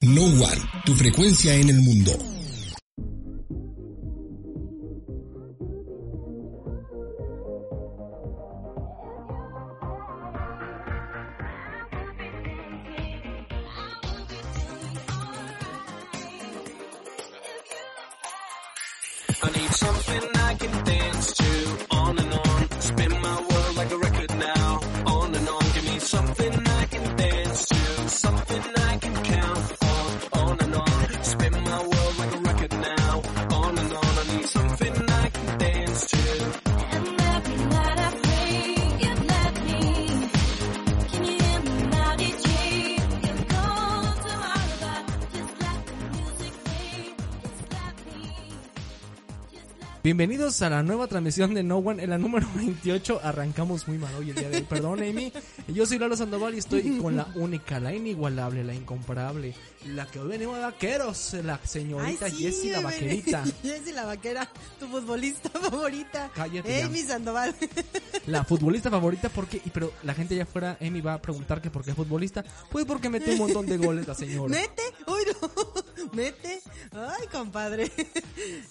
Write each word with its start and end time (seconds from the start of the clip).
No 0.00 0.22
One, 0.22 0.62
tu 0.84 0.94
frecuencia 0.94 1.54
en 1.56 1.70
el 1.70 1.80
mundo. 1.80 2.12
Something 28.08 28.77
Bienvenidos 50.08 50.62
a 50.62 50.70
la 50.70 50.82
nueva 50.82 51.06
transmisión 51.06 51.52
de 51.52 51.62
No 51.62 51.76
One, 51.76 52.02
en 52.02 52.08
la 52.08 52.16
número 52.16 52.46
28. 52.56 53.20
Arrancamos 53.22 53.86
muy 53.86 53.98
mal 53.98 54.14
hoy 54.14 54.30
el 54.30 54.36
día 54.36 54.48
de 54.48 54.56
hoy. 54.56 54.62
Perdón, 54.62 55.02
Amy. 55.02 55.30
Yo 55.68 55.84
soy 55.84 55.98
Lalo 55.98 56.16
Sandoval 56.16 56.54
y 56.54 56.58
estoy 56.60 56.96
con 56.96 57.14
la 57.14 57.26
única, 57.34 57.78
la 57.78 57.94
inigualable, 57.94 58.64
la 58.64 58.74
incomparable, 58.74 59.54
la 59.94 60.06
que 60.06 60.18
hoy 60.20 60.28
venimos 60.28 60.56
de 60.56 60.62
vaqueros, 60.62 61.34
la 61.44 61.58
señorita 61.64 62.26
Ay, 62.26 62.32
sí, 62.32 62.42
Jessie 62.42 62.70
la 62.72 62.80
vaquerita. 62.80 63.44
Jessie 63.62 63.92
la 63.92 64.04
vaquera, 64.04 64.48
tu 64.78 64.86
futbolista 64.88 65.48
favorita. 65.60 66.30
Cállate 66.34 66.78
ya. 66.80 66.86
Amy 66.86 67.00
Sandoval. 67.02 67.54
La 68.26 68.44
futbolista 68.44 68.90
favorita, 68.90 69.30
porque, 69.30 69.62
pero 69.72 69.90
la 70.02 70.12
gente 70.12 70.34
allá 70.34 70.42
afuera, 70.42 70.76
Amy 70.82 71.00
va 71.00 71.14
a 71.14 71.22
preguntar 71.22 71.62
que 71.62 71.70
por 71.70 71.82
qué 71.82 71.90
es 71.92 71.96
futbolista. 71.96 72.44
Pues 72.70 72.84
porque 72.84 73.08
mete 73.08 73.32
un 73.32 73.38
montón 73.38 73.64
de 73.64 73.78
goles 73.78 74.06
la 74.06 74.14
señora. 74.14 74.50
Mete, 74.50 74.82
uy 75.06 75.20
no, 75.40 75.72
mete. 76.12 76.60
Ay, 76.92 77.26
compadre. 77.32 77.90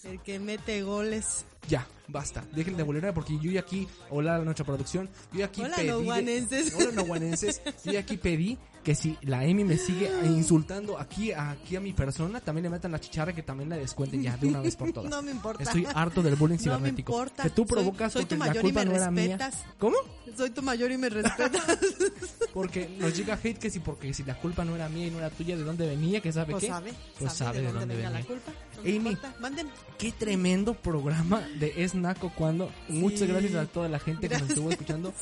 El 0.04 0.22
que 0.22 0.38
mete 0.40 0.84
goles. 0.84 1.44
Ya, 1.68 1.88
basta. 2.08 2.46
Dejen 2.54 2.78
de 2.78 2.84
bolear 2.84 3.16
porque 3.16 3.40
yo 3.42 3.50
ya 3.50 3.62
aquí, 3.62 3.88
hola 4.12 4.36
a 4.36 4.40
nuestra 4.40 4.64
producción, 4.64 5.10
yo 5.34 5.40
ya 5.40 5.46
aquí 5.46 5.62
Hola, 5.62 5.76
pedí. 5.78 5.88
de- 5.88 5.92
noguanenses. 5.94 6.74
hola, 6.76 6.92
noguanenses. 6.92 7.62
Yo 7.84 7.94
ya 7.94 8.00
aquí 8.02 8.18
pedí 8.18 8.60
que 8.88 8.96
si 8.96 9.18
la 9.24 9.44
Emi 9.44 9.66
me 9.66 9.76
sigue 9.76 10.10
insultando 10.24 10.98
aquí, 10.98 11.34
aquí 11.34 11.76
a 11.76 11.82
mi 11.82 11.92
persona, 11.92 12.40
también 12.40 12.64
le 12.64 12.70
metan 12.70 12.90
la 12.94 13.02
chicharra 13.02 13.34
que 13.34 13.44
también 13.44 13.70
la 13.70 13.76
descuenten 13.76 14.24
ya 14.24 14.38
de 14.38 14.48
una 14.48 14.62
vez 14.62 14.78
por 14.78 14.92
todas. 14.94 15.10
No 15.12 15.22
me 15.22 15.32
importa. 15.32 15.62
Estoy 15.62 15.86
harto 15.94 16.22
del 16.24 16.38
bullying 16.38 16.56
No 16.56 16.60
me 16.60 16.64
cibernético. 16.78 17.12
importa. 17.12 17.44
Que 17.44 17.50
tú 17.50 17.64
Soy- 17.64 17.76
provocas 17.76 18.14
soy 18.14 18.22
porque 18.22 18.36
tu 18.36 18.40
la 18.40 18.46
mayor 18.48 18.64
y 18.64 18.68
culpa 18.68 18.80
me 18.80 18.86
no 18.86 18.96
era 18.96 19.12
mía. 19.12 19.52
¿Cómo? 19.78 19.98
Soy 20.38 20.52
tu 20.52 20.62
mayor 20.62 20.92
y 20.92 20.98
me 20.98 21.10
respetas. 21.10 21.64
Porque 22.54 22.90
nos 23.00 23.16
llega 23.16 23.36
hate 23.36 23.58
que 23.60 23.70
si 23.70 23.80
porque 23.80 24.14
si 24.14 24.24
la 24.24 24.36
culpa 24.40 24.66
no 24.66 24.76
era 24.76 24.90
mía 24.90 25.08
y 25.08 25.12
no 25.12 25.20
era 25.20 25.30
tuya, 25.30 25.56
¿de 25.56 25.64
dónde 25.64 25.86
venía? 25.86 26.22
¿Qué 26.22 26.32
sabe 26.32 26.52
Pues 26.54 26.62
qué? 26.64 26.70
sabe, 26.70 26.94
Pues 27.20 27.34
sabe 27.34 27.62
de 27.62 27.72
dónde 27.72 27.96
venga 27.96 28.10
venía. 28.10 28.20
la 28.22 28.26
culpa. 28.26 28.52
Amy. 28.80 29.18
Manden. 29.40 29.68
Qué 29.98 30.12
tremendo 30.12 30.74
programa 30.76 31.42
de 31.60 31.74
Es 31.84 31.94
Naco 31.96 32.32
cuando. 32.36 32.72
Muchas 32.88 33.22
Sí. 33.22 33.28
gracias 33.28 33.56
a 33.56 33.66
toda 33.68 33.90
la 33.90 34.00
gente 34.00 34.22
que 34.28 34.36
nos 34.36 34.40
Gracias. 34.40 34.50
estuvo 34.58 34.72
escuchando. 34.72 35.14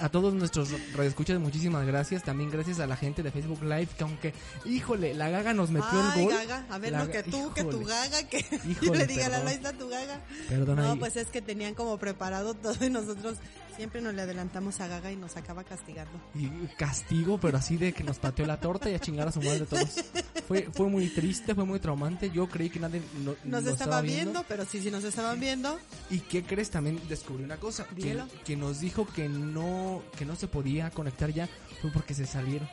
A, 0.00 0.04
a 0.04 0.08
todos 0.10 0.34
nuestros 0.34 0.70
radioescuchas, 0.92 1.38
muchísimas 1.40 1.84
gracias. 1.86 2.22
También 2.22 2.50
gracias 2.50 2.78
a 2.80 2.86
la 2.86 2.96
gente 2.96 3.22
de 3.22 3.30
Facebook 3.32 3.62
Live 3.62 3.88
que 3.96 4.04
aunque, 4.04 4.34
híjole, 4.64 5.14
la 5.14 5.28
gaga 5.28 5.54
nos 5.54 5.70
metió 5.70 5.88
Ay, 5.92 6.20
el 6.20 6.24
gol. 6.26 6.34
gaga. 6.34 6.66
A 6.70 6.78
ver, 6.78 6.92
La 6.92 7.04
no, 7.04 7.10
que 7.10 7.22
tú, 7.24 7.52
que 7.54 7.62
tu 7.62 7.70
híjole. 7.80 7.86
gaga, 7.86 8.22
que 8.28 8.42
yo 8.64 8.70
Híjole, 8.70 8.98
le 8.98 9.06
diga 9.06 9.26
a 9.26 9.28
la 9.28 9.38
perdón. 9.40 9.44
Laisa 9.62 9.72
tu 9.78 9.88
gaga. 9.88 10.20
Perdón 10.48 10.76
No, 10.76 10.92
ahí. 10.92 10.98
pues 10.98 11.16
es 11.16 11.28
que 11.28 11.42
tenían 11.42 11.74
como 11.74 11.98
preparado 11.98 12.54
todo 12.54 12.84
y 12.84 12.90
nosotros 12.90 13.36
siempre 13.76 14.00
nos 14.00 14.14
le 14.14 14.22
adelantamos 14.22 14.80
a 14.80 14.88
Gaga 14.88 15.12
y 15.12 15.16
nos 15.16 15.36
acaba 15.36 15.62
castigando. 15.64 16.12
Y 16.34 16.48
castigo, 16.76 17.38
pero 17.38 17.58
así 17.58 17.76
de 17.76 17.92
que 17.92 18.02
nos 18.02 18.18
pateó 18.18 18.46
la 18.46 18.58
torta 18.58 18.90
y 18.90 18.94
a 18.94 18.98
chingar 18.98 19.28
a 19.28 19.32
su 19.32 19.40
madre 19.42 19.66
todos. 19.66 20.04
Fue, 20.48 20.68
fue 20.72 20.88
muy 20.88 21.08
triste, 21.08 21.54
fue 21.54 21.64
muy 21.64 21.78
traumante. 21.80 22.30
Yo 22.30 22.48
creí 22.48 22.70
que 22.70 22.80
nadie 22.80 23.02
no- 23.24 23.34
Nos 23.44 23.64
lo 23.64 23.70
estaba 23.70 24.00
viendo, 24.00 24.44
pero 24.48 24.64
sí, 24.64 24.80
sí 24.80 24.90
nos 24.90 25.04
estaban 25.04 25.38
viendo. 25.40 25.78
¿Y 26.10 26.20
qué 26.20 26.42
crees? 26.44 26.70
También 26.70 27.00
descubrí 27.08 27.44
una 27.44 27.56
cosa. 27.56 27.84
Que, 27.96 28.20
que 28.44 28.56
nos 28.56 28.80
dijo 28.80 29.06
que 29.06 29.28
no, 29.28 30.02
que 30.18 30.24
no 30.24 30.36
se 30.36 30.46
podía 30.48 30.90
conectar 30.90 31.30
ya 31.32 31.48
fue 31.82 31.90
porque 31.90 32.14
se 32.14 32.26
salieron. 32.26 32.68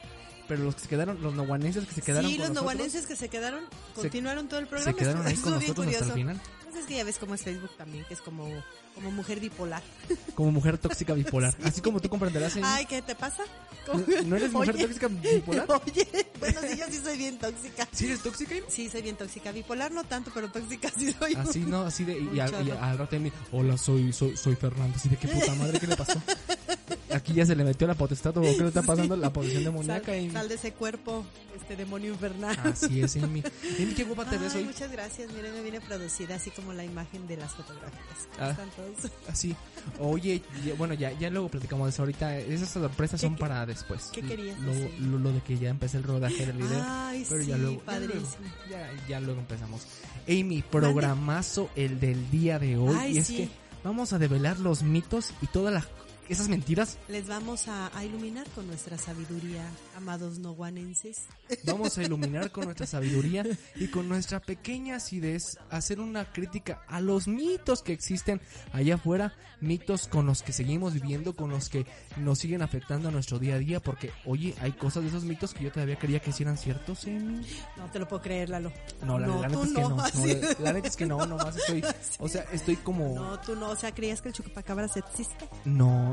Pero 0.48 0.64
los 0.66 0.76
que 0.76 0.82
se 0.82 0.88
quedaron, 0.90 1.22
los 1.22 1.34
noguanenses 1.34 1.86
que 1.88 1.94
se 1.96 2.02
quedaron 2.02 2.30
sí, 2.30 2.38
con 2.38 2.48
los 2.48 2.56
noguanenses 2.56 3.06
que 3.08 3.16
se 3.16 3.30
quedaron, 3.30 3.64
continuaron 3.96 4.48
todo 4.50 4.60
el 4.60 4.68
programa. 4.68 4.92
se 4.92 4.98
quedaron 4.98 5.26
ahí 5.26 5.36
con 5.38 5.54
nosotros 5.54 5.88
hasta 5.88 6.06
el 6.06 6.12
final. 6.12 6.42
Pues 6.74 6.86
es 6.86 6.90
que 6.90 6.96
ya 6.98 7.04
ves 7.04 7.20
cómo 7.20 7.36
es 7.36 7.42
Facebook 7.44 7.70
también, 7.78 8.04
que 8.06 8.16
es 8.16 8.22
como, 8.22 8.48
como 8.96 9.12
mujer 9.12 9.40
bipolar. 9.40 9.84
Como 10.34 10.52
mujer 10.52 10.80
tóxica 10.80 11.14
bipolar. 11.14 11.56
Así 11.64 11.80
como 11.82 12.00
tú 12.00 12.10
comprenderás, 12.10 12.54
Amy. 12.56 12.64
Ay, 12.66 12.86
¿qué 12.88 13.04
te 13.04 13.14
pasa? 13.14 13.44
¿No, 13.88 14.24
no 14.26 14.36
eres 14.36 14.52
mujer 14.52 14.74
Oye. 14.74 14.86
tóxica 14.86 15.08
bipolar? 15.08 15.68
Oye, 15.86 16.08
bueno, 16.40 16.60
sí, 16.68 16.76
yo 16.78 16.86
sí 16.90 17.00
soy 17.04 17.18
bien 17.18 17.38
tóxica. 17.38 17.88
¿Sí 17.92 18.06
eres 18.08 18.22
tóxica? 18.24 18.56
Sí, 18.68 18.90
soy 18.90 19.04
bien 19.04 19.16
tóxica. 19.16 19.52
Bipolar 19.52 19.92
no 19.92 20.04
tanto, 20.04 20.32
pero 20.34 20.50
tóxica 20.50 20.90
sí 20.98 21.14
soy. 21.14 21.36
Así, 21.36 21.60
¿no? 21.60 21.82
Así 21.84 22.04
de... 22.06 22.14
Y, 22.18 22.26
Un 22.28 22.40
al- 22.40 22.68
y 22.68 22.72
al 22.72 22.98
rato 22.98 23.16
Amy, 23.16 23.32
hola, 23.52 23.78
soy, 23.78 24.12
soy, 24.12 24.36
soy 24.36 24.56
Fernando. 24.56 24.96
Así 24.98 25.10
de 25.10 25.18
qué 25.18 25.28
puta 25.28 25.54
madre, 25.54 25.80
¿qué 25.80 25.86
le 25.88 25.96
pasó? 25.96 26.20
Aquí 27.14 27.34
ya 27.34 27.46
se 27.46 27.56
le 27.56 27.64
metió 27.64 27.88
la 27.88 27.94
potestad 27.96 28.36
o 28.38 28.42
qué 28.42 28.58
le 28.58 28.68
está 28.68 28.82
pasando 28.82 29.16
la 29.16 29.32
posesión 29.32 29.64
Sal, 29.64 29.72
demoníaca, 29.74 30.12
Amy. 30.14 30.32
sal 30.32 30.48
de 30.50 30.56
ese 30.56 30.74
cuerpo, 30.74 31.26
este 31.56 31.76
demonio 31.76 32.12
infernal. 32.14 32.58
Así 32.64 33.02
es, 33.02 33.16
Amy. 33.18 33.44
Amy, 33.80 33.94
qué 33.94 34.04
guapa 34.04 34.26
te 34.30 34.38
ves 34.38 34.56
hoy. 34.56 34.64
muchas 34.64 34.92
gracias. 34.92 35.32
Miren, 35.34 35.54
me 35.54 35.62
viene 35.62 35.82
producida 35.82 36.36
así 36.36 36.50
como 36.52 36.74
la 36.74 36.84
imagen 36.84 37.28
de 37.28 37.38
las 37.38 37.52
fotografías. 37.54 38.28
¿Cómo 38.36 38.48
Ah. 38.48 38.52
están 38.52 38.70
todos? 38.72 39.12
Así. 39.28 39.56
Oye, 40.00 40.42
ya- 40.66 40.74
bueno, 40.76 40.94
ya, 40.94 41.12
ya 41.20 41.30
luego 41.30 41.50
platicamos 41.50 41.86
de 41.88 41.90
eso 41.92 42.02
ahorita. 42.04 42.38
Esas 42.40 42.70
sorpresas 42.70 43.22
son 43.22 43.36
¿Qué- 43.36 43.40
para 43.40 43.66
después. 43.66 44.10
qué 44.14 44.22
querías 44.22 44.60
Lo, 44.60 44.74
decir? 44.74 45.00
lo, 45.02 45.20
lo 45.20 45.32
de 45.32 45.42
que 45.42 45.58
ya 45.58 45.70
empecé 45.70 45.98
el 45.98 46.04
rodaje 46.04 46.46
del 46.46 46.58
video. 46.58 46.84
Ay, 46.86 47.26
pero 47.30 47.42
sí, 47.44 47.50
ya 47.50 47.58
luego. 47.58 47.80
padrísimo. 47.82 48.24
Ya, 48.70 48.90
ya 49.08 49.20
luego 49.20 49.40
empezamos. 49.40 49.82
Amy, 50.28 50.62
programazo 50.64 51.70
el 51.76 52.00
del 52.00 52.30
día 52.32 52.60
de 52.60 52.78
hoy. 52.78 52.96
Ay, 52.98 53.16
y 53.16 53.18
es 53.20 53.28
sí. 53.28 53.36
que 53.38 53.50
vamos 53.84 54.14
a 54.14 54.20
develar 54.20 54.60
los 54.60 54.84
mitos 54.84 55.32
y 55.42 55.48
todas 55.48 55.74
las 55.74 55.86
esas 56.30 56.48
mentiras. 56.48 56.98
Les 57.10 57.28
vamos 57.28 57.68
a, 57.68 57.96
a 57.98 58.06
iluminar 58.06 58.48
con 58.56 58.68
nuestra 58.68 58.98
sabiduría, 58.98 59.66
amados 59.98 60.40
noguanenses. 60.40 61.24
Vamos 61.66 61.98
a 61.98 62.04
iluminar 62.04 62.52
con 62.52 62.66
nuestra 62.66 62.86
sabiduría 62.86 63.46
y 63.76 63.88
con 63.88 64.08
nuestra 64.08 64.40
pequeña 64.40 64.96
acidez 64.98 65.58
hacer 65.70 66.00
una 66.00 66.32
crítica 66.32 66.84
a 66.88 67.02
los 67.02 67.28
mitos 67.28 67.82
que 67.84 67.94
existen 67.94 68.42
allá 68.72 68.96
afuera, 68.96 69.34
mitos 69.62 70.08
con 70.08 70.26
los 70.26 70.44
que 70.44 70.54
seguimos 70.54 70.94
viviendo, 70.94 71.36
con 71.36 71.50
los 71.50 71.70
que 71.70 71.86
nos 72.18 72.40
siguen 72.40 72.62
afectando 72.62 73.10
a 73.10 73.12
nuestro 73.12 73.40
día 73.40 73.56
a 73.56 73.60
día, 73.60 73.80
porque 73.80 74.12
oye, 74.26 74.56
hay 74.62 74.72
cosas 74.72 75.04
de 75.04 75.10
esos 75.10 75.24
mitos 75.24 75.54
que 75.54 75.66
yo 75.66 75.72
todavía 75.72 75.98
creía 75.98 76.20
que 76.20 76.32
sí 76.32 76.44
eran 76.44 76.58
ciertos. 76.58 77.06
Amy. 77.06 77.46
No 77.78 77.90
te 77.92 78.00
lo 78.00 78.08
puedo 78.08 78.22
creer, 78.22 78.50
Lalo. 78.50 78.72
No, 79.06 79.20
la, 79.20 79.28
la 79.28 79.48
neta 79.48 79.64
es 79.64 79.72
que 79.74 79.82
no. 79.82 79.90
no, 79.90 80.02
así. 80.02 80.34
la, 80.34 80.56
la 80.60 80.74
neta 80.74 80.88
es 80.88 80.96
que 80.96 81.06
no, 81.06 81.26
nomás 81.26 81.56
estoy, 81.58 81.84
o 82.20 82.28
sea, 82.28 82.46
estoy 82.54 82.78
como, 82.78 83.14
No, 83.14 83.40
tú 83.42 83.56
no. 83.56 83.70
O 83.70 83.76
sea, 83.76 83.94
¿creías 83.94 84.22
que 84.22 84.30
el 84.30 84.34
chupacabras 84.34 84.96
existe? 84.98 85.50
no. 85.66 86.13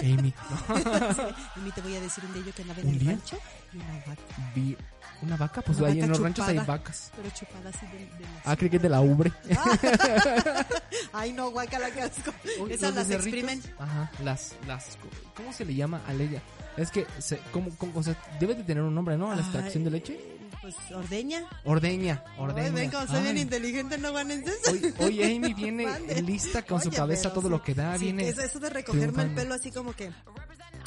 Amy, 0.00 0.32
Y 1.56 1.60
ni 1.60 1.70
te 1.72 1.80
voy 1.80 1.96
a 1.96 2.00
decir 2.00 2.24
un 2.24 2.32
de 2.32 2.38
ellos 2.40 2.54
que 2.54 2.62
andaba 2.62 2.80
en 2.80 2.86
¿Un 2.88 2.92
el 2.94 2.98
día? 3.00 3.10
rancho 3.12 3.36
y 3.72 3.76
una 3.78 3.94
vaca. 4.06 4.52
vi 4.54 4.76
una 5.20 5.36
vaca, 5.36 5.62
pues 5.62 5.78
Una 5.78 5.88
ahí 5.88 5.94
en 5.94 6.00
vaca 6.02 6.08
los 6.12 6.20
ranchos 6.20 6.48
hay 6.48 6.54
chupada. 6.58 6.78
vacas. 6.78 7.10
Pero 7.16 7.30
chupada 7.30 7.70
así 7.70 7.86
de, 7.86 7.98
de 7.98 8.20
las- 8.20 8.46
Ah, 8.46 8.56
creí 8.56 8.70
que 8.70 8.76
es 8.76 8.82
de 8.82 8.88
la 8.88 9.00
ubre. 9.00 9.32
Ay, 11.12 11.32
no, 11.32 11.50
guacala, 11.50 11.90
qué 11.90 12.02
asco. 12.02 12.32
Oye, 12.60 12.74
Esas 12.74 12.94
las 12.94 13.10
exprimen. 13.10 13.60
Ajá, 13.80 14.10
las, 14.22 14.54
las, 14.68 14.96
¿cómo 15.34 15.52
se 15.52 15.64
le 15.64 15.74
llama 15.74 16.00
a 16.06 16.12
ella? 16.12 16.40
Es 16.76 16.92
que, 16.92 17.04
se, 17.18 17.38
¿cómo, 17.50 17.70
cómo, 17.76 17.98
o 17.98 18.02
sea, 18.04 18.14
debe 18.38 18.54
de 18.54 18.62
tener 18.62 18.84
un 18.84 18.94
nombre, 18.94 19.16
¿no? 19.18 19.32
A 19.32 19.34
la 19.34 19.42
extracción 19.42 19.82
de 19.82 19.90
leche. 19.90 20.37
Pues 20.74 20.92
ordeña. 20.92 21.44
Ordeña, 21.64 22.22
ordeña. 22.36 22.70
Ven, 22.70 22.90
como 22.90 23.06
soy 23.06 23.22
bien 23.22 23.38
inteligente, 23.38 23.96
no 23.96 24.10
guanenses. 24.10 24.58
Hoy, 24.68 24.94
hoy 24.98 25.22
Amy 25.22 25.54
viene 25.54 25.86
lista 26.22 26.62
con 26.62 26.80
su 26.82 26.88
Oye, 26.88 26.96
cabeza 26.96 27.22
pero 27.30 27.34
todo 27.34 27.44
sí, 27.44 27.50
lo 27.50 27.62
que 27.62 27.74
da, 27.74 27.96
sí, 27.96 28.04
viene 28.04 28.28
Eso, 28.28 28.42
eso 28.42 28.58
de 28.58 28.68
recogerme 28.70 29.22
el 29.22 29.34
pelo 29.34 29.54
así 29.54 29.70
como 29.70 29.94
que. 29.94 30.10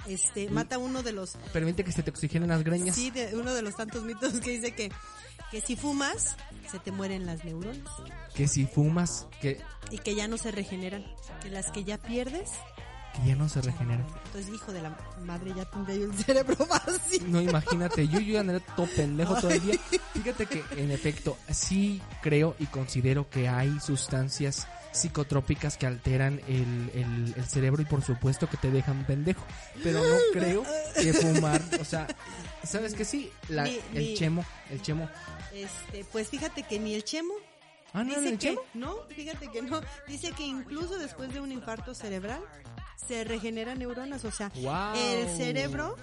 este, 0.07 0.49
mata 0.49 0.77
uno 0.77 1.01
de 1.01 1.13
los, 1.13 1.31
Permite 1.51 1.83
que 1.83 1.91
se 1.91 2.03
te 2.03 2.11
oxigenen 2.11 2.49
las 2.49 2.63
greñas. 2.63 2.95
sí, 2.95 3.09
de 3.09 3.35
uno 3.35 3.53
de 3.55 3.61
los 3.63 3.75
tantos 3.75 4.03
mitos 4.03 4.39
que 4.39 4.51
dice 4.51 4.71
que, 4.75 4.91
que 5.49 5.61
si 5.61 5.75
fumas, 5.75 6.35
se 6.71 6.77
te 6.79 6.91
mueren 6.91 7.25
las 7.25 7.43
neuronas 7.43 7.89
Que 8.35 8.47
si 8.47 8.65
fumas, 8.65 9.27
que, 9.41 9.59
y 9.89 9.97
que 9.97 10.13
ya 10.13 10.27
no 10.27 10.37
se 10.37 10.51
regeneran, 10.51 11.03
que 11.41 11.49
las 11.49 11.71
que 11.71 11.83
ya 11.83 11.97
pierdes, 11.97 12.51
que 13.13 13.27
ya 13.29 13.35
no 13.35 13.47
se 13.49 13.61
regeneran. 13.61 14.05
entonces 14.25 14.53
hijo 14.53 14.71
de 14.71 14.81
la 14.81 14.97
madre 15.25 15.53
ya 15.55 15.65
tendría 15.65 15.97
yo 15.97 16.05
el 16.05 16.13
cerebro 16.13 16.55
vacío. 16.69 17.21
No, 17.27 17.41
imagínate, 17.41 18.07
yo, 18.07 18.19
yo 18.19 18.39
andaré 18.39 18.61
todo 18.75 18.87
pendejo 18.95 19.35
todo 19.35 19.51
el 19.51 19.61
día. 19.61 19.75
Fíjate 20.13 20.45
que, 20.45 20.63
en 20.77 20.91
efecto, 20.91 21.37
sí 21.49 22.01
creo 22.21 22.55
y 22.59 22.65
considero 22.67 23.29
que 23.29 23.47
hay 23.49 23.79
sustancias 23.79 24.67
psicotrópicas 24.93 25.77
que 25.77 25.87
alteran 25.87 26.41
el, 26.47 26.91
el, 26.93 27.33
el 27.37 27.45
cerebro 27.45 27.81
y 27.81 27.85
por 27.85 28.01
supuesto 28.03 28.49
que 28.49 28.57
te 28.57 28.71
dejan 28.71 29.05
pendejo. 29.05 29.43
Pero 29.83 29.99
no 30.03 30.15
creo 30.33 30.63
que 30.95 31.13
fumar, 31.13 31.61
o 31.79 31.85
sea, 31.85 32.07
¿sabes 32.63 32.93
que 32.93 33.05
sí? 33.05 33.31
La, 33.49 33.63
Mi- 33.63 33.79
el 33.93 34.03
mi- 34.03 34.13
chemo, 34.15 34.45
el 34.69 34.81
chemo. 34.81 35.09
Este, 35.53 36.05
pues 36.11 36.27
fíjate 36.29 36.63
que 36.63 36.79
ni 36.79 36.93
el 36.93 37.03
chemo 37.03 37.33
Ah, 37.93 38.03
no, 38.05 38.15
dice 38.15 38.29
el 38.29 38.37
que 38.37 38.47
chemo. 38.49 38.61
no, 38.73 38.95
fíjate 39.09 39.49
que 39.49 39.61
no, 39.61 39.81
dice 40.07 40.31
que 40.31 40.43
incluso 40.43 40.97
después 40.97 41.33
de 41.33 41.41
un 41.41 41.51
infarto 41.51 41.93
cerebral 41.93 42.41
se 43.07 43.24
regeneran 43.24 43.80
neuronas, 43.80 44.24
o 44.25 44.31
sea, 44.31 44.51
el 44.95 45.27
cerebro 45.38 45.95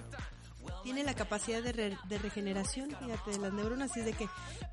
tiene 0.84 1.02
la 1.02 1.14
capacidad 1.14 1.62
de, 1.62 1.72
re- 1.72 1.98
de 2.08 2.18
regeneración, 2.18 2.90
fíjate, 2.90 3.30
de 3.32 3.38
las 3.38 3.52
neuronas, 3.52 3.90
y 3.96 4.00
es 4.00 4.06
de 4.06 4.12
que 4.12 4.26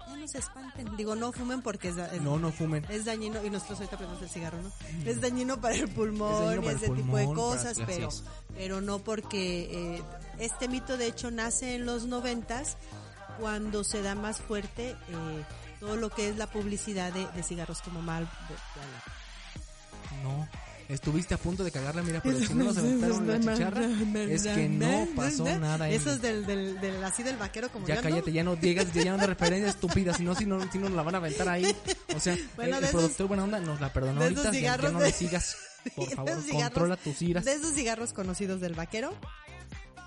ya 0.07 0.15
no 0.17 0.27
se 0.27 0.37
espanten. 0.39 0.95
Digo, 0.97 1.15
no 1.15 1.31
fumen 1.31 1.61
porque 1.61 1.89
es, 1.89 1.97
es- 1.97 2.21
No, 2.21 2.37
no 2.37 2.51
fumen. 2.51 2.85
es 2.89 3.05
dañino, 3.05 3.43
y 3.43 3.49
nosotros 3.49 3.79
ahorita 3.79 3.95
aprendemos 3.95 4.23
el 4.23 4.29
cigarro, 4.29 4.61
¿no? 4.61 4.71
Es 5.09 5.19
dañino 5.21 5.59
para 5.59 5.75
el 5.75 5.87
pulmón 5.89 6.63
y 6.63 6.67
ese 6.67 6.89
tipo 6.89 7.17
de 7.17 7.25
cosas, 7.25 7.77
pero, 7.85 8.09
pero 8.55 8.81
no 8.81 8.99
porque 8.99 9.95
eh, 9.97 10.03
este 10.39 10.67
mito 10.67 10.97
de 10.97 11.07
hecho 11.07 11.31
nace 11.31 11.75
en 11.75 11.85
los 11.85 12.05
noventas 12.05 12.77
cuando 13.39 13.83
se 13.83 14.01
da 14.01 14.15
más 14.15 14.39
fuerte 14.41 14.91
eh, 14.91 15.43
todo 15.79 15.95
lo 15.97 16.09
que 16.09 16.29
es 16.29 16.37
la 16.37 16.47
publicidad 16.47 17.11
de, 17.13 17.27
de 17.27 17.43
cigarros 17.43 17.81
como 17.81 18.01
Mal. 18.01 18.29
No. 20.23 20.47
Estuviste 20.87 21.33
a 21.33 21.37
punto 21.37 21.63
de 21.63 21.71
cagarla, 21.71 22.03
mira, 22.03 22.21
pero 22.21 22.37
si 22.45 22.53
no 22.53 22.65
nos 22.65 22.77
aventaron 22.77 23.27
la 23.27 23.39
chicharra, 23.39 23.81
es 24.29 24.43
que 24.43 24.69
no 24.69 25.07
pasó 25.15 25.43
nada. 25.57 25.89
Eso 25.89 26.11
es 26.11 26.21
del, 26.21 26.45
del, 26.45 26.79
del- 26.79 27.03
así 27.03 27.23
del 27.23 27.37
vaquero 27.37 27.69
como 27.69 27.87
Ya 27.87 27.99
cállate, 28.01 28.31
ya 28.31 28.43
no 28.43 28.55
digas, 28.55 28.93
ya 28.93 29.11
no 29.11 29.17
de 29.17 29.27
referencia 29.27 29.69
estúpida, 29.69 30.13
si 30.13 30.23
no, 30.23 30.35
si 30.35 30.45
no, 30.45 30.61
si 30.71 30.77
no 30.77 30.85
nos 30.89 30.95
la 30.95 31.01
van 31.03 31.15
a 31.15 31.17
aventar 31.17 31.49
ahí. 31.49 31.75
O 32.15 32.19
sea, 32.19 32.37
Bueno, 32.55 32.75
el, 32.75 32.81
de 32.83 32.87
el 32.87 32.89
esos- 32.89 32.91
productor 33.01 33.27
buena 33.27 33.43
onda 33.45 33.59
nos 33.59 33.81
la 33.81 33.91
perdonó 33.91 34.21
ahorita, 34.21 34.51
ya, 34.51 34.77
ya 34.77 34.89
no 34.91 34.99
le 34.99 35.11
sigas, 35.11 35.55
por 35.95 36.09
favor, 36.11 36.33
controla 36.51 36.97
tus 36.97 37.19
iras. 37.23 37.45
De 37.45 37.53
esos 37.53 37.73
cigarros 37.73 38.13
conocidos 38.13 38.61
del 38.61 38.73
vaquero, 38.75 39.13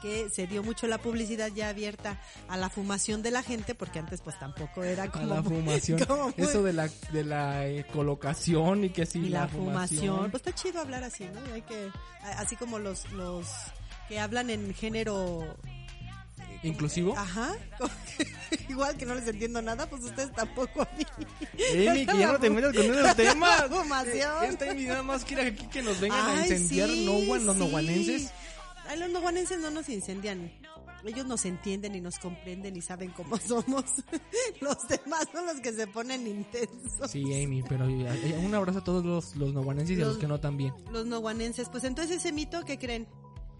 que 0.00 0.28
se 0.30 0.46
dio 0.46 0.62
mucho 0.62 0.86
la 0.86 0.98
publicidad 0.98 1.48
ya 1.54 1.68
abierta 1.70 2.20
a 2.48 2.56
la 2.56 2.68
fumación 2.70 3.22
de 3.22 3.30
la 3.30 3.42
gente, 3.42 3.74
porque 3.74 3.98
antes 3.98 4.20
pues 4.20 4.38
tampoco 4.38 4.82
era 4.84 5.04
A 5.04 5.10
como... 5.10 5.34
la 5.34 5.42
fumación, 5.42 5.98
como 6.06 6.24
muy- 6.24 6.34
eso 6.36 6.62
de 6.62 6.72
la, 6.72 6.88
de 7.12 7.24
la 7.24 7.66
eh, 7.66 7.84
colocación 7.92 8.84
y 8.84 8.90
que 8.90 9.06
sí, 9.06 9.18
y 9.20 9.28
la, 9.28 9.40
la 9.40 9.48
fumación. 9.48 10.30
Pues 10.30 10.42
está 10.46 10.54
chido 10.54 10.80
hablar 10.80 11.04
así, 11.04 11.24
¿no? 11.32 11.52
Hay 11.54 11.62
que, 11.62 11.90
a- 12.22 12.40
así 12.40 12.56
como 12.56 12.78
los, 12.78 13.10
los 13.12 13.46
que 14.08 14.18
hablan 14.20 14.50
en 14.50 14.74
género... 14.74 15.56
¿Inclusivo? 16.64 17.16
Ajá. 17.16 17.54
Igual 18.68 18.96
que 18.96 19.06
no 19.06 19.14
les 19.14 19.28
entiendo 19.28 19.62
nada, 19.62 19.88
pues 19.88 20.02
ustedes 20.02 20.32
tampoco 20.32 20.82
a 20.82 20.88
mí. 20.96 21.04
Amy, 21.88 22.04
que 22.06 22.18
ya 22.18 22.32
no 22.32 22.38
te 22.40 22.50
metas 22.50 22.74
con 22.74 22.84
esos 22.84 23.16
temas. 23.16 23.62
Eh, 24.06 24.24
Esta 24.48 24.74
nada 24.74 25.02
más 25.04 25.24
quiere 25.24 25.46
aquí 25.48 25.66
que 25.68 25.82
nos 25.82 26.00
vengan 26.00 26.26
a 26.38 26.42
incendiar 26.42 26.88
sí, 26.88 27.04
no, 27.06 27.36
los 27.36 27.54
sí. 27.54 27.58
noguanenses. 27.60 28.30
Ay, 28.88 28.98
los 28.98 29.10
noguanenses 29.10 29.60
no 29.60 29.70
nos 29.70 29.88
incendian. 29.88 30.50
Ellos 31.04 31.26
nos 31.26 31.44
entienden 31.44 31.94
y 31.94 32.00
nos 32.00 32.18
comprenden 32.18 32.76
y 32.76 32.82
saben 32.82 33.10
cómo 33.12 33.36
somos. 33.46 33.84
Los 34.60 34.88
demás 34.88 35.28
son 35.32 35.46
los 35.46 35.60
que 35.60 35.72
se 35.72 35.86
ponen 35.86 36.26
intensos. 36.26 37.10
Sí, 37.10 37.22
Amy, 37.42 37.62
pero 37.62 37.86
eh, 37.88 38.40
un 38.44 38.52
abrazo 38.54 38.80
a 38.80 38.84
todos 38.84 39.04
los, 39.04 39.36
los 39.36 39.52
noguanenses 39.54 39.96
y 39.96 40.00
a 40.02 40.04
los 40.04 40.14
Los- 40.14 40.18
que 40.18 40.26
no 40.26 40.40
también. 40.40 40.74
Los 40.90 41.06
noguanenses. 41.06 41.68
Pues 41.68 41.84
entonces 41.84 42.16
ese 42.16 42.32
mito, 42.32 42.64
¿qué 42.64 42.78
creen? 42.78 43.06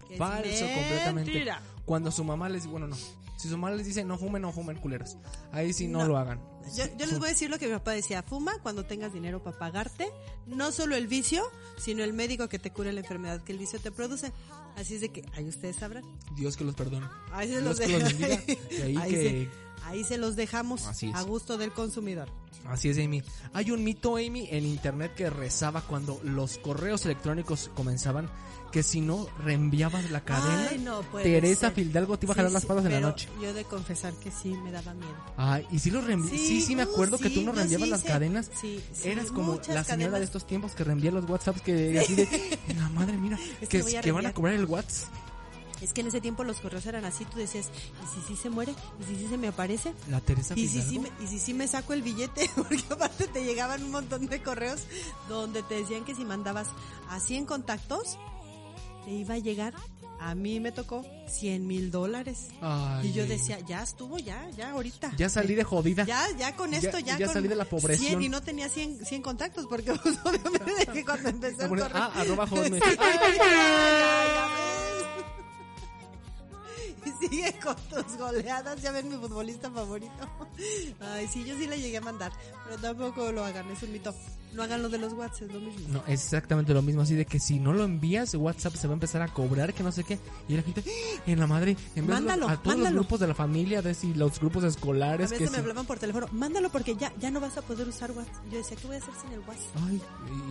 Que 0.07 0.15
es 0.15 0.19
Falso 0.19 0.65
completamente. 0.65 1.31
mentira. 1.31 1.61
Cuando 1.85 2.11
su 2.11 2.23
mamá 2.23 2.49
les 2.49 2.67
bueno, 2.67 2.87
no. 2.87 2.95
Si 3.37 3.47
su 3.47 3.57
mamá 3.57 3.71
les 3.73 3.85
dice 3.85 4.03
no 4.03 4.17
fumen, 4.17 4.41
no 4.41 4.51
fumen 4.51 4.75
culeros. 4.77 5.15
Ahí 5.53 5.71
sí 5.71 5.87
no, 5.87 5.99
No. 5.99 6.07
lo 6.09 6.17
hagan. 6.17 6.41
Yo, 6.75 6.83
yo 6.97 7.05
les 7.05 7.17
voy 7.19 7.27
a 7.27 7.31
decir 7.31 7.49
lo 7.49 7.57
que 7.57 7.67
mi 7.67 7.71
papá 7.73 7.91
decía, 7.91 8.21
fuma 8.21 8.51
cuando 8.61 8.83
tengas 8.85 9.13
dinero 9.13 9.41
para 9.41 9.57
pagarte, 9.57 10.09
no 10.45 10.73
solo 10.73 10.95
el 10.97 11.07
vicio, 11.07 11.41
sino 11.77 12.03
el 12.03 12.11
médico 12.11 12.49
que 12.49 12.59
te 12.59 12.71
cure 12.71 12.91
la 12.91 12.99
enfermedad 12.99 13.41
que 13.41 13.53
el 13.53 13.57
vicio 13.57 13.79
te 13.79 13.91
produce. 13.91 14.33
Así 14.79 14.95
es 14.95 15.01
de 15.01 15.09
que, 15.09 15.23
ahí 15.33 15.47
ustedes 15.47 15.75
sabrán. 15.75 16.03
Dios 16.35 16.55
que 16.57 16.63
los 16.63 16.73
perdone. 16.75 17.05
Ahí 17.31 17.47
se 17.49 17.61
Dios 17.61 17.63
los, 17.65 17.79
que 17.79 17.87
deja- 17.87 17.99
los 17.99 18.17
bendiga. 18.17 18.43
Y 18.71 18.81
ahí 18.81 18.97
ahí 18.97 19.11
que- 19.11 19.49
ahí 19.85 20.03
se 20.03 20.17
los 20.17 20.35
dejamos 20.35 20.85
Así 20.85 21.11
a 21.13 21.21
gusto 21.23 21.57
del 21.57 21.71
consumidor. 21.71 22.29
Así 22.67 22.89
es, 22.89 22.97
Amy. 22.97 23.23
Hay 23.53 23.71
un 23.71 23.83
mito, 23.83 24.17
Amy, 24.17 24.47
en 24.51 24.65
internet 24.65 25.13
que 25.15 25.29
rezaba 25.29 25.81
cuando 25.81 26.19
los 26.23 26.57
correos 26.57 27.05
electrónicos 27.05 27.71
comenzaban 27.75 28.29
que 28.71 28.83
si 28.83 29.01
no 29.01 29.27
reenviabas 29.43 30.11
la 30.11 30.21
cadena, 30.23 30.67
Ay, 30.69 30.77
no 30.77 31.01
puede 31.03 31.23
Teresa 31.23 31.67
ser. 31.73 31.85
Fidalgo 31.85 32.19
te 32.19 32.27
iba 32.27 32.33
a 32.33 32.35
Sí, 32.35 32.37
jalar 32.39 32.51
las 32.51 32.61
sí, 32.61 32.67
patas 32.67 32.85
en 32.85 32.91
la 32.91 32.99
noche. 32.99 33.27
Yo 33.41 33.51
de 33.53 33.63
confesar 33.63 34.13
que 34.15 34.29
sí 34.29 34.49
me 34.49 34.71
daba 34.71 34.93
miedo. 34.93 35.15
Ay, 35.37 35.65
y 35.71 35.79
si 35.79 35.89
los 35.89 36.03
reenvi- 36.05 36.29
sí, 36.29 36.61
sí, 36.61 36.75
me 36.75 36.85
uh, 36.85 36.91
acuerdo 36.91 37.17
que 37.17 37.29
tú 37.29 37.39
sí, 37.39 37.45
no 37.45 37.51
reenviabas 37.53 37.85
sí 37.87 37.91
las 37.91 38.03
cadenas. 38.03 38.51
sí, 38.61 38.79
sí, 38.93 39.09
Eras 39.09 39.31
como 39.31 39.55
la 39.55 39.61
señora 39.63 39.83
cadenas. 39.85 40.19
de 40.19 40.25
estos 40.25 40.45
tiempos 40.45 40.73
que 40.73 40.83
reenvía 40.83 41.09
los 41.11 41.27
WhatsApps 41.27 41.61
que 41.61 41.97
así 41.99 42.13
de 42.13 42.27
la 42.77 42.89
madre, 42.89 43.17
mira, 43.17 43.39
Es 43.61 43.69
que, 43.69 43.81
que 43.83 44.11
van 44.11 44.27
a 44.27 44.33
cobrar 44.33 44.53
el 44.53 44.65
WhatsApp. 44.65 45.09
Es 45.81 45.93
que 45.93 46.01
en 46.01 46.07
ese 46.07 46.19
tiempo 46.21 46.43
los 46.43 46.59
correos 46.59 46.85
eran 46.85 47.05
así, 47.05 47.25
tú 47.25 47.37
decías, 47.37 47.69
¿y 48.03 48.15
si 48.21 48.27
sí 48.27 48.35
se 48.41 48.49
muere? 48.49 48.73
¿Y 49.01 49.03
si 49.05 49.15
sí 49.15 49.27
se 49.29 49.37
me 49.37 49.47
aparece? 49.47 49.93
La 50.09 50.19
Teresa 50.19 50.53
Y 50.57 50.67
si, 50.67 50.81
sí 50.81 50.99
me, 50.99 51.09
y 51.23 51.27
si 51.27 51.39
sí 51.39 51.53
me 51.53 51.67
saco 51.67 51.93
el 51.93 52.01
billete, 52.01 52.49
porque 52.55 52.83
aparte 52.89 53.27
te 53.27 53.43
llegaban 53.43 53.83
un 53.83 53.91
montón 53.91 54.27
de 54.27 54.41
correos 54.43 54.81
donde 55.29 55.63
te 55.63 55.75
decían 55.75 56.03
que 56.03 56.15
si 56.15 56.25
mandabas 56.25 56.67
a 57.09 57.19
100 57.19 57.45
contactos, 57.45 58.17
te 59.05 59.11
iba 59.11 59.35
a 59.35 59.37
llegar, 59.37 59.73
a 60.19 60.35
mí 60.35 60.59
me 60.59 60.73
tocó 60.73 61.05
100 61.27 61.65
mil 61.65 61.91
dólares. 61.91 62.47
Ay, 62.61 63.07
Y 63.07 63.13
yo 63.13 63.25
decía, 63.25 63.59
ya 63.61 63.81
estuvo, 63.81 64.17
ya, 64.19 64.49
ya, 64.57 64.71
ahorita. 64.71 65.13
ya 65.15 65.29
salí 65.29 65.55
de 65.55 65.63
jodida. 65.63 66.03
Ya, 66.03 66.27
ya 66.37 66.55
con 66.55 66.73
esto, 66.73 66.99
ya, 66.99 67.17
ya 67.17 67.27
con 67.27 67.35
salí 67.35 67.47
de 67.47 67.55
la 67.55 67.65
pobreza. 67.65 68.03
100 68.03 68.21
y 68.21 68.29
no 68.29 68.41
tenía 68.41 68.67
100, 68.67 69.05
100 69.05 69.21
contactos, 69.21 69.65
porque 69.67 69.93
pues, 69.93 70.17
obviamente 70.25 70.87
que 70.91 71.05
cuando 71.05 71.29
empezó 71.29 71.63
el 71.63 71.69
correo... 71.69 71.89
ah, 71.93 72.11
arroba 72.15 72.47
Ay, 72.51 72.69
ya, 72.79 72.97
ya, 72.97 74.58
sigue 77.19 77.59
con 77.59 77.75
tus 77.75 78.17
goleadas, 78.17 78.81
ya 78.81 78.91
ven 78.91 79.09
mi 79.09 79.17
futbolista 79.17 79.69
favorito. 79.69 80.29
Ay, 80.99 81.27
sí, 81.27 81.43
yo 81.45 81.57
sí 81.57 81.67
le 81.67 81.79
llegué 81.79 81.97
a 81.97 82.01
mandar, 82.01 82.31
pero 82.65 82.81
tampoco 82.81 83.31
lo 83.31 83.43
hagan, 83.43 83.69
es 83.71 83.83
un 83.83 83.91
mito. 83.91 84.13
No 84.53 84.63
hagan 84.63 84.81
lo 84.81 84.89
de 84.89 84.97
los 84.97 85.13
WhatsApp, 85.13 85.43
es 85.49 85.53
lo 85.53 85.59
mismo. 85.59 85.87
No, 85.89 85.99
es 86.07 86.23
exactamente 86.23 86.73
lo 86.73 86.81
mismo, 86.81 87.01
así 87.03 87.13
de 87.15 87.25
que 87.25 87.39
si 87.39 87.59
no 87.59 87.71
lo 87.71 87.83
envías, 87.83 88.33
WhatsApp 88.33 88.73
se 88.75 88.87
va 88.87 88.93
a 88.93 88.95
empezar 88.95 89.21
a 89.21 89.27
cobrar, 89.27 89.73
que 89.75 89.83
no 89.83 89.91
sé 89.91 90.03
qué, 90.03 90.17
y 90.47 90.55
la 90.55 90.63
gente, 90.63 90.83
¡ah! 90.87 91.21
en 91.27 91.39
la 91.39 91.45
madre, 91.47 91.71
en 91.95 92.07
vez 92.07 92.15
de 92.17 92.21
Mándalo, 92.25 92.49
a 92.49 92.57
todos 92.57 92.75
mándalo. 92.75 92.95
los 92.95 93.05
grupos 93.05 93.19
de 93.19 93.27
la 93.27 93.35
familia, 93.35 93.81
de 93.83 93.93
si 93.93 94.13
los 94.15 94.39
grupos 94.39 94.63
A 94.63 94.67
escolares, 94.67 95.29
que 95.31 95.35
veces 95.39 95.51
me 95.51 95.57
si- 95.57 95.61
hablaban 95.61 95.85
por 95.85 95.99
teléfono, 95.99 96.27
mándalo 96.31 96.69
porque 96.71 96.95
ya, 96.95 97.13
ya 97.19 97.29
no 97.29 97.39
vas 97.39 97.57
a 97.57 97.61
poder 97.61 97.87
usar 97.87 98.11
WhatsApp. 98.11 98.43
Yo 98.51 98.57
decía, 98.57 98.75
¿qué 98.81 98.87
voy 98.87 98.95
a 98.95 98.99
hacer 98.99 99.13
sin 99.21 99.31
el 99.33 99.39
WhatsApp? 99.41 99.83
Ay, 99.87 100.01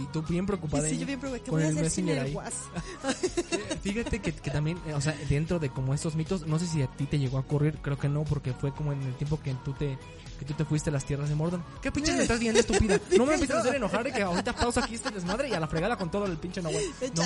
y 0.02 0.07
tú 0.12 0.23
bien 0.23 0.47
preocupada. 0.47 0.85
sí, 0.88 0.95
ahí 0.95 0.99
yo 1.00 1.07
bien 1.07 1.19
preocupada, 1.21 1.45
¿qué 1.45 1.50
voy 1.50 1.62
a 1.64 1.69
hacer 1.69 1.90
sin 1.90 2.09
el 2.09 2.19
ahí. 2.21 2.35
WhatsApp? 2.35 2.85
Fíjate 3.83 4.21
que, 4.21 4.33
que 4.33 4.50
también, 4.50 4.78
eh, 4.87 4.95
o 4.95 5.00
sea, 5.00 5.17
dentro 5.28 5.59
de 5.59 5.71
como 5.71 5.95
estos 5.95 6.14
mitos, 6.14 6.47
no 6.47 6.59
sé 6.59 6.67
si 6.67 6.83
a 6.83 6.87
ti 6.87 7.07
te 7.07 7.19
llegó 7.19 7.37
a 7.38 7.40
ocurrir, 7.40 7.78
creo 7.83 7.99
que 7.99 8.09
no, 8.09 8.25
porque 8.25 8.52
fue 8.52 8.73
como 8.73 8.93
en 8.93 9.02
el 9.02 9.14
tiempo 9.14 9.40
que 9.40 9.55
tú 9.64 9.73
te 9.73 9.99
que 10.38 10.45
tú 10.45 10.54
te 10.54 10.64
fuiste 10.64 10.90
a 10.90 10.92
las 10.92 11.04
tierras 11.04 11.28
de 11.28 11.35
Mordor. 11.35 11.61
¿Qué 11.83 11.90
pinches 11.92 12.14
me 12.16 12.23
estás 12.23 12.38
viendo, 12.40 12.61
estúpida? 12.61 13.00
No 13.18 13.26
me 13.26 13.35
empieces 13.35 13.57
a 13.57 13.61
hacer 13.61 13.75
enojar 13.75 14.04
de 14.04 14.12
que 14.12 14.23
ahorita 14.23 14.52
pausa 14.54 14.85
aquí 14.85 14.95
este 14.95 15.11
desmadre 15.11 15.49
y 15.49 15.52
a 15.54 15.61
la 15.61 15.66
fregada 15.66 15.97
con 15.97 16.11
todo 16.11 16.26
el 16.26 16.37
pinche 16.38 16.62
Nahual. 16.62 16.83
No, 17.16 17.23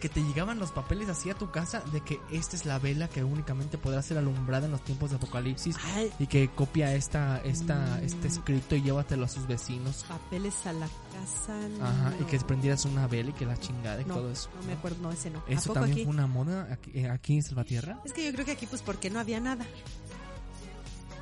que 0.00 0.08
te 0.08 0.22
llegaban 0.22 0.60
los 0.60 0.70
papeles 0.70 1.08
así 1.08 1.28
a 1.28 1.34
tu 1.34 1.50
casa 1.50 1.82
de 1.92 2.00
que 2.02 2.20
esta 2.30 2.54
es 2.54 2.64
la 2.66 2.78
vela 2.78 3.08
que 3.08 3.24
únicamente 3.24 3.78
podrá 3.78 4.00
ser 4.00 4.16
alumbrada 4.16 4.66
en 4.66 4.70
los 4.70 4.80
tiempos 4.84 5.10
de 5.10 5.16
apocalipsis 5.16 5.74
Ay, 5.96 6.12
y 6.20 6.28
que 6.28 6.48
copia 6.50 6.94
esta 6.94 7.38
esta 7.42 7.74
Mm. 8.00 8.04
este 8.04 8.28
escrito 8.28 8.76
y 8.76 8.82
llévatelo 8.82 9.24
a 9.24 9.28
sus 9.28 9.48
vecinos. 9.48 10.04
papeles 10.06 10.54
a 10.66 10.72
la 10.72 10.86
casa. 10.86 11.58
Ajá, 11.82 12.14
y 12.16 12.20
no. 12.22 12.26
que 12.28 12.38
prendieras 12.38 12.84
una 12.84 13.08
vela 13.08 13.30
y 13.30 13.32
que 13.32 13.44
la 13.44 13.56
chingada 13.56 14.00
y 14.00 14.04
no, 14.04 14.14
todo 14.14 14.30
eso. 14.30 14.48
No 14.60 14.66
me 14.68 14.74
acuerdo, 14.74 14.98
no, 15.02 15.10
ese 15.10 15.30
no. 15.30 15.40
¿A 15.48 15.50
Eso 15.50 15.72
también 15.72 15.94
aquí? 15.96 16.04
fue 16.04 16.14
una 16.14 16.28
moda 16.28 16.68
aquí, 16.70 17.04
aquí 17.04 17.34
en 17.34 17.42
Salvatierra. 17.42 17.98
Es 18.04 18.12
que 18.12 18.24
yo 18.24 18.32
creo 18.32 18.44
que 18.44 18.52
aquí, 18.52 18.66
pues, 18.66 18.82
porque 18.82 19.10
no 19.10 19.18
había 19.18 19.40
nada. 19.40 19.66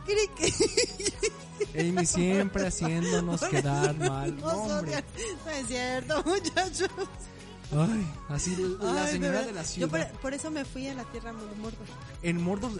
Que 0.06 1.80
Amy 1.80 2.06
siempre 2.06 2.66
haciéndonos 2.66 3.40
quedar 3.42 3.96
mal. 3.96 4.36
No, 4.38 4.46
hombre. 4.48 5.04
No 5.44 5.50
es 5.50 5.66
cierto, 5.66 6.22
muchachos. 6.26 6.90
Ay, 7.72 8.06
así 8.28 8.56
la 8.80 9.04
Ay, 9.04 9.12
señora 9.12 9.42
de 9.42 9.52
la 9.52 9.62
Yo 9.64 9.88
por, 9.88 9.98
ciudad. 9.98 10.12
por 10.20 10.34
eso 10.34 10.50
me 10.52 10.64
fui 10.64 10.86
a 10.86 10.94
la 10.94 11.04
tierra 11.04 11.32
de 11.32 11.38
Mordor. 11.60 11.86
En 12.22 12.40
Mordor 12.42 12.70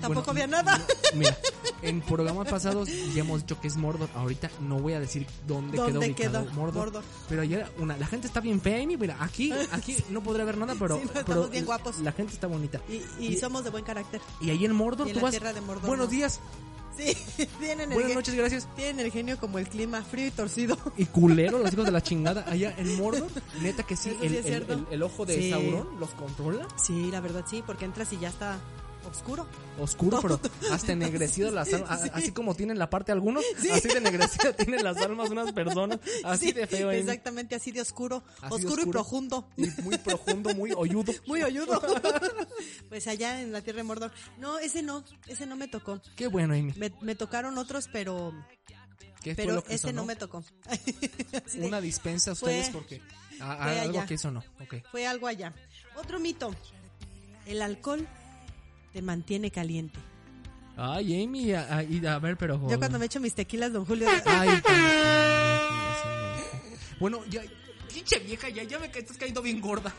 Tampoco 0.00 0.32
Bueno, 0.32 0.44
había 0.44 0.46
nada. 0.46 0.78
no, 0.78 1.18
mira, 1.18 1.36
en 1.82 2.00
programas 2.00 2.48
pasados 2.48 2.88
ya 3.14 3.20
hemos 3.20 3.40
dicho 3.42 3.60
que 3.60 3.68
es 3.68 3.76
Mordor. 3.76 4.08
Ahorita 4.14 4.50
no 4.60 4.78
voy 4.78 4.92
a 4.94 5.00
decir 5.00 5.26
dónde, 5.46 5.76
¿Dónde 5.76 6.14
quedó 6.14 6.44
quedó 6.44 6.52
Mordor. 6.54 6.74
Mordor? 6.86 7.04
Pero 7.28 7.42
ayer 7.42 7.70
una, 7.78 7.96
la 7.96 8.06
gente 8.06 8.26
está 8.26 8.40
bien 8.40 8.60
fea, 8.60 8.82
Amy. 8.82 8.96
Mira, 8.96 9.16
aquí, 9.20 9.52
aquí 9.72 9.96
no 10.10 10.22
podré 10.22 10.44
ver 10.44 10.56
nada, 10.58 10.74
pero, 10.78 10.96
Sí, 10.96 11.08
estamos 11.14 11.50
bien 11.50 11.64
guapos. 11.64 11.98
la 12.00 12.12
gente 12.12 12.32
está 12.34 12.46
bonita. 12.46 12.80
Y, 12.88 13.24
y 13.24 13.36
somos 13.36 13.64
de 13.64 13.70
buen 13.70 13.84
carácter. 13.84 14.20
Y 14.40 14.50
ahí 14.50 14.64
en 14.64 14.74
Mordor 14.74 15.06
Y 15.06 15.10
en 15.10 15.16
tú 15.16 15.22
vas. 15.22 15.30
tierra 15.30 15.52
de 15.52 15.60
Mordor 15.60 15.86
Buenos 15.86 16.06
no. 16.06 16.10
días, 16.12 16.40
Sí, 16.96 17.16
tienen 17.60 17.92
el, 17.92 17.94
buenas 17.94 18.14
noches, 18.14 18.34
gracias. 18.34 18.68
tienen 18.76 18.98
el 19.06 19.10
genio 19.12 19.38
como 19.38 19.58
el 19.58 19.68
clima, 19.68 20.02
frío 20.02 20.26
y 20.26 20.30
torcido. 20.32 20.76
Y 20.98 21.06
culero, 21.06 21.58
los 21.58 21.72
hijos 21.72 21.86
de 21.86 21.92
la 21.92 22.02
chingada. 22.02 22.44
Allá 22.46 22.74
en 22.76 22.96
Mordor, 22.98 23.28
neta 23.62 23.84
que 23.84 23.96
sí, 23.96 24.14
el- 24.20 24.86
el 24.90 25.02
ojo 25.02 25.24
de 25.24 25.36
Sí. 25.40 25.50
Sauron 25.50 25.88
los 25.98 26.10
controla. 26.10 26.66
Sí, 26.76 27.10
la 27.10 27.20
verdad 27.20 27.44
sí, 27.48 27.62
porque 27.64 27.84
entras 27.86 28.12
y 28.12 28.18
ya 28.18 28.28
está 28.28 28.58
oscuro. 29.08 29.46
Oscuro, 29.78 30.20
pero 30.20 30.40
hasta 30.72 30.92
ennegrecido 30.92 31.50
las 31.50 31.72
almas. 31.72 32.02
Sí. 32.02 32.10
Así 32.12 32.32
como 32.32 32.54
tienen 32.54 32.78
la 32.78 32.90
parte 32.90 33.12
algunos, 33.12 33.44
así 33.70 33.88
de 33.88 33.98
ennegrecido 33.98 34.54
tienen 34.56 34.82
las 34.84 34.96
almas 34.98 35.30
unas 35.30 35.52
personas. 35.52 35.98
Así 36.24 36.46
Sí, 36.46 36.52
de 36.52 36.66
feo. 36.66 36.90
Exactamente, 36.90 37.54
así 37.54 37.70
de 37.72 37.80
oscuro. 37.80 38.22
Así 38.40 38.60
de 38.62 38.66
oscuro, 38.66 38.82
y 38.82 38.86
profundo. 38.90 39.48
Y 39.56 39.66
muy 39.82 39.98
profundo, 39.98 40.54
muy 40.54 40.72
hoyudo. 40.72 41.12
Muy 41.26 41.42
oyudo. 41.42 41.80
pues 42.88 43.06
allá 43.06 43.40
en 43.42 43.52
la 43.52 43.60
tierra 43.62 43.78
de 43.78 43.84
Mordor. 43.84 44.12
No, 44.38 44.58
ese 44.58 44.82
no, 44.82 45.04
ese 45.26 45.46
no 45.46 45.56
me 45.56 45.68
tocó. 45.68 46.00
Qué 46.16 46.26
bueno, 46.28 46.54
Amy. 46.54 46.72
Me, 46.76 46.92
me 47.00 47.14
tocaron 47.14 47.56
otros, 47.58 47.88
pero 47.92 48.32
¿Qué 49.22 49.34
pero 49.34 49.54
lo 49.54 49.62
que 49.64 49.74
ese 49.74 49.88
sonó? 49.88 50.02
no 50.02 50.06
me 50.06 50.16
tocó. 50.16 50.42
Una 51.58 51.80
dispensa 51.80 52.30
a 52.30 52.32
ustedes 52.34 52.70
Fue- 52.70 52.80
porque 52.80 53.02
a- 53.40 53.52
a- 53.52 53.62
fue 53.64 53.80
algo 53.80 53.98
allá. 53.98 54.06
que 54.06 54.14
eso 54.14 54.30
no. 54.30 54.42
Fue 54.90 55.06
algo 55.06 55.26
allá. 55.26 55.52
Otro 55.96 56.18
mito. 56.18 56.54
El 57.46 57.62
alcohol 57.62 58.06
te 58.92 59.02
mantiene 59.02 59.50
caliente. 59.50 59.98
Ay, 60.76 61.22
Amy, 61.24 61.52
a, 61.52 61.76
a- 61.78 61.82
y 61.82 62.04
a 62.06 62.18
ver, 62.18 62.36
pero. 62.36 62.60
Yo 62.68 62.78
cuando 62.78 62.98
me 62.98 63.06
echo 63.06 63.20
mis 63.20 63.34
tequilas, 63.34 63.72
don 63.72 63.84
Julio. 63.84 64.08
Ay, 64.26 64.48
bueno, 67.00 67.20
ya. 67.28 67.42
Pinche 67.92 68.18
vieja, 68.20 68.48
ya, 68.48 68.62
ya 68.62 68.78
me 68.78 68.86
estás 68.86 69.16
cayendo 69.16 69.42
bien 69.42 69.60
gorda. 69.60 69.92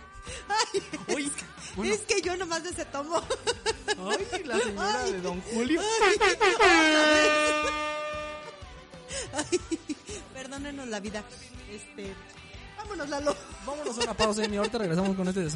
Oye, 1.13 1.25
es 1.27 1.31
que- 1.33 1.43
bueno, 1.75 1.93
Es 1.93 2.01
que 2.01 2.21
yo 2.21 2.35
nomás 2.37 2.63
de 2.63 2.69
ese 2.69 2.85
tomo. 2.85 3.21
ay, 3.87 4.43
la 4.45 4.57
señora 4.59 5.03
de 5.05 5.21
Don 5.21 5.41
Julio. 5.41 5.81
Perdónenos 10.33 10.87
la 10.87 10.99
vida. 10.99 11.23
Este, 11.71 12.13
vámonos, 12.77 13.09
Lalo. 13.09 13.35
Vámonos 13.65 13.97
a 13.97 14.01
una 14.03 14.13
pausa, 14.13 14.43
Amy. 14.45 14.57
Ahorita 14.57 14.77
regresamos 14.77 15.15
con 15.15 15.27
este 15.27 15.41
de 15.41 15.49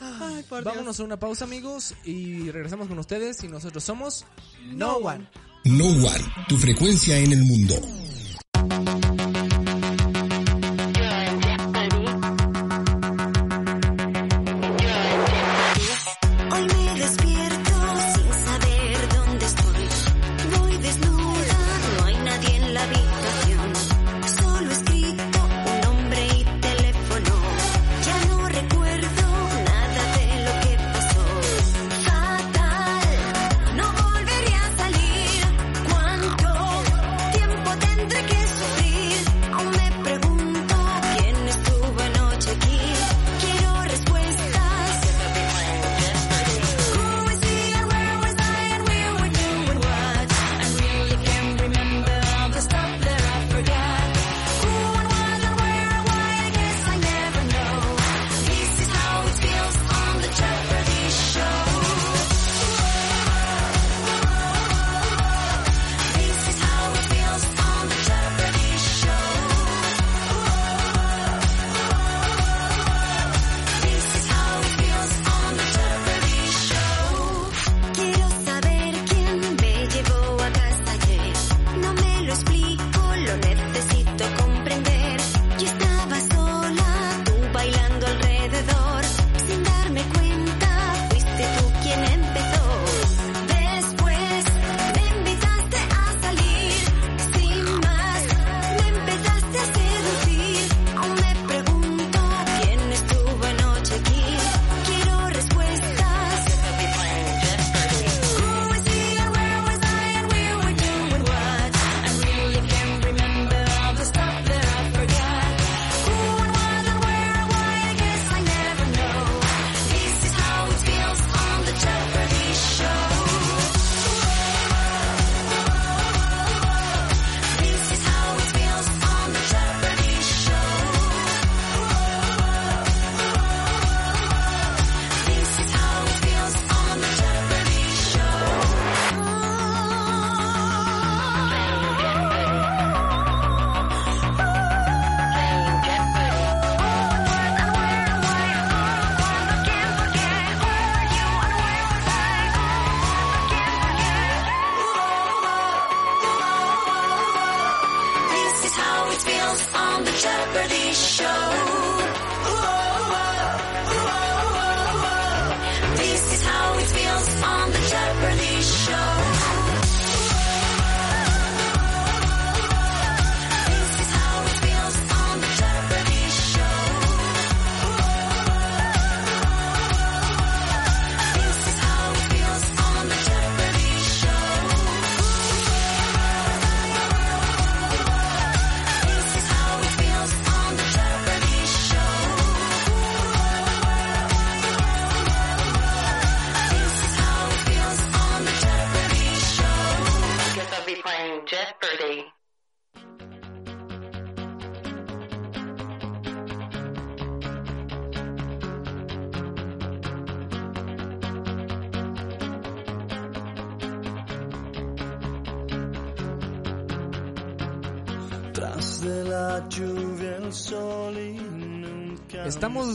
Ay, 0.00 0.44
por 0.48 0.62
Dios. 0.62 0.74
Vámonos 0.74 1.00
a 1.00 1.04
una 1.04 1.18
pausa, 1.18 1.44
amigos, 1.44 1.94
y 2.04 2.50
regresamos 2.50 2.88
con 2.88 2.98
ustedes. 2.98 3.42
Y 3.44 3.48
nosotros 3.48 3.82
somos 3.84 4.24
No 4.66 4.96
One. 4.96 5.26
No 5.64 5.86
One, 5.86 6.24
tu 6.48 6.56
frecuencia 6.56 7.18
en 7.18 7.32
el 7.32 7.44
mundo. 7.44 7.74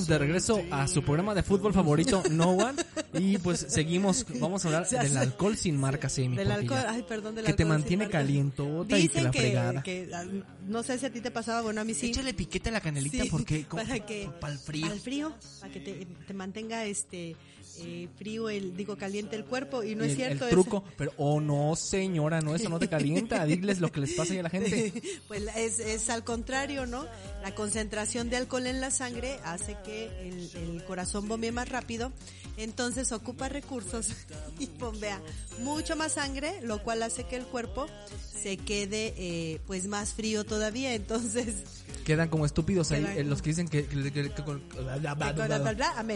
Estamos 0.04 0.08
de 0.08 0.18
regreso 0.26 0.62
a 0.72 0.88
su 0.88 1.02
programa 1.04 1.34
de 1.34 1.44
fútbol 1.44 1.74
favorito, 1.74 2.24
No 2.30 2.52
One. 2.52 2.82
Y 3.14 3.38
pues 3.38 3.66
seguimos, 3.70 4.26
vamos 4.40 4.66
a 4.66 4.68
hablar 4.68 4.88
del 4.90 5.16
alcohol 5.18 5.56
sin 5.56 5.78
marcas, 5.78 6.18
Amy. 6.18 6.36
Del 6.36 6.48
porque 6.50 6.62
alcohol, 6.74 6.86
ay, 6.90 7.06
perdón, 7.08 7.36
del 7.36 7.46
que 7.46 7.54
te 7.54 7.64
alcohol 7.64 7.80
mantiene 7.80 8.10
calientota 8.10 8.98
y 8.98 9.02
que 9.04 9.08
Dicen 9.08 9.24
la 9.24 9.32
que, 9.32 9.40
fregada. 9.40 9.84
que, 9.84 10.10
ah, 10.14 10.26
no 10.68 10.84
sé 10.84 10.98
si 11.00 11.06
a 11.06 11.12
ti 11.14 11.22
te 11.22 11.32
pasaba, 11.32 11.62
bueno, 11.62 11.82
a 11.82 11.84
mí 11.84 11.94
sí. 11.94 12.08
Échale 12.08 12.34
piquete 12.34 12.70
a 12.70 12.74
la 12.74 12.82
canelita 12.82 13.24
Sí, 13.24 13.30
porque 13.30 13.64
como- 13.68 13.82
para 13.84 14.00
que 14.06 14.30
para 14.42 14.54
el 14.54 14.60
frío. 14.60 14.86
al 14.92 15.00
frío, 15.00 15.34
para 15.62 15.72
que 15.72 15.80
te, 15.80 16.06
te 16.28 16.34
mantenga 16.34 16.86
este 16.86 17.36
eh, 17.80 18.08
frío 18.18 18.50
el 18.50 18.76
digo 18.76 18.96
caliente 18.98 19.36
el 19.36 19.46
cuerpo 19.46 19.84
y 19.84 19.96
no 19.96 20.04
es 20.04 20.16
cierto 20.16 20.46
el 20.46 20.50
es- 20.50 20.50
truco, 20.52 20.84
pero 20.98 21.12
oh 21.18 21.40
no 21.42 21.76
señora, 21.76 22.42
no 22.42 22.56
eso 22.56 22.70
no 22.70 22.80
te 22.80 22.88
calienta, 22.88 23.44
diles 23.46 23.80
lo 23.80 23.92
que 23.92 24.02
les 24.02 24.14
pasa 24.14 24.34
a 24.34 24.42
la 24.44 24.50
gente. 24.50 24.94
pues 25.28 25.44
es, 25.56 25.80
es 25.80 26.10
al 26.10 26.24
contrario, 26.24 26.86
¿no? 26.86 27.06
La 27.42 27.54
concentración 27.56 28.30
de 28.30 28.38
alcohol 28.38 28.68
en 28.68 28.82
la 28.82 28.92
sangre 28.92 29.40
hace 29.44 29.78
que 29.86 30.06
el, 30.28 30.50
el 30.56 30.84
corazón 30.86 31.28
bombee 31.28 31.52
más 31.52 31.70
rápido, 31.70 32.12
entonces 32.58 33.12
ocupa 33.12 33.50
recursos 33.50 34.10
y 34.60 34.68
bombea 34.80 35.22
mucho 35.60 35.96
más 35.96 36.14
sangre, 36.14 36.62
lo 36.62 36.82
cual 36.84 37.04
hace 37.04 37.24
que 37.26 37.36
el 37.38 37.46
cuerpo 37.46 37.88
se 38.42 38.58
quede 38.58 39.14
eh, 39.18 39.60
pues 39.68 39.88
más 39.88 40.14
frío 40.14 40.44
todavía, 40.44 40.94
entonces 40.94 41.56
Quedan 42.04 42.28
como 42.28 42.46
estúpidos 42.46 42.92
ahí 42.92 43.06
eh, 43.16 43.24
los 43.24 43.42
que 43.42 43.52
dicen 43.52 43.70
que, 43.70 43.86
que- 43.86 44.12
que- 44.12 44.30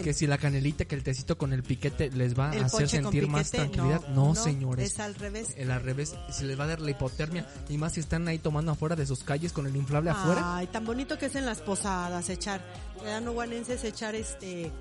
que 0.02 0.12
si 0.12 0.26
la 0.26 0.36
canelita, 0.36 0.84
que 0.84 0.94
el 0.94 1.02
tecito 1.02 1.38
con 1.38 1.47
el 1.52 1.62
piquete 1.62 2.10
les 2.10 2.38
va 2.38 2.52
el 2.54 2.62
a 2.62 2.66
hacer 2.66 2.80
con 2.80 2.88
sentir 2.88 3.28
más 3.28 3.50
tranquilidad. 3.50 4.06
No, 4.08 4.34
señores. 4.34 4.92
Es 4.92 5.00
al 5.00 5.14
revés. 5.14 5.54
El 5.56 5.70
al 5.70 5.82
revés, 5.82 6.14
se 6.30 6.44
les 6.44 6.58
va 6.58 6.64
a 6.64 6.68
dar 6.68 6.80
la 6.80 6.90
hipotermia. 6.90 7.46
Y 7.68 7.78
más 7.78 7.92
si 7.94 8.00
están 8.00 8.26
ahí 8.28 8.38
tomando 8.38 8.72
afuera 8.72 8.96
de 8.96 9.06
sus 9.06 9.24
calles 9.24 9.52
con 9.52 9.66
el 9.66 9.76
inflable 9.76 10.10
afuera. 10.10 10.56
Ay, 10.56 10.66
tan 10.66 10.84
bonito 10.84 11.18
que 11.18 11.26
es 11.26 11.34
en 11.34 11.46
las 11.46 11.60
posadas 11.60 12.28
echar, 12.30 12.64
¿verdad? 12.96 13.20
No 13.20 13.32
guanenses 13.32 13.84
echar 13.84 14.14
este 14.14 14.72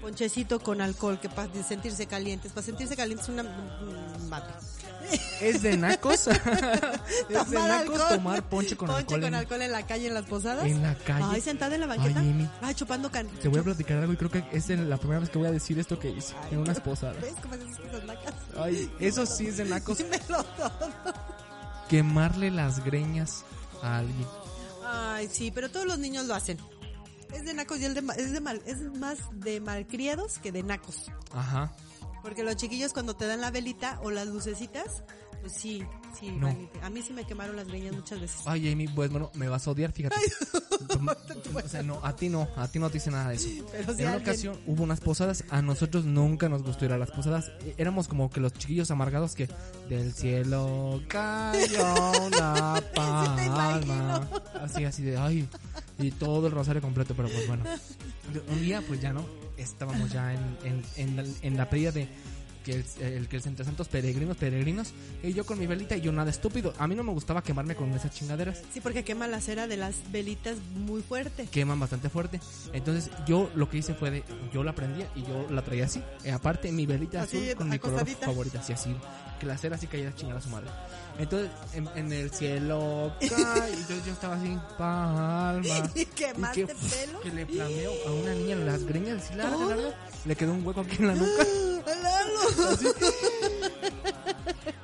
ponchecito 0.00 0.60
con 0.60 0.80
alcohol 0.80 1.18
que 1.18 1.28
para 1.28 1.52
sentirse 1.62 2.06
calientes, 2.06 2.52
para 2.52 2.64
sentirse 2.64 2.96
calientes 2.96 3.28
una 3.28 3.42
un 3.42 4.30
vato. 4.30 4.54
Es 5.40 5.62
de 5.62 5.76
nacos. 5.76 6.26
es 6.28 6.44
de 6.44 7.34
Tomar 7.34 7.84
nacos 7.84 8.08
tomar 8.08 8.48
ponche 8.48 8.76
con 8.76 8.88
Ponche 8.88 9.00
alcohol. 9.02 9.20
con 9.20 9.28
en- 9.28 9.34
alcohol 9.34 9.62
en 9.62 9.72
la 9.72 9.86
calle 9.86 10.06
en 10.08 10.14
las 10.14 10.24
posadas. 10.24 10.64
En 10.64 10.82
la 10.82 10.94
calle. 10.94 11.24
Ay, 11.30 11.40
sentada 11.40 11.74
en 11.74 11.80
la 11.82 11.86
banqueta. 11.86 12.22
Ay, 12.62 12.74
chupando 12.74 13.10
can. 13.10 13.28
Te 13.28 13.48
voy 13.48 13.60
a 13.60 13.62
platicar 13.62 13.98
algo 13.98 14.12
y 14.12 14.16
creo 14.16 14.30
que 14.30 14.44
es 14.52 14.68
la 14.68 14.96
primera 14.96 15.20
vez 15.20 15.30
que 15.30 15.38
voy 15.38 15.46
a 15.48 15.52
decir 15.52 15.78
esto 15.78 15.98
que 15.98 16.10
hice 16.10 16.34
en 16.50 16.58
unas 16.58 16.80
posadas. 16.80 17.20
¿Ves 17.20 17.34
cómo 17.42 17.54
nacas? 18.06 18.34
Ay, 18.58 18.90
eso 18.98 19.26
sí 19.26 19.46
es 19.48 19.56
de 19.58 19.64
nacos. 19.66 19.98
Dímelo 19.98 20.42
todo. 20.44 20.72
Quemarle 21.88 22.50
las 22.50 22.84
greñas 22.84 23.44
a 23.82 23.98
alguien. 23.98 24.26
Ay, 24.84 25.28
sí, 25.30 25.50
pero 25.50 25.70
todos 25.70 25.86
los 25.86 25.98
niños 25.98 26.26
lo 26.26 26.34
hacen. 26.34 26.58
Es 27.32 27.44
de 27.44 27.54
nacos 27.54 27.78
y 27.80 27.84
el 27.84 27.94
de, 27.94 28.02
es 28.16 28.32
de 28.32 28.40
mal, 28.40 28.62
es 28.66 28.80
más 28.98 29.18
de 29.32 29.60
malcriados 29.60 30.38
que 30.38 30.52
de 30.52 30.62
nacos. 30.62 31.10
Ajá. 31.32 31.72
Porque 32.26 32.42
los 32.42 32.56
chiquillos 32.56 32.92
cuando 32.92 33.14
te 33.14 33.24
dan 33.26 33.40
la 33.40 33.52
velita 33.52 34.00
o 34.02 34.10
las 34.10 34.26
lucecitas, 34.26 35.04
pues 35.42 35.52
sí, 35.52 35.84
sí, 36.18 36.32
No. 36.32 36.48
a 36.82 36.90
mí 36.90 37.00
sí 37.02 37.12
me 37.12 37.24
quemaron 37.24 37.54
las 37.54 37.68
greñas 37.68 37.94
muchas 37.94 38.20
veces. 38.20 38.40
Ay, 38.46 38.72
Amy, 38.72 38.88
pues 38.88 39.10
bueno, 39.10 39.30
me 39.34 39.48
vas 39.48 39.64
a 39.68 39.70
odiar, 39.70 39.92
fíjate. 39.92 40.16
o 41.64 41.68
sea, 41.68 41.84
no, 41.84 42.00
a 42.04 42.16
ti 42.16 42.28
no, 42.28 42.48
a 42.56 42.66
ti 42.66 42.80
no 42.80 42.90
te 42.90 42.96
hice 42.98 43.12
nada 43.12 43.28
de 43.30 43.36
eso. 43.36 43.48
Pero 43.70 43.94
si 43.94 44.02
en 44.02 44.08
una 44.08 44.16
alguien- 44.16 44.22
ocasión 44.28 44.58
hubo 44.66 44.82
unas 44.82 44.98
posadas, 45.00 45.44
a 45.50 45.62
nosotros 45.62 46.04
nunca 46.04 46.48
nos 46.48 46.64
gustó 46.64 46.84
ir 46.86 46.92
a 46.92 46.98
las 46.98 47.12
posadas. 47.12 47.52
Eh, 47.60 47.74
Éramos 47.78 48.08
como 48.08 48.28
que 48.28 48.40
los 48.40 48.52
chiquillos 48.54 48.90
amargados 48.90 49.34
que 49.36 49.48
del 49.88 50.12
cielo 50.12 51.00
cayó 51.06 52.12
una 52.26 52.82
palma. 52.94 54.28
Así, 54.60 54.84
así 54.84 55.02
de, 55.04 55.16
ay, 55.16 55.48
y 55.98 56.10
todo 56.10 56.48
el 56.48 56.52
rosario 56.52 56.82
completo, 56.82 57.14
pero 57.16 57.28
pues 57.28 57.46
bueno. 57.46 57.62
Un 58.50 58.60
día, 58.60 58.82
pues 58.86 59.00
ya 59.00 59.12
no, 59.12 59.24
estábamos 59.56 60.10
ya 60.12 60.32
en, 60.34 60.56
en, 60.64 60.82
en, 60.96 61.16
la, 61.16 61.24
en 61.42 61.56
la 61.56 61.68
pedida 61.70 61.92
de 61.92 62.08
que 62.64 62.72
el, 62.72 62.84
el 63.00 63.28
que 63.28 63.36
el 63.36 63.46
Entre 63.46 63.64
Santos 63.64 63.86
peregrinos, 63.86 64.36
peregrinos, 64.36 64.92
y 65.22 65.32
yo 65.32 65.46
con 65.46 65.56
mi 65.56 65.68
velita 65.68 65.96
y 65.96 66.00
yo 66.00 66.10
nada 66.10 66.30
estúpido. 66.30 66.74
A 66.78 66.88
mí 66.88 66.96
no 66.96 67.04
me 67.04 67.12
gustaba 67.12 67.40
quemarme 67.40 67.76
con 67.76 67.92
esas 67.92 68.12
chingaderas 68.12 68.60
Sí, 68.74 68.80
porque 68.80 69.04
quema 69.04 69.28
la 69.28 69.40
cera 69.40 69.68
de 69.68 69.76
las 69.76 69.94
velitas 70.10 70.56
muy 70.74 71.00
fuerte. 71.00 71.46
queman 71.46 71.78
bastante 71.78 72.08
fuerte. 72.08 72.40
Entonces 72.72 73.10
yo 73.24 73.48
lo 73.54 73.70
que 73.70 73.78
hice 73.78 73.94
fue 73.94 74.10
de, 74.10 74.24
yo 74.52 74.64
la 74.64 74.74
prendía 74.74 75.08
y 75.14 75.22
yo 75.22 75.46
la 75.48 75.62
traía 75.62 75.84
así. 75.84 76.02
Eh, 76.24 76.32
aparte 76.32 76.72
mi 76.72 76.86
velita 76.86 77.22
Así, 77.22 77.36
azul 77.36 77.54
con 77.56 77.68
mi 77.68 77.78
color 77.78 78.04
favorita, 78.04 78.58
así 78.58 78.72
así. 78.72 78.96
Que 79.38 79.46
la 79.46 79.56
cera 79.58 79.76
así 79.76 79.86
cayera 79.86 80.12
chingada 80.16 80.40
a 80.40 80.42
su 80.42 80.48
madre. 80.48 80.68
Entonces 81.18 81.50
en, 81.72 81.88
en 81.94 82.12
el 82.12 82.30
cielo 82.30 83.12
cae, 83.20 83.72
y 83.72 83.86
yo, 83.88 84.04
yo 84.04 84.12
estaba 84.12 84.34
así, 84.36 84.58
palma. 84.76 85.90
¿Y 85.94 86.04
quemaste 86.06 86.66
que, 86.66 86.74
pelo? 86.74 87.20
que 87.22 87.30
le 87.30 87.46
flameo 87.46 87.92
a 88.06 88.12
una 88.12 88.34
niña 88.34 88.52
en 88.52 88.66
las 88.66 88.84
greñas 88.84 89.22
así 89.24 89.34
larga, 89.34 89.64
larga. 89.66 89.94
Le 90.24 90.36
quedó 90.36 90.52
un 90.52 90.66
hueco 90.66 90.80
aquí 90.82 90.96
en 90.98 91.06
la 91.08 91.14
nuca. 91.14 91.44
¡Lalo! 92.02 93.06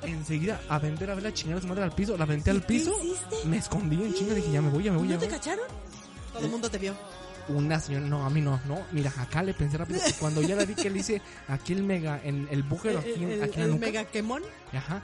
Enseguida 0.03 0.59
aventé 0.69 1.07
la 1.07 1.15
vela 1.15 1.33
chingada 1.33 1.61
su 1.61 1.67
madre 1.67 1.83
al 1.83 1.91
piso, 1.93 2.17
la 2.17 2.23
aventé 2.23 2.51
al 2.51 2.61
piso. 2.61 2.95
Me 3.45 3.57
escondí 3.57 3.95
en 3.95 4.13
chinga, 4.13 4.33
dije 4.33 4.51
ya 4.51 4.61
me 4.61 4.69
voy, 4.69 4.83
ya 4.83 4.91
me 4.91 4.97
voy, 4.97 5.07
¿No 5.07 5.17
te 5.19 5.25
voy. 5.25 5.35
cacharon? 5.35 5.65
Todo 6.33 6.45
el 6.45 6.51
mundo 6.51 6.69
te 6.69 6.77
vio. 6.77 6.93
Una 7.49 7.77
señora, 7.79 8.05
no, 8.05 8.25
a 8.25 8.29
mí 8.29 8.39
no, 8.41 8.59
no, 8.67 8.79
mira, 8.93 9.11
acá 9.17 9.43
le 9.43 9.53
pensé 9.53 9.77
rápido. 9.77 9.99
Y 10.07 10.13
cuando 10.13 10.41
ya 10.41 10.55
la 10.55 10.63
vi 10.65 10.75
que 10.75 10.89
le 10.89 10.99
hice 10.99 11.21
aquí 11.49 11.73
el 11.73 11.83
mega, 11.83 12.19
en 12.23 12.47
el 12.49 12.63
bújero, 12.63 12.99
aquí, 12.99 13.15
en- 13.21 13.31
El, 13.31 13.43
aquí 13.43 13.53
en 13.55 13.59
la 13.59 13.65
el 13.65 13.71
nuca, 13.71 13.85
mega 13.85 14.05
quemón. 14.05 14.43
ajá, 14.71 15.01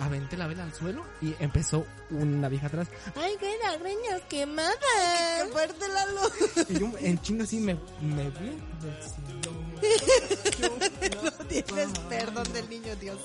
aventé 0.00 0.36
la 0.36 0.46
vela 0.46 0.64
al 0.64 0.74
suelo 0.74 1.04
y 1.20 1.34
empezó 1.38 1.86
una 2.10 2.48
vieja 2.48 2.66
atrás. 2.66 2.88
Ay, 3.16 3.34
qué 3.38 3.56
greñas 3.80 4.22
quemadas. 4.28 4.74
¡Qué 5.42 5.48
fuerte, 5.52 5.88
Lalo! 5.88 6.20
Y 6.68 6.78
yo 6.78 6.90
en 6.98 7.20
chinga 7.20 7.44
así 7.44 7.60
me, 7.60 7.74
me 8.00 8.30
vi. 8.30 8.58
No 11.22 11.30
tienes 11.46 11.98
perdón 12.08 12.52
del 12.52 12.68
niño 12.68 12.94
Dios. 12.96 13.18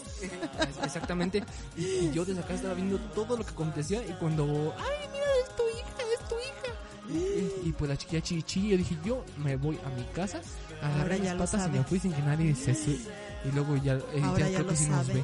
Exactamente. 0.84 1.44
Y, 1.76 1.84
y 1.86 2.12
yo 2.14 2.24
desde 2.26 2.40
acá 2.42 2.54
estaba 2.54 2.74
viendo 2.74 2.98
todo 3.14 3.38
lo 3.38 3.44
que 3.44 3.52
acontecía 3.52 4.06
y 4.06 4.14
cuando, 4.14 4.74
ay, 4.78 5.08
mira, 5.12 5.26
es 5.44 5.56
tu 5.56 5.64
hija, 5.64 6.14
es 6.14 6.30
tu 6.30 6.36
hija. 6.36 7.64
Y, 7.64 7.70
y 7.70 7.72
pues 7.78 7.90
la 7.90 7.98
chiquilla 7.98 8.22
chichi, 8.22 8.70
yo 8.70 8.78
dije, 8.78 8.98
yo 9.04 9.24
me 9.38 9.58
voy 9.58 9.78
a 9.86 9.90
mi 9.90 10.04
casa, 10.14 10.42
Ahora 10.82 10.96
agarré 10.96 11.20
las 11.20 11.36
patas 11.36 11.68
y 11.68 11.72
me 11.78 11.84
fui 11.84 12.00
sin 12.00 12.14
que 12.14 12.22
nadie 12.22 12.56
se 12.56 12.72
Y 12.72 13.52
luego 13.54 13.76
ya, 13.78 13.96
eh, 13.96 14.22
Ahora 14.24 14.40
ya 14.46 14.50
ya 14.50 14.58
creo 14.60 14.70
que 14.70 14.76
sí 14.76 14.88
nos 14.88 15.08
ve. 15.08 15.24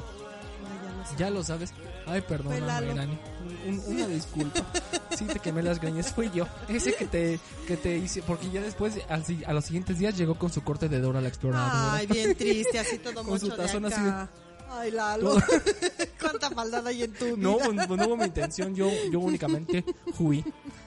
Ya 1.18 1.30
lo 1.30 1.42
sabes. 1.44 1.72
Ay, 2.06 2.22
Lalo. 2.60 2.94
Nani. 2.94 3.18
Un- 3.66 3.82
una 3.86 4.06
disculpa. 4.06 4.60
Sí, 5.16 5.24
te 5.26 5.38
quemé 5.38 5.62
las 5.62 5.80
greñas. 5.80 6.12
Fui 6.12 6.30
yo. 6.34 6.46
Ese 6.68 6.94
que 6.94 7.06
te, 7.06 7.40
que 7.66 7.76
te 7.76 7.96
hice. 7.96 8.22
Porque 8.22 8.50
ya 8.50 8.60
después, 8.60 8.94
a 9.08 9.52
los 9.52 9.64
siguientes 9.64 9.98
días, 9.98 10.16
llegó 10.16 10.36
con 10.38 10.50
su 10.52 10.62
corte 10.62 10.88
de 10.88 11.00
Dora 11.00 11.20
la 11.20 11.28
exploradora. 11.28 11.94
Ay, 11.94 12.06
bien 12.06 12.34
triste, 12.34 12.78
así 12.78 12.98
todo 12.98 13.22
Con 13.24 13.38
su 13.38 13.46
mocho 13.46 13.56
de 13.56 13.66
tazón 13.66 13.84
así 13.86 13.94
acá. 13.94 14.28
Ay, 14.70 14.90
Lalo. 14.90 15.36
Cuánta 16.20 16.48
maldad 16.50 16.86
hay 16.86 17.02
en 17.02 17.12
tu 17.12 17.24
vida. 17.24 17.36
No, 17.36 17.58
no 17.96 18.06
hubo 18.06 18.16
mi 18.16 18.24
intención. 18.24 18.74
Yo, 18.74 18.88
yo 19.10 19.20
únicamente 19.20 19.84
juí. 20.16 20.42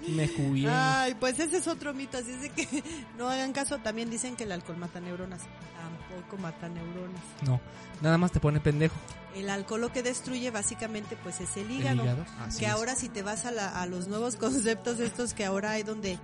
Me 0.07 0.27
jugué. 0.27 0.67
Ay, 0.67 1.15
pues 1.19 1.39
ese 1.39 1.57
es 1.57 1.67
otro 1.67 1.93
mito, 1.93 2.17
así 2.17 2.31
es 2.31 2.41
de 2.41 2.49
que 2.49 2.83
no 3.17 3.29
hagan 3.29 3.53
caso. 3.53 3.77
También 3.79 4.09
dicen 4.09 4.35
que 4.35 4.43
el 4.45 4.51
alcohol 4.51 4.77
mata 4.77 4.99
neuronas. 4.99 5.41
Tampoco 5.77 6.41
mata 6.41 6.67
neuronas. 6.67 7.21
No, 7.45 7.59
nada 8.01 8.17
más 8.17 8.31
te 8.31 8.39
pone 8.39 8.59
pendejo. 8.59 8.95
El 9.35 9.49
alcohol 9.49 9.81
lo 9.81 9.91
que 9.91 10.01
destruye 10.01 10.49
básicamente 10.49 11.17
pues 11.21 11.41
es 11.41 11.57
el 11.57 11.69
hígado. 11.69 12.03
que 12.57 12.65
es. 12.65 12.71
ahora 12.71 12.95
si 12.95 13.09
te 13.09 13.21
vas 13.21 13.45
a, 13.45 13.51
la- 13.51 13.81
a 13.81 13.85
los 13.85 14.07
nuevos 14.07 14.35
conceptos 14.37 14.99
estos 14.99 15.33
que 15.33 15.43
ahora 15.45 15.71
hay 15.71 15.83
donde 15.83 16.17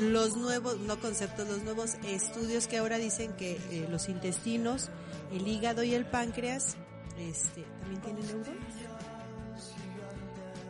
los 0.00 0.36
nuevos, 0.36 0.78
no 0.80 1.00
conceptos, 1.00 1.48
los 1.48 1.62
nuevos 1.62 1.94
estudios 2.04 2.66
que 2.66 2.76
ahora 2.78 2.98
dicen 2.98 3.32
que 3.32 3.52
eh, 3.70 3.86
los 3.90 4.08
intestinos, 4.10 4.90
el 5.32 5.48
hígado 5.48 5.82
y 5.84 5.94
el 5.94 6.04
páncreas 6.04 6.76
este, 7.18 7.64
también 7.80 8.02
tienen 8.02 8.26
neuronas. 8.26 8.74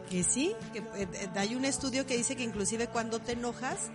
Que 0.08 0.24
sí, 0.24 0.54
que 0.72 0.80
eh, 0.80 1.08
eh, 1.12 1.28
hay 1.36 1.54
un 1.54 1.64
estudio 1.64 2.04
que 2.04 2.16
dice 2.16 2.34
que 2.34 2.42
inclusive 2.42 2.88
cuando 2.88 3.20
te 3.20 3.32
enojas, 3.32 3.90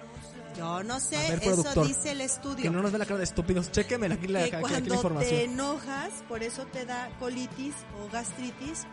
yo 0.58 0.84
no 0.84 1.00
sé, 1.00 1.18
ver, 1.18 1.44
eso 1.44 1.84
dice 1.84 2.12
el 2.12 2.22
estudio 2.22 2.64
Que 2.64 2.70
no 2.70 2.82
nos 2.82 2.92
ve 2.92 2.98
la 2.98 3.06
cara 3.06 3.18
de 3.20 3.24
estúpidos. 3.26 3.72
Chéqueme 3.72 4.08
aquí 4.14 4.28
la, 4.28 4.40
que 4.50 4.56
aquí- 4.56 4.74
aquí 4.74 4.90
la 4.90 4.98
cuando 5.02 5.20
te 5.20 5.44
enojas, 5.46 6.12
por 6.28 6.44
eso 6.44 6.66
te 6.68 6.86
da 6.86 7.10
colitis 7.20 7.76
o 8.00 8.10
gastritis 8.12 8.86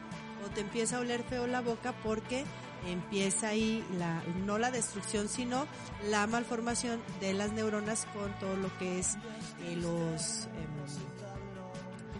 o 0.44 0.50
te 0.50 0.60
empieza 0.62 0.96
a 0.96 1.00
oler 1.00 1.22
feo 1.22 1.46
la 1.46 1.60
boca 1.60 1.94
porque 2.02 2.44
empieza 2.86 3.48
ahí 3.48 3.84
la 3.96 4.24
no 4.44 4.58
la 4.58 4.72
destrucción 4.72 5.28
sino 5.28 5.66
la 6.10 6.26
malformación 6.26 7.00
de 7.20 7.32
las 7.32 7.52
neuronas 7.52 8.06
con 8.12 8.36
todo 8.40 8.56
lo 8.56 8.76
que 8.78 8.98
es 8.98 9.14
eh, 9.64 9.76
los 9.76 10.46
em, 10.46 10.71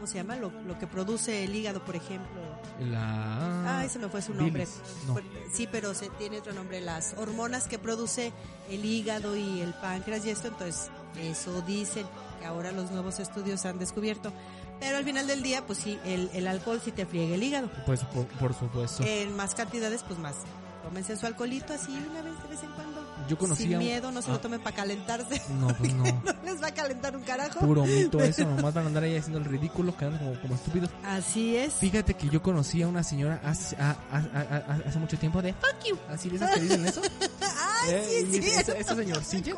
¿cómo 0.02 0.10
se 0.10 0.18
llama? 0.18 0.34
Lo, 0.34 0.50
lo 0.66 0.76
que 0.80 0.88
produce 0.88 1.44
el 1.44 1.54
hígado, 1.54 1.84
por 1.84 1.94
ejemplo. 1.94 2.40
La... 2.80 3.78
Ay, 3.78 3.88
se 3.88 4.00
me 4.00 4.08
fue 4.08 4.20
su 4.20 4.34
nombre. 4.34 4.66
no. 5.06 5.14
Sí, 5.52 5.68
pero 5.70 5.94
se 5.94 6.10
tiene 6.10 6.38
otro 6.38 6.52
nombre. 6.52 6.80
Las 6.80 7.14
hormonas 7.18 7.68
que 7.68 7.78
produce 7.78 8.32
el 8.68 8.84
hígado 8.84 9.36
y 9.36 9.60
el 9.60 9.72
páncreas 9.74 10.26
y 10.26 10.30
esto, 10.30 10.48
entonces 10.48 10.90
eso 11.20 11.62
dicen 11.62 12.04
que 12.40 12.46
ahora 12.46 12.72
los 12.72 12.90
nuevos 12.90 13.20
estudios 13.20 13.64
han 13.64 13.78
descubierto. 13.78 14.32
Pero 14.80 14.96
al 14.96 15.04
final 15.04 15.28
del 15.28 15.44
día, 15.44 15.64
pues 15.64 15.78
sí, 15.78 15.96
el, 16.04 16.28
el 16.34 16.48
alcohol 16.48 16.80
sí 16.84 16.90
te 16.90 17.06
friega 17.06 17.36
el 17.36 17.42
hígado. 17.44 17.70
Pues 17.86 18.00
por, 18.06 18.26
por 18.26 18.54
supuesto. 18.54 19.04
En 19.06 19.36
más 19.36 19.54
cantidades, 19.54 20.02
pues 20.02 20.18
más. 20.18 20.34
Tómense 20.82 21.16
su 21.16 21.26
alcoholito 21.26 21.74
así 21.74 21.92
una 22.10 22.22
vez 22.22 22.42
de 22.42 22.48
vez 22.48 22.62
en 22.64 22.72
cuando. 22.72 23.01
Yo 23.28 23.38
conocí 23.38 23.64
Sin 23.64 23.78
miedo, 23.78 24.10
no 24.12 24.20
se 24.22 24.30
ah. 24.30 24.34
lo 24.34 24.40
tomen 24.40 24.60
para 24.60 24.74
calentarse. 24.76 25.40
No, 25.60 25.68
pues 25.78 25.94
no. 25.94 26.04
no 26.04 26.34
les 26.44 26.62
va 26.62 26.68
a 26.68 26.74
calentar 26.74 27.16
un 27.16 27.22
carajo. 27.22 27.60
Puro 27.60 27.84
mito 27.84 28.20
eso, 28.20 28.44
nomás 28.44 28.74
van 28.74 28.84
a 28.84 28.86
andar 28.88 29.02
ahí 29.04 29.16
haciendo 29.16 29.38
el 29.38 29.44
ridículo, 29.44 29.96
quedando 29.96 30.18
como, 30.18 30.40
como 30.40 30.54
estúpidos. 30.54 30.90
Así 31.04 31.56
es. 31.56 31.74
Fíjate 31.74 32.14
que 32.14 32.28
yo 32.28 32.42
conocí 32.42 32.82
a 32.82 32.88
una 32.88 33.02
señora 33.02 33.40
hace, 33.44 33.76
a- 33.76 33.96
a- 34.10 34.16
a- 34.16 34.72
a- 34.74 34.88
hace 34.88 34.98
mucho 34.98 35.18
tiempo 35.18 35.40
de 35.42 35.52
fuck 35.54 35.84
you. 35.88 35.96
Así 36.08 36.28
de 36.28 36.36
esas 36.36 36.50
que 36.54 36.60
dicen 36.60 36.86
eso. 36.86 37.00
Ay, 37.40 37.90
Eh, 37.90 38.26
sí, 38.30 38.38
y 38.38 38.42
sí. 38.42 38.48
esa, 38.50 38.72
esa 38.72 38.94
señorcilla, 38.94 39.54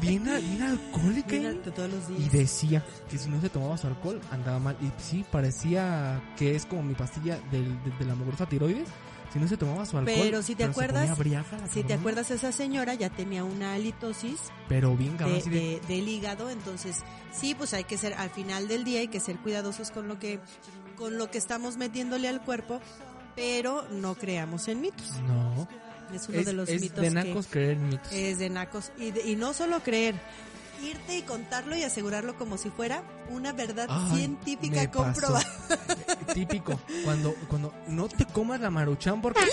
bien, 0.00 0.24
bien 0.24 0.62
alcohólica. 0.62 1.36
Y- 1.36 1.60
todos 1.74 1.90
los 1.90 2.10
Y 2.10 2.14
días. 2.22 2.32
decía 2.32 2.84
que 3.08 3.18
si 3.18 3.28
no 3.28 3.40
se 3.40 3.48
tomaba 3.50 3.76
su 3.76 3.86
alcohol 3.86 4.20
andaba 4.30 4.58
mal. 4.58 4.76
Y 4.80 4.90
sí, 5.02 5.24
parecía 5.30 6.22
que 6.38 6.54
es 6.56 6.64
como 6.66 6.82
mi 6.82 6.94
pastilla 6.94 7.38
del, 7.50 7.82
de, 7.84 7.90
de 7.98 8.04
la 8.06 8.14
mugrosa 8.14 8.46
tiroides. 8.46 8.88
Si 9.32 9.38
no 9.38 9.46
se 9.46 9.56
tomaba 9.56 9.86
su 9.86 9.96
alcohol. 9.96 10.18
Pero 10.22 10.42
si 10.42 10.54
te 10.54 10.64
acuerdas, 10.64 11.08
Si 11.72 11.84
te 11.84 11.94
acuerdas, 11.94 12.30
esa 12.30 12.50
señora 12.52 12.94
ya 12.94 13.10
tenía 13.10 13.44
una 13.44 13.74
halitosis 13.74 14.38
Pero 14.68 14.96
bien 14.96 15.16
cabrón, 15.16 15.34
de, 15.34 15.40
así 15.40 15.50
de- 15.50 15.80
de- 15.80 15.80
del 15.94 16.08
hígado, 16.08 16.50
entonces 16.50 16.96
sí, 17.32 17.54
pues 17.54 17.72
hay 17.74 17.84
que 17.84 17.96
ser, 17.96 18.14
al 18.14 18.30
final 18.30 18.66
del 18.68 18.82
día 18.84 19.00
hay 19.00 19.08
que 19.08 19.20
ser 19.20 19.36
cuidadosos 19.38 19.90
con 19.92 20.08
lo 20.08 20.18
que, 20.18 20.40
con 20.96 21.16
lo 21.16 21.30
que 21.30 21.38
estamos 21.38 21.76
metiéndole 21.76 22.28
al 22.28 22.40
cuerpo, 22.42 22.80
pero 23.36 23.86
no 23.92 24.14
creamos 24.16 24.66
en 24.68 24.80
mitos. 24.80 25.20
No. 25.26 25.68
Es 26.14 26.28
uno 26.28 26.40
Es, 26.40 26.46
de 26.46 26.52
los 26.52 26.68
es 26.68 26.80
mitos 26.82 27.00
de 27.02 27.10
nacos 27.12 27.46
creer 27.46 27.72
en 27.72 27.88
mitos. 27.88 28.12
es 28.12 28.38
de 28.40 28.50
nacos 28.50 28.90
y, 28.98 29.12
de- 29.12 29.30
y 29.30 29.36
no 29.36 29.52
solo 29.54 29.78
creer. 29.80 30.16
Irte 30.82 31.18
y 31.18 31.22
contarlo 31.22 31.76
y 31.76 31.82
asegurarlo 31.82 32.36
como 32.36 32.56
si 32.56 32.70
fuera 32.70 33.02
una 33.28 33.52
verdad 33.52 33.86
Ay, 33.90 34.16
científica 34.16 34.90
comprobada. 34.90 35.44
Típico. 36.34 36.80
Cuando, 37.04 37.34
cuando 37.48 37.72
no 37.88 38.08
te 38.08 38.24
comas 38.24 38.60
la 38.60 38.70
maruchan 38.70 39.20
porque... 39.20 39.40
Ay, 39.40 39.48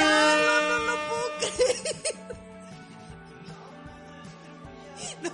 no, 0.00 0.36
no, 0.36 0.60
no, 0.68 0.86
no 0.86 0.94
puedo 1.08 1.28
creer. 1.38 1.94
No 5.22 5.30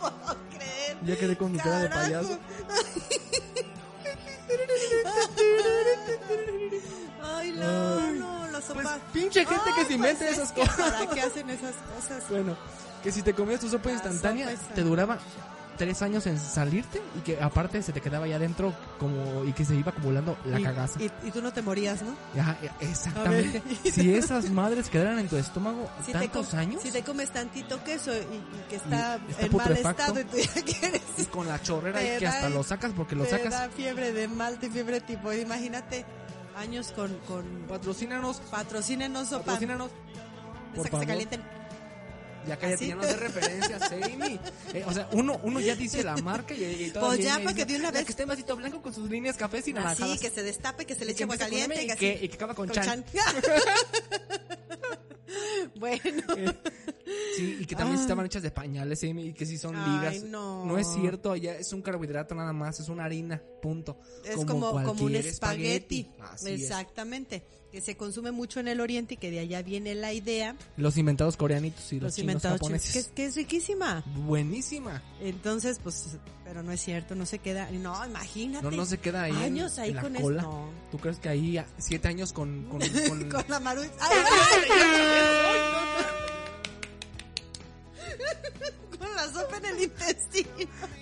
puedo 0.00 0.36
creer. 0.50 0.96
Ya 1.04 1.16
quedé 1.16 1.36
con 1.36 1.52
mi 1.52 1.58
cara 1.58 1.80
de 1.80 1.88
payaso. 1.88 2.38
Ay, 7.22 7.52
no, 7.52 8.12
no, 8.12 8.45
sopa. 8.66 8.82
Pues 8.82 8.94
pinche 9.12 9.44
gente 9.46 9.70
que 9.76 9.84
se 9.84 9.92
inventa 9.94 10.24
pues, 10.24 10.38
esas 10.38 10.52
cosas. 10.52 10.76
¿Para 10.92 11.06
qué 11.10 11.20
hacen 11.22 11.50
esas 11.50 11.74
cosas? 11.94 12.24
Bueno, 12.30 12.56
que 13.02 13.12
si 13.12 13.22
te 13.22 13.34
comías 13.34 13.60
tu 13.60 13.68
sopa 13.68 13.88
La 13.88 13.94
instantánea, 13.94 14.50
sopa 14.56 14.74
te 14.74 14.82
duraba 14.82 15.18
tres 15.76 16.00
años 16.00 16.26
en 16.26 16.40
salirte 16.40 17.02
y 17.18 17.20
que 17.20 17.38
aparte 17.38 17.82
se 17.82 17.92
te 17.92 18.00
quedaba 18.00 18.24
ahí 18.24 18.32
adentro 18.32 18.72
como 18.98 19.44
y 19.44 19.52
que 19.52 19.62
se 19.62 19.74
iba 19.74 19.90
acumulando 19.90 20.38
la 20.46 20.58
Y- 20.58 20.62
cagaza. 20.62 20.98
Y, 21.02 21.10
y 21.22 21.30
tú 21.30 21.42
no 21.42 21.52
te 21.52 21.60
morías, 21.60 22.00
¿no? 22.00 22.16
Ajá, 22.40 22.56
e- 22.62 22.70
exactamente. 22.86 23.62
Si 23.92 24.14
esas 24.14 24.48
madres 24.48 24.88
quedaran 24.88 25.18
en 25.18 25.28
tu 25.28 25.36
estómago 25.36 25.86
Si 26.06 26.12
tantos 26.12 26.54
años 26.54 26.80
si 26.82 26.90
te 26.90 27.02
comes 27.02 27.30
tantito 27.30 27.84
queso 27.84 28.10
y, 28.10 28.20
y 28.20 28.64
que 28.70 28.76
está, 28.76 29.18
Y 29.28 29.32
está 29.32 29.46
en 29.46 29.52
mal 29.54 29.72
estado 29.76 30.20
y 30.20 30.24
tú 30.24 30.36
ya 30.38 30.62
quieres. 30.62 31.02
y 31.18 31.24
con 31.26 31.46
la 31.46 31.60
chorrera 31.60 31.98
ahí 31.98 32.16
que 32.20 32.26
hasta 32.26 32.48
lo 32.48 32.62
sacas 32.62 32.92
porque 32.96 33.14
lo 33.14 33.24
te 33.24 33.32
sacas. 33.32 33.50
da 33.50 33.68
fiebre 33.68 34.12
de 34.14 34.28
malte, 34.28 34.70
fiebre 34.70 35.02
tipo. 35.02 35.30
Imagínate 35.30 36.06
años 36.56 36.90
con, 36.92 37.16
con 37.28 37.44
Patrocínanos, 37.68 38.38
patrocínenos 38.50 39.28
sopa. 39.28 39.44
patrocínanos. 39.44 39.90
Por 40.74 40.90
que 40.90 40.98
se 40.98 41.06
calienten. 41.06 41.42
Ya 42.46 42.56
cállate, 42.56 42.74
¿Así? 42.76 42.86
ya 42.88 42.94
no 42.94 43.02
de 43.02 43.16
referencias, 43.16 43.82
Amy. 43.90 44.38
Eh, 44.72 44.84
o 44.86 44.92
sea, 44.92 45.08
uno, 45.12 45.40
uno 45.42 45.58
ya 45.58 45.74
dice 45.74 46.04
la 46.04 46.16
marca 46.18 46.54
y, 46.54 46.62
y 46.64 46.90
todavía 46.90 47.16
Pues 47.16 47.26
ya, 47.26 47.38
para 47.42 47.54
que 47.56 47.64
de 47.64 47.74
una 47.76 47.84
"La 47.84 47.90
vez- 47.90 48.04
que 48.04 48.10
esté 48.12 48.22
en 48.22 48.28
vasito 48.28 48.54
blanco 48.54 48.80
con 48.80 48.94
sus 48.94 49.10
líneas 49.10 49.36
cafés 49.36 49.66
y 49.66 49.72
naranjadas. 49.72 50.12
Así, 50.14 50.20
que 50.22 50.30
se 50.30 50.42
destape, 50.44 50.86
que 50.86 50.94
se 50.94 51.04
le 51.04 51.10
eche 51.12 51.24
agua 51.24 51.36
con 51.36 51.44
caliente. 51.48 51.82
Y 51.84 51.88
que, 51.96 52.18
y 52.22 52.28
que 52.28 52.34
acaba 52.36 52.54
con, 52.54 52.70
chan. 52.70 53.04
bueno. 55.78 56.02
Sí, 57.36 57.58
y 57.60 57.66
que 57.66 57.76
también 57.76 58.00
estaban 58.00 58.24
hechas 58.26 58.42
de 58.42 58.50
pañales, 58.50 59.02
y 59.02 59.32
que 59.34 59.46
sí 59.46 59.58
son 59.58 59.76
Ay, 59.76 60.14
ligas. 60.14 60.24
no. 60.24 60.76
es 60.78 60.88
cierto, 60.88 61.36
ya 61.36 61.54
es 61.54 61.72
un 61.72 61.82
carbohidrato 61.82 62.34
nada 62.34 62.52
más, 62.52 62.80
es 62.80 62.88
una 62.88 63.04
harina, 63.04 63.42
punto. 63.60 64.00
Es 64.24 64.44
como, 64.44 64.72
como, 64.82 65.04
un 65.04 65.14
espagueti. 65.14 66.10
Así 66.18 66.64
es. 66.64 66.70
Que 67.76 67.82
se 67.82 67.94
consume 67.94 68.32
mucho 68.32 68.58
en 68.58 68.68
el 68.68 68.80
oriente 68.80 69.12
y 69.14 69.16
que 69.18 69.30
de 69.30 69.38
allá 69.40 69.60
viene 69.60 69.94
la 69.94 70.14
idea. 70.14 70.56
Los 70.78 70.96
inventados 70.96 71.36
coreanitos 71.36 71.92
y 71.92 71.96
los, 71.96 72.04
Los 72.04 72.14
chinos 72.14 72.32
inventados 72.36 72.58
chinos, 72.58 72.80
japoneses. 72.80 73.06
que, 73.08 73.12
que 73.12 73.26
es 73.26 73.36
riquísima. 73.36 74.02
Buenísima. 74.24 75.02
Entonces, 75.20 75.78
pues, 75.82 76.16
pero 76.42 76.62
no 76.62 76.72
es 76.72 76.80
cierto, 76.80 77.14
no 77.14 77.26
se 77.26 77.38
queda. 77.38 77.70
No, 77.72 78.02
imagínate. 78.06 78.64
No, 78.64 78.70
no 78.70 78.86
se 78.86 78.96
queda 78.96 79.24
ahí 79.24 79.32
en- 79.32 79.36
Años 79.42 79.78
ahí 79.78 79.90
en 79.90 79.96
la 79.96 80.00
con 80.02 80.14
cola. 80.14 80.40
esto. 80.40 80.50
No. 80.52 80.70
¿Tú 80.90 80.96
crees 80.96 81.18
que 81.18 81.28
ahí 81.28 81.62
siete 81.76 82.08
años 82.08 82.32
con... 82.32 82.64
con, 82.70 82.80
con- 83.08 83.28
Con 83.28 83.44
la 83.46 83.60
maru... 83.60 83.82
¡Ay, 83.82 83.90
ay! 84.00 84.68
Con 84.68 84.76
la 89.26 89.40
sopa 89.40 89.56
en 89.58 89.64
el 89.66 89.82
intestino. 89.82 90.48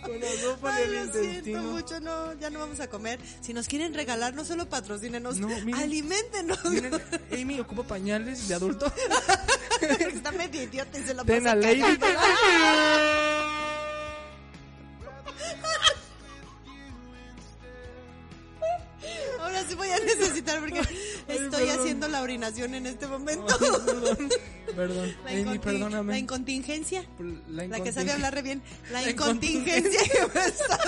con 0.03 0.21
la 0.21 0.27
sopa 0.43 0.81
en 0.83 0.89
el 0.95 1.07
lo 1.07 1.13
siento 1.13 1.29
intestino? 1.29 1.63
mucho, 1.63 2.01
no, 2.01 2.33
ya 2.35 2.51
no 2.51 2.59
vamos 2.61 2.81
a 2.81 2.89
comer. 2.89 3.19
Si 3.41 3.53
nos 3.55 3.67
quieren 3.69 3.95
regalar, 3.95 4.35
no 4.35 4.45
solo 4.45 4.69
patrocínenos, 4.69 5.37
No, 5.39 5.49
miren. 5.49 5.75
aliméntenos. 5.83 6.65
Miren, 6.65 7.01
Amy 7.33 7.61
ocupa 7.61 7.83
pañales 7.85 8.49
de 8.49 8.55
adulto. 8.55 8.93
Está 9.81 10.33
medio 10.33 10.63
idiota 10.63 10.99
y 10.99 11.03
se 11.05 11.15
la 11.15 11.25
Ten 11.25 11.45
pasa 11.45 11.53
a 11.53 11.57
Lady. 11.57 11.83
Ahora 19.55 19.69
sí 19.69 19.75
voy 19.75 19.89
a 19.91 19.99
necesitar 20.01 20.61
porque 20.61 20.81
estoy 21.29 21.49
perdón. 21.51 21.79
haciendo 21.81 22.09
la 22.09 22.23
orinación 22.23 22.75
en 22.75 22.87
este 22.87 23.07
momento. 23.07 23.47
perdón, 23.59 24.29
perdón. 24.75 25.17
La, 25.25 25.31
Amy, 25.31 25.43
inconti- 25.43 25.55
la 25.55 25.61
perdóname. 25.61 26.19
incontingencia. 26.19 27.05
La, 27.49 27.67
La 27.69 27.81
que 27.81 27.93
sabe 27.93 28.13
hablar 28.13 28.35
re 28.35 28.43
bien. 28.43 28.63
La, 28.91 29.03
La 29.03 29.11
incontingencia 29.11 30.01
que 30.03 30.27
me, 30.35 30.47
está, 30.47 30.79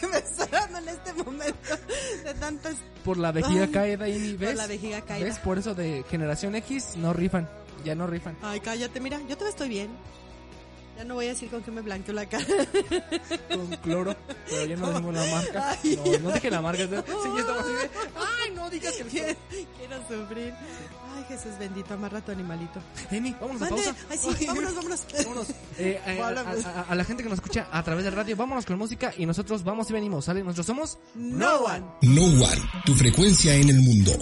que 0.00 0.06
me 0.08 0.16
está 0.18 0.46
dando 0.46 0.78
en 0.78 0.88
este 0.88 1.12
momento. 1.14 1.76
De 2.24 2.34
tantas. 2.34 2.76
Por 3.04 3.16
la 3.18 3.32
vejiga 3.32 3.64
Ay, 3.64 3.70
caída, 3.70 4.04
Amy, 4.04 4.36
¿ves? 4.36 4.56
la 4.56 4.66
vejiga 4.66 5.00
caída. 5.00 5.26
¿Ves? 5.26 5.38
Por 5.38 5.58
eso 5.58 5.74
de 5.74 6.04
generación 6.10 6.54
X 6.56 6.96
no 6.96 7.12
rifan. 7.12 7.48
Ya 7.84 7.94
no 7.94 8.06
rifan. 8.06 8.36
Ay, 8.42 8.60
cállate, 8.60 9.00
mira, 9.00 9.18
yo 9.20 9.36
todavía 9.36 9.48
estoy 9.50 9.68
bien. 9.68 9.90
Ya 11.02 11.08
no 11.08 11.14
voy 11.14 11.26
a 11.26 11.28
decir 11.30 11.50
con 11.50 11.60
qué 11.64 11.72
me 11.72 11.80
blanqueó 11.80 12.14
la 12.14 12.26
cara. 12.26 12.44
Con 13.52 13.66
cloro. 13.82 14.14
Pero 14.48 14.66
ya 14.66 14.76
no 14.76 14.86
decimos 14.90 15.14
la 15.14 15.26
marca. 15.26 15.70
Ay. 15.82 15.98
No, 16.04 16.18
no 16.28 16.32
dije 16.32 16.48
la 16.48 16.60
marca. 16.62 16.84
Sí, 16.84 16.90
ya 16.90 17.40
estamos 17.40 17.62
así 17.64 17.72
de... 17.72 17.90
Ay, 18.14 18.50
no 18.54 18.70
digas 18.70 18.94
que... 18.94 19.04
Quiero, 19.06 19.36
quiero 19.50 19.96
sufrir. 20.08 20.54
Ay, 21.16 21.24
Jesús 21.28 21.58
bendito, 21.58 21.92
amarra 21.94 22.20
tu 22.20 22.30
animalito. 22.30 22.80
Amy, 23.10 23.34
vámonos 23.40 23.62
a 23.62 23.68
pausa. 23.68 23.96
Ay, 24.10 24.16
sí, 24.18 24.46
vámonos, 24.46 24.74
vámonos. 24.76 25.00
Vámonos. 25.24 25.48
Eh, 25.78 26.00
eh, 26.06 26.20
a, 26.22 26.28
a- 26.28 26.82
a 26.88 26.94
la 26.94 27.04
gente 27.04 27.24
que 27.24 27.28
nos 27.28 27.38
escucha 27.38 27.66
a 27.72 27.82
través 27.82 28.04
del 28.04 28.14
radio, 28.14 28.36
vámonos 28.36 28.64
con 28.64 28.78
música 28.78 29.12
y 29.18 29.26
nosotros 29.26 29.64
vamos 29.64 29.90
y 29.90 29.94
venimos, 29.94 30.24
¿sale? 30.26 30.44
Nosotros 30.44 30.66
somos 30.66 30.98
No 31.16 31.56
one. 31.64 31.84
No 32.02 32.22
One, 32.26 32.62
tu 32.86 32.94
frecuencia 32.94 33.56
en 33.56 33.68
el 33.70 33.80
mundo. 33.80 34.12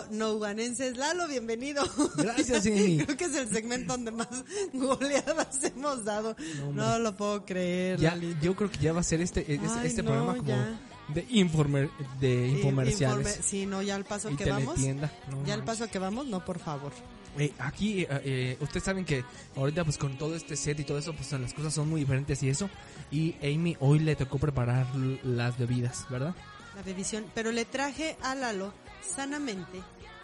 Regreso, 0.00 0.06
nouganenses. 0.10 0.96
Lalo, 0.96 1.28
bienvenido. 1.28 1.84
Gracias, 2.16 2.66
Amy. 2.66 2.98
Creo 3.04 3.16
que 3.16 3.24
es 3.24 3.34
el 3.34 3.48
segmento 3.48 3.92
donde 3.92 4.10
más 4.12 4.28
goleadas 4.72 5.62
hemos 5.64 6.04
dado. 6.04 6.36
No, 6.72 6.98
lo 6.98 7.14
puedo 7.16 7.44
creer. 7.44 7.98
Ya, 8.00 8.16
yo 8.40 8.54
creo 8.56 8.70
que 8.70 8.78
ya 8.78 8.92
va 8.92 9.00
a 9.00 9.04
ser 9.04 9.20
este, 9.20 9.52
es- 9.52 9.60
Ay, 9.76 9.86
este 9.88 10.02
no, 10.02 10.10
programa 10.10 10.36
como 10.36 10.48
ya. 10.48 10.80
de 11.14 11.26
informer, 11.30 11.90
de 12.20 12.48
infomerciales. 12.48 13.38
Informe- 13.38 13.42
Sí, 13.42 13.66
no, 13.66 13.82
ya 13.82 13.94
al 13.96 14.04
paso 14.04 14.34
que 14.36 14.44
vamos. 14.50 14.78
No 14.78 15.44
Ya 15.46 15.54
al 15.54 15.64
paso 15.64 15.88
que 15.88 15.98
vamos, 15.98 16.26
no, 16.26 16.44
por 16.44 16.58
favor. 16.58 16.92
Eh, 17.38 17.50
aquí, 17.58 18.02
eh, 18.02 18.08
eh, 18.24 18.56
ustedes 18.60 18.84
saben 18.84 19.06
que 19.06 19.24
ahorita 19.56 19.84
pues 19.84 19.96
con 19.96 20.18
todo 20.18 20.36
este 20.36 20.54
set 20.54 20.78
y 20.80 20.84
todo 20.84 20.98
eso, 20.98 21.14
pues 21.14 21.32
las 21.32 21.54
cosas 21.54 21.72
son 21.72 21.88
muy 21.88 22.00
diferentes 22.00 22.42
y 22.42 22.50
eso. 22.50 22.68
Y 23.10 23.36
Amy 23.42 23.76
hoy 23.80 24.00
le 24.00 24.16
tocó 24.16 24.38
preparar 24.38 24.86
las 25.24 25.58
bebidas, 25.58 26.06
¿verdad? 26.10 26.34
La 26.76 26.82
bebición. 26.82 27.24
Pero 27.34 27.50
le 27.52 27.64
traje 27.64 28.16
a 28.22 28.34
Lalo 28.34 28.72
sanamente 29.02 29.80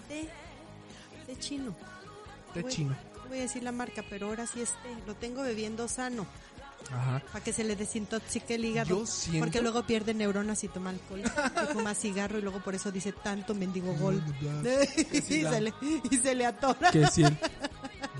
té, 0.08 0.28
té 1.26 1.36
chino. 1.38 1.74
Té 2.54 2.62
Voy- 2.62 2.72
chino. 2.72 2.96
Voy 3.28 3.38
a 3.38 3.42
decir 3.42 3.62
la 3.62 3.72
marca, 3.72 4.02
pero 4.08 4.28
ahora 4.28 4.46
sí 4.46 4.62
es 4.62 4.70
té. 4.70 4.88
Lo 5.06 5.14
tengo 5.14 5.42
bebiendo 5.42 5.86
sano. 5.88 6.26
Ajá. 6.90 7.22
Para 7.32 7.44
que 7.44 7.52
se 7.52 7.64
le 7.64 7.76
desintoxique 7.76 8.54
el 8.54 8.64
hígado. 8.64 8.88
Yo 9.00 9.06
siento- 9.06 9.40
Porque 9.40 9.60
luego 9.60 9.82
pierde 9.84 10.14
neuronas 10.14 10.64
y 10.64 10.68
toma 10.68 10.90
alcohol. 10.90 11.20
y 11.22 11.72
fuma 11.74 11.94
cigarro 11.94 12.38
y 12.38 12.42
luego 12.42 12.60
por 12.60 12.74
eso 12.74 12.90
dice 12.90 13.12
tanto 13.12 13.54
mendigo 13.54 13.92
gol. 13.94 14.22
y, 15.12 15.20
se 15.20 15.60
le, 15.60 15.74
y 16.10 16.16
se 16.16 16.34
le 16.34 16.46
atora. 16.46 16.90
Que 16.90 17.06
sí. 17.08 17.24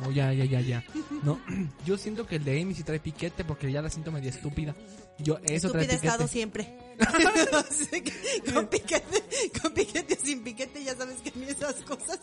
No, 0.01 0.13
ya, 0.13 0.33
ya, 0.33 0.45
ya, 0.45 0.61
ya. 0.61 0.85
No, 1.25 1.41
yo 1.85 1.99
siento 1.99 2.25
que 2.25 2.37
el 2.37 2.45
de 2.45 2.63
Amy 2.63 2.73
sí 2.73 2.85
trae 2.85 3.01
piquete 3.01 3.43
porque 3.45 3.73
ya 3.73 3.83
la 3.83 3.91
siento 3.91 4.13
media 4.13 4.31
estúpida. 4.31 4.73
Yo, 5.21 5.39
eso 5.45 5.67
Estúpida 5.69 5.93
he 5.93 5.97
estado 5.97 6.29
siempre. 6.29 6.79
Con 8.53 8.67
piquete, 8.67 9.23
con 9.63 9.73
piquete 9.73 10.17
sin 10.17 10.43
piquete, 10.43 10.83
ya 10.83 10.97
sabes 10.97 11.21
que 11.21 11.31
a 11.31 11.33
mí 11.35 11.47
esas 11.49 11.75
cosas 11.77 12.19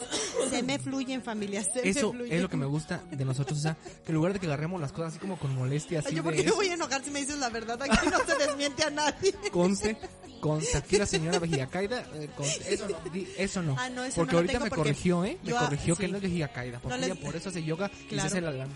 se 0.49 0.63
me 0.63 0.77
fluyen, 0.79 1.21
familia. 1.23 1.63
Se 1.63 1.87
Eso 1.87 2.11
me 2.11 2.19
fluyen. 2.19 2.35
es 2.37 2.41
lo 2.41 2.49
que 2.49 2.57
me 2.57 2.65
gusta 2.65 3.01
de 3.11 3.23
nosotros, 3.23 3.57
o 3.59 3.61
sea, 3.61 3.77
que 4.05 4.11
en 4.11 4.15
lugar 4.15 4.33
de 4.33 4.39
que 4.39 4.47
agarremos 4.47 4.81
las 4.81 4.91
cosas 4.91 5.11
así 5.11 5.19
como 5.19 5.37
con 5.39 5.55
molestia, 5.55 5.99
así 5.99 6.09
yo 6.09 6.15
de 6.17 6.23
porque 6.23 6.43
me 6.43 6.51
voy 6.51 6.67
a 6.69 6.73
enojar 6.73 7.03
si 7.03 7.11
me 7.11 7.19
dices 7.21 7.37
la 7.37 7.49
verdad. 7.49 7.81
Aquí 7.81 8.07
no 8.09 8.19
se 8.25 8.35
desmiente 8.47 8.83
a 8.83 8.89
nadie. 8.89 9.33
conste, 9.51 9.97
conste, 10.41 10.77
aquí 10.77 10.97
la 10.97 11.05
señora 11.05 11.39
vejiga 11.39 11.67
caída, 11.67 12.05
eh, 12.15 12.29
eso 12.67 12.87
no, 12.89 13.09
di- 13.11 13.27
eso 13.37 13.61
no, 13.61 13.75
Ah, 13.79 13.89
no, 13.89 14.03
eso 14.03 14.15
porque 14.17 14.33
no 14.33 14.37
ahorita 14.39 14.53
me 14.59 14.69
porque 14.69 14.75
corrigió, 14.75 15.23
¿eh? 15.25 15.37
Me 15.43 15.49
yo, 15.51 15.57
corrigió 15.57 15.95
que 15.95 16.07
no 16.09 16.17
es 16.17 16.23
vejiga 16.23 16.47
caída, 16.49 16.79
porque 16.79 16.97
No 16.97 17.01
les- 17.07 17.11
ella 17.15 17.21
por 17.25 17.35
eso 17.35 17.49
hace 17.49 17.63
yoga 17.63 17.89
y 17.93 17.99
se 18.01 18.07
Claro. 18.07 18.27
hace 18.27 18.41
la, 18.41 18.51
la- 18.51 18.67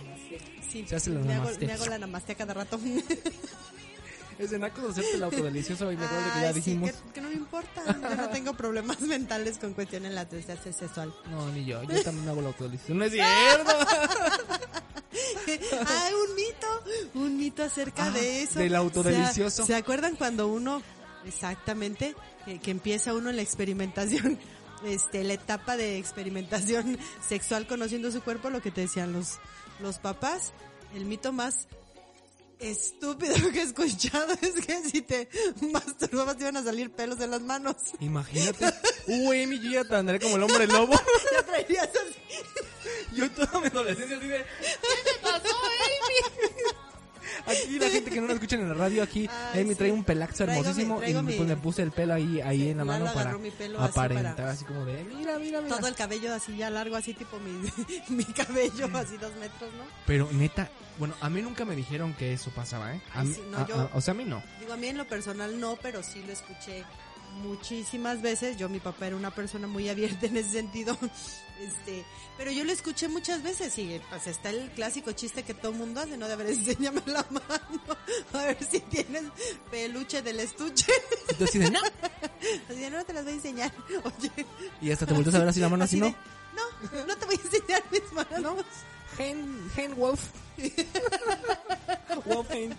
Sí, 0.72 0.86
Se 0.88 0.96
hace 0.96 1.10
la 1.10 1.20
me, 1.22 1.34
hago, 1.34 1.50
me 1.60 1.74
hago 1.74 1.86
la 1.88 1.98
namaste 1.98 2.34
a 2.34 2.36
cada 2.36 2.54
rato. 2.54 2.80
es 4.40 4.50
de 4.52 4.58
naco 4.60 4.82
de 4.82 4.90
hacerte 4.92 5.16
el 5.16 5.24
autodelicioso 5.24 5.92
y 5.92 5.98
me 5.98 6.06
acuerdo 6.06 6.34
que 6.34 6.42
ya 6.42 6.48
sí, 6.50 6.54
dijimos, 6.56 6.92
que, 6.92 7.12
que 7.14 7.22
no 7.22 7.28
me 7.30 7.36
importa. 7.36 7.84
Yo 7.86 8.16
no 8.16 8.30
tengo 8.30 8.54
problemas 8.54 9.00
mentales 9.02 9.58
con 9.60 9.74
cuestiones 9.74 10.10
de 10.10 10.16
la 10.16 10.26
tercera 10.26 10.62
sexual. 10.62 11.14
no, 11.30 11.50
ni 11.52 11.66
yo, 11.66 11.84
yo 11.84 12.02
también 12.04 12.28
hago 12.30 12.40
el 12.40 12.48
autodelicioso, 12.48 12.94
no 12.94 13.04
es 13.06 13.12
cierto, 13.12 13.72
Ay, 15.88 16.14
un 16.14 16.36
mito, 16.36 16.84
un 17.16 17.38
mito 17.38 17.64
acerca 17.64 18.06
Ah, 18.06 18.12
de 18.12 18.44
eso. 18.44 18.60
del 18.60 18.76
autodelicioso. 18.76 19.64
O 19.64 19.66
sea, 19.66 19.76
¿Se 19.78 19.82
acuerdan 19.82 20.16
cuando 20.16 20.48
uno, 20.48 20.82
exactamente, 21.26 22.16
que, 22.46 22.60
que 22.60 22.72
empieza 22.72 23.14
uno 23.14 23.30
en 23.30 23.36
la 23.36 23.42
experimentación, 23.42 24.40
este, 24.86 25.24
la 25.24 25.34
etapa 25.34 25.76
de 25.78 25.98
experimentación 25.98 26.98
sexual 27.28 27.68
conociendo 27.68 28.12
su 28.12 28.22
cuerpo, 28.22 28.50
lo 28.50 28.62
que 28.62 28.72
te 28.72 28.82
decían 28.82 29.12
los, 29.12 29.40
los 29.80 29.98
papás, 30.00 30.54
el 30.96 31.06
mito 31.06 31.34
más 31.34 31.68
estúpido 32.60 33.34
que 33.54 33.60
he 33.60 33.64
escuchado 33.64 34.34
es 34.42 34.66
que 34.66 34.82
si 34.90 35.02
te 35.02 35.30
masturbabas 35.72 36.38
te 36.38 36.44
iban 36.44 36.58
a 36.58 36.64
salir 36.64 36.92
pelos 36.92 37.20
en 37.22 37.32
las 37.32 37.42
manos. 37.42 37.76
imagínate, 38.00 38.66
uh, 39.08 39.32
Amy, 39.32 39.60
yo 39.60 39.72
ya 39.72 39.84
te 39.86 39.96
andaré 39.96 40.20
como 40.20 40.36
el 40.36 40.44
hombre 40.44 40.68
lobo, 40.68 40.94
Ya 41.34 41.44
traerías 41.44 41.88
así. 41.90 43.16
yo 43.16 43.30
toda 43.32 43.60
mi 43.62 43.68
adolescencia 43.68 44.18
así 44.18 44.28
de, 44.28 44.38
¿qué 44.38 45.12
me 45.14 45.20
pasó, 45.22 45.56
Amy? 45.56 46.79
Aquí 47.50 47.80
la 47.80 47.90
gente 47.90 48.10
que 48.12 48.22
no 48.22 48.28
lo 48.28 48.34
escucha 48.34 48.56
en 48.56 48.68
la 48.68 48.74
radio, 48.76 49.04
aquí 49.04 49.28
sí. 49.74 49.76
trae 49.76 49.92
un 49.92 50.04
mi- 50.48 50.54
hermosísimo 50.60 50.98
traigo 51.00 51.20
y 51.20 51.24
mi- 51.24 51.34
pues 51.34 51.48
me 51.50 51.58
puse 51.58 51.82
el 51.82 51.92
pelo 51.92 52.14
ahí, 52.14 52.42
ahí 52.42 52.70
en 52.70 52.78
la 52.78 52.86
mano 52.86 53.06
para 53.14 53.32
así 53.32 53.92
aparentar 53.92 54.36
para- 54.36 54.52
así 54.52 54.66
como 54.66 54.86
de, 54.86 55.04
mira, 55.04 55.38
mira, 55.40 55.62
mira. 55.62 55.78
Todo 55.78 55.88
el 55.88 55.96
cabello 55.96 56.34
así 56.34 56.56
ya 56.58 56.70
largo, 56.70 56.96
así 56.96 57.14
tipo 57.14 57.38
mi, 57.40 57.52
mi 58.16 58.24
cabello, 58.26 58.90
así 58.96 59.18
dos 59.18 59.34
metros, 59.36 59.74
¿no? 59.74 59.84
Pero 60.06 60.30
neta, 60.32 60.70
bueno, 60.98 61.14
a 61.22 61.30
mí 61.30 61.42
nunca 61.42 61.66
me 61.66 61.76
dijeron 61.76 62.14
que 62.14 62.34
eso 62.34 62.52
pasaba, 62.52 62.94
¿eh? 62.96 63.02
A 63.14 63.24
mí- 63.24 63.34
sí, 63.34 63.42
no, 63.50 63.58
a- 63.58 63.68
yo- 63.68 63.76
a- 63.76 63.90
o 63.94 64.02
sea, 64.02 64.14
a 64.14 64.18
mí 64.18 64.26
no. 64.26 64.42
Digo, 64.60 64.74
a 64.74 64.78
mí 64.78 64.88
en 64.88 64.98
lo 64.98 65.08
personal 65.08 65.60
no, 65.60 65.78
pero 65.82 66.04
sí 66.04 66.22
lo 66.26 66.34
escuché 66.34 66.84
muchísimas 67.44 68.22
veces. 68.22 68.58
Yo, 68.58 68.70
mi 68.70 68.80
papá 68.80 69.08
era 69.08 69.16
una 69.16 69.32
persona 69.32 69.68
muy 69.68 69.90
abierta 69.90 70.26
en 70.26 70.38
ese 70.38 70.50
sentido. 70.52 70.98
Este, 71.60 72.06
pero 72.38 72.52
yo 72.52 72.64
lo 72.64 72.72
escuché 72.72 73.10
muchas 73.10 73.44
veces 73.44 73.78
y 73.78 74.00
pues 74.10 74.28
está 74.28 74.50
el 74.50 74.70
clásico 74.72 75.12
chiste 75.12 75.44
que 75.44 75.54
todo 75.54 75.74
mundo 75.74 76.00
hace, 76.00 76.18
¿no? 76.18 76.28
De 76.28 76.36
ver, 76.36 76.48
enséñame 76.52 77.02
la 77.06 77.26
mano, 77.30 77.82
a 78.34 78.38
ver 78.38 78.58
si 78.64 78.80
tienes 78.80 79.24
peluche 79.70 80.22
del 80.22 80.40
estuche. 80.40 80.92
Entonces, 81.30 81.50
así 81.50 81.60
de, 81.60 81.72
no. 81.72 81.80
Así 82.70 82.80
de, 82.80 82.90
no 82.90 83.04
te 83.04 83.14
las 83.14 83.24
voy 83.26 83.34
a 83.34 83.36
enseñar. 83.36 83.72
Oye, 84.04 84.46
Y 84.82 84.92
hasta 84.92 85.06
te 85.06 85.14
volteas 85.14 85.36
a 85.36 85.40
ver 85.40 85.50
así 85.50 85.60
la 85.60 85.70
mano, 85.70 85.84
así, 85.84 86.00
así 86.02 86.02
¿no? 86.02 86.18
de, 86.92 86.98
no, 87.00 87.06
no 87.06 87.18
te 87.18 87.26
voy 87.26 87.36
a 87.36 87.46
enseñar 87.46 87.84
mis 87.92 88.14
manos. 88.14 88.40
No. 88.40 88.56
Hen, 89.18 89.72
hen 89.76 89.96
Wolf. 89.98 90.22
Wolf 92.26 92.52
Hen. 92.52 92.74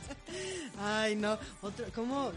Ay, 0.80 1.16
no. 1.16 1.38
Otro, 1.60 1.84
¿cómo? 1.94 2.32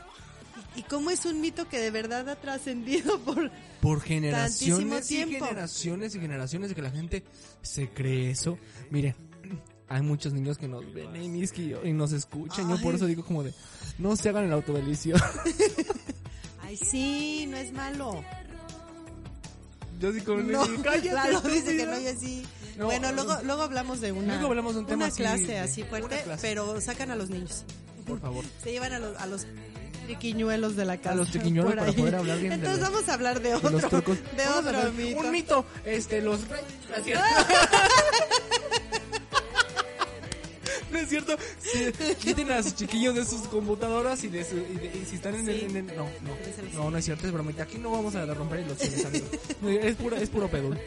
¿Y, 0.76 0.80
y 0.80 0.84
cómo 0.84 1.10
es 1.10 1.26
un 1.26 1.42
mito 1.42 1.68
que 1.68 1.80
de 1.80 1.92
verdad 1.92 2.28
ha 2.30 2.36
trascendido 2.36 3.20
por... 3.22 3.50
Por 3.82 4.02
generaciones 4.02 5.12
y 5.12 5.18
generaciones 5.18 6.16
y 6.16 6.20
generaciones 6.20 6.70
de 6.70 6.76
que 6.76 6.82
la 6.82 6.92
gente 6.92 7.24
se 7.62 7.90
cree 7.90 8.32
eso. 8.32 8.58
Mire, 8.92 9.16
hay 9.90 10.02
muchos 10.02 10.34
niños 10.34 10.58
que 10.58 10.68
nos 10.68 10.92
ven 10.94 11.12
que 11.52 11.68
yo- 11.68 11.84
y 11.86 11.92
nos 11.94 12.12
escuchan. 12.14 12.70
Yo 12.70 12.82
por 12.82 12.96
eso 12.96 13.06
digo 13.06 13.24
como 13.26 13.44
de, 13.44 13.54
no 13.98 14.16
se 14.16 14.30
hagan 14.30 14.46
el 14.46 14.54
autodelicioso. 14.54 15.24
Ay, 16.62 16.78
sí, 16.78 17.46
no 17.50 17.58
es 17.58 17.72
malo. 17.74 18.24
yo 20.00 20.12
sí 20.14 20.22
como 20.22 20.40
No, 20.42 20.66
le 20.66 20.72
digo, 20.72 20.84
cállate. 20.84 21.12
Lalo 21.14 21.42
dice 21.42 21.76
que 21.76 21.82
estúpida". 21.84 21.96
no, 21.96 22.02
y 22.02 22.08
así. 22.08 22.44
No, 22.78 22.86
bueno, 22.86 23.12
no. 23.12 23.24
luego, 23.24 23.44
luego 23.44 23.62
hablamos 23.64 24.02
de 24.02 24.12
una, 24.12 24.34
Luego 24.36 24.48
hablamos 24.50 24.74
de 24.74 24.80
un 24.80 24.86
tema 24.88 25.06
una 25.06 25.14
clase 25.14 25.60
así 25.60 25.84
fuerte, 25.84 26.22
clase. 26.24 26.42
pero 26.42 26.80
sacan 26.82 27.12
a 27.12 27.16
los 27.16 27.30
niños. 27.30 27.66
Por 28.08 28.20
favor. 28.20 28.44
Se 28.64 28.72
llevan 28.72 28.94
a 28.94 29.00
los, 29.00 29.16
a 29.18 29.28
los 29.28 29.46
triquiñuelos 30.06 30.76
de 30.76 30.86
la 30.86 30.98
casa. 30.98 31.12
A 31.12 31.16
los 31.16 31.30
triquiñuelos 31.32 31.76
para 31.76 31.92
poder 31.94 32.16
hablar 32.16 32.40
bien 32.40 32.54
Entonces 32.54 32.80
los- 32.82 32.92
vamos 32.92 33.10
a 33.10 33.14
hablar 33.14 33.42
de 33.42 33.56
otro, 33.56 33.70
los 33.72 33.82
de 33.82 33.88
otro 33.88 34.92
mito. 34.94 35.20
Un 35.20 35.32
mito, 35.32 35.66
este, 35.86 36.22
los 36.22 36.40
reyes. 36.48 36.66
No 36.90 36.96
es 36.98 37.04
cierto. 37.04 37.24
No 40.92 41.00
es 41.00 41.10
cierto. 41.10 41.36
Sí, 41.60 42.14
quiten 42.22 42.52
a 42.52 42.62
sus 42.62 42.76
chiquillos 42.76 43.16
de 43.16 43.26
sus 43.26 43.42
computadoras 43.48 44.24
y, 44.24 44.28
de 44.28 44.44
su- 44.46 44.58
y 44.58 44.76
de- 44.76 44.92
y 45.02 45.06
si 45.10 45.16
están 45.16 45.34
en 45.36 45.50
el, 45.50 45.60
en 45.64 45.90
el- 45.90 45.96
No, 45.98 46.04
no. 46.22 46.36
No, 46.84 46.92
no 46.92 46.98
es 46.98 47.06
cierto, 47.06 47.26
es 47.26 47.34
bromita. 47.34 47.64
Aquí 47.64 47.78
no 47.80 47.90
vamos 47.92 48.14
a 48.16 48.26
romper 48.28 48.60
ilusiones, 48.60 49.06
amigos. 49.06 49.30
Es 49.82 49.96
puro, 49.96 50.16
es 50.18 50.30
puro 50.30 50.48
pedul. 50.50 50.80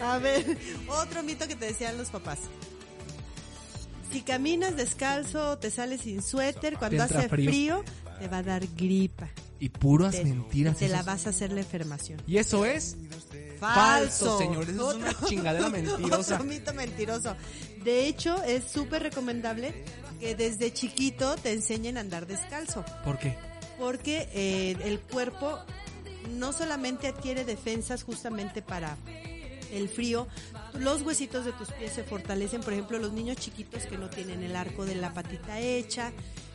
A 0.00 0.18
ver, 0.18 0.56
otro 0.88 1.22
mito 1.22 1.48
que 1.48 1.56
te 1.56 1.66
decían 1.66 1.96
los 1.98 2.10
papás. 2.10 2.38
Si 4.16 4.22
caminas 4.22 4.74
descalzo 4.78 5.50
o 5.50 5.58
te 5.58 5.70
sales 5.70 6.00
sin 6.00 6.22
suéter, 6.22 6.78
cuando 6.78 7.02
hace 7.02 7.28
frío. 7.28 7.50
frío. 7.50 7.84
te 8.18 8.28
va 8.28 8.38
a 8.38 8.42
dar 8.42 8.66
gripa. 8.74 9.28
Y 9.60 9.68
puras 9.68 10.12
Te, 10.14 10.24
mentiras. 10.24 10.78
te 10.78 10.88
la 10.88 11.02
vas 11.02 11.26
a 11.26 11.30
hacer 11.30 11.52
la 11.52 11.60
enfermación. 11.60 12.22
Y 12.26 12.38
eso 12.38 12.64
es 12.64 12.96
Falso, 13.60 14.38
señores. 14.38 14.70
Eso 14.70 14.90
es 14.92 14.96
una 14.96 15.14
chingadera 15.28 15.68
mentirosa. 15.68 16.36
Otro 16.36 16.46
mito 16.46 16.72
mentiroso. 16.72 17.36
De 17.84 18.06
hecho, 18.06 18.42
es 18.42 18.64
súper 18.64 19.02
recomendable 19.02 19.84
que 20.18 20.34
desde 20.34 20.72
chiquito 20.72 21.36
te 21.36 21.52
enseñen 21.52 21.98
a 21.98 22.00
andar 22.00 22.26
descalzo. 22.26 22.86
¿Por 23.04 23.18
qué? 23.18 23.36
Porque 23.78 24.30
eh, 24.32 24.78
el 24.82 24.98
cuerpo 24.98 25.58
no 26.38 26.54
solamente 26.54 27.08
adquiere 27.08 27.44
defensas 27.44 28.02
justamente 28.02 28.62
para 28.62 28.96
el 29.72 29.90
frío, 29.90 30.26
los 30.80 31.02
huesitos 31.02 31.44
de 31.44 31.52
tus 31.52 31.70
pies 31.72 31.92
se 31.92 32.04
fortalecen, 32.04 32.60
por 32.62 32.72
ejemplo, 32.72 32.98
los 32.98 33.12
niños 33.12 33.36
chiquitos 33.36 33.84
que 33.86 33.98
no 33.98 34.08
tienen 34.10 34.42
el 34.42 34.54
arco 34.56 34.84
de 34.86 34.94
la 34.94 35.12
patita 35.12 35.60
hecha, 35.60 36.12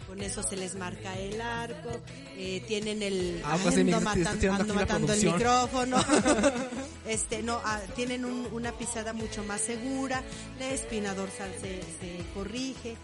con 0.07 0.21
eso 0.21 0.43
se 0.43 0.57
les 0.57 0.75
marca 0.75 1.17
el 1.17 1.39
arco, 1.39 1.89
eh, 2.35 2.63
tienen 2.67 3.01
el 3.01 3.41
Ah, 3.45 3.57
pues 3.61 3.77
ando, 3.77 4.01
matan- 4.01 4.49
ando 4.59 4.73
matando 4.73 5.13
el 5.13 5.23
micrófono, 5.25 5.97
este, 7.07 7.41
no, 7.43 7.61
ah, 7.63 7.79
tienen 7.95 8.25
un- 8.25 8.47
una 8.51 8.71
pisada 8.73 9.13
mucho 9.13 9.43
más 9.43 9.61
segura, 9.61 10.21
la 10.59 10.69
espina 10.71 11.13
dorsal 11.13 11.51
se, 11.61 11.81
se 11.99 12.23
corrige 12.33 12.95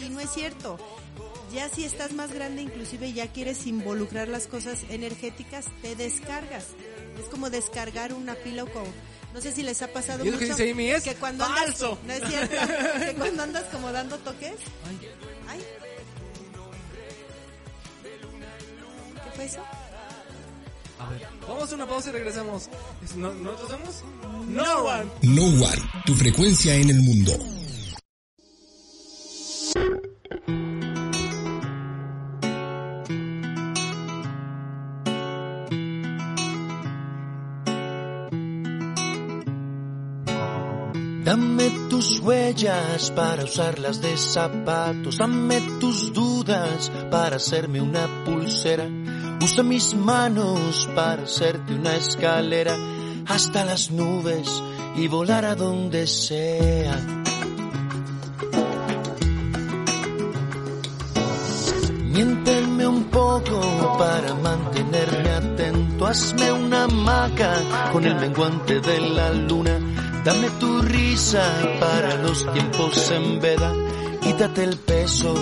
y 0.00 0.08
no 0.08 0.20
es 0.20 0.30
cierto. 0.30 0.78
Ya 1.52 1.68
si 1.68 1.84
estás 1.84 2.12
más 2.12 2.32
grande, 2.32 2.62
inclusive 2.62 3.12
ya 3.12 3.28
quieres 3.28 3.66
involucrar 3.66 4.26
las 4.28 4.46
cosas 4.48 4.80
energéticas, 4.88 5.66
te 5.82 5.94
descargas. 5.94 6.64
Es 7.20 7.26
como 7.30 7.48
descargar 7.48 8.12
una 8.12 8.34
pila 8.34 8.64
o 8.64 8.66
con... 8.72 8.82
No 9.34 9.40
sé 9.40 9.52
si 9.52 9.62
les 9.64 9.82
ha 9.82 9.88
pasado 9.88 10.24
Y 10.24 10.28
es 10.28 10.34
lo 10.34 10.40
mucho 10.40 10.54
que 10.56 10.62
dice 10.62 10.70
Amy, 10.72 10.90
es 10.90 11.02
que 11.02 11.14
cuando 11.16 11.44
falso. 11.44 11.98
andas, 12.02 12.20
no 12.20 12.26
es 12.26 12.30
cierto, 12.32 12.56
que 13.04 13.14
cuando 13.18 13.42
andas 13.42 13.64
como 13.72 13.90
dando 13.92 14.16
toques, 14.18 14.52
Ay, 14.88 14.98
ay. 15.48 15.60
¿Qué 19.24 19.30
fue 19.34 19.44
eso? 19.46 19.60
a 21.00 21.08
ver. 21.10 21.26
Vamos 21.48 21.70
a 21.72 21.74
una 21.74 21.86
pausa 21.88 22.10
y 22.10 22.12
regresamos. 22.12 22.68
Es- 23.02 23.16
¿no- 23.16 23.34
¿Nosotros 23.34 23.70
somos? 23.72 24.46
No 24.48 24.84
one. 24.84 25.10
No 25.22 25.42
One, 25.66 25.82
tu 26.06 26.14
frecuencia 26.14 26.74
en 26.76 26.90
el 26.90 27.00
mundo. 27.02 27.32
Dame 41.34 41.68
tus 41.90 42.20
huellas 42.20 43.10
para 43.10 43.42
usarlas 43.42 44.00
de 44.00 44.16
zapatos. 44.16 45.18
Dame 45.18 45.60
tus 45.80 46.12
dudas 46.12 46.92
para 47.10 47.36
hacerme 47.36 47.80
una 47.80 48.06
pulsera. 48.24 48.86
Usa 49.42 49.64
mis 49.64 49.94
manos 49.94 50.88
para 50.94 51.24
hacerte 51.24 51.74
una 51.74 51.96
escalera 51.96 52.76
hasta 53.26 53.64
las 53.64 53.90
nubes 53.90 54.62
y 54.94 55.08
volar 55.08 55.44
a 55.44 55.56
donde 55.56 56.06
sea. 56.06 56.96
Miénteme 62.12 62.86
un 62.86 63.04
poco 63.06 63.96
para 63.98 64.34
mantenerme 64.34 65.30
atento. 65.30 66.06
Hazme 66.06 66.52
una 66.52 66.84
hamaca 66.84 67.90
con 67.92 68.04
el 68.04 68.14
menguante 68.20 68.78
de 68.78 69.00
la 69.00 69.32
luna. 69.32 69.93
Dame 70.24 70.48
tu 70.58 70.80
risa 70.80 71.44
para 71.78 72.14
los 72.14 72.50
tiempos 72.54 73.10
en 73.10 73.40
veda. 73.40 73.70
Quítate 74.22 74.64
el 74.64 74.78
peso 74.78 75.34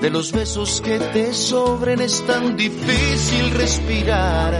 de 0.00 0.08
los 0.08 0.32
besos 0.32 0.80
que 0.80 0.98
te 0.98 1.34
sobren. 1.34 2.00
Es 2.00 2.24
tan 2.26 2.56
difícil 2.56 3.50
respirar. 3.50 4.54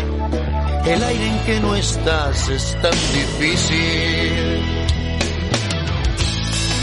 El 0.85 1.03
aire 1.03 1.27
en 1.29 1.45
que 1.47 1.61
no 1.61 1.75
estás 1.75 2.49
es 2.51 2.77
tan 2.83 2.93
difícil. 2.93 4.63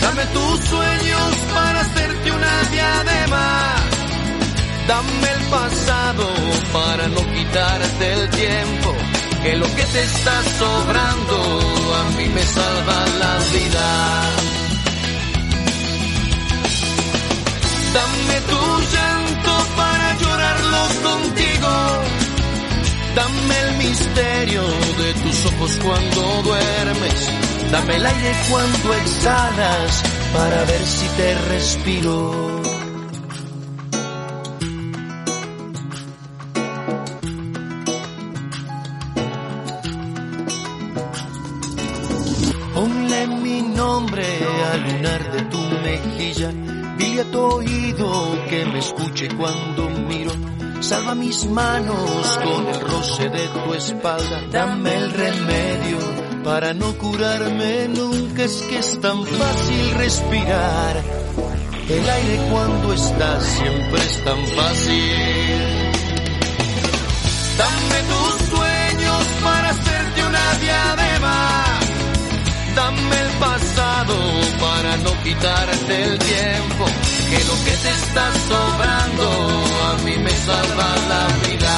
Dame 0.01 0.25
tus 0.33 0.59
sueños 0.61 1.35
para 1.53 1.81
hacerte 1.81 2.31
una 2.31 2.61
diadema. 2.71 3.75
Dame 4.87 5.31
el 5.35 5.43
pasado 5.51 6.27
para 6.73 7.07
no 7.09 7.21
quitarte 7.31 8.13
el 8.13 8.29
tiempo. 8.31 9.16
Que 9.47 9.55
lo 9.55 9.65
que 9.77 9.85
te 9.85 10.03
está 10.03 10.43
sobrando 10.59 11.35
a 11.95 12.03
mí 12.17 12.25
me 12.35 12.43
salva 12.43 13.05
la 13.21 13.33
vida. 13.53 13.87
Dame 17.93 18.41
tu 18.51 18.61
llanto 18.93 19.53
para 19.77 20.17
llorarlo 20.17 20.81
contigo. 21.01 21.71
Dame 23.15 23.59
el 23.61 23.77
misterio 23.77 24.63
de 25.01 25.13
tus 25.23 25.45
ojos 25.45 25.79
cuando 25.81 26.41
duermes. 26.43 27.29
Dame 27.71 27.95
el 27.95 28.05
aire 28.05 28.35
cuando 28.49 28.93
exhalas 28.95 30.03
para 30.33 30.63
ver 30.65 30.85
si 30.85 31.07
te 31.15 31.35
respiro. 31.53 32.56
Mejilla. 46.17 46.51
A 47.19 47.23
tu 47.31 47.39
oído 47.39 48.45
que 48.47 48.65
me 48.65 48.77
escuche 48.77 49.27
cuando 49.29 49.89
miro. 49.89 50.31
Salva 50.81 51.15
mis 51.15 51.45
manos 51.45 52.39
con 52.43 52.67
el 52.67 52.79
roce 52.79 53.29
de 53.29 53.47
tu 53.47 53.73
espalda. 53.73 54.41
Dame 54.51 54.95
el 54.95 55.11
remedio 55.11 55.97
para 56.43 56.75
no 56.75 56.93
curarme 56.97 57.87
nunca. 57.87 58.43
Es 58.43 58.61
que 58.69 58.77
es 58.77 59.01
tan 59.01 59.25
fácil 59.25 59.95
respirar. 59.95 61.03
El 61.89 62.09
aire 62.09 62.47
cuando 62.51 62.93
estás 62.93 63.43
siempre 63.43 63.99
es 63.99 64.23
tan 64.23 64.45
fácil. 64.45 65.13
Dame 67.57 67.99
tus 68.11 68.47
sueños 68.49 69.23
para 69.43 69.69
hacerte 69.69 70.23
una 70.23 70.53
diadema. 70.59 71.86
Dame 72.77 73.19
el 73.21 73.31
pasado 73.39 74.15
para 74.59 74.97
no 74.97 75.11
quitarte 75.23 76.03
el 76.03 76.19
tiempo. 76.19 76.85
Que 77.31 77.39
lo 77.49 77.55
que 77.65 77.75
te 77.83 77.89
está 77.89 78.25
sobrando 78.51 79.27
a 79.89 79.93
mí 80.05 80.15
me 80.17 80.29
salva 80.29 80.89
la 81.09 81.25
vida. 81.43 81.75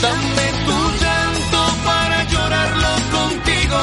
Dame 0.00 0.46
tu 0.66 0.78
llanto 1.02 1.60
para 1.84 2.24
llorarlo 2.32 2.92
contigo. 3.16 3.82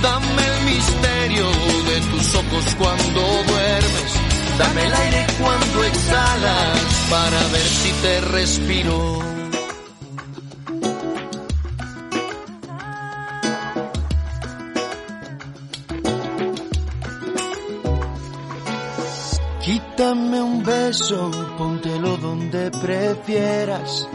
Dame 0.00 0.42
el 0.52 0.64
misterio 0.64 1.46
de 1.90 2.00
tus 2.10 2.34
ojos 2.36 2.64
cuando 2.78 3.20
duermes. 3.20 4.12
Dame 4.56 4.86
el 4.86 4.94
aire 4.94 5.26
cuando 5.38 5.84
exhalas 5.84 6.78
para 7.10 7.38
ver 7.52 7.68
si 7.68 7.92
te 8.00 8.20
respiro. 8.32 9.35
Beso, 20.86 21.30
póntelo 21.58 22.16
donde 22.16 22.70
prefieras. 22.70 24.08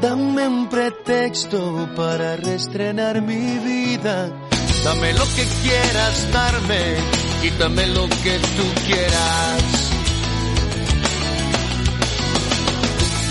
Dame 0.00 0.46
un 0.46 0.68
pretexto 0.68 1.88
para 1.96 2.36
reestrenar 2.36 3.20
mi 3.20 3.58
vida. 3.58 4.16
Dame 4.84 5.12
lo 5.14 5.24
que 5.36 5.44
quieras 5.62 6.32
darme, 6.32 6.82
quítame 7.42 7.86
lo 7.88 8.06
que 8.22 8.34
tú 8.56 8.66
quieras. 8.86 9.62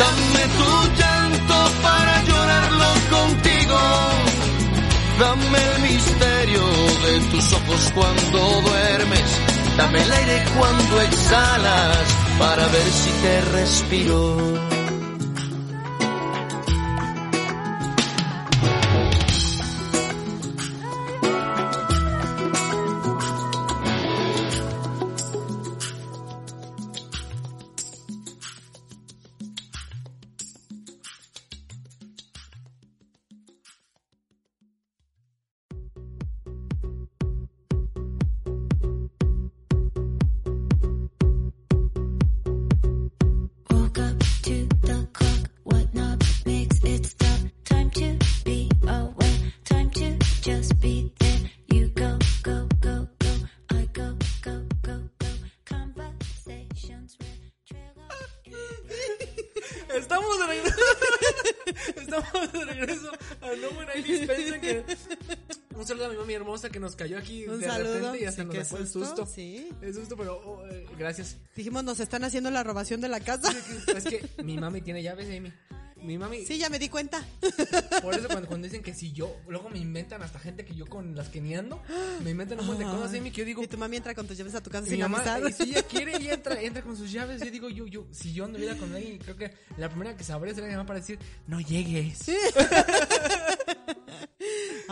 Dame 0.03 0.43
tu 0.59 0.71
llanto 0.99 1.57
para 1.81 2.13
llorarlo 2.29 2.89
contigo. 3.15 3.79
Dame 5.19 5.59
el 5.71 5.81
misterio 5.89 6.63
de 7.05 7.13
tus 7.31 7.53
ojos 7.53 7.91
cuando 7.95 8.39
duermes. 8.67 9.29
Dame 9.77 10.01
el 10.01 10.11
aire 10.11 10.43
cuando 10.57 11.01
exhalas 11.01 12.22
para 12.39 12.67
ver 12.67 12.91
si 12.91 13.11
te 13.21 13.41
respiro. 13.41 14.72
Que 66.61 66.79
nos 66.79 66.95
cayó 66.95 67.17
aquí 67.17 67.45
Un 67.47 67.59
de 67.59 67.65
saludo. 67.67 67.93
repente 67.95 68.21
y 68.21 68.25
hasta 68.25 68.41
Sí, 68.43 68.47
nos 68.47 68.67
sacó 68.67 68.77
el 68.81 68.87
susto, 68.87 69.25
sí. 69.25 69.69
El 69.81 69.93
susto, 69.93 70.15
pero 70.15 70.39
oh, 70.45 70.65
eh, 70.67 70.85
gracias. 70.97 71.37
Dijimos, 71.55 71.83
nos 71.83 71.99
están 71.99 72.23
haciendo 72.23 72.49
la 72.51 72.63
robación 72.63 73.01
de 73.01 73.09
la 73.09 73.19
casa. 73.19 73.53
Es 73.95 74.03
que 74.05 74.27
mi 74.43 74.57
mami 74.57 74.81
tiene 74.81 75.01
llaves, 75.03 75.27
Amy. 75.35 75.51
Mi 75.97 76.17
mami, 76.17 76.45
Sí, 76.45 76.57
ya 76.57 76.67
me 76.67 76.79
di 76.79 76.89
cuenta. 76.89 77.25
por 78.01 78.13
eso 78.13 78.27
cuando, 78.27 78.45
cuando 78.49 78.65
dicen 78.67 78.83
que 78.83 78.93
si 78.93 79.13
yo, 79.13 79.37
luego 79.47 79.69
me 79.69 79.79
inventan 79.79 80.21
hasta 80.21 80.37
gente 80.37 80.65
que 80.65 80.75
yo 80.75 80.85
con 80.85 81.15
las 81.15 81.29
que 81.29 81.39
ni 81.39 81.55
ando, 81.55 81.81
me 82.25 82.31
inventan 82.31 82.59
un 82.59 82.65
montón 82.67 82.85
de 82.85 82.91
cosas, 82.93 83.17
Amy, 83.17 83.31
que 83.31 83.37
yo 83.39 83.45
digo, 83.45 83.63
Y 83.63 83.67
tu 83.67 83.77
mami 83.77 83.95
entra 83.95 84.13
con 84.13 84.27
tus 84.27 84.37
llaves 84.37 84.53
a 84.55 84.61
tu 84.61 84.69
casa 84.69 84.85
sin 84.85 84.99
mamá, 84.99 85.19
avisar. 85.19 85.49
y 85.49 85.53
si 85.53 85.63
ella 85.71 85.83
quiere 85.83 86.21
y 86.21 86.27
entra, 86.27 86.61
entra 86.61 86.81
con 86.81 86.97
sus 86.97 87.09
llaves, 87.09 87.41
yo 87.41 87.49
digo, 87.49 87.69
yo, 87.69 87.87
yo, 87.87 88.05
si 88.11 88.33
yo 88.33 88.43
anduviera 88.43 88.75
con 88.75 88.93
alguien, 88.93 89.17
creo 89.17 89.37
que 89.37 89.53
la 89.77 89.87
primera 89.87 90.17
que 90.17 90.25
sabré 90.25 90.53
será 90.53 90.67
mi 90.67 90.73
mamá 90.73 90.85
para 90.85 90.99
decir, 90.99 91.17
no 91.47 91.61
llegues. 91.61 92.25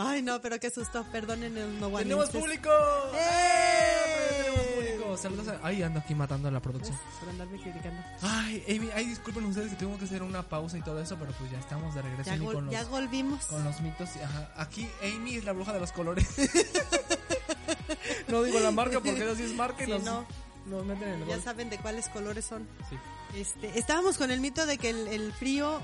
Ay, 0.04 0.22
no, 0.22 0.40
pero 0.40 0.58
qué 0.60 0.70
susto. 0.70 1.04
Perdonen 1.12 1.56
el 1.56 1.78
no 1.80 1.86
one 1.88 2.02
¡Tenemos 2.04 2.30
público! 2.30 2.70
¡Eh! 3.14 4.42
¡Tenemos 4.44 4.66
público! 4.74 5.16
Saludos 5.16 5.48
a... 5.48 5.60
Ay, 5.62 5.82
ando 5.82 6.00
aquí 6.00 6.14
matando 6.14 6.48
a 6.48 6.50
la 6.50 6.60
producción. 6.60 6.98
Por 7.20 7.28
andarme 7.28 7.60
criticando. 7.60 8.02
Ay, 8.22 8.64
Amy, 8.68 8.90
ay, 8.94 9.06
disculpen 9.06 9.44
ustedes 9.44 9.70
que 9.70 9.76
tuvimos 9.76 9.98
que 9.98 10.06
hacer 10.06 10.22
una 10.22 10.42
pausa 10.42 10.78
y 10.78 10.82
todo 10.82 11.00
eso, 11.00 11.16
pero 11.18 11.32
pues 11.32 11.50
ya 11.50 11.58
estamos 11.58 11.94
de 11.94 12.02
regreso 12.02 12.30
Ya, 12.30 12.38
con, 12.38 12.64
los, 12.66 12.72
ya 12.72 12.84
volvimos. 12.84 13.44
con 13.46 13.62
los 13.64 13.80
mitos. 13.80 14.08
Ajá. 14.16 14.50
Aquí 14.56 14.88
Amy 15.02 15.36
es 15.36 15.44
la 15.44 15.52
bruja 15.52 15.72
de 15.72 15.80
los 15.80 15.92
colores. 15.92 16.26
no 18.28 18.42
digo 18.42 18.60
la 18.60 18.70
marca 18.70 19.00
porque 19.00 19.22
eso 19.22 19.36
sí 19.36 19.44
es 19.44 19.52
marca 19.54 19.82
y 19.82 19.86
Sí, 19.86 19.92
nos, 19.92 20.02
no. 20.02 20.24
nos 20.66 20.84
meten 20.84 21.08
en 21.08 21.22
el 21.22 21.28
Ya 21.28 21.40
saben 21.40 21.70
de 21.70 21.78
cuáles 21.78 22.08
colores 22.08 22.44
son. 22.44 22.66
Sí. 22.88 22.96
Este, 23.38 23.78
estábamos 23.78 24.18
con 24.18 24.30
el 24.30 24.40
mito 24.40 24.66
de 24.66 24.78
que 24.78 24.90
el, 24.90 25.08
el 25.08 25.32
frío 25.32 25.80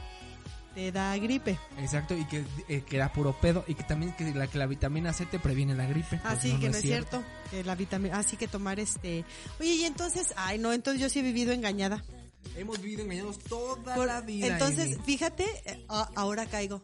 te 0.78 0.92
da 0.92 1.16
gripe. 1.18 1.58
Exacto, 1.78 2.16
y 2.16 2.24
que, 2.26 2.44
eh, 2.68 2.82
que 2.82 2.94
era 2.96 3.12
puro 3.12 3.32
pedo 3.40 3.64
y 3.66 3.74
que 3.74 3.82
también 3.82 4.12
que 4.12 4.32
la, 4.32 4.46
que 4.46 4.58
la 4.58 4.66
vitamina 4.66 5.12
C 5.12 5.26
te 5.26 5.40
previene 5.40 5.74
la 5.74 5.86
gripe. 5.86 6.18
Pues 6.22 6.38
Así 6.38 6.52
que 6.60 6.68
no 6.70 6.76
es 6.76 6.82
cierto. 6.82 7.20
Que 7.50 7.64
la 7.64 7.74
vitamina, 7.74 8.16
así 8.16 8.36
que 8.36 8.46
tomar 8.46 8.78
este. 8.78 9.24
Oye, 9.58 9.74
y 9.74 9.84
entonces, 9.84 10.32
ay 10.36 10.58
no, 10.58 10.72
entonces 10.72 11.02
yo 11.02 11.08
sí 11.08 11.18
he 11.18 11.22
vivido 11.22 11.52
engañada. 11.52 12.04
Hemos 12.56 12.80
vivido 12.80 13.02
engañados 13.02 13.40
toda 13.40 13.96
Por- 13.96 14.06
la 14.06 14.20
vida. 14.20 14.46
entonces, 14.46 14.94
Amy. 14.94 15.02
fíjate, 15.04 15.44
eh, 15.64 15.84
a- 15.88 16.10
ahora 16.14 16.46
caigo. 16.46 16.80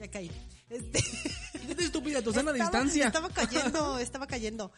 Ya 0.00 0.08
caí. 0.08 0.30
Este, 0.70 1.00
estúpida, 1.82 2.22
tu 2.22 2.32
sana 2.32 2.52
distancia. 2.52 3.08
Estaba 3.08 3.28
cayendo, 3.28 3.98
estaba 3.98 4.26
cayendo. 4.28 4.70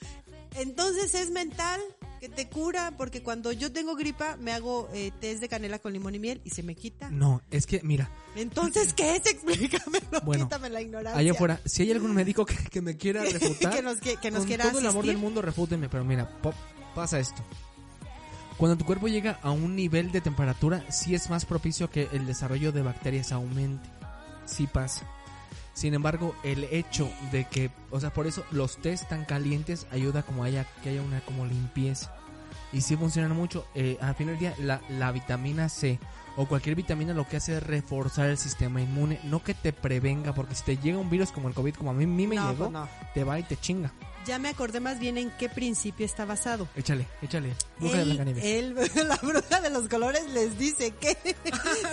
Entonces 0.57 1.14
es 1.14 1.30
mental 1.30 1.82
que 2.24 2.34
te 2.34 2.48
cura 2.48 2.92
porque 2.96 3.22
cuando 3.22 3.52
yo 3.52 3.70
tengo 3.70 3.96
gripa 3.96 4.36
me 4.38 4.52
hago 4.52 4.88
eh, 4.94 5.10
test 5.20 5.40
de 5.42 5.48
canela 5.50 5.78
con 5.78 5.92
limón 5.92 6.14
y 6.14 6.18
miel 6.18 6.40
y 6.44 6.50
se 6.50 6.62
me 6.62 6.74
quita. 6.74 7.10
No, 7.10 7.42
es 7.50 7.66
que, 7.66 7.80
mira, 7.82 8.08
Entonces, 8.34 8.94
¿qué 8.94 9.16
es? 9.16 9.26
Explícamelo, 9.26 10.20
Bueno, 10.24 10.44
quítame 10.46 10.70
la 10.70 10.80
ignorancia. 10.80 11.20
allá 11.20 11.32
afuera, 11.32 11.60
si 11.66 11.82
hay 11.82 11.92
algún 11.92 12.14
médico 12.14 12.46
que, 12.46 12.56
que 12.56 12.80
me 12.80 12.96
quiera 12.96 13.22
refutar, 13.30 13.74
Que 13.74 13.82
nos- 13.82 13.98
que- 13.98 14.16
que 14.16 14.30
nos 14.30 14.40
con 14.40 14.46
quiera 14.48 14.70
todo 14.70 14.78
el 14.78 14.86
amor 14.86 15.04
del 15.04 15.18
mundo, 15.18 15.42
refútenme. 15.42 15.90
Pero 15.90 16.02
mira, 16.04 16.26
pop, 16.40 16.54
pasa 16.94 17.18
esto. 17.18 17.42
Cuando 18.56 18.78
tu 18.78 18.84
cuerpo 18.86 19.08
llega 19.08 19.38
a 19.42 19.50
un 19.50 19.76
nivel 19.76 20.10
de 20.12 20.20
temperatura, 20.22 20.84
sí 20.90 21.14
es 21.14 21.28
más 21.28 21.44
propicio 21.44 21.90
que 21.90 22.08
el 22.12 22.24
desarrollo 22.26 22.72
de 22.72 22.80
bacterias 22.82 23.32
aumente. 23.32 23.86
Sí 24.46 24.66
pasa. 24.66 25.06
Sin 25.74 25.92
embargo, 25.92 26.34
el 26.44 26.64
hecho 26.64 27.10
de 27.32 27.44
que, 27.46 27.70
o 27.90 28.00
sea, 28.00 28.12
por 28.12 28.26
eso 28.26 28.44
los 28.52 28.76
test 28.78 29.08
tan 29.08 29.24
calientes 29.24 29.86
ayuda 29.90 30.22
como 30.22 30.44
haya 30.44 30.64
que 30.82 30.90
haya 30.90 31.02
una 31.02 31.20
como 31.20 31.44
limpieza. 31.44 32.14
Y 32.72 32.80
sí 32.80 32.96
funcionan 32.96 33.36
mucho. 33.36 33.66
Eh, 33.74 33.98
al 34.00 34.14
final 34.14 34.38
del 34.38 34.40
día, 34.40 34.54
la, 34.64 34.80
la 34.88 35.12
vitamina 35.12 35.68
C 35.68 35.98
o 36.36 36.46
cualquier 36.46 36.74
vitamina 36.74 37.14
lo 37.14 37.26
que 37.28 37.36
hace 37.36 37.56
es 37.56 37.62
reforzar 37.62 38.26
el 38.28 38.38
sistema 38.38 38.80
inmune, 38.80 39.20
no 39.24 39.42
que 39.42 39.54
te 39.54 39.72
prevenga, 39.72 40.32
porque 40.34 40.54
si 40.56 40.64
te 40.64 40.76
llega 40.76 40.98
un 40.98 41.10
virus 41.10 41.30
como 41.30 41.48
el 41.48 41.54
COVID, 41.54 41.74
como 41.74 41.90
a 41.90 41.94
mí, 41.94 42.04
a 42.04 42.06
mí 42.08 42.26
me 42.26 42.34
No, 42.36 42.50
llegó, 42.50 42.58
pues 42.64 42.72
no. 42.72 42.88
te 43.12 43.22
va 43.22 43.38
y 43.38 43.42
te 43.44 43.56
chinga. 43.56 43.92
Ya 44.26 44.38
me 44.38 44.48
acordé 44.48 44.80
más 44.80 44.98
bien 44.98 45.18
en 45.18 45.30
qué 45.32 45.48
principio 45.48 46.06
está 46.06 46.24
basado. 46.24 46.66
Échale, 46.76 47.06
échale. 47.20 47.52
Bruja 47.78 47.96
de 47.96 48.02
El- 48.02 48.08
Blancanieves. 48.08 48.44
el- 48.44 48.74
la 49.08 49.16
bruja 49.16 49.60
de 49.60 49.70
los 49.70 49.88
colores 49.88 50.28
les 50.30 50.58
dice 50.58 50.92
que 50.92 51.16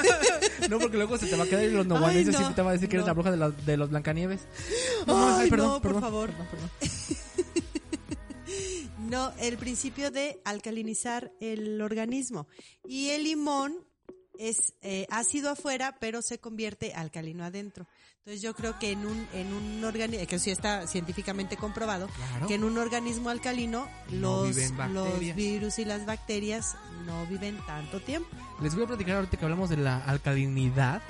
No, 0.69 0.79
porque 0.79 0.97
luego 0.97 1.17
se 1.17 1.27
te 1.27 1.35
va 1.35 1.43
a 1.43 1.47
quedar 1.47 1.63
y 1.65 1.71
los 1.71 1.83
Ay, 1.85 1.89
noguaneses 1.89 2.27
no, 2.27 2.37
siempre 2.37 2.55
te 2.55 2.61
va 2.61 2.69
a 2.69 2.73
decir 2.73 2.87
que 2.89 2.95
eres 2.95 3.03
no. 3.05 3.07
la 3.07 3.13
bruja 3.13 3.31
de, 3.31 3.37
la- 3.37 3.49
de 3.51 3.77
los 3.77 3.89
Blancanieves. 3.89 4.41
Ay, 5.07 5.15
ay, 5.43 5.49
perdón, 5.49 5.67
no, 5.67 5.73
por 5.81 5.81
perdón, 5.81 6.01
favor. 6.01 6.29
perdón, 6.29 6.47
perdón. 6.51 6.69
No, 8.97 9.33
el 9.39 9.57
principio 9.57 10.09
de 10.11 10.39
alcalinizar 10.45 11.33
el 11.41 11.81
organismo. 11.81 12.47
Y 12.85 13.09
el 13.09 13.23
limón 13.25 13.75
es 14.39 14.73
eh, 14.81 15.05
ácido 15.09 15.49
afuera, 15.51 15.97
pero 15.99 16.21
se 16.21 16.39
convierte 16.39 16.93
alcalino 16.93 17.43
adentro. 17.43 17.85
Entonces 18.19 18.41
yo 18.43 18.53
creo 18.53 18.77
que 18.77 18.91
en 18.91 19.05
un, 19.05 19.27
en 19.33 19.51
un 19.51 19.83
organismo, 19.83 20.27
que 20.27 20.37
sí 20.37 20.51
está 20.51 20.85
científicamente 20.85 21.57
comprobado, 21.57 22.07
Claro. 22.07 22.47
que 22.47 22.53
en 22.53 22.63
un 22.63 22.77
organismo 22.77 23.29
alcalino 23.31 23.87
No 24.11 24.45
los, 24.45 24.55
virus 25.35 25.79
y 25.79 25.85
las 25.85 26.05
bacterias 26.05 26.75
no 27.07 27.25
viven 27.25 27.57
tanto 27.65 27.99
tiempo. 27.99 28.29
Les 28.61 28.75
voy 28.75 28.83
a 28.83 28.87
platicar 28.87 29.15
ahorita 29.15 29.37
que 29.37 29.43
hablamos 29.45 29.71
de 29.71 29.77
la 29.77 29.97
alcalinidad. 30.05 31.01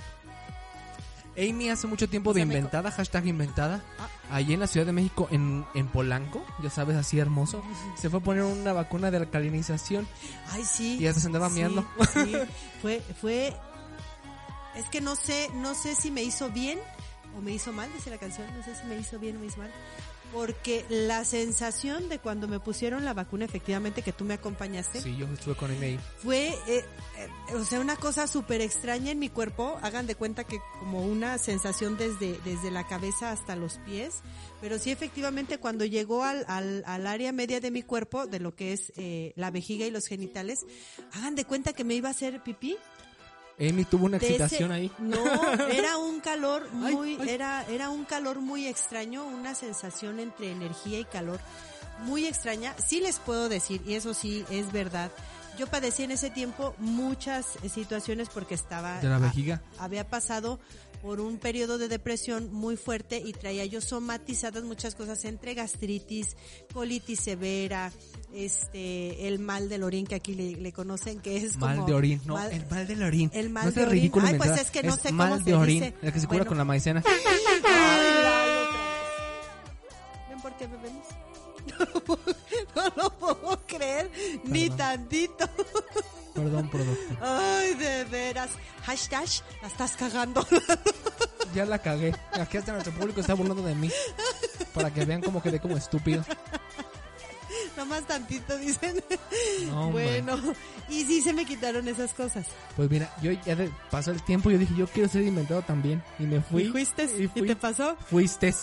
Amy 1.37 1.69
hace 1.69 1.87
mucho 1.87 2.09
tiempo 2.09 2.33
de 2.33 2.41
inventada, 2.41 2.91
hashtag 2.91 3.27
inventada, 3.27 3.81
Ah. 3.99 4.07
allí 4.35 4.53
en 4.53 4.59
la 4.59 4.67
Ciudad 4.67 4.85
de 4.85 4.91
México, 4.91 5.27
en, 5.31 5.65
en 5.73 5.87
Polanco, 5.87 6.45
ya 6.61 6.69
sabes, 6.69 6.97
así 6.97 7.19
hermoso, 7.19 7.63
se 7.95 8.09
fue 8.09 8.19
a 8.19 8.23
poner 8.23 8.43
una 8.43 8.73
vacuna 8.73 9.11
de 9.11 9.17
alcalinización 9.17 10.07
Ay, 10.51 10.63
sí. 10.65 10.97
y 10.99 11.03
ya 11.03 11.13
se 11.13 11.25
andaba 11.25 11.47
Sí, 11.49 11.55
miando. 11.55 11.85
Sí, 12.13 12.33
fue, 12.81 13.01
fue, 13.21 13.55
es 14.75 14.85
que 14.89 14.99
no 15.01 15.15
sé, 15.15 15.49
no 15.55 15.73
sé 15.73 15.95
si 15.95 16.11
me 16.11 16.21
hizo 16.23 16.49
bien 16.49 16.79
o 17.37 17.41
me 17.41 17.51
hizo 17.53 17.71
mal, 17.71 17.89
dice 17.93 18.09
la 18.09 18.17
canción, 18.17 18.45
no 18.57 18.63
sé 18.63 18.75
si 18.75 18.85
me 18.87 18.97
hizo 18.97 19.17
bien 19.17 19.37
o 19.37 19.39
me 19.39 19.45
hizo 19.45 19.57
mal, 19.57 19.71
porque 20.33 20.85
la 20.89 21.23
sensación 21.25 22.09
de 22.09 22.19
cuando 22.19 22.47
me 22.47 22.59
pusieron 22.59 23.05
la 23.05 23.13
vacuna, 23.13 23.45
efectivamente, 23.45 24.01
que 24.01 24.13
tú 24.13 24.23
me 24.25 24.33
acompañaste, 24.35 25.01
Sí, 25.01 25.15
yo 25.17 25.25
estuve 25.27 25.55
con 25.55 25.71
ahí. 25.71 25.99
fue, 26.17 26.49
eh, 26.67 26.85
eh, 27.47 27.55
o 27.55 27.63
sea, 27.65 27.79
una 27.79 27.95
cosa 27.95 28.27
súper 28.27 28.61
extraña 28.61 29.11
en 29.11 29.19
mi 29.19 29.29
cuerpo, 29.29 29.77
hagan 29.81 30.07
de 30.07 30.15
cuenta 30.15 30.43
que 30.43 30.59
como 30.79 31.03
una 31.05 31.37
sensación 31.37 31.97
desde, 31.97 32.39
desde 32.45 32.71
la 32.71 32.87
cabeza 32.87 33.31
hasta 33.31 33.55
los 33.55 33.77
pies, 33.79 34.21
pero 34.61 34.77
sí 34.79 34.91
efectivamente 34.91 35.57
cuando 35.57 35.85
llegó 35.85 36.23
al, 36.23 36.45
al, 36.47 36.83
al 36.85 37.07
área 37.07 37.31
media 37.31 37.59
de 37.59 37.71
mi 37.71 37.83
cuerpo, 37.83 38.27
de 38.27 38.39
lo 38.39 38.55
que 38.55 38.73
es 38.73 38.93
eh, 38.95 39.33
la 39.35 39.51
vejiga 39.51 39.85
y 39.85 39.91
los 39.91 40.05
genitales, 40.07 40.65
hagan 41.13 41.35
de 41.35 41.45
cuenta 41.45 41.73
que 41.73 41.83
me 41.83 41.95
iba 41.95 42.07
a 42.09 42.11
hacer 42.11 42.41
pipí. 42.43 42.77
Amy 43.69 43.85
tuvo 43.85 44.05
una 44.05 44.17
ese- 44.17 44.25
excitación 44.27 44.71
ahí. 44.71 44.91
No, 44.99 45.17
era 45.71 45.97
un 45.97 46.19
calor 46.19 46.71
muy, 46.73 47.17
ay. 47.21 47.29
era, 47.29 47.63
era 47.67 47.89
un 47.89 48.05
calor 48.05 48.39
muy 48.41 48.67
extraño, 48.67 49.25
una 49.25 49.53
sensación 49.55 50.19
entre 50.19 50.51
energía 50.51 50.99
y 50.99 51.05
calor 51.05 51.39
muy 52.05 52.25
extraña. 52.25 52.73
Sí 52.83 52.99
les 52.99 53.19
puedo 53.19 53.47
decir, 53.49 53.81
y 53.85 53.93
eso 53.93 54.13
sí 54.15 54.43
es 54.49 54.71
verdad, 54.71 55.11
yo 55.59 55.67
padecí 55.67 56.03
en 56.03 56.11
ese 56.11 56.29
tiempo 56.31 56.73
muchas 56.79 57.45
situaciones 57.71 58.29
porque 58.29 58.55
estaba... 58.55 58.99
¿De 58.99 59.09
la 59.09 59.17
a- 59.17 59.19
vejiga? 59.19 59.61
había 59.77 60.07
pasado 60.07 60.59
por 61.01 61.19
un 61.19 61.37
periodo 61.37 61.77
de 61.77 61.87
depresión 61.87 62.53
muy 62.53 62.77
fuerte 62.77 63.17
y 63.23 63.33
traía 63.33 63.65
yo 63.65 63.81
somatizadas 63.81 64.63
muchas 64.63 64.93
cosas 64.95 65.25
entre 65.25 65.53
gastritis, 65.55 66.35
colitis 66.73 67.19
severa, 67.19 67.91
este, 68.33 69.27
el 69.27 69.39
mal 69.39 69.67
del 69.67 69.83
orín 69.83 70.05
que 70.05 70.15
aquí 70.15 70.35
le, 70.35 70.57
le 70.57 70.71
conocen 70.71 71.19
que 71.19 71.37
es 71.37 71.57
Mal 71.57 71.75
como 71.77 71.87
de 71.87 71.93
orín, 71.95 72.21
no, 72.25 72.35
mal- 72.35 72.51
el 72.51 72.65
mal 72.69 72.87
del 72.87 73.01
orín. 73.03 73.31
el 73.33 73.49
mal 73.49 73.65
no 73.65 73.71
de 73.71 73.81
orín. 73.81 73.91
ridículo 73.93 74.27
Ay, 74.27 74.35
pues 74.37 74.51
es 74.61 74.69
que 74.71 74.83
no 74.83 74.95
sé 74.95 75.09
cómo 75.09 75.17
mal 75.27 75.39
se 75.39 75.45
de 75.45 75.55
orín, 75.55 75.83
dice. 75.83 75.95
el 76.03 76.13
que 76.13 76.19
se 76.19 76.27
cura 76.27 76.37
Bueno. 76.39 76.49
con 76.49 76.57
la 76.59 76.65
maicena. 76.65 77.03
Ay. 77.05 77.13
¿Ven 80.29 80.41
por 80.41 80.55
qué 80.57 80.67
bebemos? 80.67 81.05
No, 82.75 83.59
creer, 83.67 84.11
ni 84.43 84.69
tantito. 84.69 85.49
Perdón, 86.33 86.69
producto. 86.69 87.17
Ay, 87.21 87.73
de 87.75 88.05
veras. 88.05 88.51
Hashtag, 88.83 89.27
la 89.61 89.67
estás 89.67 89.95
cagando. 89.95 90.45
Ya 91.53 91.65
la 91.65 91.79
cagué. 91.79 92.15
Aquí 92.31 92.57
hasta 92.57 92.71
nuestro 92.71 92.93
público 92.93 93.19
está 93.19 93.33
burlando 93.33 93.63
de 93.63 93.75
mí. 93.75 93.89
Para 94.73 94.93
que 94.93 95.03
vean 95.03 95.21
cómo 95.21 95.41
quedé 95.41 95.59
como 95.59 95.75
estúpido. 95.75 96.23
Nomás 97.75 98.05
tantito, 98.07 98.57
dicen. 98.57 99.03
No, 99.67 99.91
bueno, 99.91 100.37
y 100.89 101.03
sí 101.03 101.21
se 101.21 101.33
me 101.33 101.45
quitaron 101.45 101.87
esas 101.87 102.13
cosas. 102.13 102.45
Pues 102.75 102.89
mira, 102.89 103.13
yo 103.21 103.31
ya 103.31 103.57
pasó 103.89 104.11
el 104.11 104.23
tiempo 104.23 104.49
y 104.49 104.53
yo 104.53 104.59
dije, 104.59 104.75
yo 104.77 104.87
quiero 104.87 105.09
ser 105.09 105.23
inventado 105.23 105.61
también. 105.61 106.01
Y 106.19 106.23
me 106.23 106.41
fui. 106.41 106.63
¿Y 106.63 106.69
fuiste? 106.69 107.03
Y 107.17 107.23
¿Y, 107.23 107.47
te 107.47 107.55
pasó? 107.55 107.97
Fuiste. 108.09 108.53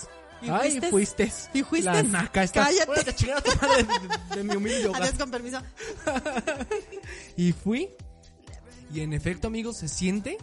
¿Y 0.43 0.49
Ay, 0.51 0.71
fuiste? 0.71 0.91
fuiste. 0.91 1.33
¿Y 1.55 1.63
fuiste? 1.63 1.91
La 1.91 2.03
naca. 2.03 2.47
Cállate. 2.47 3.13
Tu 3.15 3.27
madre 3.67 3.83
de, 4.31 4.37
de 4.37 4.45
mi 4.45 4.55
humilde 4.57 4.87
hogar. 4.87 5.03
Adiós, 5.03 5.19
con 5.19 5.31
permiso. 5.31 5.61
Y 7.37 7.53
fui. 7.53 7.89
Y 8.93 9.01
en 9.01 9.13
efecto, 9.13 9.49
amigos, 9.49 9.77
se 9.79 9.89
siente 9.89 10.39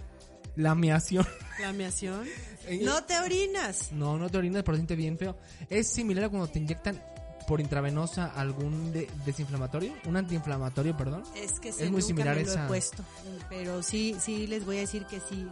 la 0.55 0.75
meación. 0.75 1.25
Flameación. 1.57 2.25
Eh, 2.67 2.79
No 2.83 3.03
te 3.03 3.15
orinas. 3.19 3.91
No, 3.91 4.17
no 4.17 4.27
te 4.27 4.39
orinas, 4.39 4.63
pero 4.63 4.75
siente 4.75 4.95
bien 4.95 5.19
feo. 5.19 5.37
Es 5.69 5.87
similar 5.87 6.23
a 6.23 6.29
cuando 6.29 6.47
te 6.47 6.57
inyectan 6.57 6.99
por 7.47 7.61
intravenosa 7.61 8.25
algún 8.35 8.91
de- 8.91 9.07
desinflamatorio, 9.23 9.93
un 10.07 10.17
antiinflamatorio, 10.17 10.97
perdón. 10.97 11.21
Es 11.35 11.59
que 11.59 11.69
Es 11.69 11.77
muy 11.81 11.89
nunca 11.91 12.01
similar 12.07 12.35
me 12.37 12.41
lo 12.43 12.49
esa- 12.49 12.65
he 12.65 12.67
puesto. 12.67 13.03
Pero 13.49 13.83
sí, 13.83 14.15
sí 14.19 14.47
les 14.47 14.65
voy 14.65 14.77
a 14.77 14.79
decir 14.79 15.05
que 15.05 15.19
sí. 15.19 15.47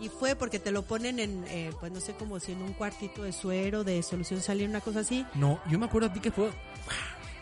Y 0.00 0.08
fue 0.08 0.34
porque 0.34 0.58
te 0.58 0.72
lo 0.72 0.82
ponen 0.82 1.18
en, 1.18 1.44
eh, 1.48 1.72
pues 1.78 1.92
no 1.92 2.00
sé, 2.00 2.14
como 2.14 2.40
si 2.40 2.52
en 2.52 2.62
un 2.62 2.72
cuartito 2.72 3.22
de 3.22 3.32
suero, 3.32 3.84
de 3.84 4.02
solución 4.02 4.40
salir, 4.40 4.68
una 4.68 4.80
cosa 4.80 5.00
así. 5.00 5.24
No, 5.34 5.60
yo 5.70 5.78
me 5.78 5.86
acuerdo 5.86 6.08
a 6.08 6.12
ti 6.12 6.20
que 6.20 6.32
fue. 6.32 6.50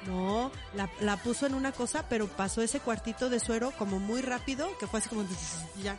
No, 0.06 0.50
la, 0.74 0.90
la 1.00 1.16
puso 1.16 1.46
en 1.46 1.54
una 1.54 1.72
cosa, 1.72 2.06
pero 2.08 2.26
pasó 2.26 2.60
ese 2.60 2.80
cuartito 2.80 3.30
de 3.30 3.40
suero 3.40 3.72
como 3.78 3.98
muy 4.00 4.20
rápido, 4.20 4.68
que 4.78 4.86
fue 4.86 5.00
así 5.00 5.08
como 5.08 5.24
ya. 5.82 5.96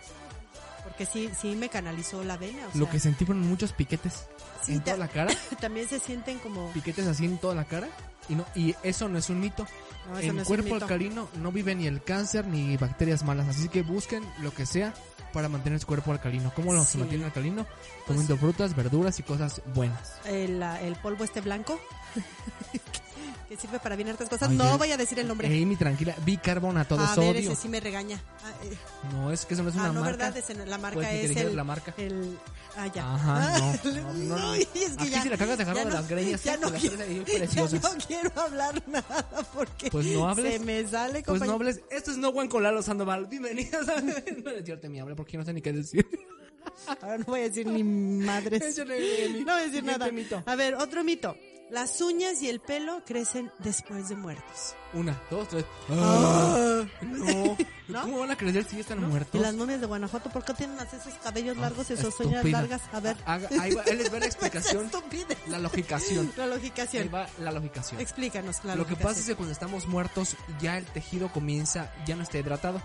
Porque 0.84 1.06
sí, 1.06 1.30
sí 1.39 1.56
me 1.56 1.70
canalizó 1.70 2.24
la 2.24 2.38
vena. 2.38 2.68
O 2.74 2.78
Lo 2.78 2.89
que 2.89 2.99
sentí 2.99 3.26
fueron 3.26 3.47
muchos 3.47 3.72
piquetes 3.72 4.28
Sí, 4.64 4.74
en 4.74 4.82
toda 4.82 4.97
la 4.97 5.08
cara. 5.08 5.34
también 5.62 5.88
se 5.88 5.99
sienten 5.99 6.39
como... 6.39 6.72
Piquetes 6.72 7.08
así 7.08 7.26
en 7.26 7.38
toda 7.38 7.56
la 7.56 7.66
cara. 7.66 7.89
Y 8.30 8.36
no 8.36 8.45
y 8.56 8.76
eso 8.84 9.10
no 9.10 9.18
es 9.18 9.30
un 9.30 9.39
mito. 9.39 9.68
No, 10.12 10.20
en 10.20 10.36
no 10.38 10.43
cuerpo 10.43 10.76
alcalino 10.76 11.30
no 11.41 11.51
vive 11.51 11.76
ni 11.76 11.88
el 11.88 12.04
cáncer 12.04 12.45
ni 12.47 12.76
bacterias 12.78 13.24
malas. 13.24 13.47
Así 13.47 13.70
que 13.70 13.82
busquen 13.84 14.24
lo 14.41 14.54
que 14.54 14.66
sea 14.66 14.93
para 15.32 15.49
mantener 15.49 15.80
su 15.80 15.88
cuerpo 15.88 16.12
alcalino. 16.12 16.51
¿Cómo 16.56 16.74
lo 16.74 16.84
Sí. 16.84 16.97
mantiene 16.99 17.26
alcalino? 17.26 17.66
Pues- 17.66 18.06
Comiendo 18.08 18.38
frutas, 18.38 18.76
verduras 18.76 19.20
y 19.20 19.24
cosas 19.24 19.62
buenas. 19.74 20.14
el, 20.26 20.62
el 20.62 20.95
polvo 20.97 21.24
este 21.24 21.41
blanco 21.41 21.80
que 23.56 23.62
sirve 23.62 23.80
para 23.80 23.95
bien 23.95 24.10
hartas 24.10 24.30
cosas. 24.30 24.49
Ay, 24.49 24.58
no 24.58 24.78
voy 24.78 24.91
a 24.91 24.97
decir 24.97 25.20
el 25.20 25.28
nombre. 25.28 25.47
Amy, 25.47 25.76
tranquila. 25.76 26.16
Bicarbonato 26.26 26.97
de 26.97 27.04
a 27.04 27.08
ver, 27.08 27.16
sodio. 27.16 27.51
ese 27.51 27.56
sí 27.62 27.70
me 27.70 27.80
regaña. 27.80 28.20
Ah, 28.43 28.51
eh, 28.64 28.78
No, 29.12 29.32
es 29.32 29.45
que 29.45 29.54
eso 29.54 29.64
no 29.64 29.70
es 29.70 29.76
ah, 29.76 29.80
una 29.80 29.88
no, 29.93 30.01
marca. 30.01 30.18
¿verdad? 30.32 30.38
Ese 30.38 30.66
la 30.66 30.78
marca 30.78 30.95
Pues, 30.95 31.30
es 31.30 31.38
el, 31.38 31.56
la 31.56 31.64
marca. 31.64 31.93
el... 31.97 32.38
Ah, 32.76 32.88
ya. 32.88 33.14
Ajá, 33.14 33.60
no, 33.60 33.66
Ah, 33.84 34.14
no, 34.16 34.38
no, 34.38 34.54
es 34.56 34.66
que 34.68 34.86
Aquí 34.97 35.10
ya, 35.12 35.22
si 35.22 35.30
la 35.30 35.38
cagas 35.38 35.58
te 35.58 35.64
agarro 35.64 35.80
ya 35.80 35.86
de 35.86 35.91
las 35.91 36.08
greñas, 36.10 36.43
Ya 36.43 36.54
¿eh? 36.56 36.58
no, 36.60 36.70
las 36.72 36.82
quiero, 36.82 36.97
ya 37.54 37.62
no 37.80 37.80
quiero 38.08 38.32
hablar 38.41 38.84
nada 38.88 39.28
porque 39.54 39.91
Pues 39.91 40.06
no 40.08 40.28
hables. 40.28 40.54
se 40.54 40.60
me 40.60 40.88
sale, 40.88 41.22
Pues 41.24 41.26
no 41.28 41.45
compañero. 41.45 41.54
hables. 41.56 41.82
Esto 41.91 42.10
es 42.12 42.18
No 42.18 42.30
One 42.30 42.49
con 42.49 42.64
Lalo 42.64 42.82
Sandoval. 42.82 43.28
Bienvenidos 43.28 43.88
a... 43.88 44.01
No 44.01 44.51
cierto, 44.66 44.89
mi 44.89 44.99
hable 44.99 45.16
porque 45.16 45.38
no 45.38 45.45
sé 45.45 45.54
ni 45.54 45.62
qué 45.62 45.72
decir. 45.74 46.08
Ahora 47.01 47.18
no 47.18 47.26
voy 47.26 47.39
a 47.41 47.43
decir 47.43 47.68
ni 47.68 47.84
madres. 47.84 48.78
No 48.78 48.86
voy 48.86 49.47
a 49.47 49.66
decir 49.66 49.84
nada. 49.84 50.11
mito. 50.11 50.43
A 50.45 50.55
ver, 50.55 50.76
otro 50.76 51.03
mito. 51.03 51.36
Las 51.70 52.01
uñas 52.01 52.41
y 52.43 52.49
el 52.49 52.59
pelo 52.59 53.01
crecen 53.05 53.49
después 53.59 54.07
de 54.09 54.16
muertos. 54.16 54.76
Una, 54.93 55.20
dos, 55.32 55.47
tres. 55.47 55.66
Ah. 55.89 56.84
No. 57.01 57.57
¿No? 57.88 58.01
¿Cómo 58.03 58.20
van 58.20 58.32
a 58.32 58.38
crecer 58.38 58.64
si 58.66 58.76
ya 58.78 58.82
están 58.82 59.01
muertos? 59.09 59.39
Y 59.39 59.43
las 59.43 59.53
momias 59.55 59.80
de 59.82 59.88
Guanajuato, 59.88 60.30
¿por 60.30 60.43
qué 60.45 60.53
tienen 60.53 60.78
esos 60.80 61.14
cabellos 61.24 61.57
largos 61.57 61.89
y 61.89 61.93
esas 61.93 62.18
uñas 62.20 62.43
largas? 62.45 62.82
A 62.93 62.99
ver. 62.99 63.18
Haga- 63.26 63.49
ahí, 63.59 63.74
va, 63.74 63.84
ahí 63.86 63.95
les 63.97 64.14
va 64.14 64.20
la 64.20 64.26
explicación. 64.28 64.89
La 65.47 65.59
logicación. 65.59 66.32
La 66.38 66.43
Ahí 66.45 66.49
logicación. 66.49 67.09
va 67.14 67.28
la 67.39 67.51
logicación. 67.51 67.99
Explícanos 68.01 68.64
la 68.64 68.76
Lo 68.76 68.86
que 68.88 68.95
pasa 68.95 69.20
es 69.20 69.26
que 69.26 69.36
cuando 69.36 69.51
estamos 69.51 69.88
muertos, 69.88 70.36
ya 70.61 70.78
el 70.78 70.86
tejido 70.86 71.32
comienza, 71.32 71.91
ya 72.05 72.16
no 72.16 72.24
está 72.24 72.38
hidratado. 72.38 72.82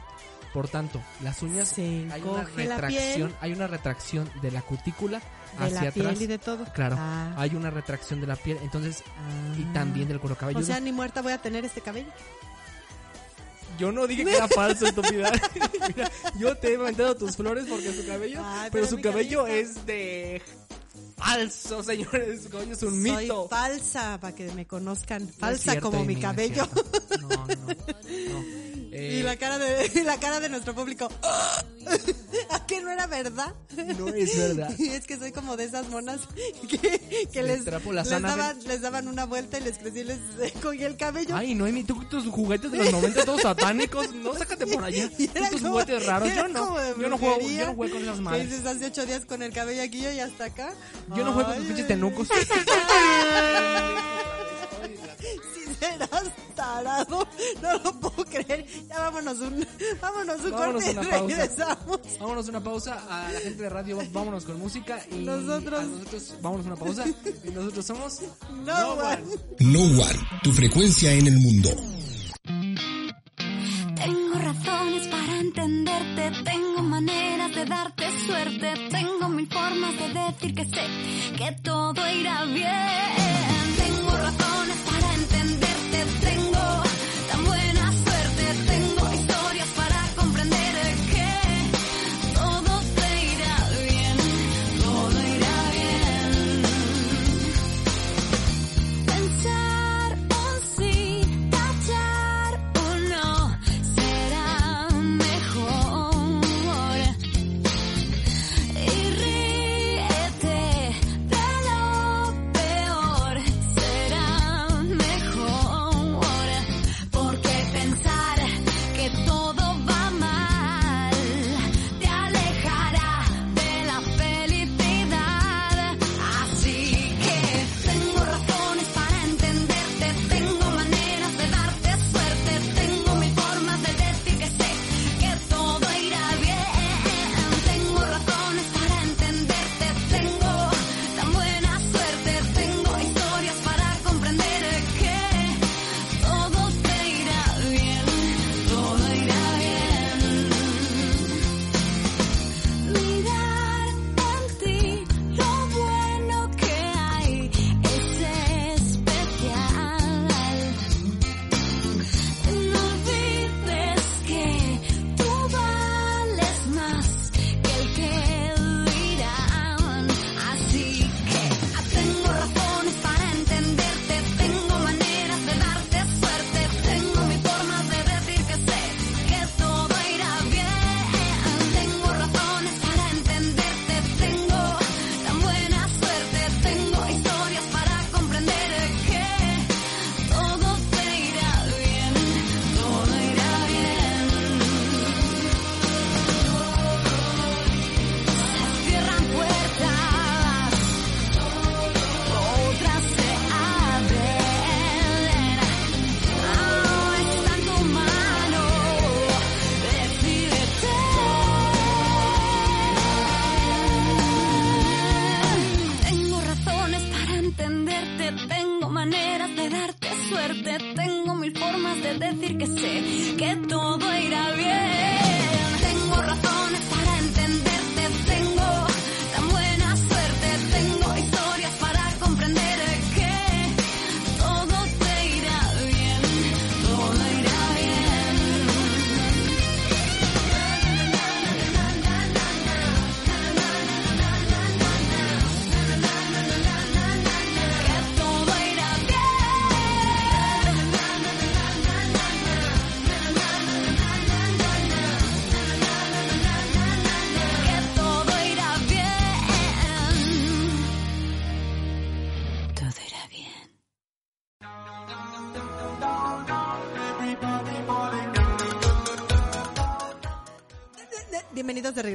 Por 0.54 0.68
tanto, 0.68 1.00
las 1.22 1.42
uñas 1.42 1.68
Se 1.68 2.06
hay 2.10 2.22
una 2.22 2.44
retracción, 2.44 3.34
hay 3.40 3.52
una 3.52 3.66
retracción 3.66 4.30
de 4.42 4.50
la 4.50 4.62
cutícula 4.62 5.20
de 5.58 5.64
hacia 5.66 5.82
la 5.84 5.90
piel 5.90 6.06
atrás. 6.06 6.22
y 6.22 6.26
de 6.26 6.38
todo. 6.38 6.64
Claro, 6.72 6.96
Ah. 6.98 7.34
hay 7.36 7.54
una 7.54 7.70
retracción 7.70 8.20
de 8.20 8.26
la 8.26 8.36
piel, 8.36 8.58
entonces 8.62 9.02
y 9.58 9.62
Ah. 9.62 9.70
también 9.74 10.08
del 10.08 10.20
cuero 10.20 10.36
cabelludo. 10.36 10.62
O 10.62 10.66
sea, 10.66 10.80
ni 10.80 10.90
muerta 10.92 11.20
voy 11.22 11.32
a 11.32 11.38
tener 11.38 11.64
este 11.64 11.80
cabello. 11.80 12.08
yo 13.78 13.92
no 13.92 14.06
dije 14.08 14.24
que 14.24 14.34
era 14.36 14.48
falso, 14.48 14.86
estúpida. 14.86 15.30
Mira, 15.96 16.10
yo 16.38 16.56
te 16.56 16.68
he 16.70 16.74
inventado 16.74 17.14
tus 17.16 17.36
flores 17.36 17.66
porque 17.68 17.92
su 17.92 18.06
cabello, 18.06 18.40
Ay, 18.44 18.70
pero 18.72 18.86
pero 18.86 18.86
su 18.88 19.00
cabello 19.02 19.46
es 19.46 19.86
de 19.86 20.42
falso, 21.16 21.82
señores. 21.84 22.42
Su 22.44 22.48
cabello 22.50 22.72
es 22.72 22.82
un 22.82 22.90
Soy 23.02 23.12
mito. 23.20 23.48
falsa, 23.48 24.18
para 24.20 24.34
que 24.34 24.50
me 24.52 24.66
conozcan. 24.66 25.26
No 25.26 25.32
Falsa 25.32 25.72
cierto, 25.72 25.90
como 25.90 26.04
mi 26.04 26.16
cabello. 26.16 26.66
No, 27.20 27.28
no, 27.28 27.46
no. 27.46 27.46
Eh, 28.92 29.18
Y 29.20 29.22
la 29.22 29.36
cara 29.36 29.58
de 29.58 29.90
y 29.94 30.02
la 30.02 30.18
cara 30.18 30.40
de 30.40 30.48
nuestro 30.48 30.74
público. 30.74 31.08
¿A 32.50 32.66
qué 32.66 32.80
no 32.82 32.90
era 32.90 33.06
verdad? 33.06 33.54
No 33.98 34.08
es 34.08 34.36
verdad. 34.36 34.70
Y 34.78 34.88
es 34.90 35.06
que 35.06 35.16
soy 35.18 35.32
como 35.32 35.56
de 35.56 35.64
esas 35.64 35.88
monas 35.88 36.20
que, 36.68 36.78
que 37.32 37.42
Les 37.42 37.64
les, 37.64 38.22
daban, 38.22 38.58
les 38.66 38.80
daban 38.80 39.08
una 39.08 39.24
vuelta 39.24 39.58
y 39.58 39.62
les 39.62 39.78
crecí 39.78 40.00
y 40.00 40.04
les 40.04 40.18
cogí 40.62 40.84
el 40.84 40.96
cabello. 40.96 41.34
Ay, 41.34 41.54
Noemi, 41.54 41.84
tú 41.84 42.04
tus 42.10 42.26
juguetes 42.26 42.70
de 42.70 42.78
los 42.78 42.92
90 42.92 43.24
todos 43.24 43.42
satánicos, 43.42 44.14
no, 44.14 44.34
sácate 44.34 44.66
por 44.66 44.84
allá. 44.84 45.10
Y 45.18 45.28
tus 45.28 45.60
juguetes 45.62 46.04
raros, 46.06 46.34
yo 46.34 46.48
no. 46.48 46.76
Yo 46.98 47.08
no 47.08 47.18
juego, 47.18 47.40
yo 47.40 47.66
no 47.66 47.74
juego 47.74 47.94
con 47.94 48.02
esas 48.02 48.20
madres. 48.20 48.50
dices 48.50 48.66
hace 48.66 48.86
ocho 48.86 49.06
días 49.06 49.24
con 49.24 49.42
el 49.42 49.52
cabello 49.52 49.82
aquí 49.82 50.06
y 50.06 50.20
hasta 50.20 50.46
acá. 50.46 50.72
Yo 51.14 51.24
no 51.24 51.32
juego 51.32 51.48
con 51.48 51.58
tus 51.58 51.66
pinches 51.66 51.86
tenucos. 51.86 52.28
Serás 55.80 56.24
tarado, 56.54 57.26
no 57.62 57.72
lo 57.78 58.00
puedo 58.00 58.24
creer. 58.24 58.66
Ya 58.88 58.98
vámonos 58.98 59.38
un, 59.40 59.66
vámonos 60.00 60.44
un 60.44 60.50
Vámonos 60.50 60.84
corte 60.84 60.86
y 60.86 60.96
una 60.98 61.02
pausa. 61.10 61.26
regresamos. 61.36 62.00
Vámonos 62.20 62.46
a 62.46 62.50
una 62.50 62.64
pausa 62.64 63.02
a 63.08 63.32
la 63.32 63.40
gente 63.40 63.62
de 63.62 63.68
radio, 63.68 63.98
vámonos 64.12 64.44
con 64.44 64.58
música 64.58 64.98
y 65.10 65.16
Nosotros- 65.24 65.80
a 65.80 65.84
nosotros 65.84 66.34
vámonos 66.42 66.66
a 66.66 66.68
una 66.68 66.76
pausa 66.76 67.04
y 67.44 67.50
nosotros 67.50 67.86
somos 67.86 68.20
No, 68.64 68.92
one. 68.94 69.22
No 69.60 69.82
One, 70.02 70.18
tu 70.42 70.52
frecuencia 70.52 71.12
en 71.12 71.26
el 71.26 71.36
mundo. 71.38 71.70
Tengo 73.96 74.34
razones 74.38 75.06
para 75.08 75.40
entenderte, 75.40 76.32
tengo 76.44 76.82
maneras 76.82 77.54
de 77.54 77.64
darte 77.64 78.04
suerte, 78.26 78.72
tengo 78.90 79.28
mil 79.28 79.46
formas 79.48 79.94
de 79.98 80.08
decir 80.20 80.54
que 80.54 80.64
sé 80.64 80.86
que 81.36 81.52
todo 81.62 82.08
irá 82.10 82.44
bien. 82.44 83.27
Tengo 85.38 85.54
razones 85.54 85.58
para 85.60 85.87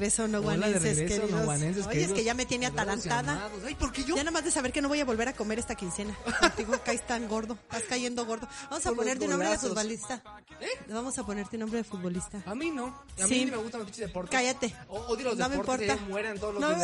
regreso, 0.04 0.28
no 0.28 0.39
Hola, 0.39 0.51
de 0.68 0.74
guanenses, 0.74 0.97
regreso, 0.97 1.28
noguanenses, 1.28 1.88
Oye, 1.88 2.04
es 2.04 2.12
que 2.12 2.24
ya 2.24 2.34
me 2.34 2.45
tiene 2.45 2.66
atalantada. 2.66 3.49
Ay, 3.66 3.76
¿por 3.76 3.91
qué 3.91 4.04
yo? 4.04 4.16
Ya 4.16 4.24
nada 4.24 4.32
más 4.32 4.43
de 4.43 4.51
saber 4.51 4.72
que 4.74 4.82
no 4.82 4.89
voy 4.89 4.99
a 4.99 5.06
volver 5.06 5.30
a 5.30 5.34
comer 5.34 5.60
esta 5.60 5.76
quincena. 5.76 6.16
Contigo 6.39 6.74
caes 6.84 7.06
tan 7.08 7.28
gordo, 7.28 7.58
estás 7.64 7.84
cayendo 7.84 8.26
gordo. 8.26 8.47
Vamos 8.70 8.86
a 8.86 8.91
ponerte 8.91 9.24
un 9.26 9.32
nombre 9.32 9.49
de 9.49 9.58
futbolista. 9.58 10.22
¿Eh? 10.60 10.68
Vamos 10.89 11.18
a 11.18 11.26
ponerte 11.26 11.56
un 11.56 11.62
nombre 11.62 11.78
de 11.80 11.84
futbolista. 11.84 12.41
A 12.45 12.54
mí 12.56 12.70
no. 12.72 12.88
A 13.22 13.28
mí 13.28 13.30
Sí. 13.30 13.45
ni 13.45 13.51
me 13.51 13.58
gustan 13.58 13.80
los 13.82 13.89
pinches 13.89 14.08
deportes. 14.08 14.32
Cállate. 14.32 14.76
Odio 14.89 15.24
los 15.26 15.38
No 15.38 15.49
me 15.49 15.56
deportes. 15.58 15.88
importa. 15.89 16.04
ya 16.06 16.10
mueran 16.10 16.39
todos 16.39 16.54
los 16.56 16.62
No 16.62 16.70
que 16.70 16.76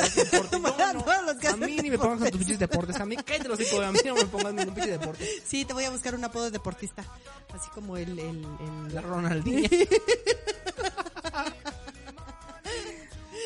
me- 0.60 0.70
No, 0.80 0.94
no. 0.94 1.04
todos 1.04 1.24
los 1.26 1.36
que 1.38 1.48
a 1.48 1.56
mí 1.58 1.76
ni 1.82 1.90
me 1.90 1.98
pongas 1.98 2.20
con 2.20 2.30
tus 2.32 2.40
deportes. 2.40 2.40
pinches 2.40 2.60
deportes. 2.60 2.96
A 3.00 3.06
mí, 3.06 3.16
cállate 3.18 3.48
los 3.50 3.60
hijos. 3.60 3.84
A 3.84 3.92
mí 3.92 4.00
no 4.06 4.16
me 4.16 4.26
pongas 4.26 4.54
ningún 4.54 4.74
pinche 4.74 4.92
deporte. 4.92 5.28
Sí, 5.46 5.66
te 5.66 5.74
voy 5.74 5.84
a 5.84 5.90
buscar 5.90 6.16
un 6.16 6.24
apodo 6.24 6.46
de 6.46 6.52
deportista. 6.52 7.04
Así 7.54 7.70
como 7.74 7.98
el... 7.98 8.18
el, 8.20 8.46
el- 8.46 8.96
La 8.96 9.02
Ronaldinha. 9.02 9.70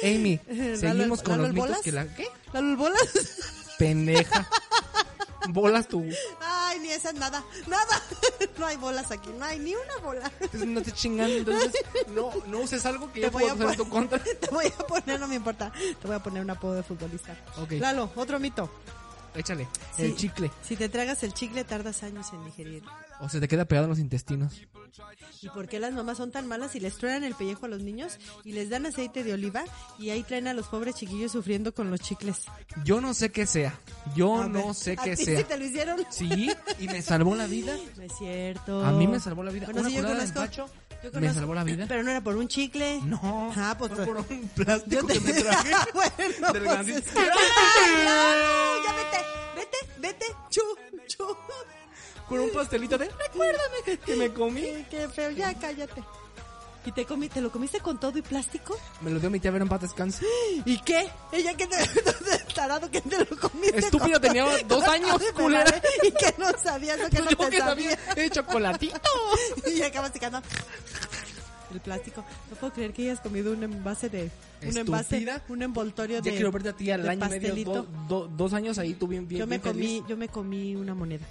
Amy, 0.01 0.39
seguimos 0.77 1.21
con 1.21 1.41
los 1.41 1.49
mitos 1.53 1.67
Bolas. 1.67 1.81
que 1.83 1.91
la... 1.91 2.15
¿Qué? 2.15 2.27
¿Lalo 2.53 2.77
bolas? 2.77 3.01
Pendeja. 3.77 4.47
Bolas 5.49 5.87
tú. 5.87 6.05
Ay, 6.39 6.79
ni 6.79 6.89
esa 6.89 7.11
nada. 7.13 7.43
Nada. 7.67 8.01
No 8.57 8.67
hay 8.67 8.77
bolas 8.77 9.11
aquí. 9.11 9.29
No 9.37 9.45
hay 9.45 9.57
ni 9.57 9.73
una 9.73 9.97
bola. 10.03 10.31
Entonces 10.39 10.69
no 10.69 10.81
te 10.81 10.91
chingando. 10.91 11.51
Entonces 11.51 11.71
no, 12.13 12.31
no 12.47 12.59
uses 12.59 12.85
algo 12.85 13.07
que 13.11 13.21
Te 13.21 13.25
yo 13.25 13.31
voy 13.31 13.43
puedo 13.43 13.53
a 13.53 13.55
usar 13.55 13.71
en 13.71 13.77
tu 13.77 13.89
contra. 13.89 14.19
Te 14.19 14.47
voy 14.51 14.67
a 14.67 14.77
poner, 14.85 15.19
no 15.19 15.27
me 15.27 15.35
importa. 15.35 15.71
Te 15.73 16.07
voy 16.07 16.15
a 16.15 16.19
poner 16.21 16.43
un 16.43 16.49
apodo 16.51 16.75
de 16.75 16.83
futbolista. 16.83 17.35
Ok. 17.57 17.73
Lalo, 17.73 18.11
otro 18.15 18.39
mito. 18.39 18.69
Échale. 19.35 19.67
Sí. 19.95 20.03
El 20.03 20.15
chicle. 20.15 20.51
Si 20.61 20.75
te 20.75 20.87
tragas 20.87 21.23
el 21.23 21.33
chicle, 21.33 21.63
tardas 21.63 22.03
años 22.03 22.27
en 22.31 22.45
digerirlo. 22.45 22.91
O 23.19 23.27
se 23.27 23.39
te 23.39 23.47
queda 23.47 23.65
pegado 23.65 23.85
en 23.85 23.89
los 23.89 23.99
intestinos. 23.99 24.61
¿Y 25.41 25.49
por 25.49 25.67
qué 25.67 25.79
las 25.79 25.93
mamás 25.93 26.17
son 26.17 26.31
tan 26.31 26.47
malas 26.47 26.75
y 26.75 26.79
les 26.79 26.95
truenan 26.97 27.23
el 27.23 27.35
pellejo 27.35 27.65
a 27.65 27.69
los 27.69 27.81
niños 27.81 28.17
y 28.43 28.51
les 28.51 28.69
dan 28.69 28.85
aceite 28.85 29.23
de 29.23 29.33
oliva 29.33 29.63
y 29.99 30.09
ahí 30.11 30.23
traen 30.23 30.47
a 30.47 30.53
los 30.53 30.67
pobres 30.67 30.95
chiquillos 30.95 31.31
sufriendo 31.31 31.73
con 31.73 31.89
los 31.89 31.99
chicles? 31.99 32.41
Yo 32.83 33.01
no 33.01 33.13
sé 33.13 33.31
qué 33.31 33.45
sea. 33.45 33.77
Yo 34.15 34.41
A 34.43 34.47
no 34.47 34.67
ver, 34.67 34.75
sé 34.75 34.91
¿a 34.93 35.03
qué 35.03 35.15
sea. 35.15 35.37
sí 35.39 35.43
te 35.45 35.57
lo 35.57 35.65
hicieron? 35.65 36.05
Sí, 36.09 36.51
y 36.79 36.87
me 36.87 37.01
salvó 37.01 37.35
la 37.35 37.47
vida. 37.47 37.75
No 37.97 38.03
es 38.03 38.11
cierto. 38.17 38.83
A 38.85 38.91
mí 38.91 39.07
me 39.07 39.19
salvó 39.19 39.43
la 39.43 39.51
vida. 39.51 39.65
Bueno, 39.65 39.81
Una 39.81 39.89
sí, 39.89 39.95
yo 39.95 40.01
conozco. 40.03 40.27
empacho 40.27 40.69
yo 41.03 41.19
me 41.19 41.33
salvó 41.33 41.53
la 41.53 41.65
vida. 41.65 41.85
Pero 41.89 42.01
no 42.03 42.11
era 42.11 42.21
por 42.21 42.37
un 42.37 42.47
chicle. 42.47 43.01
No, 43.01 43.51
Ah, 43.57 43.75
pues, 43.77 43.91
fue 43.91 44.05
pero- 44.05 44.23
por 44.23 44.31
un 44.31 44.47
plástico 44.49 45.01
Yo 45.01 45.05
te... 45.07 45.13
que 45.15 45.19
me 45.19 45.33
traje. 45.33 45.71
bueno, 45.93 46.53
Del 46.53 46.63
pues. 46.63 47.03
Ya 48.85 48.93
vete, 48.95 49.17
vete, 49.55 49.77
vete. 49.99 50.25
Chu, 50.49 50.61
chu. 51.07 51.23
Con 52.27 52.39
un 52.39 52.51
pastelito 52.51 52.97
de 52.97 53.09
recuérdame 53.09 53.99
que, 54.05 54.15
me 54.15 54.31
comí. 54.33 54.61
Qué, 54.89 55.07
feo, 55.09 55.31
ya 55.31 55.53
cállate. 55.59 56.03
¿Y 56.85 56.91
te, 56.91 57.05
comí, 57.05 57.29
te 57.29 57.39
lo 57.39 57.49
comiste 57.49 57.79
con 57.79 57.97
todo 57.97 58.17
y 58.17 58.21
plástico? 58.21 58.77
Me 59.01 59.09
lo 59.09 59.17
dio 59.19 59.29
mi 59.29 59.39
tía 59.39 59.51
Vera 59.51 59.63
en 59.63 59.69
paz 59.69 59.81
descanse. 59.81 60.25
¿Y 60.65 60.77
qué? 60.81 61.07
Ella 61.31 61.55
que 61.55 61.65
te 61.67 61.77
tarado 62.55 62.91
que 62.91 62.99
te 63.01 63.19
lo 63.19 63.37
comiste. 63.39 63.77
Estúpido, 63.79 64.19
tenía 64.19 64.45
dos 64.67 64.83
años, 64.85 65.21
culera. 65.33 65.81
Y 66.03 66.11
que 66.11 66.33
no 66.37 66.47
sabías 66.61 66.99
lo 66.99 67.09
que 67.09 67.19
no 67.19 67.29
Yo 67.29 67.37
te 67.37 67.49
que 67.51 67.59
sabía 67.59 67.95
sabía. 67.97 68.15
de 68.15 68.29
chocolatito. 68.29 68.99
Y 69.73 69.81
acabas 69.81 70.11
sacando 70.11 70.41
el 71.73 71.79
plástico. 71.79 72.23
No 72.51 72.55
puedo 72.57 72.73
creer 72.73 72.91
que 72.93 73.03
hayas 73.03 73.19
comido 73.21 73.51
un 73.53 73.63
envase 73.63 74.09
de 74.09 74.29
un 74.65 74.77
envase, 74.77 75.15
Estúpida. 75.17 75.41
un 75.49 75.61
envoltorio 75.63 76.17
Ya 76.17 76.21
de 76.23 76.31
quiero 76.31 76.51
verte 76.51 76.69
a 76.69 76.73
ti 76.73 76.91
al 76.91 77.07
año 77.07 77.25
y 77.25 77.29
medio, 77.29 77.47
pastelito. 77.49 77.73
do- 77.73 77.87
do- 78.07 78.27
dos 78.27 78.53
años 78.53 78.77
ahí, 78.77 78.93
tú 78.93 79.07
bien, 79.07 79.27
bien, 79.27 79.39
yo 79.39 79.47
me 79.47 79.57
bien 79.57 79.61
comí, 79.73 79.87
feliz. 79.87 80.03
yo 80.07 80.17
me 80.17 80.27
comí 80.27 80.75
una 80.75 80.93
moneda. 80.93 81.25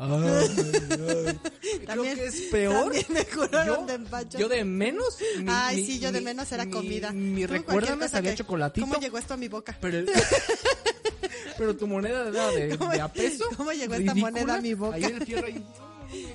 Ay, 0.00 0.10
ay. 0.12 0.48
Creo 0.88 1.86
También- 1.86 2.16
que 2.16 2.26
es 2.26 2.40
peor. 2.52 2.92
me 3.08 3.26
yo, 3.66 3.84
de 3.86 3.94
empacho. 3.94 4.38
yo 4.38 4.48
de 4.48 4.64
menos. 4.64 5.18
mi- 5.38 5.44
Ay, 5.52 5.76
mi- 5.76 5.86
sí, 5.86 5.98
yo 5.98 6.12
de 6.12 6.20
menos 6.20 6.50
era 6.52 6.64
mi- 6.64 6.70
comida. 6.72 7.10
Mi 7.12 7.42
Tú, 7.42 7.52
recuerdo 7.52 7.64
cualquier 7.72 7.96
me 7.96 8.04
cosa 8.06 8.16
sabía 8.18 8.30
que- 8.32 8.36
chocolatito. 8.38 8.86
¿Cómo 8.86 9.00
llegó 9.00 9.18
esto 9.18 9.34
a 9.34 9.36
mi 9.36 9.48
boca? 9.48 9.76
Pero, 9.80 9.98
pero 11.58 11.76
tu 11.76 11.86
moneda 11.86 12.28
era 12.28 12.48
de, 12.50 12.76
¿Cómo- 12.78 12.90
de 12.92 13.00
a 13.00 13.08
peso. 13.08 13.44
cómo 13.56 13.72
llegó 13.72 13.94
esta 13.94 14.14
moneda 14.14 14.54
a 14.56 14.60
mi 14.60 14.74
boca? 14.74 14.96
Ahí 14.96 15.04
en 15.04 15.16
el 15.16 15.26
fierro 15.26 15.46
ahí. 15.46 15.66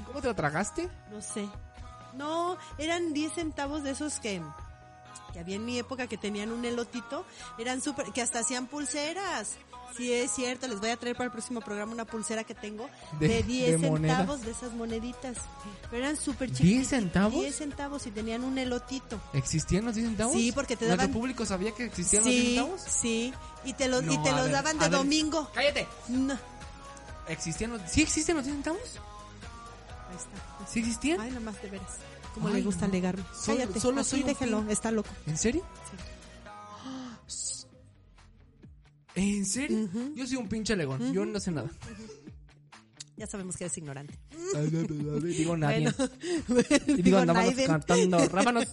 ¿Cómo 0.07 0.22
te 0.22 0.28
la 0.28 0.36
tragaste? 0.36 0.89
No 1.11 1.22
sé. 1.22 1.47
No, 2.16 2.57
eran 2.78 3.14
10 3.14 3.34
centavos 3.34 3.84
de 3.84 3.91
esos 3.91 4.20
que, 4.20 4.41
que 5.32 5.39
había 5.39 5.55
en 5.55 5.66
mi 5.66 5.80
época 5.80 6.05
que 6.07 6.18
tenían 6.18 6.51
un 6.51 6.64
elotito. 6.66 7.26
Eran 7.57 7.82
súper, 7.82 8.11
que 8.11 8.22
hasta 8.22 8.39
hacían 8.39 8.68
pulseras. 8.68 9.51
Sí, 9.96 10.12
es 10.12 10.32
cierto, 10.32 10.68
les 10.68 10.80
voy 10.80 10.89
a 10.89 10.98
traer 10.98 11.16
para 11.16 11.26
el 11.28 11.32
próximo 11.32 11.62
programa 11.62 11.91
una 11.91 12.06
pulsera 12.06 12.44
que 12.44 12.56
tengo 12.56 12.89
De- 13.20 13.28
de, 13.28 13.44
10 13.44 13.82
de 13.82 13.88
centavos 13.89 14.41
de 14.41 14.52
esas 14.52 14.74
moneditas. 14.74 15.38
Pero 15.91 16.04
eran 16.06 16.18
súper 16.18 16.50
¿10 16.52 16.56
chiquitas. 16.58 16.88
centavos? 16.88 17.39
10 17.41 17.56
centavos 17.56 18.08
y 18.08 18.12
tenían 18.12 18.44
un 18.44 18.58
elotito. 18.58 19.20
¿Existían 19.34 19.86
los 19.86 19.96
10 19.96 20.08
centavos? 20.08 20.34
Sí, 20.36 20.52
porque 20.52 20.76
te 20.76 20.86
¿Nuestro 20.86 21.08
daban- 21.08 21.14
público 21.14 21.46
sabía 21.46 21.72
que 21.74 21.86
existían 21.86 22.24
los 22.24 22.32
10 22.32 22.44
Sí, 22.44 22.56
centavos? 22.56 22.82
sí. 22.82 23.34
Y 23.66 23.74
te 23.74 23.88
los, 23.88 24.04
y 24.04 24.06
No, 24.18 24.24
te 24.24 24.30
a 24.30 24.34
los 24.36 24.44
ver, 24.46 24.52
daban 24.54 24.80
de 24.80 24.89
domingo. 24.89 25.50
¡Cállate! 25.54 25.88
No. 26.10 26.38
¿Existían 27.28 27.72
los... 27.72 27.82
¿Sí 27.89 28.02
existen 28.02 28.36
los 28.36 28.46
10 28.46 28.56
centavos? 28.58 28.80
Ahí 30.10 30.18
está. 30.18 30.72
¿Sí 30.72 30.80
existían? 30.80 31.22
Ay, 31.22 31.32
nomás 31.32 31.62
de 31.62 31.70
veras. 31.70 31.88
Como 32.34 32.50
le 32.50 32.62
gusta 32.64 32.88
no. 32.88 32.91
alegarme. 32.94 33.24
Solo- 33.34 33.58
Cállate, 33.60 33.80
solo 33.80 34.02
así 34.02 34.10
soy 34.10 34.24
déjelo, 34.24 34.66
está 34.70 34.89
loco. 34.91 35.10
¿En 35.28 35.38
serio? 35.38 35.64
¿En 39.16 39.45
serio? 39.45 39.89
Yo 40.16 40.26
soy 40.26 40.38
un 40.38 40.47
pinche 40.47 40.76
legón. 40.76 41.14
Yo 41.14 41.26
no 41.26 41.39
sé 41.39 41.51
nada. 41.51 41.70
Ya 43.24 43.28
sabemos 43.28 43.55
que 43.55 43.63
eres 43.63 43.78
ignorante. 43.78 44.19
digo 45.24 45.55
nadie. 45.57 45.89
Bueno, 46.45 46.65
y 46.88 47.01
digo, 47.01 47.19
andábamos 47.19 47.53
cantando 47.55 48.17
rábanos. 48.28 48.65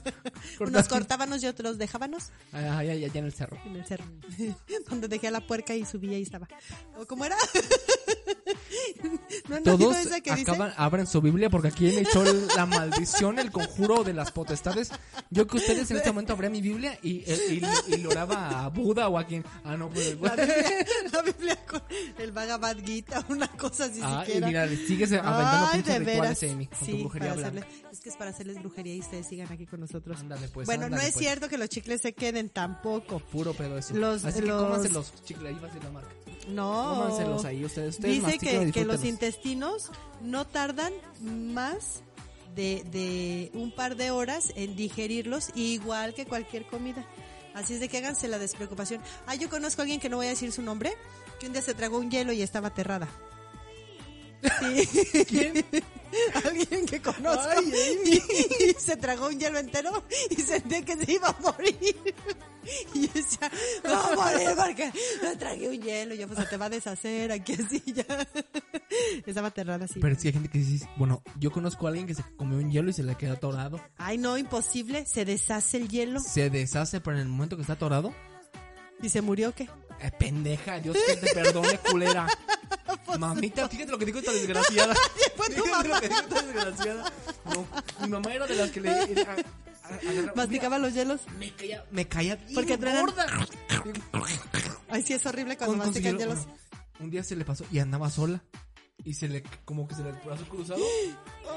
Unos 0.58 0.88
cortábanos 0.88 1.40
y 1.44 1.46
otros 1.46 1.78
dejábanos 1.78 2.30
Allá, 2.50 2.78
allá, 2.78 2.92
allá 2.94 3.10
en 3.20 3.24
el 3.26 3.32
cerro. 3.32 3.56
en 3.64 3.76
el 3.76 3.86
cerro. 3.86 4.04
Donde 4.88 5.06
dejé 5.06 5.28
a 5.28 5.30
la 5.30 5.46
puerca 5.46 5.72
y 5.76 5.84
subía 5.84 6.18
y 6.18 6.22
estaba. 6.22 6.48
¿O 6.98 7.06
¿Cómo 7.06 7.24
era? 7.24 7.36
¿No 9.48 9.62
Todos 9.62 9.78
oído 9.80 9.92
esa 9.92 10.20
que 10.20 10.30
dice? 10.34 10.50
acaban, 10.50 10.72
abren 10.76 11.06
su 11.06 11.20
Biblia 11.20 11.48
porque 11.48 11.68
aquí 11.68 11.84
me 11.86 12.00
echó 12.00 12.24
la 12.56 12.66
maldición, 12.66 13.38
el 13.38 13.52
conjuro 13.52 14.02
de 14.02 14.14
las 14.14 14.32
potestades. 14.32 14.90
Yo 15.30 15.46
que 15.46 15.58
ustedes 15.58 15.88
en 15.92 15.98
este 15.98 16.10
momento 16.10 16.32
abría 16.32 16.50
mi 16.50 16.60
Biblia 16.60 16.98
y, 17.02 17.18
y, 17.30 17.62
y, 17.88 17.94
y 17.94 17.96
le 17.98 18.06
oraba 18.08 18.64
a 18.64 18.68
Buda 18.68 19.08
o 19.08 19.16
a 19.16 19.24
quien. 19.24 19.44
Ah, 19.64 19.76
no, 19.76 19.88
pues. 19.90 20.20
La 20.20 20.34
Biblia, 20.34 20.86
la 21.12 21.22
Biblia 21.22 21.58
con 21.66 21.82
el 22.18 22.32
Bhagavad 22.32 22.76
Gita, 22.84 23.24
una 23.28 23.46
cosa 23.48 23.84
así 23.84 24.00
Ah, 24.02 24.24
y 24.26 24.39
mira, 24.46 24.66
le 24.66 24.76
sigues 24.76 25.12
aventando 25.12 25.68
Ay, 25.72 25.82
de 25.82 25.98
veras. 25.98 26.06
rituales, 26.40 26.42
Amy, 26.52 26.66
con 26.66 26.78
tu 26.78 26.84
Sí, 26.84 26.92
brujería 27.00 27.32
hacerle- 27.32 27.64
es 27.92 28.00
que 28.00 28.08
es 28.08 28.16
para 28.16 28.30
hacerles 28.30 28.58
brujería 28.60 28.94
y 28.94 29.00
ustedes 29.00 29.26
sigan 29.26 29.52
aquí 29.52 29.66
con 29.66 29.80
nosotros. 29.80 30.18
Ándale, 30.20 30.48
pues, 30.48 30.66
bueno, 30.66 30.88
no 30.88 30.96
es 30.96 31.02
pues. 31.12 31.14
cierto 31.16 31.48
que 31.48 31.58
los 31.58 31.68
chicles 31.68 32.00
se 32.00 32.12
queden 32.14 32.48
tampoco. 32.50 33.18
Puro 33.20 33.54
pedo 33.54 33.78
eso. 33.78 33.94
Los- 33.94 34.24
Así 34.24 34.40
que 34.40 34.46
los- 34.46 34.62
cómanse 34.62 34.88
los 34.90 35.12
chicles, 35.24 35.52
ahí 35.54 35.60
va 35.62 35.68
a 35.68 35.72
ser 35.72 35.84
la 35.84 35.90
marca. 35.90 36.10
No. 36.48 36.94
Cómanselos 36.96 37.44
ahí 37.44 37.64
ustedes. 37.64 37.96
ustedes 37.96 38.24
Dice 38.24 38.38
que, 38.38 38.72
que 38.72 38.84
los 38.84 39.04
intestinos 39.04 39.90
no 40.22 40.46
tardan 40.46 40.92
más 41.22 42.02
de, 42.56 42.82
de 42.90 43.50
un 43.54 43.70
par 43.72 43.96
de 43.96 44.10
horas 44.10 44.52
en 44.56 44.74
digerirlos, 44.74 45.50
igual 45.54 46.14
que 46.14 46.26
cualquier 46.26 46.66
comida. 46.66 47.06
Así 47.54 47.74
es 47.74 47.80
de 47.80 47.88
que 47.88 47.98
háganse 47.98 48.28
la 48.28 48.38
despreocupación. 48.38 49.00
Ah, 49.26 49.34
yo 49.34 49.50
conozco 49.50 49.80
a 49.80 49.84
alguien 49.84 50.00
que 50.00 50.08
no 50.08 50.16
voy 50.16 50.26
a 50.26 50.30
decir 50.30 50.50
su 50.52 50.62
nombre, 50.62 50.92
que 51.40 51.46
un 51.46 51.52
día 51.52 51.62
se 51.62 51.74
tragó 51.74 51.98
un 51.98 52.10
hielo 52.10 52.32
y 52.32 52.42
estaba 52.42 52.68
aterrada. 52.68 53.08
Sí. 54.42 55.64
Alguien 56.44 56.86
que 56.86 57.00
conozco. 57.00 57.62
y, 58.06 58.74
se 58.78 58.96
tragó 58.96 59.28
un 59.28 59.38
hielo 59.38 59.58
entero 59.58 60.04
y 60.30 60.36
sentía 60.36 60.82
que 60.84 60.96
se 60.96 61.12
iba 61.12 61.28
a 61.28 61.36
morir. 61.40 61.76
Y 62.94 63.06
yo 63.06 63.12
decía, 63.14 63.50
no 63.82 63.98
a 63.98 64.14
morir 64.14 64.50
porque 64.54 64.92
me 65.22 65.34
tragué 65.36 65.70
un 65.70 65.80
hielo. 65.80 66.14
Y 66.14 66.18
yo, 66.18 66.26
pues 66.26 66.40
se 66.40 66.44
te 66.44 66.56
va 66.58 66.66
a 66.66 66.68
deshacer 66.68 67.32
aquí 67.32 67.54
así 67.54 67.82
ya. 67.86 68.04
Estaba 69.24 69.48
aterrada 69.48 69.86
así. 69.86 69.98
Pero 69.98 70.12
es 70.12 70.20
que 70.20 70.28
hay 70.28 70.34
gente 70.34 70.50
que 70.50 70.58
dice, 70.58 70.86
bueno, 70.96 71.22
yo 71.38 71.50
conozco 71.50 71.86
a 71.86 71.88
alguien 71.88 72.06
que 72.06 72.14
se 72.14 72.22
comió 72.36 72.58
un 72.58 72.70
hielo 72.70 72.90
y 72.90 72.92
se 72.92 73.02
le 73.02 73.16
quedó 73.16 73.32
atorado. 73.32 73.80
Ay, 73.96 74.18
no, 74.18 74.36
imposible. 74.36 75.06
Se 75.06 75.24
deshace 75.24 75.78
el 75.78 75.88
hielo. 75.88 76.20
Se 76.20 76.50
deshace, 76.50 77.00
pero 77.00 77.16
en 77.16 77.22
el 77.22 77.28
momento 77.28 77.56
que 77.56 77.62
está 77.62 77.72
atorado, 77.72 78.14
¿Y 79.02 79.08
se 79.08 79.22
murió 79.22 79.54
qué? 79.54 79.68
Eh, 80.00 80.10
pendeja, 80.18 80.78
Dios 80.80 80.96
que 81.06 81.16
te 81.16 81.34
perdone, 81.34 81.78
culera. 81.78 82.26
Mamita, 83.18 83.68
fíjate 83.68 83.90
lo 83.90 83.98
que 83.98 84.04
dijo 84.06 84.18
esta 84.18 84.32
desgraciada. 84.32 84.94
Fíjate 85.36 85.88
lo 85.88 86.00
que 86.00 86.08
dijo 86.08 86.20
esta 86.20 86.42
desgraciada. 86.42 87.12
No, 87.46 87.66
mi 88.02 88.08
mamá 88.08 88.32
era 88.34 88.46
de 88.46 88.54
las 88.56 88.70
que 88.70 88.80
le... 88.80 88.90
a- 88.90 89.02
a- 89.02 90.32
¿Masticaba 90.36 90.78
los 90.78 90.94
hielos? 90.94 91.20
Me 91.38 91.52
caía, 91.52 91.84
me 91.90 92.06
caía 92.06 92.36
bien 92.36 92.54
Porque 92.54 92.76
gorda. 92.76 93.26
Ay, 94.88 95.02
sí, 95.02 95.12
es 95.14 95.26
horrible 95.26 95.56
cuando 95.56 95.76
mastican 95.76 96.18
hielo, 96.18 96.34
hielos. 96.34 96.46
un 97.00 97.10
día 97.10 97.22
se 97.24 97.34
le 97.36 97.44
pasó 97.44 97.64
y 97.72 97.78
andaba 97.80 98.10
sola. 98.10 98.42
Y 99.04 99.14
se 99.14 99.28
le, 99.28 99.42
como 99.64 99.88
que 99.88 99.94
se 99.94 100.02
le 100.02 100.10
el 100.10 100.16
brazo 100.16 100.44
cruzado. 100.48 100.80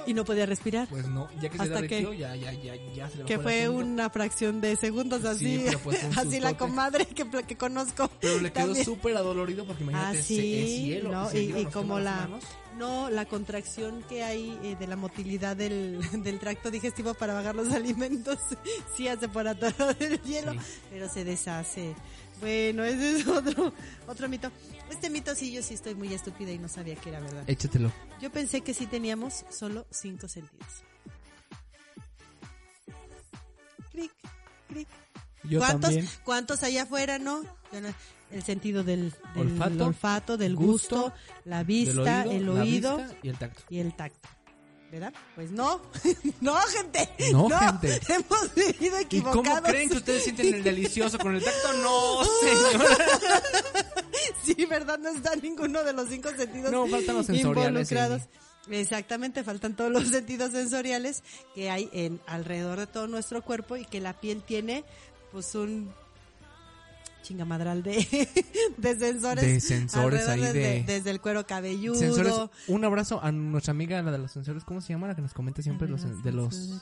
Y 0.07 0.13
no 0.15 0.25
podía 0.25 0.45
respirar. 0.47 0.87
Pues 0.89 1.07
no, 1.07 1.29
ya 1.39 1.49
que 1.49 1.57
se 1.57 1.63
¿Hasta 1.63 1.75
derritió, 1.75 2.11
qué? 2.11 2.17
ya, 2.17 2.35
ya, 2.35 2.51
ya, 2.51 2.73
ya 2.95 3.09
se 3.09 3.17
le 3.19 3.25
Que 3.25 3.37
fue 3.37 3.69
una 3.69 4.09
fracción 4.09 4.59
de 4.59 4.75
segundos 4.75 5.23
así. 5.23 5.59
Sí, 5.69 5.75
pues 5.83 6.03
así 6.17 6.39
la 6.39 6.57
comadre 6.57 7.05
que, 7.05 7.25
que 7.45 7.55
conozco. 7.55 8.09
Pero 8.19 8.39
le 8.41 8.51
quedó 8.51 8.73
súper 8.75 9.15
adolorido 9.15 9.65
porque 9.65 9.83
Ah, 9.83 9.87
imagínate, 9.89 10.19
ese- 10.19 10.27
sí, 10.27 10.55
es 10.55 10.79
hielo. 10.81 11.11
¿no? 11.11 11.31
Y, 11.31 11.45
hielo 11.47 11.59
y 11.59 11.65
como 11.67 11.99
la, 11.99 12.15
manos. 12.21 12.43
no, 12.77 13.09
la 13.11 13.25
contracción 13.25 14.03
que 14.09 14.23
hay 14.23 14.57
eh, 14.63 14.75
de 14.79 14.87
la 14.87 14.95
motilidad 14.95 15.55
del, 15.55 15.99
del 16.23 16.39
tracto 16.39 16.71
digestivo 16.71 17.13
para 17.13 17.35
bajar 17.35 17.53
los 17.55 17.71
alimentos, 17.73 18.39
sí 18.97 19.07
hace 19.07 19.29
por 19.29 19.47
atorar 19.47 19.95
el 19.99 20.19
hielo, 20.23 20.53
Sí. 20.53 20.59
pero 20.89 21.07
se 21.07 21.23
deshace. 21.23 21.93
Bueno, 22.41 22.83
ese 22.83 23.19
es 23.19 23.27
otro, 23.27 23.71
otro 24.07 24.27
mito. 24.27 24.51
Este 24.93 25.09
mito 25.09 25.33
sí, 25.35 25.51
yo 25.51 25.61
sí 25.63 25.73
estoy 25.73 25.95
muy 25.95 26.13
estúpida 26.13 26.51
y 26.51 26.59
no 26.59 26.67
sabía 26.67 26.95
que 26.95 27.09
era 27.09 27.19
verdad. 27.19 27.43
Échatelo. 27.47 27.91
Yo 28.21 28.31
pensé 28.31 28.61
que 28.61 28.73
sí 28.73 28.85
teníamos 28.85 29.43
solo 29.49 29.85
cinco 29.89 30.27
sentidos. 30.27 30.83
Cric, 33.91 34.11
cric. 34.69 34.87
Yo 35.43 35.59
¿Cuántos, 35.59 35.81
también. 35.81 36.09
¿Cuántos 36.23 36.63
allá 36.63 36.83
afuera, 36.83 37.19
no? 37.19 37.41
El 38.31 38.43
sentido 38.43 38.83
del, 38.83 39.13
del 39.35 39.51
Olfato, 39.51 39.85
olfato, 39.85 40.37
del 40.37 40.55
gusto, 40.55 41.01
gusto, 41.01 41.13
la 41.45 41.63
vista, 41.63 42.23
el 42.23 42.47
oído 42.47 42.97
vista 42.97 43.15
y 43.23 43.29
el 43.29 43.37
tacto. 43.37 43.63
y 43.69 43.79
el 43.79 43.95
tacto. 43.95 44.29
¿Verdad? 44.91 45.13
Pues 45.35 45.49
no, 45.49 45.81
no, 46.41 46.55
gente. 46.67 47.09
No, 47.31 47.49
gente. 47.49 47.99
Hemos 48.09 48.53
vivido 48.55 48.99
¿Y 48.99 49.03
equivocados. 49.03 49.43
cómo 49.43 49.61
creen 49.63 49.89
que 49.89 49.97
ustedes 49.97 50.23
sienten 50.23 50.53
el 50.53 50.63
delicioso 50.63 51.17
con 51.17 51.35
el 51.35 51.43
tacto? 51.43 51.73
No, 51.81 52.23
señora. 52.71 53.05
Sí, 54.43 54.65
¿verdad? 54.65 54.99
No 54.99 55.09
está 55.09 55.35
ninguno 55.35 55.83
de 55.83 55.93
los 55.93 56.09
cinco 56.09 56.29
sentidos 56.35 56.71
No, 56.71 56.87
faltan 56.87 57.15
los 57.15 57.25
sensoriales, 57.25 57.91
involucrados. 57.91 58.21
Exactamente, 58.69 59.43
faltan 59.43 59.75
todos 59.75 59.91
los 59.91 60.07
sentidos 60.09 60.51
sensoriales 60.51 61.23
que 61.55 61.69
hay 61.69 61.89
en 61.93 62.19
alrededor 62.27 62.79
de 62.79 62.87
todo 62.87 63.07
nuestro 63.07 63.41
cuerpo 63.41 63.75
y 63.77 63.85
que 63.85 63.99
la 63.99 64.13
piel 64.19 64.41
tiene 64.43 64.83
pues 65.31 65.53
un 65.55 65.91
chingamadral 67.23 67.83
de, 67.83 67.93
de 68.77 68.95
sensores. 68.99 69.43
De 69.43 69.59
sensores 69.61 70.27
ahí 70.27 70.41
desde, 70.41 70.59
de- 70.59 70.83
desde 70.83 71.09
el 71.09 71.21
cuero 71.21 71.45
cabelludo. 71.47 71.95
Sensores. 71.97 72.33
Un 72.67 72.83
abrazo 72.85 73.21
a 73.23 73.31
nuestra 73.31 73.71
amiga, 73.71 74.01
la 74.01 74.11
de 74.11 74.17
los 74.17 74.31
sensores. 74.31 74.63
¿Cómo 74.65 74.81
se 74.81 74.89
llama? 74.93 75.07
La 75.07 75.15
que 75.15 75.21
nos 75.21 75.33
comenta 75.33 75.61
siempre 75.61 75.87
los, 75.87 76.23
de 76.23 76.31
los... 76.33 76.81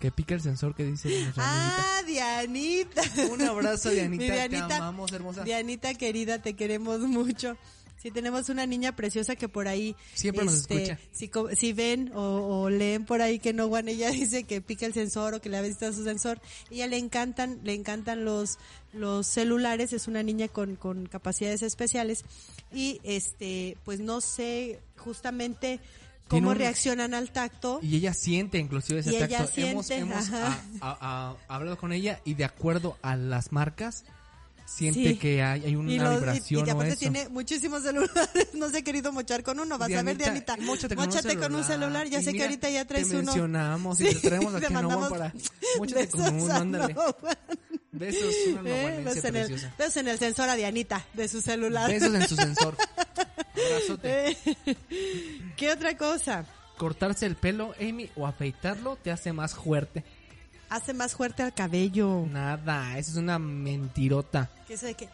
Que 0.00 0.10
pica 0.10 0.34
el 0.34 0.40
sensor 0.40 0.74
que 0.74 0.84
dice 0.84 1.08
nuestra. 1.08 1.42
Ah, 1.46 2.02
Dianita. 2.06 3.02
Un 3.30 3.42
abrazo, 3.42 3.90
Dianita. 3.90 4.24
Mi 4.24 4.30
Dianita, 4.30 4.68
Te 4.68 4.74
amamos, 4.74 5.12
hermosa. 5.12 5.44
Dianita 5.44 5.94
querida, 5.94 6.40
te 6.40 6.54
queremos 6.54 7.00
mucho. 7.00 7.56
Sí, 8.02 8.10
tenemos 8.10 8.48
una 8.48 8.66
niña 8.66 8.96
preciosa 8.96 9.36
que 9.36 9.48
por 9.48 9.68
ahí... 9.68 9.94
Siempre 10.14 10.44
nos 10.44 10.54
este, 10.54 10.82
escucha. 10.82 10.98
Si, 11.12 11.30
si 11.54 11.72
ven 11.72 12.10
o, 12.12 12.62
o 12.62 12.68
leen 12.68 13.04
por 13.04 13.22
ahí 13.22 13.38
que 13.38 13.52
no, 13.52 13.68
Juan, 13.68 13.88
ella 13.88 14.10
dice 14.10 14.42
que 14.42 14.60
pica 14.60 14.86
el 14.86 14.92
sensor 14.92 15.34
o 15.34 15.40
que 15.40 15.48
le 15.48 15.56
ha 15.56 15.62
visto 15.62 15.90
su 15.92 16.02
sensor. 16.02 16.40
Ella 16.68 16.88
le 16.88 16.98
encantan, 16.98 17.60
le 17.62 17.74
encantan 17.74 18.24
los, 18.24 18.58
los 18.92 19.28
celulares, 19.28 19.92
es 19.92 20.08
una 20.08 20.24
niña 20.24 20.48
con, 20.48 20.74
con 20.74 21.06
capacidades 21.06 21.62
especiales. 21.62 22.24
Y 22.72 23.00
este, 23.04 23.76
pues 23.84 24.00
no 24.00 24.20
sé 24.20 24.80
justamente 24.96 25.78
cómo 26.32 26.50
un- 26.50 26.56
reaccionan 26.56 27.14
al 27.14 27.30
tacto. 27.30 27.78
Y 27.82 27.96
ella 27.96 28.14
siente 28.14 28.58
inclusive 28.58 29.00
ese 29.00 29.12
Y 29.12 29.16
ella 29.16 29.28
tacto. 29.28 29.60
hemos 29.60 29.86
siente, 29.86 29.96
hemos 30.14 30.28
ajá. 30.32 30.58
a- 30.80 30.90
a- 30.90 31.30
a- 31.30 31.54
hablado 31.54 31.78
con 31.78 31.92
ella 31.92 32.20
y 32.24 32.34
de 32.34 32.44
acuerdo 32.44 32.96
a 33.02 33.16
las 33.16 33.52
marcas, 33.52 34.04
siente 34.64 35.10
Sí. 35.10 35.16
que 35.18 35.42
hay, 35.42 35.64
hay 35.66 35.76
una 35.76 35.90
Y, 35.92 35.98
los- 35.98 36.12
y- 36.12 36.16
vibración 36.16 36.66
y 36.66 36.70
o 36.70 36.72
aparte 36.72 36.96
tiene 36.96 37.28
muchísimos 37.28 37.82
celulares. 37.82 38.48
No 38.54 38.70
se 38.70 38.78
ha 38.78 38.82
querido 38.82 39.12
mochar 39.12 39.42
con 39.42 39.60
uno. 39.60 39.76
Vas 39.76 39.92
a 39.92 40.02
ver, 40.02 40.16
Dianita, 40.16 40.56
móchate 40.58 40.96
con, 40.96 41.08
un, 41.10 41.40
con 41.40 41.54
un 41.56 41.64
celular. 41.64 42.06
Ya 42.08 42.20
Y 42.20 42.24
sé 42.24 42.32
que 42.32 42.42
ahorita 42.42 42.70
ya 42.70 42.84
traes 42.86 43.08
te 43.08 43.16
uno. 43.16 43.24
mencionamos 43.24 44.00
y 44.00 44.08
Sí, 44.08 44.14
te 44.20 44.28
traemos 44.28 44.52
te 44.60 44.66
a 44.66 44.70
mandamos 44.70 45.10
para... 45.10 45.32
Móchate 45.78 46.08
con 46.08 46.40
uno, 46.40 46.54
ándale. 46.54 46.94
Besos, 47.92 48.34
una 48.58 48.70
Eh, 48.70 49.02
besos 49.04 49.24
en 49.26 49.36
el, 49.36 49.48
besos 49.76 49.96
en 49.98 50.08
el 50.08 50.18
sensor 50.18 50.48
a 50.48 50.54
Dianita 50.56 51.04
de 51.12 51.28
su 51.28 51.42
celular. 51.42 51.90
Besos 51.90 52.14
en 52.14 52.26
su 52.26 52.36
sensor. 52.36 52.76
Abrazote. 53.66 54.30
Eh, 54.30 54.76
¿Qué 55.56 55.70
otra 55.70 55.96
cosa? 55.96 56.46
Cortarse 56.78 57.26
el 57.26 57.36
pelo, 57.36 57.74
Amy, 57.78 58.10
o 58.16 58.26
afeitarlo 58.26 58.96
te 58.96 59.10
hace 59.10 59.32
más 59.34 59.54
fuerte. 59.54 60.04
Hace 60.70 60.94
más 60.94 61.14
fuerte 61.14 61.42
al 61.42 61.52
cabello. 61.52 62.24
Nada, 62.30 62.96
eso 62.96 63.10
es 63.10 63.16
una 63.18 63.38
mentirota. 63.38 64.48
Que 64.66 64.74
eso 64.74 64.86
de 64.86 64.94
que 64.94 65.10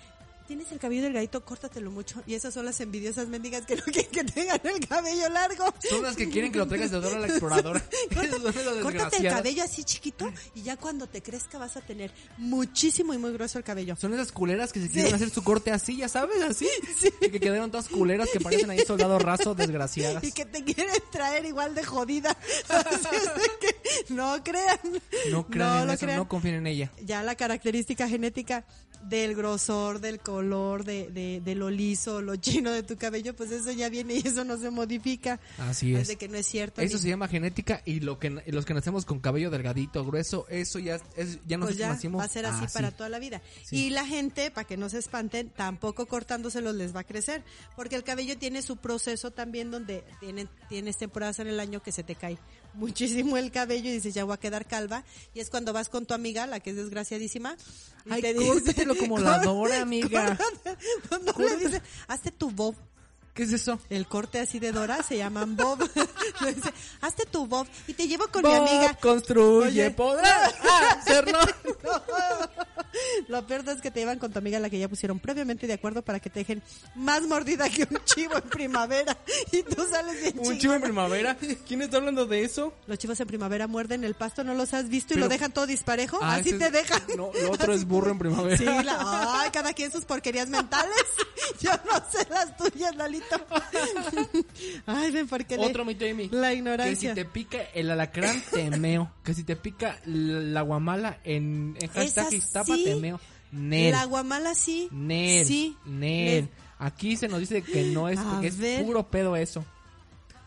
tienes 0.49 0.73
el 0.73 0.79
cabello 0.79 1.03
delgadito, 1.03 1.45
córtatelo 1.45 1.91
mucho. 1.91 2.23
Y 2.27 2.35
esas 2.35 2.55
son 2.55 2.65
las 2.65 2.81
envidiosas 2.81 3.29
mendigas 3.29 3.67
que 3.67 3.77
no 3.77 3.83
quieren 3.85 4.11
que 4.11 4.25
tengan 4.25 4.61
el 4.65 4.89
cabello 4.89 5.29
largo. 5.29 5.67
Son 5.87 6.03
las 6.03 6.17
que 6.17 6.31
quieren 6.31 6.51
que 6.51 6.59
lo 6.59 6.67
traigas 6.67 6.91
de 6.91 6.99
exploradora. 7.27 7.85
Esas 8.11 8.31
son 8.31 8.43
las 8.43 8.83
Córtate 8.83 9.19
el 9.19 9.29
cabello 9.29 9.63
así 9.63 9.85
chiquito 9.85 10.33
y 10.55 10.63
ya 10.63 10.79
cuando 10.79 11.07
te 11.07 11.23
crezca 11.23 11.59
vas 11.59 11.77
a 11.77 11.83
tener 11.83 12.11
muchísimo 12.39 13.13
y 13.13 13.19
muy 13.19 13.31
grueso 13.33 13.59
el 13.59 13.65
cabello. 13.65 13.95
Son 13.97 14.15
esas 14.15 14.33
culeras 14.33 14.73
que 14.73 14.81
se 14.81 14.89
quieren 14.89 15.15
hacer 15.15 15.29
su 15.29 15.45
corte 15.45 15.71
así, 15.71 15.99
ya 15.99 16.09
sabes, 16.09 16.43
así. 16.43 16.67
Y 17.21 17.31
que 17.31 17.41
quedaron 17.41 17.71
todas 17.71 17.89
culeras 17.89 18.31
que 18.33 18.41
parecen 18.41 18.71
ahí 18.71 18.81
soldado 18.87 19.19
raso, 19.19 19.55
desgraciadas. 19.55 20.25
Y 20.25 20.33
que 20.33 20.47
te 20.47 20.65
quieren 20.65 20.95
traer 21.13 21.45
igual 21.45 21.75
de 21.75 21.85
jodida. 21.85 22.37
Que 23.61 24.15
no 24.15 24.43
crean. 24.45 24.79
No 25.31 25.47
crean 25.47 25.81
en 25.81 25.87
lo 25.89 25.93
eso, 25.93 26.05
crean. 26.07 26.19
no 26.19 26.29
confíen 26.29 26.55
en 26.57 26.67
ella. 26.69 26.93
Ya 27.03 27.23
la 27.23 27.35
característica 27.35 28.09
genética 28.09 28.65
del 29.05 29.35
grosor 29.35 30.01
del 30.01 30.19
color, 30.21 30.85
de, 30.85 31.09
de, 31.11 31.41
de 31.41 31.55
lo 31.55 31.71
liso, 31.71 32.21
lo 32.21 32.37
chino 32.37 32.71
de 32.73 32.83
tu 32.83 32.97
cabello, 32.97 33.35
pues 33.35 33.51
eso 33.51 33.71
ya 33.73 33.89
viene 33.89 34.15
y 34.17 34.19
eso 34.29 34.45
no 34.45 34.57
se 34.59 34.71
modifica. 34.71 35.41
Así 35.59 35.95
es. 35.95 36.09
de 36.09 36.17
que 36.17 36.29
no 36.29 36.37
es 36.37 36.47
cierto. 36.47 36.81
Eso 36.81 36.97
ni- 36.97 37.03
se 37.03 37.09
llama 37.09 37.29
genética 37.29 37.83
y 37.85 38.01
lo 38.01 38.19
que 38.19 38.31
los 38.47 38.65
que 38.67 38.75
nacemos 38.75 39.05
con 39.05 39.21
cabello 39.21 39.51
delgadito, 39.51 40.05
grueso, 40.05 40.47
eso 40.49 40.79
ya 40.79 40.97
es, 41.17 41.35
ya 41.47 41.59
pues 41.59 41.59
nosotros 41.59 41.77
ya 41.79 41.89
nacimos 41.89 42.21
va 42.21 42.25
a 42.25 42.29
ser 42.29 42.47
así 42.47 42.67
para 42.73 42.91
toda 42.91 43.09
la 43.09 43.19
vida. 43.19 43.41
Sí. 43.65 43.87
Y 43.87 43.91
la 43.91 44.05
gente, 44.07 44.51
para 44.51 44.67
que 44.67 44.77
no 44.77 44.89
se 44.89 44.99
espanten, 44.99 45.51
tampoco 45.51 46.07
cortándoselos 46.07 46.75
les 46.75 46.95
va 46.95 47.01
a 47.01 47.05
crecer, 47.05 47.43
porque 47.77 47.97
el 47.97 48.05
cabello 48.05 48.37
tiene 48.37 48.63
su 48.63 48.77
proceso 48.77 49.31
también 49.31 49.71
donde 49.71 50.05
tienen, 50.21 50.49
tienes 50.69 50.97
temporadas 50.99 51.39
en 51.39 51.49
el 51.49 51.61
año 51.61 51.83
que 51.83 51.93
se 51.93 52.03
te 52.03 52.15
cae 52.15 52.39
muchísimo 52.75 53.37
el 53.37 53.51
cabello 53.51 53.89
y 53.91 53.93
dices 53.93 54.15
ya 54.15 54.25
voy 54.25 54.35
a 54.35 54.39
quedar 54.39 54.67
calva 54.67 55.05
y 55.35 55.41
es 55.41 55.51
cuando 55.51 55.73
vas 55.73 55.89
con 55.89 56.07
tu 56.07 56.15
amiga, 56.15 56.47
la 56.47 56.61
que 56.61 56.71
es 56.71 56.77
desgraciadísima, 56.77 57.57
y 58.07 58.13
Ay, 58.13 58.23
te 58.23 58.35
dice- 58.35 58.87
como 58.99 59.19
la 59.19 59.39
Dora, 59.41 59.81
amiga. 59.83 60.39
Cuando 61.09 61.33
le 61.39 61.57
dice, 61.57 61.83
hazte 62.07 62.31
tu 62.31 62.51
bob. 62.51 62.75
¿Qué 63.35 63.45
es 63.45 63.53
eso? 63.53 63.79
El 63.89 64.09
corte 64.09 64.41
así 64.41 64.59
de 64.59 64.73
Dora 64.73 65.01
se 65.05 65.17
llaman 65.17 65.55
bob. 65.57 65.89
Le 66.41 66.55
dice, 66.55 66.73
hazte 67.01 67.25
tu 67.27 67.47
bob 67.47 67.69
y 67.87 67.95
te 67.95 68.09
llevo 68.09 68.27
con 68.29 68.43
Bob 68.43 68.51
mi 68.51 68.57
amiga. 68.59 68.95
construye, 68.95 69.67
Oye. 69.87 69.91
podrá 69.93 70.47
hacerlo. 70.99 71.39
Lo 73.29 73.47
peor 73.47 73.65
es 73.69 73.81
que 73.81 73.91
te 73.91 74.01
llevan 74.01 74.19
con 74.19 74.33
tu 74.33 74.39
amiga 74.39 74.59
la 74.59 74.71
que 74.71 74.79
ya 74.79 74.89
pusieron 74.89 75.19
previamente 75.21 75.67
de 75.67 75.73
acuerdo 75.75 76.03
para 76.03 76.21
que 76.21 76.31
te 76.31 76.41
dejen 76.41 76.63
más 76.95 77.23
mordida 77.23 77.69
que 77.69 77.83
un 77.83 77.99
chivo 78.05 78.35
en 78.37 78.43
primavera. 78.49 79.17
Y 79.53 79.63
tú 79.63 79.87
sales 79.91 80.21
bien 80.23 80.35
Un 80.39 80.59
chivo 80.59 80.75
en 80.75 80.83
primavera. 80.83 81.37
¿Quién 81.67 81.83
está 81.83 81.99
hablando 81.99 82.27
de 82.27 82.43
eso? 82.45 82.73
Los 82.87 82.99
chivos 82.99 83.19
en 83.21 83.27
primavera 83.27 83.67
muerden 83.67 84.05
el 84.05 84.15
pasto, 84.15 84.45
¿no 84.45 84.55
los 84.55 84.75
has 84.75 84.89
visto 84.89 85.15
y 85.15 85.19
lo 85.19 85.29
dejan 85.29 85.53
todo 85.53 85.67
disparejo? 85.67 86.19
Ah, 86.23 86.37
Así 86.37 86.53
te 86.59 86.67
es- 86.67 86.73
dejan. 86.73 87.03
No, 87.17 87.31
lo 87.43 87.51
otro 87.53 87.73
es 87.73 87.85
burro 87.85 88.11
en 88.11 88.19
primavera. 88.19 88.57
Sí, 88.57 88.65
la, 88.65 89.41
ay, 89.43 89.51
cada 89.51 89.73
quien 89.73 89.91
sus 89.93 90.05
porquerías 90.05 90.49
mentales. 90.49 90.95
Yo 91.61 91.71
no 91.87 92.03
sé 92.11 92.27
las 92.31 92.57
tuyas, 92.57 92.95
Lalito. 92.97 93.37
Ay, 94.87 95.11
ven, 95.11 95.27
porque 95.29 95.57
le- 95.57 95.67
Otro 95.67 95.85
mito, 95.85 96.05
Amy. 96.05 96.29
la 96.31 96.49
Que 96.51 96.55
ignorancia. 96.57 97.11
si 97.11 97.15
te 97.15 97.25
pica 97.25 97.59
el 97.75 97.91
alacrán, 97.91 98.43
te 98.51 98.71
meo. 98.71 99.13
Que 99.25 99.35
si 99.35 99.45
te 99.45 99.57
pica 99.57 99.99
la 100.05 100.63
guamala 100.63 101.19
en, 101.25 101.77
en 101.81 101.89
hashtag 101.89 102.33
Esa 102.35 102.65
Meo. 103.01 103.21
Nel. 103.53 103.93
La 103.93 104.05
guamala 104.05 104.55
sí. 104.55 104.89
Nel. 104.91 105.47
Sí. 105.47 105.77
Nel. 105.85 106.45
Nel. 106.45 106.49
Aquí 106.79 107.17
se 107.17 107.29
nos 107.29 107.41
dice 107.41 107.63
que 107.63 107.85
no 107.85 108.09
es, 108.09 108.21
que 108.41 108.49
es 108.49 108.83
puro 108.83 109.09
pedo 109.09 109.35
eso. 109.37 109.65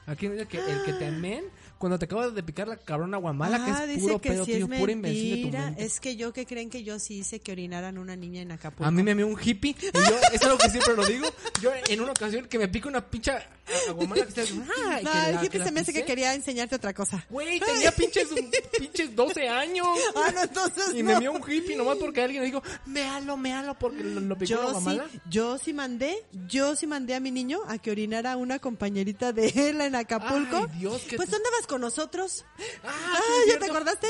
Aquí 0.05 0.27
nos 0.27 0.37
dice 0.37 0.47
que 0.47 0.57
el 0.59 0.83
que 0.83 0.93
te 0.93 1.11
men, 1.11 1.43
cuando 1.81 1.99
te 1.99 2.05
acabas 2.05 2.33
de 2.33 2.43
picar 2.43 2.67
la 2.69 2.77
cabrona 2.77 3.17
guamala, 3.17 3.57
Ah, 3.61 3.65
que 3.65 3.71
es 3.71 3.87
dice 3.89 4.01
puro 4.01 4.19
pedo, 4.19 4.45
sí 4.45 4.53
tío, 4.53 4.67
es 4.71 4.79
pura 4.79 4.91
invención 4.93 5.29
de 5.29 5.41
tu 5.51 5.57
mente. 5.57 5.83
Es 5.83 5.99
que 5.99 6.15
yo 6.15 6.31
que 6.31 6.45
creen 6.45 6.69
que 6.69 6.83
yo 6.83 6.97
sí 6.99 7.15
hice 7.17 7.41
que 7.41 7.51
orinaran 7.51 7.97
una 7.97 8.15
niña 8.15 8.41
en 8.41 8.51
Acapulco. 8.53 8.85
A 8.85 8.91
mí 8.91 9.03
me 9.03 9.13
meó 9.15 9.27
un 9.27 9.37
hippie 9.43 9.75
y 9.81 9.91
yo, 9.93 10.15
es 10.31 10.41
algo 10.43 10.57
que 10.57 10.69
siempre 10.69 10.95
lo 10.95 11.05
digo. 11.05 11.27
Yo 11.61 11.71
en 11.89 11.99
una 12.01 12.11
ocasión 12.11 12.45
que 12.47 12.57
me 12.57 12.67
pica 12.69 12.87
una 12.87 13.01
pincha 13.05 13.45
guamala 13.95 14.25
que 14.25 14.41
está. 14.41 14.41
¡ah! 14.43 15.01
y 15.01 15.03
la- 15.03 15.29
el 15.29 15.45
hippie 15.45 15.59
la 15.59 15.65
se 15.65 15.71
me 15.71 15.79
hace 15.81 15.91
que 15.93 16.05
quería 16.05 16.33
enseñarte 16.33 16.75
otra 16.75 16.93
cosa. 16.93 17.25
Güey, 17.29 17.59
tenía 17.59 17.91
pinches, 17.91 18.27
pinches 18.77 19.15
12 19.15 19.49
años. 19.49 19.87
Ah, 20.15 20.31
no, 20.33 20.43
entonces 20.43 20.93
Y 20.93 21.03
no. 21.03 21.13
me 21.13 21.19
vio 21.19 21.31
un 21.31 21.41
hippie 21.51 21.75
nomás 21.75 21.97
porque 21.97 22.21
alguien 22.21 22.41
le 22.41 22.47
dijo, 22.47 22.61
méalo, 22.85 23.37
méalo, 23.37 23.73
porque 23.77 24.03
lo, 24.03 24.19
lo 24.21 24.37
picó 24.37 24.53
la 24.55 24.59
Yo 24.61 24.67
sí, 24.67 24.71
guamala. 24.73 25.05
yo 25.29 25.57
sí 25.57 25.73
mandé, 25.73 26.15
yo 26.47 26.75
sí 26.75 26.85
mandé 26.87 27.15
a 27.15 27.19
mi 27.19 27.31
niño 27.31 27.59
a 27.67 27.77
que 27.77 27.91
orinara 27.91 28.37
una 28.37 28.59
compañerita 28.59 29.31
de 29.33 29.47
él 29.55 29.81
en 29.81 29.95
Acapulco. 29.95 30.67
Ay, 30.71 30.79
Dios, 30.79 31.01
que 31.03 31.15
pues 31.17 31.29
tú 31.29 31.35
andabas 31.35 31.65
con 31.71 31.81
nosotros. 31.81 32.45
Ah, 32.83 32.89
Ah, 33.13 33.17
sí, 33.17 33.33
¿ya 33.39 33.43
cierto. 33.45 33.65
te 33.65 33.71
acordaste? 33.71 34.07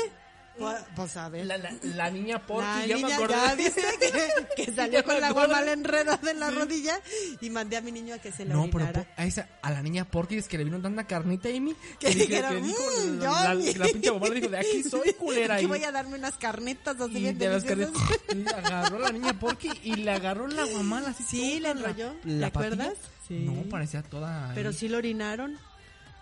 Pues, 0.58 0.76
pues 0.94 1.16
a 1.16 1.30
ver. 1.30 1.46
La, 1.46 1.56
la, 1.56 1.72
la 1.82 2.10
niña 2.10 2.38
Porky, 2.46 2.66
La 2.66 2.86
ya 2.86 2.96
me 2.96 3.02
niña 3.04 3.14
acordé. 3.16 3.32
ya 3.34 3.54
viste 3.56 3.82
que, 3.98 4.64
que 4.64 4.72
salió 4.74 4.92
Ya 4.92 4.98
me 4.98 5.04
con 5.04 5.18
la 5.22 5.30
guamala 5.32 5.72
enredada 5.72 6.30
en 6.30 6.40
la 6.40 6.50
rodilla 6.50 7.00
y 7.40 7.48
mandé 7.48 7.78
a 7.78 7.80
mi 7.80 7.90
niño 7.90 8.16
a 8.16 8.18
que 8.18 8.32
se 8.32 8.44
la 8.44 8.52
No, 8.52 8.64
pero 8.64 8.84
orinara. 8.84 9.02
po- 9.04 9.08
a, 9.16 9.24
esa, 9.24 9.48
a 9.62 9.70
la 9.70 9.80
niña 9.82 10.04
Porky 10.04 10.36
es 10.36 10.48
que 10.48 10.58
le 10.58 10.64
vino 10.64 10.78
tanta 10.82 11.04
carnita, 11.06 11.48
Amy. 11.48 11.74
Que 11.98 12.08
dije- 12.08 12.26
dijeron, 12.26 12.50
que 12.56 12.60
dijo, 12.68 12.82
"Mm, 12.82 13.18
la, 13.20 13.30
la, 13.30 13.48
Johnny". 13.54 13.74
la 13.74 13.86
pinche 13.86 14.10
guamala 14.10 14.34
dijo, 14.34 14.48
de 14.50 14.58
aquí 14.58 14.82
soy 14.90 15.12
culera. 15.14 15.54
Aquí 15.54 15.64
y- 15.64 15.68
voy 15.68 15.84
a 15.84 15.90
darme 15.92 16.18
unas 16.18 16.34
carnitas 16.36 17.00
así 17.00 17.14
bien 17.14 17.38
de 17.38 17.48
las 17.48 17.64
y 17.64 18.46
agarró 18.54 18.98
la 18.98 19.10
niña 19.10 19.38
Porky 19.40 19.70
y 19.84 19.94
le 19.96 20.10
agarró 20.10 20.48
la 20.48 20.64
guamala 20.66 21.08
así 21.10 21.24
Sí, 21.24 21.60
le 21.60 21.70
enrolló. 21.70 22.12
la 22.24 22.50
¿Te 22.50 22.58
acuerdas? 22.58 22.92
Sí. 23.26 23.36
No, 23.38 23.54
parecía 23.70 24.02
toda. 24.02 24.52
Pero 24.54 24.74
sí 24.74 24.88
lo 24.90 24.98
orinaron. 24.98 25.58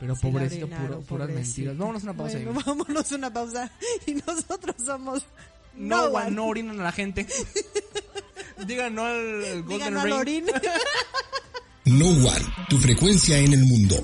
Pero 0.00 0.16
Sí 0.16 0.22
pobrecito, 0.22 0.66
puro- 0.68 1.00
puras 1.02 1.28
pobrecito. 1.28 1.38
mentiras. 1.68 1.76
Vámonos 1.78 2.02
a 2.02 2.04
una 2.06 2.14
pausa. 2.16 2.38
Bueno, 2.38 2.62
vámonos 2.66 3.12
a 3.12 3.14
una 3.16 3.32
pausa. 3.32 3.70
Y 4.06 4.14
nosotros 4.14 4.76
somos 4.84 5.24
No, 5.76 6.04
one. 6.06 6.16
one, 6.26 6.30
no 6.32 6.46
orinan 6.46 6.80
a 6.80 6.84
la 6.84 6.92
gente. 6.92 7.26
Digan 8.66 8.94
no 8.94 9.04
al 9.06 9.62
Golden 9.62 9.94
Digan 9.94 10.26
Ring. 10.26 10.44
No 11.86 12.06
One, 12.08 12.46
tu 12.68 12.78
frecuencia 12.78 13.38
en 13.38 13.52
el 13.52 13.64
mundo. 13.64 13.96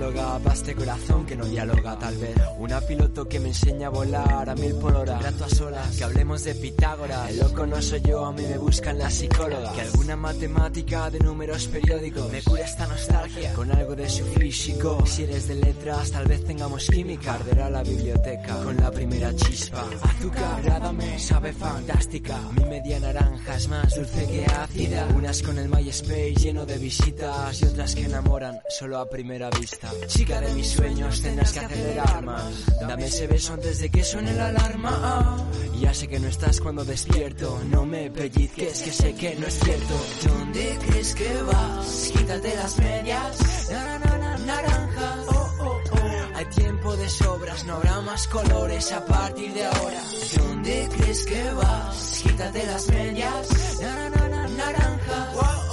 Para 0.00 0.54
este 0.54 0.74
corazón 0.74 1.26
que 1.26 1.36
no 1.36 1.44
dialoga 1.44 1.98
tal 1.98 2.16
vez. 2.16 2.34
Una 2.58 2.80
piloto 2.80 3.28
que 3.28 3.38
me 3.38 3.48
enseña 3.48 3.88
a 3.88 3.90
volar 3.90 4.48
a 4.48 4.54
mil 4.54 4.74
por 4.76 4.94
hora. 4.94 5.18
Trato 5.18 5.44
a 5.44 5.48
solas, 5.50 5.96
que 5.96 6.04
hablemos 6.04 6.42
de 6.44 6.54
Pitágoras. 6.54 7.28
El 7.30 7.38
loco 7.38 7.66
no 7.66 7.82
soy 7.82 8.00
yo, 8.00 8.24
a 8.24 8.32
mí 8.32 8.42
me 8.42 8.56
buscan 8.56 8.96
las 8.98 9.12
psicólogas. 9.12 9.72
Que 9.74 9.82
alguna 9.82 10.16
matemática 10.16 11.10
de 11.10 11.18
números 11.18 11.66
periódicos 11.66 12.32
Me 12.32 12.42
cura 12.42 12.64
esta 12.64 12.86
nostalgia. 12.86 13.52
Con 13.52 13.70
algo 13.72 13.94
de 13.94 14.08
su 14.08 14.24
físico 14.24 15.04
Si 15.04 15.24
eres 15.24 15.48
de 15.48 15.56
letras 15.56 16.10
tal 16.10 16.26
vez 16.26 16.44
tengamos 16.44 16.86
química. 16.86 17.34
Arderá 17.34 17.68
la 17.68 17.82
biblioteca 17.82 18.56
con 18.62 18.76
la 18.78 18.90
primera 18.90 19.34
chispa. 19.36 19.84
Azúcar, 20.02 20.80
dame, 20.80 21.18
sabe 21.18 21.52
fantástica. 21.52 22.38
Mi 22.56 22.64
media 22.64 23.00
naranja 23.00 23.54
es 23.54 23.68
más 23.68 23.94
dulce 23.94 24.26
que 24.26 24.46
ácida. 24.46 25.08
Unas 25.14 25.42
con 25.42 25.58
el 25.58 25.68
MySpace 25.68 26.34
lleno 26.36 26.64
de 26.64 26.78
visitas 26.78 27.60
Y 27.60 27.66
otras 27.66 27.94
que 27.94 28.06
enamoran 28.06 28.60
solo 28.70 28.98
a 28.98 29.08
primera 29.08 29.50
vista 29.50 29.89
Chica 30.06 30.40
de 30.40 30.54
mis 30.54 30.68
sueños 30.68 31.20
tendrás 31.22 31.52
que 31.52 31.60
acelerar 31.60 32.22
más 32.22 32.44
Dame 32.80 33.06
ese 33.06 33.26
beso 33.26 33.54
antes 33.54 33.78
de 33.78 33.90
que 33.90 34.04
suene 34.04 34.32
la 34.34 34.48
alarma 34.48 35.36
Ya 35.80 35.94
sé 35.94 36.08
que 36.08 36.20
no 36.20 36.28
estás 36.28 36.60
cuando 36.60 36.84
despierto 36.84 37.60
No 37.70 37.86
me 37.86 38.10
pellizques 38.10 38.82
que 38.82 38.92
sé 38.92 39.14
que 39.14 39.36
no 39.36 39.46
es 39.46 39.58
cierto 39.58 39.94
¿Dónde 40.26 40.78
crees 40.86 41.14
que 41.14 41.42
vas? 41.42 42.12
Quítate 42.16 42.56
las 42.56 42.78
medias 42.78 43.70
na, 43.70 43.98
na, 43.98 44.18
na, 44.18 44.38
naranja 44.38 45.24
oh, 45.28 45.50
oh, 45.60 45.80
oh. 45.92 46.36
Hay 46.36 46.46
tiempo 46.46 46.96
de 46.96 47.08
sobras, 47.08 47.64
no 47.64 47.74
habrá 47.74 48.00
más 48.00 48.26
colores 48.28 48.92
a 48.92 49.04
partir 49.04 49.52
de 49.52 49.64
ahora 49.64 50.02
¿Dónde 50.36 50.88
crees 50.96 51.24
que 51.24 51.50
vas? 51.52 52.22
Quítate 52.22 52.66
las 52.66 52.88
medias 52.88 53.80
na, 53.80 54.10
na, 54.10 54.28
na, 54.28 54.48
naranja. 54.48 55.32
Tu 55.32 55.69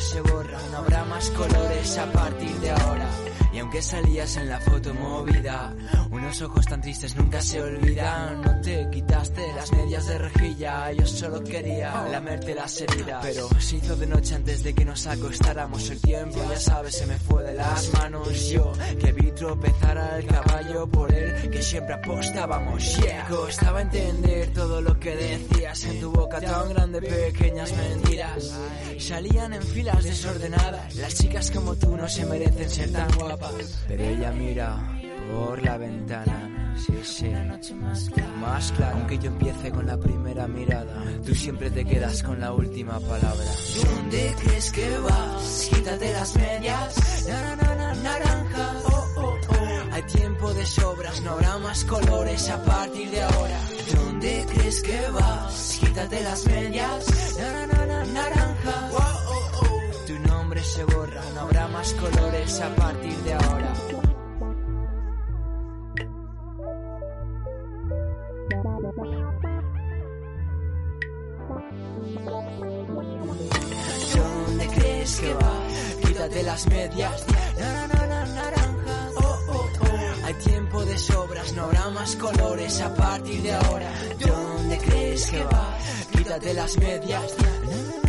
se 0.00 0.20
borra, 0.20 0.58
no 0.70 0.78
habrá 0.78 1.04
más 1.04 1.30
colores 1.30 1.98
a 1.98 2.10
partir 2.12 2.54
de 2.60 2.70
ahora. 2.70 3.08
Y 3.54 3.58
aunque 3.60 3.80
salías 3.82 4.36
en 4.36 4.48
la 4.48 4.58
foto 4.58 4.92
movida, 4.94 5.72
unos 6.10 6.42
ojos 6.42 6.66
tan 6.66 6.80
tristes 6.80 7.14
nunca 7.14 7.40
se 7.40 7.62
olvidan. 7.62 8.42
No 8.42 8.60
te 8.60 8.90
quitaste 8.90 9.42
las 9.54 9.72
medias 9.72 10.08
de 10.08 10.18
rejilla, 10.18 10.90
yo 10.90 11.06
solo 11.06 11.44
quería 11.44 12.08
lamerte 12.08 12.52
las 12.52 12.80
heridas. 12.80 13.20
Pero 13.22 13.48
se 13.60 13.76
hizo 13.76 13.94
de 13.94 14.08
noche 14.08 14.34
antes 14.34 14.64
de 14.64 14.74
que 14.74 14.84
nos 14.84 15.06
acostáramos. 15.06 15.88
El 15.88 16.00
tiempo, 16.00 16.36
ya 16.50 16.58
sabes, 16.58 16.96
se 16.96 17.06
me 17.06 17.16
fue 17.16 17.44
de 17.44 17.54
las 17.54 17.92
manos. 17.92 18.48
Yo 18.48 18.72
que 19.00 19.12
vi 19.12 19.30
tropezar 19.30 19.98
al 19.98 20.26
caballo 20.26 20.88
por 20.88 21.14
él, 21.14 21.48
que 21.48 21.62
siempre 21.62 21.94
apostábamos. 21.94 22.96
Yeah, 22.96 23.28
costaba 23.28 23.82
entender 23.82 24.52
todo 24.52 24.80
lo 24.80 24.98
que 24.98 25.14
decías 25.14 25.84
en 25.84 26.00
tu 26.00 26.10
boca 26.10 26.40
tan 26.40 26.70
grande, 26.70 27.00
pequeñas 27.00 27.72
mentiras. 27.76 28.52
Salían 28.98 29.52
en 29.52 29.62
filas 29.62 30.02
desordenadas. 30.02 30.96
Las 30.96 31.14
chicas 31.14 31.52
como 31.52 31.76
tú 31.76 31.96
no 31.96 32.08
se 32.08 32.26
merecen 32.26 32.68
ser 32.68 32.90
tan 32.90 33.08
guapas. 33.16 33.43
Pero 33.88 34.04
ella 34.04 34.32
mira 34.32 34.78
por 35.32 35.62
la 35.62 35.76
ventana. 35.78 36.74
Sí, 36.76 36.92
sí. 37.04 37.32
Más 38.40 38.72
claro, 38.72 38.96
aunque 38.96 39.18
yo 39.18 39.28
empiece 39.28 39.70
con 39.70 39.86
la 39.86 39.96
primera 39.96 40.46
mirada, 40.48 41.02
tú 41.24 41.34
siempre 41.34 41.70
te 41.70 41.84
quedas 41.84 42.22
con 42.22 42.40
la 42.40 42.52
última 42.52 42.98
palabra. 43.00 43.44
¿Dónde 43.84 44.34
crees 44.42 44.72
que 44.72 44.98
vas? 44.98 45.70
Quítate 45.72 46.12
las 46.12 46.36
medias. 46.36 47.26
Na, 47.28 47.56
na, 47.56 47.74
na, 47.74 47.94
naranja. 47.94 48.72
Oh, 48.84 49.06
oh, 49.16 49.38
oh. 49.48 49.92
Hay 49.92 50.02
tiempo 50.02 50.52
de 50.52 50.66
sobras, 50.66 51.22
no 51.22 51.30
habrá 51.30 51.58
más 51.58 51.84
colores 51.84 52.48
a 52.48 52.62
partir 52.64 53.10
de 53.10 53.22
ahora. 53.22 53.60
¿Dónde 53.94 54.46
crees 54.52 54.82
que 54.82 55.00
vas? 55.10 55.78
Quítate 55.80 56.22
las 56.22 56.46
medias. 56.46 57.06
Na, 57.38 57.66
na, 57.66 57.86
na, 57.86 58.04
naranja. 58.04 58.90
Oh, 58.92 59.23
no 60.82 61.40
habrá 61.40 61.68
más 61.68 61.92
colores 61.94 62.60
a 62.60 62.68
partir 62.74 63.16
de 63.18 63.32
ahora. 63.34 63.72
¿Dónde 74.16 74.66
crees 74.68 75.20
que 75.20 75.34
vas? 75.34 76.06
Quítate 76.06 76.42
las 76.42 76.66
medias. 76.66 77.24
Oh, 79.16 79.38
oh, 79.48 79.70
oh. 79.80 80.26
Hay 80.26 80.34
tiempo 80.34 80.84
de 80.84 80.98
sobras, 80.98 81.52
no 81.52 81.64
habrá 81.64 81.88
más 81.90 82.16
colores 82.16 82.80
a 82.80 82.94
partir 82.94 83.42
de 83.42 83.52
ahora. 83.52 83.92
¿Dónde 84.18 84.78
crees 84.78 85.30
que 85.30 85.44
vas? 85.44 86.08
Quítate 86.10 86.54
las 86.54 86.76
medias. 86.78 87.34
Na, 87.38 88.03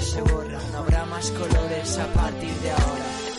se 0.00 0.22
borra, 0.22 0.58
no 0.72 0.78
habrá 0.78 1.04
más 1.06 1.30
colores 1.30 1.98
a 1.98 2.06
partir 2.12 2.54
de 2.60 2.70
ahora. 2.70 3.29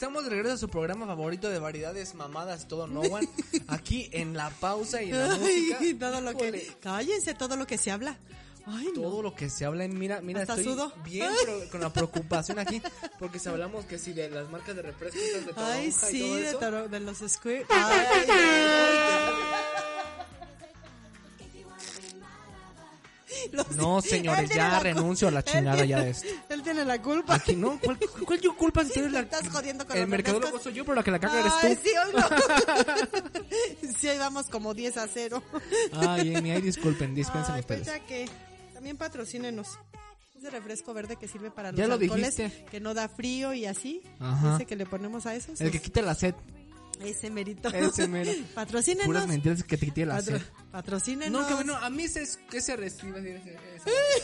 Estamos 0.00 0.24
de 0.24 0.30
regreso 0.30 0.54
a 0.54 0.56
su 0.56 0.70
programa 0.70 1.04
favorito 1.04 1.50
de 1.50 1.58
variedades, 1.58 2.14
mamadas, 2.14 2.66
todo 2.66 2.86
no 2.86 3.00
one. 3.00 3.28
Aquí 3.68 4.08
en 4.12 4.34
la 4.34 4.48
pausa 4.48 5.02
y 5.02 5.10
en 5.10 5.18
la 5.28 5.34
música. 5.36 5.78
Todo 5.98 6.22
lo 6.22 6.34
que... 6.38 6.72
Cállense 6.80 7.34
todo 7.34 7.54
lo 7.56 7.66
que 7.66 7.76
se 7.76 7.90
habla. 7.90 8.16
Ay, 8.64 8.86
no. 8.94 9.02
todo 9.02 9.20
lo 9.22 9.34
que 9.34 9.50
se 9.50 9.66
habla 9.66 9.84
en 9.84 9.98
mira, 9.98 10.22
mira, 10.22 10.40
Hasta 10.40 10.54
estoy 10.54 10.72
sudo. 10.72 10.90
bien 11.04 11.30
pro- 11.44 11.68
con 11.70 11.80
la 11.82 11.92
preocupación 11.92 12.58
aquí 12.58 12.80
porque 13.18 13.38
si 13.38 13.48
hablamos 13.48 13.84
que 13.86 13.98
si 13.98 14.12
de 14.12 14.28
las 14.30 14.48
marcas 14.50 14.74
de 14.76 14.82
refrescos 14.82 15.20
de 15.22 15.52
toronja 15.52 15.72
Ay, 15.74 15.86
y 15.88 15.92
sí, 15.92 16.20
todo 16.20 16.34
de, 16.36 16.48
eso. 16.48 16.58
toro- 16.58 16.88
de 16.88 17.00
los 17.00 17.18
square. 17.18 17.66
Ay, 17.68 18.06
No, 23.76 24.00
señores, 24.02 24.50
ya 24.50 24.80
renuncio 24.80 25.28
a 25.28 25.30
la 25.30 25.42
chingada 25.44 25.76
tiene- 25.76 25.88
ya 25.88 26.00
de 26.02 26.10
esto. 26.10 26.28
Él 26.48 26.62
tiene 26.62 26.84
la 26.84 27.00
culpa. 27.00 27.34
Aquí 27.34 27.54
no, 27.56 27.78
¿cuál, 27.82 27.98
cuál 28.26 28.40
yo 28.40 28.56
culpa 28.56 28.84
si 28.84 28.92
tú 28.92 29.00
eres 29.00 29.12
la 29.12 29.20
Estás 29.20 29.48
jodiendo 29.48 29.86
con 29.86 29.96
El 29.96 30.06
mercadólogo 30.06 30.58
soy 30.58 30.74
yo, 30.74 30.84
pero 30.84 30.96
la 30.96 31.02
que 31.02 31.10
la 31.10 31.18
caga 31.18 31.40
eres 31.40 31.52
Ay, 31.62 31.76
tú. 31.76 31.82
sí, 31.84 31.90
hoy 32.06 32.12
no. 32.20 33.92
sí, 33.98 34.08
hoy 34.08 34.18
vamos 34.18 34.46
como 34.46 34.74
10 34.74 34.96
a 34.96 35.06
0. 35.08 35.42
Ay, 35.92 36.34
Amy, 36.34 36.50
ay, 36.52 36.60
disculpen, 36.62 37.14
dispensen 37.14 37.54
Ay, 37.56 37.62
pues 37.66 37.80
ustedes. 37.80 38.00
ya 38.00 38.06
que 38.06 38.28
también 38.74 38.96
patrocínenos. 38.96 39.78
Ese 40.38 40.48
refresco 40.48 40.94
verde 40.94 41.16
que 41.16 41.28
sirve 41.28 41.50
para 41.50 41.70
los 41.70 41.78
Ya 41.78 41.86
lo 41.86 41.94
alcoholes, 41.94 42.34
dijiste. 42.34 42.64
que 42.70 42.80
no 42.80 42.94
da 42.94 43.08
frío 43.10 43.52
y 43.52 43.66
así. 43.66 44.02
Ajá. 44.18 44.54
Ese 44.54 44.64
que 44.64 44.74
le 44.74 44.86
ponemos 44.86 45.26
a 45.26 45.34
esos. 45.34 45.60
El 45.60 45.70
que 45.70 45.80
quita 45.82 46.00
la 46.00 46.14
sed. 46.14 46.34
Ese 47.00 47.30
merito. 47.30 47.68
Ese 47.70 48.06
mero. 48.08 48.30
Patrocínenos. 48.54 49.06
Puras 49.06 49.26
mentiras 49.26 49.62
que 49.64 49.76
te 49.76 49.86
quite 49.86 50.06
la 50.06 50.16
Patro- 50.16 50.38
sed. 50.38 50.46
patrocínenos. 50.70 51.42
No, 51.42 51.48
que 51.48 51.54
bueno, 51.54 51.76
a 51.76 51.90
mí 51.90 52.06
se, 52.08 52.26
que 52.50 52.60
se 52.60 52.76
recibe 52.76 53.36
ese, 53.36 53.56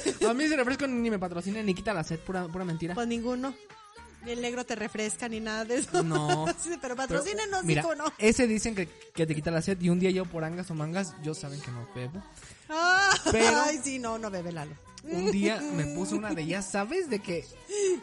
ese- 0.04 0.26
A 0.26 0.34
mí 0.34 0.44
ese 0.44 0.56
refresco 0.56 0.86
ni 0.86 1.10
me 1.10 1.18
patrocina 1.18 1.62
ni 1.62 1.74
quita 1.74 1.92
la 1.94 2.04
sed, 2.04 2.18
pura, 2.20 2.46
pura 2.48 2.64
mentira. 2.64 2.94
Pues 2.94 3.06
ninguno. 3.08 3.54
Ni 4.24 4.32
el 4.32 4.40
negro 4.40 4.64
te 4.66 4.74
refresca 4.74 5.28
ni 5.28 5.38
nada 5.40 5.64
de 5.64 5.76
eso. 5.76 6.02
No. 6.02 6.46
Sí, 6.62 6.70
pero 6.70 6.80
Pero, 6.80 6.96
patrocínenos, 6.96 7.62
mira, 7.64 7.82
dijo 7.82 7.94
no. 7.94 8.04
ese 8.18 8.46
dicen 8.46 8.74
que, 8.74 8.88
que 9.14 9.24
te 9.26 9.34
quita 9.34 9.50
la 9.50 9.62
sed 9.62 9.80
y 9.80 9.88
un 9.88 10.00
día 10.00 10.10
yo 10.10 10.24
por 10.24 10.42
angas 10.44 10.70
o 10.70 10.74
mangas, 10.74 11.14
yo 11.22 11.32
saben 11.34 11.60
que 11.60 11.70
no 11.70 11.88
bebo. 11.94 12.22
Ah, 12.68 13.14
Pero- 13.30 13.60
Ay, 13.64 13.78
sí, 13.84 13.98
no, 13.98 14.18
no 14.18 14.30
bebe 14.30 14.50
Lalo. 14.52 14.74
Un 15.08 15.30
día 15.30 15.60
me 15.60 15.84
puse 15.94 16.14
una 16.14 16.32
de 16.34 16.46
ya 16.46 16.62
sabes 16.62 17.08
de 17.10 17.20
que 17.20 17.44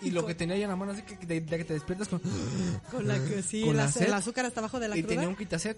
y 0.01 0.11
lo 0.11 0.25
que 0.25 0.35
tenía 0.35 0.55
yo 0.57 0.63
en 0.63 0.69
la 0.69 0.75
mano 0.75 0.91
así 0.93 1.01
que 1.03 1.15
de, 1.25 1.41
de 1.41 1.57
que 1.57 1.65
te 1.65 1.73
despiertas 1.73 2.07
con 2.07 2.21
Con 2.91 3.07
la 3.07 3.15
que 3.23 3.41
sí, 3.43 3.63
Con 3.63 3.77
la- 3.77 3.85
la 3.85 3.91
sed. 3.91 4.07
el 4.07 4.13
azúcar 4.13 4.45
hasta 4.45 4.59
abajo 4.61 4.79
de 4.79 4.87
la 4.87 4.97
y 4.97 5.01
cruda. 5.01 5.15
tenía 5.15 5.29
un 5.29 5.35
quitased. 5.35 5.77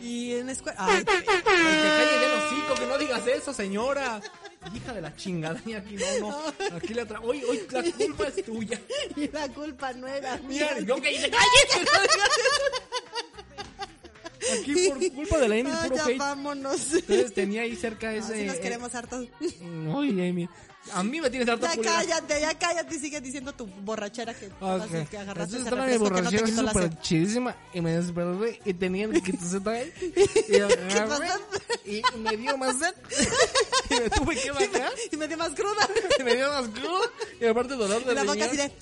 Y 0.00 0.32
en 0.34 0.48
escuela. 0.48 0.76
Ay, 0.80 0.96
Ay, 0.96 1.04
que 1.04 1.14
calle 1.14 2.18
de 2.18 2.28
los 2.28 2.44
hocico, 2.52 2.74
que 2.74 2.86
no 2.86 2.98
digas 2.98 3.24
eso, 3.28 3.52
señora. 3.54 4.20
Hija 4.74 4.92
de 4.94 5.00
la 5.00 5.14
chingada, 5.14 5.60
y 5.64 5.74
aquí 5.74 5.96
no, 6.20 6.28
no. 6.28 6.76
Aquí 6.76 6.92
la 6.94 7.06
tra... 7.06 7.20
Hoy, 7.20 7.42
hoy 7.48 7.62
la 7.70 7.82
culpa 7.84 8.24
es 8.28 8.44
tuya. 8.44 8.80
y 9.16 9.28
la 9.28 9.48
culpa 9.48 9.92
no 9.92 10.08
era 10.08 10.38
mía. 10.38 10.76
yo 10.80 10.96
que 10.96 11.02
cállate. 11.12 11.30
Aquí 14.60 14.88
por 14.88 15.12
culpa 15.14 15.38
de 15.38 15.48
la 15.48 15.54
Amy, 15.56 15.70
Ah, 15.72 15.82
puro 15.84 15.96
ya 15.96 16.04
hate. 16.06 16.18
vámonos. 16.18 16.92
Entonces 16.94 17.34
tenía 17.34 17.62
ahí 17.62 17.76
cerca 17.76 18.12
ese. 18.14 18.34
Así 18.34 18.44
nos 18.44 18.56
eh, 18.56 18.60
queremos 18.60 18.94
hartos. 18.94 19.28
Ay, 19.40 20.28
Amy. 20.28 20.48
A 20.94 21.04
mí 21.04 21.20
me 21.20 21.30
tienes 21.30 21.48
harto 21.48 21.64
Ya 21.64 21.76
culera. 21.76 21.92
cállate, 21.94 22.40
ya 22.40 22.58
cállate 22.58 22.96
y 22.96 22.98
sigue 22.98 23.20
diciendo 23.20 23.52
tu 23.54 23.66
borrachera 23.66 24.34
que, 24.34 24.46
Ok. 24.60 24.82
así 24.82 25.06
que 25.08 25.16
agarraste 25.18 25.56
Entonces 25.58 25.60
estaba 25.60 25.86
mi 25.86 25.92
no 25.92 25.98
borrachera 26.00 26.46
la 26.48 26.72
súper 26.72 27.00
chidísima 27.00 27.56
y 27.72 27.80
me 27.80 27.92
desperté 27.92 28.60
y 28.64 28.74
tenía 28.74 29.04
el 29.04 29.22
quitased 29.22 29.68
ahí. 29.68 29.92
Y 30.48 30.56
agarré 30.56 31.28
y 31.84 32.02
me 32.18 32.36
dio 32.36 32.56
más 32.58 32.76
sed. 32.78 32.94
Y 33.90 33.94
me 34.00 34.10
tuve 34.10 34.36
que 34.36 34.50
bajar. 34.50 34.92
Y 35.12 35.16
me 35.16 35.28
dio 35.28 35.36
más 35.36 35.50
cruda. 35.50 35.88
Y 36.18 36.22
me 36.24 36.34
dio 36.34 36.48
más 36.50 36.68
crudo. 36.68 37.00
Y 37.40 37.44
aparte 37.46 37.74
dolor 37.74 38.04
de 38.04 38.14
la 38.14 38.22
boca 38.24 38.34
riñón. 38.34 38.48
así 38.48 38.56
de... 38.56 38.72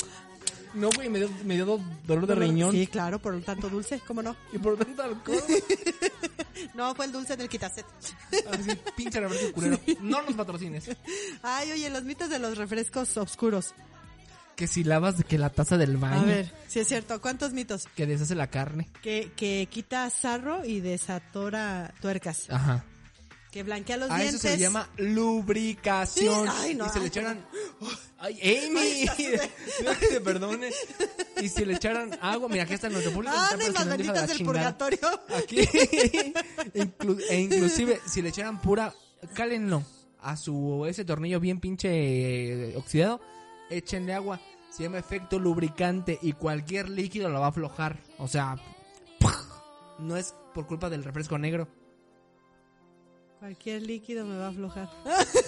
No, 0.75 0.89
güey, 0.91 1.09
me 1.09 1.19
dio, 1.19 1.31
me 1.45 1.55
dio 1.55 1.67
do- 1.67 1.81
dolor 2.07 2.27
de 2.27 2.35
riñón. 2.37 2.73
Sí, 2.73 2.87
claro, 2.87 3.19
por 3.19 3.41
tanto 3.43 3.69
dulce, 3.69 4.01
¿cómo 4.07 4.23
no? 4.23 4.37
Y 4.53 4.59
por 4.59 4.77
tanto 4.77 5.03
alcohol. 5.03 5.43
No, 6.75 6.95
fue 6.95 7.07
el 7.07 7.13
dulce 7.13 7.37
del 7.39 7.49
quitaset. 7.49 7.87
Así, 8.53 8.71
pinche 8.95 9.19
refresco 9.19 9.53
culero. 9.55 9.81
No 10.03 10.21
nos 10.23 10.35
patrocines. 10.35 10.91
Ay, 11.43 11.73
oye, 11.73 11.89
los 11.89 12.05
mitos 12.05 12.29
de 12.29 12.39
los 12.39 12.59
refrescos 12.59 13.17
oscuros. 13.17 13.75
Que 14.57 14.67
si 14.67 14.85
lavas 14.85 15.17
de 15.17 15.25
que 15.25 15.39
la 15.39 15.49
taza 15.51 15.79
del 15.79 15.97
baño. 15.97 16.21
A 16.21 16.25
ver, 16.25 16.53
si 16.69 16.81
es 16.81 16.87
cierto, 16.89 17.19
¿cuántos 17.23 17.55
mitos? 17.55 17.87
Que 17.97 18.07
deshace 18.07 18.35
la 18.35 18.49
carne. 18.49 18.89
Que, 19.03 19.33
que 19.35 19.69
quita 19.71 20.09
sarro 20.11 20.65
y 20.65 20.81
desatora 20.81 21.95
tuercas. 22.03 22.51
Ajá. 22.51 22.85
Que 23.51 23.65
blanquea 23.65 23.97
los 23.97 24.11
A 24.11 24.17
dientes. 24.19 24.35
eso 24.37 24.43
se 24.49 24.51
le 24.57 24.59
llama 24.63 24.89
lubricación. 24.97 26.47
Sí, 26.47 26.53
ay, 26.57 26.75
no, 26.77 26.87
y 26.87 26.89
se 26.91 27.01
le 27.01 27.07
echaran. 27.07 27.45
¡Ay, 28.19 28.39
Amy! 28.69 29.07
Dios 29.83 29.97
que 29.99 30.07
te 30.07 30.21
perdone. 30.21 30.71
Y 31.43 31.49
si 31.49 31.65
le 31.65 31.75
echaran 31.75 32.17
agua, 32.23 32.49
mira, 32.49 32.63
aquí 32.65 32.75
está 32.75 32.87
en 32.87 32.93
nuestro 32.93 33.13
público. 33.13 33.35
Ah, 33.37 33.51
las 33.57 33.67
de 33.67 33.73
la 33.73 33.85
benditas 33.85 34.29
del 34.29 34.37
chingada. 34.39 34.77
purgatorio. 34.79 35.21
Aquí. 35.37 35.57
Inclu- 36.75 37.23
e 37.29 37.41
inclusive, 37.41 38.01
si 38.07 38.23
le 38.23 38.29
echaran 38.29 38.61
pura. 38.61 38.95
Cálenlo 39.35 39.83
a 40.23 40.37
su 40.37 40.87
ese 40.89 41.05
tornillo 41.05 41.41
bien 41.41 41.59
pinche 41.61 41.89
eh, 42.71 42.77
oxidado. 42.77 43.21
Échenle 43.69 44.15
agua. 44.15 44.41
Se 44.71 44.85
llama 44.85 44.99
efecto 44.99 45.39
lubricante 45.41 46.19
y 46.23 46.33
cualquier 46.35 46.89
líquido 46.89 47.29
lo 47.31 47.41
va 47.41 47.47
a 47.47 47.49
aflojar. 47.51 47.99
O 48.19 48.29
sea, 48.29 48.57
no 49.99 50.17
es 50.17 50.35
por 50.55 50.67
culpa 50.69 50.89
del 50.89 51.03
refresco 51.05 51.37
negro. 51.39 51.69
Cualquier 53.41 53.81
líquido 53.81 54.27
me 54.27 54.37
va 54.37 54.47
a 54.47 54.49
aflojar. 54.51 54.91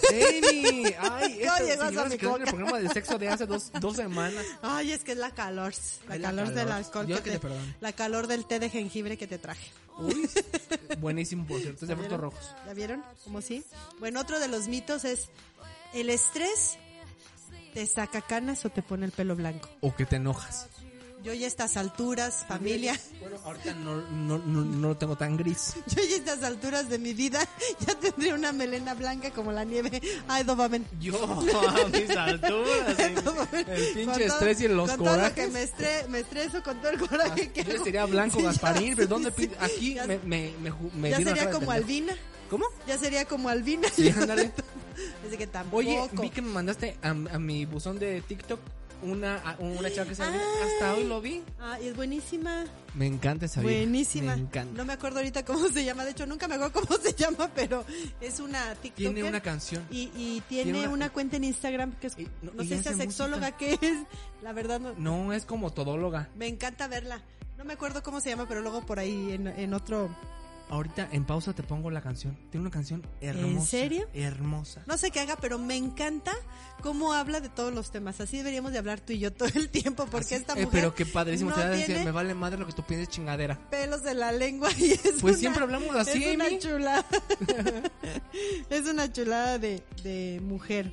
Amy, 0.09 0.83
ay, 0.99 1.39
No 1.45 1.57
estas 1.57 1.61
llegas 1.61 1.97
a 1.97 2.05
mi 2.05 2.17
ven 2.17 2.41
el 2.41 2.47
programa 2.47 2.79
de 2.79 2.89
sexo 2.89 3.19
de 3.19 3.29
hace 3.29 3.45
dos, 3.45 3.71
dos 3.79 3.95
semanas. 3.95 4.43
Ay, 4.63 4.93
es 4.93 5.03
que 5.03 5.11
es 5.11 5.17
la 5.19 5.29
calor. 5.29 5.73
La 6.09 6.17
la 6.17 6.29
calor 6.29 6.53
del 6.53 6.71
alcohol. 6.71 7.05
Yo 7.05 7.21
que 7.21 7.37
te 7.37 7.47
la 7.79 7.93
calor 7.93 8.25
del 8.25 8.45
té 8.45 8.59
de 8.59 8.71
jengibre 8.71 9.15
que 9.15 9.27
te 9.27 9.37
traje. 9.37 9.71
Uy, 9.99 10.27
buenísimo, 10.99 11.45
por 11.45 11.61
cierto, 11.61 11.85
es 11.85 11.89
de 11.89 11.93
¿Ya 11.93 11.99
frutos 11.99 12.19
rojos. 12.19 12.55
¿Ya 12.65 12.73
vieron? 12.73 13.05
¿Cómo 13.25 13.41
sí? 13.41 13.63
Bueno, 13.99 14.19
otro 14.21 14.39
de 14.39 14.47
los 14.47 14.67
mitos 14.67 15.05
es 15.05 15.29
el 15.93 16.09
estrés 16.09 16.79
te 17.75 17.85
saca 17.85 18.21
canas 18.21 18.65
o 18.65 18.69
te 18.69 18.81
pone 18.81 19.05
el 19.05 19.11
pelo 19.11 19.35
blanco. 19.35 19.69
O 19.81 19.95
que 19.95 20.07
te 20.07 20.15
enojas. 20.15 20.67
Yo 21.23 21.33
ya 21.33 21.45
a 21.45 21.47
estas 21.47 21.77
alturas, 21.77 22.43
familia, 22.47 22.99
Bueno, 23.21 23.37
ahorita 23.45 23.73
no, 23.75 23.95
no, 24.11 24.37
no, 24.39 24.61
no 24.65 24.87
lo 24.89 24.97
tengo 24.97 25.15
tan 25.15 25.37
gris. 25.37 25.73
yo 25.87 26.03
ya 26.03 26.15
a 26.15 26.17
estas 26.17 26.43
alturas 26.43 26.89
de 26.89 26.99
mi 26.99 27.13
vida 27.13 27.39
ya 27.87 27.95
tendría 27.95 28.35
una 28.35 28.51
melena 28.51 28.93
blanca 28.93 29.31
como 29.31 29.51
la 29.53 29.63
nieve. 29.63 30.01
Ay, 30.27 30.43
dopamen. 30.43 30.85
Yo, 30.99 31.15
a 31.23 31.87
mis 31.87 32.09
alturas, 32.09 32.99
el, 32.99 33.17
el 33.69 33.93
pinche 33.93 34.25
estrés 34.25 34.61
y 34.61 34.67
los 34.67 34.89
con 34.89 34.97
todo 34.99 35.09
corajes. 35.15 35.33
que 35.33 35.47
me, 35.47 35.63
estre- 35.63 36.07
me 36.09 36.19
estreso 36.19 36.61
con 36.61 36.77
todo 36.81 36.91
el 36.91 36.99
coraje 36.99 37.51
que 37.51 37.63
Yo 37.63 37.75
hago. 37.75 37.83
sería 37.85 38.05
blanco 38.05 38.39
Sí, 38.39 38.43
Gasparín, 38.43 38.95
pero 38.95 39.07
¿dónde 39.07 39.31
sí. 39.35 39.49
Aquí 39.59 39.93
Ya- 39.93 40.05
me, 40.05 40.19
me, 40.25 40.53
me, 40.95 41.09
ya 41.09 41.17
sería 41.17 41.49
como. 41.51 41.71
Albina. 41.71 42.13
¿Cómo? 42.49 42.65
Ya 42.85 42.97
sería 42.97 43.25
como 43.25 43.47
Albina. 43.49 43.87
Sí, 43.95 44.09
ándale. 44.09 44.51
Así 45.25 45.37
que 45.37 45.47
tampoco. 45.47 45.77
Oye, 45.77 45.99
vi 46.21 46.29
que 46.29 46.41
me 46.41 46.49
mandaste 46.49 46.97
a, 47.01 47.09
a 47.09 47.13
mi 47.39 47.65
buzón 47.65 47.97
de 47.97 48.21
TikTok 48.21 48.59
una, 49.03 49.55
una 49.59 49.91
chava 49.91 50.07
que 50.09 50.15
se 50.15 50.23
Hasta 50.23 50.93
hoy 50.95 51.03
lo 51.05 51.21
vi. 51.21 51.43
Ah, 51.59 51.77
y 51.81 51.87
es 51.87 51.95
buenísima. 51.95 52.65
Me 52.95 53.07
encanta 53.07 53.45
esa 53.45 53.61
vieja. 53.61 53.77
Buenísima. 53.81 54.35
Me 54.35 54.41
encanta. 54.43 54.73
No 54.77 54.85
me 54.85 54.93
acuerdo 54.93 55.17
ahorita 55.19 55.43
cómo 55.45 55.67
se 55.69 55.83
llama. 55.83 56.05
De 56.05 56.11
hecho, 56.11 56.25
nunca 56.25 56.47
me 56.47 56.55
acuerdo 56.55 56.81
cómo 56.87 56.99
se 56.99 57.13
llama, 57.13 57.49
pero 57.55 57.83
es 58.21 58.39
una 58.39 58.75
TikToker. 58.75 58.93
Tiene 59.13 59.23
una 59.23 59.41
canción. 59.41 59.85
Y, 59.91 60.11
y 60.15 60.41
tiene, 60.47 60.71
Tiene 60.71 60.79
una, 60.87 60.93
una- 60.93 61.09
cuenta 61.11 61.37
en 61.37 61.43
Instagram 61.45 61.93
que 61.99 62.07
es, 62.07 62.17
Y- 62.17 62.27
no, 62.41 62.63
sé 62.63 62.81
si 62.81 62.89
es 62.89 62.97
sexóloga 62.97 63.51
que 63.57 63.73
es. 63.81 63.97
La 64.41 64.53
verdad, 64.53 64.79
no, 64.79 64.93
No, 64.97 65.33
es 65.33 65.45
como 65.45 65.71
todóloga. 65.71 66.29
me 66.35 66.47
encanta 66.47 66.87
verla. 66.87 67.21
No 67.57 67.65
me 67.65 67.73
acuerdo 67.73 68.03
cómo 68.03 68.19
se 68.19 68.29
llama, 68.29 68.47
pero 68.47 68.61
luego 68.61 68.85
por 68.85 68.99
ahí 68.99 69.31
en, 69.31 69.47
en 69.47 69.73
otro 69.73 70.09
ahorita 70.73 71.09
en 71.11 71.25
pausa 71.25 71.53
te 71.53 71.63
pongo 71.63 71.89
la 71.91 72.01
canción. 72.01 72.35
Tiene 72.49 72.61
una 72.61 72.71
canción 72.71 73.05
hermosa. 73.21 73.65
serio? 73.67 74.07
Hermosa. 74.13 74.83
No 74.87 74.97
sé 74.97 75.11
qué 75.11 75.19
haga, 75.19 75.35
pero 75.37 75.59
me 75.59 75.75
encanta 75.77 76.31
cómo 76.81 77.13
habla 77.13 77.39
de 77.41 77.49
todos 77.49 77.73
los 77.73 77.91
temas. 77.91 78.19
Así 78.21 78.37
deberíamos 78.37 78.71
de 78.71 78.79
hablar 78.79 78.99
tú 78.99 79.13
y 79.13 79.19
yo 79.19 79.31
todo 79.31 79.49
el 79.55 79.69
tiempo, 79.69 80.05
porque 80.07 80.35
Así- 80.35 80.41
esta 80.41 80.53
eh, 80.53 80.65
mujer 80.65 80.69
pero 80.71 80.95
qué 80.95 81.05
padrísimo. 81.05 81.51
no 81.51 81.55
te 81.55 81.61
va 81.61 81.67
a 81.67 81.69
decir, 81.71 81.97
me 82.03 82.11
vale 82.11 82.33
madre 82.33 82.57
lo 82.59 82.65
que 82.67 82.73
tú 82.73 82.83
pienses 82.83 83.09
chingadera. 83.09 83.57
pelos 83.69 84.03
de 84.03 84.13
la 84.15 84.31
lengua 84.31 84.69
y 84.77 84.91
es 84.91 85.01
Pues 85.21 85.23
una- 85.23 85.37
siempre 85.37 85.63
hablamos 85.63 85.95
así, 85.95 86.23
es 86.23 86.35
una 86.35 86.45
Amy. 86.45 86.59
chulada. 86.59 87.05
es 88.69 88.87
una 88.87 89.11
chulada 89.11 89.59
de, 89.59 89.83
de 90.03 90.39
mujer. 90.43 90.91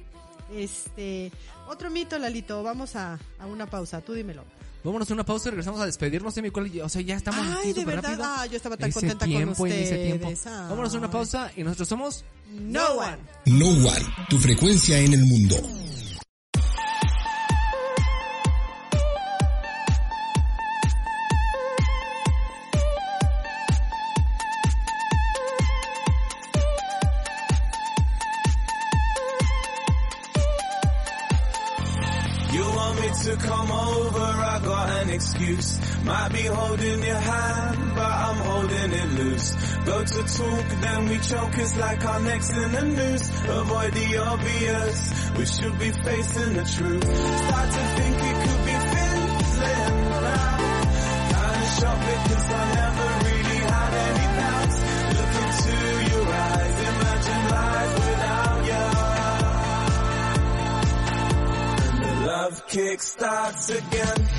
Este, 0.54 1.30
otro 1.68 1.90
mito, 1.90 2.18
Lalito. 2.18 2.62
Vamos 2.62 2.96
a, 2.96 3.18
a 3.38 3.46
una 3.46 3.66
pausa. 3.66 4.00
Tú 4.00 4.12
dímelo. 4.14 4.44
Vámonos 4.82 5.10
a 5.10 5.14
una 5.14 5.24
pausa 5.24 5.48
y 5.48 5.50
regresamos 5.50 5.80
a 5.80 5.86
despedirnos 5.86 6.34
de 6.34 6.42
mi 6.42 6.50
cual, 6.50 6.70
O 6.82 6.88
sea, 6.88 7.02
ya 7.02 7.16
estamos 7.16 7.40
Ay, 7.46 7.70
aquí 7.70 7.72
de 7.74 7.84
verdad. 7.84 8.02
rápido. 8.10 8.24
Ah, 8.26 8.46
yo 8.46 8.56
estaba 8.56 8.76
tan 8.76 8.88
Ese 8.88 9.00
contenta 9.00 9.26
con 9.26 9.30
y 9.30 9.36
ese 9.72 9.96
tiempo. 9.96 10.28
ustedes. 10.28 10.46
Ay. 10.46 10.52
Vámonos 10.70 10.94
a 10.94 10.98
una 10.98 11.10
pausa 11.10 11.52
y 11.56 11.62
nosotros 11.62 11.88
somos 11.88 12.24
No 12.52 12.84
one. 12.94 13.18
No 13.46 13.68
One, 13.68 14.06
tu 14.28 14.38
frecuencia 14.38 14.98
en 14.98 15.12
el 15.12 15.24
mundo. 15.26 15.56
It's 41.32 41.76
like 41.76 42.04
our 42.04 42.20
necks 42.20 42.50
in 42.50 42.72
the 42.72 42.82
noose. 42.82 43.30
Avoid 43.48 43.92
the 43.92 44.16
obvious, 44.18 45.30
we 45.36 45.46
should 45.46 45.78
be 45.78 45.90
facing 45.90 46.54
the 46.54 46.64
truth. 46.64 47.04
Start 47.04 47.70
to 47.70 47.82
think 47.98 48.16
it 48.16 48.36
could 48.42 48.64
be 48.66 48.76
fizzling 48.90 50.10
now. 50.10 50.58
Kinda 51.30 51.66
shocked 51.78 52.06
because 52.10 52.46
I 52.50 52.74
never 52.74 53.08
really 53.26 53.60
had 53.70 53.92
any 54.08 54.26
doubts. 54.40 54.78
Look 55.16 55.34
into 55.44 55.76
your 56.10 56.26
eyes, 56.26 56.76
imagine 56.90 57.42
life 57.50 57.94
without 58.06 58.58
you. 58.70 58.86
And 61.86 61.98
the 62.04 62.12
love 62.26 62.56
kick 62.66 62.98
starts 63.02 63.70
again. 63.70 64.29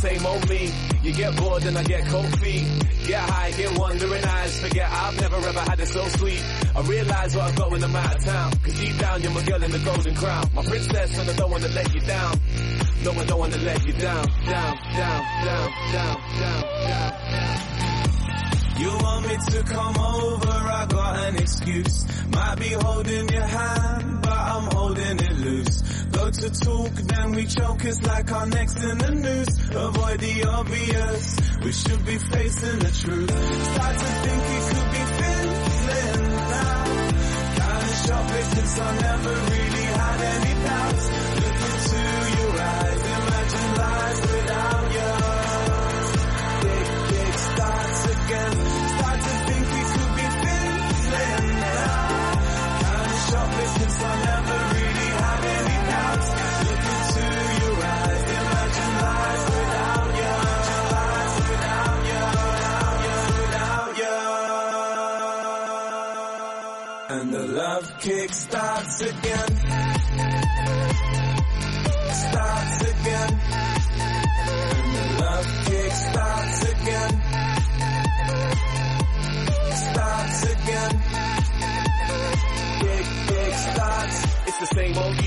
Same 0.00 0.24
old 0.26 0.48
me. 0.48 0.72
You 1.02 1.12
get 1.12 1.36
bored 1.36 1.64
and 1.64 1.76
I 1.76 1.82
get 1.84 2.06
cold 2.06 2.40
feet. 2.40 2.64
Get 3.06 3.20
high, 3.20 3.50
get 3.52 3.78
wandering 3.78 4.24
eyes. 4.24 4.60
Forget 4.60 4.90
I've 4.90 5.20
never 5.20 5.36
ever 5.36 5.60
had 5.60 5.80
it 5.80 5.88
so 5.88 6.06
sweet. 6.08 6.42
I 6.74 6.80
realize 6.82 7.36
what 7.36 7.44
I've 7.44 7.56
got 7.56 7.70
when 7.70 7.84
I'm 7.84 7.96
out 7.96 8.16
of 8.16 8.24
town. 8.24 8.52
Cause 8.64 8.78
deep 8.80 8.98
down 8.98 9.22
you're 9.22 9.32
my 9.32 9.42
girl 9.44 9.62
in 9.62 9.70
the 9.70 9.78
golden 9.78 10.14
crown. 10.14 10.44
My 10.54 10.64
princess 10.64 11.18
and 11.18 11.30
I 11.30 11.34
don't 11.34 11.50
wanna 11.50 11.68
let 11.68 11.94
you 11.94 12.00
down. 12.00 12.40
No, 13.04 13.12
I 13.12 13.24
don't 13.24 13.38
wanna 13.38 13.58
let 13.58 13.86
you 13.86 13.92
down. 13.92 14.26
Down, 14.46 14.76
down, 14.96 15.22
down, 15.44 15.70
down, 15.92 16.16
down, 16.40 16.64
down. 16.88 17.20
You 18.80 18.88
want 18.88 19.28
me 19.28 19.36
to 19.36 19.62
come 19.64 19.96
over, 19.98 20.48
I 20.48 20.86
got 20.88 21.28
an 21.28 21.36
excuse. 21.36 22.06
Might 22.32 22.58
be 22.58 22.68
holding 22.68 23.28
your 23.28 23.42
hand, 23.42 24.19
I'm 24.60 24.70
holding 24.76 25.18
it 25.18 25.38
loose. 25.38 25.80
Go 26.12 26.30
to 26.30 26.50
talk, 26.50 26.92
then 26.92 27.32
we 27.32 27.46
choke, 27.46 27.82
it's 27.84 28.02
like 28.02 28.30
our 28.30 28.46
necks 28.46 28.84
in 28.84 28.98
the 28.98 29.10
noose. 29.10 29.54
Avoid 29.70 30.20
the 30.20 30.44
obvious, 30.48 31.36
we 31.64 31.72
should 31.72 32.04
be 32.04 32.18
facing 32.18 32.78
the 32.78 32.92
truth. 33.02 33.30
Start 33.72 33.96
to 33.98 34.10
think 34.24 34.42
it 34.56 34.62
could 34.70 34.90
be 34.96 35.02
fizzling 35.16 36.30
now. 36.30 36.84
Kinda 37.56 37.90
shocked 38.04 38.32
because 38.36 38.78
I 38.80 38.98
never 39.00 39.34
really 39.50 39.86
had 40.00 40.20
any 40.34 40.54
doubts. 40.66 41.19
Love 67.70 68.00
kick 68.00 68.32
starts 68.32 69.00
again. 69.00 69.52
Starts 72.22 72.78
again. 72.92 73.32
And 74.76 74.88
the 74.96 75.04
love 75.22 75.48
kick 75.66 75.92
starts 75.92 76.62
again. 76.72 77.12
Starts 79.86 80.42
again. 80.54 80.92
Kick, 82.80 83.06
kick 83.28 83.54
starts. 83.54 84.18
It's 84.48 84.58
the 84.58 84.70
same 84.74 84.98
old 84.98 85.19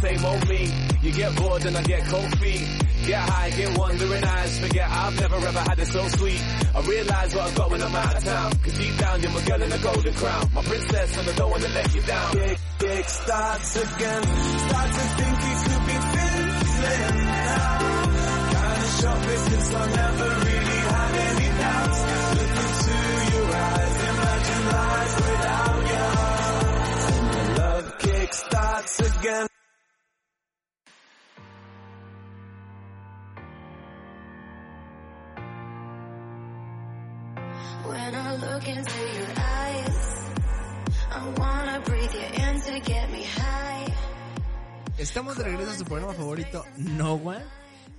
same 0.00 0.24
old 0.24 0.48
me. 0.48 0.70
You 1.02 1.12
get 1.12 1.34
bored 1.36 1.64
and 1.64 1.76
I 1.76 1.82
get 1.82 2.04
cold 2.06 2.38
feet. 2.38 2.66
Get 3.06 3.20
high, 3.20 3.50
get 3.50 3.78
wandering 3.78 4.24
eyes. 4.24 4.58
Forget 4.58 4.88
I've 4.90 5.20
never 5.20 5.36
ever 5.36 5.60
had 5.60 5.78
it 5.78 5.86
so 5.86 6.06
sweet. 6.08 6.42
I 6.74 6.80
realize 6.86 7.34
what 7.34 7.44
I've 7.48 7.54
got 7.54 7.70
when 7.70 7.82
I'm 7.82 7.94
out 7.94 8.16
of 8.16 8.24
town. 8.24 8.52
Cause 8.62 8.78
deep 8.78 8.96
down 8.98 9.22
you're 9.22 9.32
my 9.32 9.42
girl 9.44 9.62
in 9.62 9.72
a 9.72 9.78
golden 9.78 10.14
crown. 10.14 10.44
My 10.54 10.62
princess 10.62 11.18
and 11.18 11.28
I 11.28 11.32
don't 11.34 11.50
wanna 11.50 11.68
let 11.68 11.94
you 11.94 12.02
down. 12.02 12.32
Kick, 12.32 12.58
kick 12.78 13.08
starts 13.08 13.76
again. 13.76 14.22
Start 14.68 14.88
to 14.98 15.04
think 15.18 15.38
it 15.50 15.58
could 15.66 15.84
be 15.88 15.96
fizzling 16.12 17.26
now. 17.26 17.78
Kinda 18.54 18.88
shocked 18.98 19.26
because 19.28 19.74
I 19.74 19.86
never 19.98 20.28
really 20.46 20.78
had 20.92 21.12
any 21.28 21.48
doubts. 21.58 22.00
Look 22.38 22.54
into 22.64 22.96
your 23.32 23.48
eyes, 23.56 23.96
imagine 24.10 24.64
life 24.68 25.14
without 25.28 25.80
you. 25.90 26.06
And 27.08 27.26
the 27.34 27.60
love 27.60 27.98
kick 27.98 28.34
starts 28.34 29.00
again. 29.00 29.47
Estamos 44.98 45.36
de 45.38 45.44
regreso 45.44 45.70
a 45.70 45.74
su 45.78 45.84
programa 45.84 46.12
favorito, 46.14 46.64
No 46.76 47.14
One. 47.14 47.44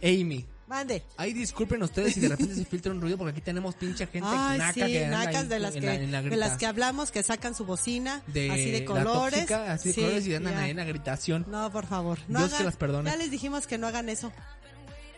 Amy, 0.02 0.46
Mande. 0.68 1.04
ay, 1.18 1.34
disculpen 1.34 1.82
ustedes 1.84 2.14
si 2.14 2.20
de 2.22 2.30
repente 2.30 2.56
se 2.56 2.64
filtra 2.64 2.92
un 2.94 3.02
ruido 3.02 3.18
porque 3.18 3.32
aquí 3.32 3.42
tenemos 3.42 3.76
pinche 3.76 4.06
gente 4.08 4.30
Ay, 4.32 4.58
naca 4.60 4.74
sí, 4.74 4.80
que 4.94 5.08
nacas 5.08 5.36
ahí 5.36 5.48
de 5.48 5.60
las 5.60 5.74
que, 5.74 5.82
la- 5.82 5.98
la 5.98 6.22
de 6.22 6.38
las 6.38 6.58
que 6.58 6.66
hablamos, 6.68 7.12
que 7.12 7.22
sacan 7.24 7.54
su 7.56 7.66
bocina, 7.66 8.22
de 8.28 8.50
así 8.52 8.72
de 8.72 8.80
la 8.82 8.86
colores. 8.86 9.34
tóxica, 9.40 9.74
así 9.74 9.90
de 9.90 9.94
Sí, 9.96 10.02
colores 10.02 10.28
y 10.28 10.36
andan 10.36 10.58
ahí 10.58 10.70
en 10.72 10.78
la 10.78 10.86
gritación. 10.86 11.46
No, 11.50 11.70
por 11.72 11.86
favor. 11.86 12.20
No 12.30 12.40
Dios 12.40 12.52
que 12.52 12.56
hagan- 12.58 12.66
las 12.68 12.76
perdone. 12.78 13.10
Ya 13.10 13.18
les 13.18 13.30
dijimos 13.32 13.68
que 13.68 13.78
no 13.78 13.88
hagan 13.88 14.08
eso. 14.10 14.32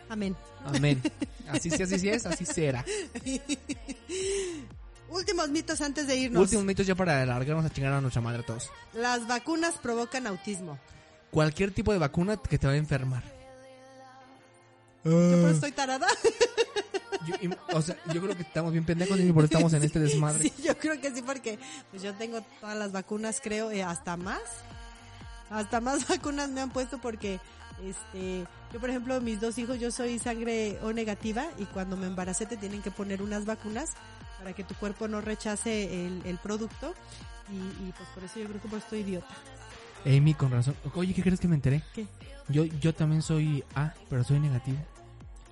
Amén. 0.08 0.34
Amén. 0.64 1.00
Así 1.48 1.70
sí, 1.70 1.82
así 1.82 1.98
sí 1.98 2.08
es, 2.08 2.24
así 2.24 2.44
será. 2.46 2.84
Últimos 5.12 5.48
mitos 5.50 5.80
antes 5.80 6.06
de 6.06 6.16
irnos. 6.16 6.42
Últimos 6.42 6.64
mitos 6.64 6.86
ya 6.86 6.94
para 6.94 7.22
alargarnos 7.22 7.64
a 7.64 7.70
chingar 7.70 7.92
a 7.92 8.00
nuestra 8.00 8.20
madre 8.22 8.40
a 8.40 8.46
todos. 8.46 8.70
Las 8.94 9.26
vacunas 9.26 9.74
provocan 9.82 10.26
autismo. 10.26 10.78
Cualquier 11.30 11.70
tipo 11.72 11.92
de 11.92 11.98
vacuna 11.98 12.36
que 12.36 12.58
te 12.58 12.66
va 12.66 12.72
a 12.72 12.76
enfermar. 12.76 13.22
Yo 15.04 15.10
por 15.10 15.20
eso 15.30 15.48
estoy 15.50 15.72
tarada. 15.72 16.06
Yo, 17.26 17.36
y- 17.40 17.50
o 17.74 17.80
sea, 17.82 17.96
yo 18.12 18.20
creo 18.20 18.34
que 18.36 18.42
estamos 18.42 18.72
bien 18.72 18.84
pendejos 18.84 19.16
y 19.20 19.30
por 19.32 19.44
eso 19.44 19.52
estamos 19.54 19.72
en 19.74 19.84
este 19.84 20.00
desmadre. 20.00 20.42
Sí, 20.42 20.52
yo 20.64 20.76
creo 20.76 21.00
que 21.00 21.14
sí, 21.14 21.22
porque 21.22 21.56
pues 21.92 22.02
yo 22.02 22.12
tengo 22.14 22.40
todas 22.60 22.76
las 22.76 22.90
vacunas, 22.90 23.40
creo, 23.40 23.70
eh, 23.70 23.84
hasta 23.84 24.16
más. 24.16 24.40
Hasta 25.48 25.80
más 25.80 26.08
vacunas 26.08 26.48
me 26.48 26.60
han 26.62 26.70
puesto 26.70 26.98
porque, 27.00 27.38
este, 27.84 28.44
yo 28.72 28.80
por 28.80 28.90
ejemplo, 28.90 29.20
mis 29.20 29.40
dos 29.40 29.56
hijos, 29.58 29.78
yo 29.78 29.92
soy 29.92 30.18
sangre 30.18 30.80
O 30.82 30.92
negativa 30.92 31.46
y 31.58 31.64
cuando 31.66 31.96
me 31.96 32.08
embaracé 32.08 32.44
te 32.44 32.56
tienen 32.56 32.82
que 32.82 32.90
poner 32.90 33.22
unas 33.22 33.44
vacunas 33.44 33.90
para 34.42 34.54
que 34.54 34.64
tu 34.64 34.74
cuerpo 34.74 35.06
no 35.06 35.20
rechace 35.20 36.04
el, 36.04 36.20
el 36.24 36.36
producto 36.38 36.94
y, 37.48 37.86
y, 37.86 37.92
pues 37.96 38.08
por 38.12 38.24
eso 38.24 38.40
yo 38.40 38.48
creo 38.48 38.60
que 38.60 38.68
pues 38.68 38.82
estoy 38.82 39.00
idiota. 39.00 39.34
Amy, 40.04 40.34
con 40.34 40.50
razón. 40.50 40.74
Oye, 40.94 41.14
¿qué 41.14 41.22
crees 41.22 41.38
que 41.38 41.46
me 41.46 41.54
enteré? 41.54 41.82
¿Qué? 41.94 42.06
Yo, 42.48 42.64
yo 42.64 42.92
también 42.92 43.22
soy 43.22 43.62
A, 43.76 43.94
pero 44.10 44.24
soy 44.24 44.40
negativo. 44.40 44.78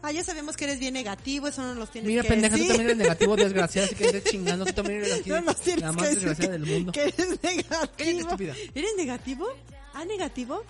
Ah, 0.03 0.11
ya 0.11 0.25
sabemos 0.25 0.57
que 0.57 0.65
eres 0.65 0.81
bien 0.81 0.95
negativo, 0.95 1.47
eso 1.47 1.63
no 1.63 1.75
nos 1.75 1.91
tienes 1.91 2.09
Mira, 2.09 2.23
que 2.23 2.29
pendeja, 2.31 2.57
tú 2.57 2.63
también 2.67 2.87
eres 2.87 2.97
negativo, 2.97 3.37
desgraciada, 3.37 3.87
así 3.87 3.95
que 3.95 4.07
estés 4.07 4.25
chingando, 4.25 4.65
tú 4.65 4.73
también 4.73 5.05
eres 5.05 5.21
aquí, 5.21 5.31
No 5.31 5.41
nos 5.43 5.61
tienes 5.61 5.83
la 5.83 5.93
más 5.93 6.11
desgraciada 6.11 6.53
del 6.53 6.67
mundo. 6.67 6.93
Que 6.93 7.03
eres 7.03 7.43
negativo. 7.43 7.91
Cállate, 7.97 8.19
estúpida. 8.19 8.55
¿Eres 8.75 8.91
negativo? 8.97 9.47
¿Ah, 9.95 10.05
negativo? 10.05 10.65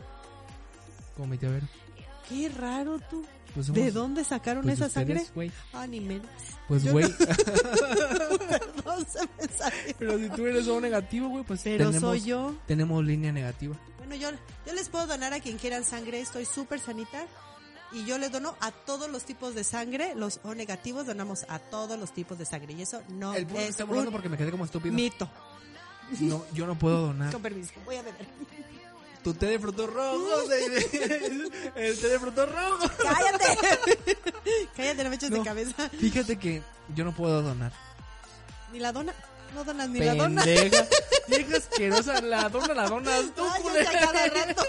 Como 1.17 1.29
me 1.29 1.37
ver. 1.37 1.63
Qué 2.29 2.49
raro 2.51 2.99
tú. 3.09 3.25
Pues 3.55 3.67
somos- 3.67 3.83
¿De 3.83 3.91
dónde 3.91 4.25
sacaron 4.25 4.63
pues 4.65 4.75
esa 4.77 4.87
ustedes, 4.87 5.07
sangre? 5.09 5.31
güey. 5.35 5.53
Ah, 5.73 5.87
ni 5.87 6.01
me... 6.01 6.21
Pues, 6.69 6.91
güey, 6.91 7.05
no 8.85 9.01
se 9.05 9.21
me 9.39 9.49
salió. 9.57 9.95
pero 9.99 10.19
si 10.19 10.29
tú 10.31 10.47
eres 10.47 10.69
O 10.69 10.81
negativo, 10.81 11.29
güey, 11.29 11.45
pues 11.45 11.63
Pero 11.63 11.87
tenemos, 11.91 12.01
soy 12.01 12.21
yo. 12.23 12.55
tenemos 12.67 13.05
línea 13.05 13.33
negativa. 13.33 13.77
Bueno, 13.99 14.15
yo, 14.15 14.31
yo 14.67 14.73
les 14.75 14.89
puedo 14.89 15.07
donar 15.07 15.33
a 15.35 15.41
quien 15.41 15.59
quieran 15.59 15.85
sangre, 15.85 16.21
estoy 16.21 16.45
súper 16.45 16.81
sanita. 16.81 17.27
Y 17.93 18.05
yo 18.05 18.19
les 18.19 18.31
dono 18.31 18.55
a 18.61 18.71
todos 18.71 19.11
los 19.11 19.25
tipos 19.25 19.57
de 19.57 19.65
sangre, 19.65 20.15
los 20.15 20.39
O 20.45 20.55
negativos 20.55 21.07
donamos 21.07 21.45
a 21.49 21.59
todos 21.59 21.99
los 21.99 22.13
tipos 22.15 22.39
de 22.39 22.45
sangre. 22.47 22.73
Y 22.75 22.83
eso 22.83 23.03
no 23.09 23.35
El 23.35 23.47
es 23.57 23.71
está 23.71 23.85
un 23.85 24.13
porque 24.13 24.29
me 24.29 24.37
quedé 24.37 24.53
como 24.53 24.65
estúpido. 24.65 24.95
mito. 24.95 25.29
No, 26.21 26.45
yo 26.55 26.69
no 26.69 26.79
puedo 26.79 27.09
donar. 27.09 27.33
Con 27.33 27.43
permiso, 27.43 27.73
voy 27.85 27.97
a 27.97 28.03
beber. 28.03 28.27
Tu 29.23 29.35
té 29.35 29.47
de 29.47 29.59
frutos 29.59 29.93
rojos, 29.93 30.45
el 31.77 31.99
té 32.01 32.09
de 32.09 32.19
frutos 32.19 32.51
rojos. 32.51 32.91
¡Cállate! 33.03 33.59
Cállate, 34.77 35.05
no 35.05 35.11
me 35.11 35.17
eches 35.17 35.31
No. 35.31 35.39
de 35.39 35.45
cabeza. 35.45 35.91
Fíjate 35.91 36.39
que 36.39 36.63
yo 36.95 37.05
no 37.05 37.15
puedo 37.15 37.43
donar. 37.43 37.71
Ni 38.73 38.79
la 38.79 38.93
dona. 38.93 39.13
No 39.55 39.65
donas 39.65 39.89
ni 39.91 40.01
la 40.01 40.15
dona. 40.15 40.43
Vieja 41.29 41.57
asquerosa, 41.57 42.21
la 42.23 42.49
dona 42.49 42.73
la 42.73 42.89
donas 42.89 43.35
tú, 43.35 43.45
Ay, 43.53 43.63
culera. 43.63 43.91
cada 44.01 44.27
rato. 44.29 44.63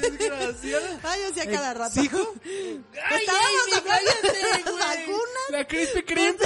Desgraciada. 0.00 1.00
Ay, 1.02 1.20
yo 1.34 1.44
cada 1.50 1.74
rato. 1.74 2.00
¿Exijo? 2.00 2.34
Ay, 2.44 2.84
Estábamos 3.20 3.66
ay, 3.74 3.82
cállate, 3.86 4.62
vacunas. 4.64 5.50
La 5.50 5.66
Krispy 5.66 6.02
Kreme. 6.02 6.38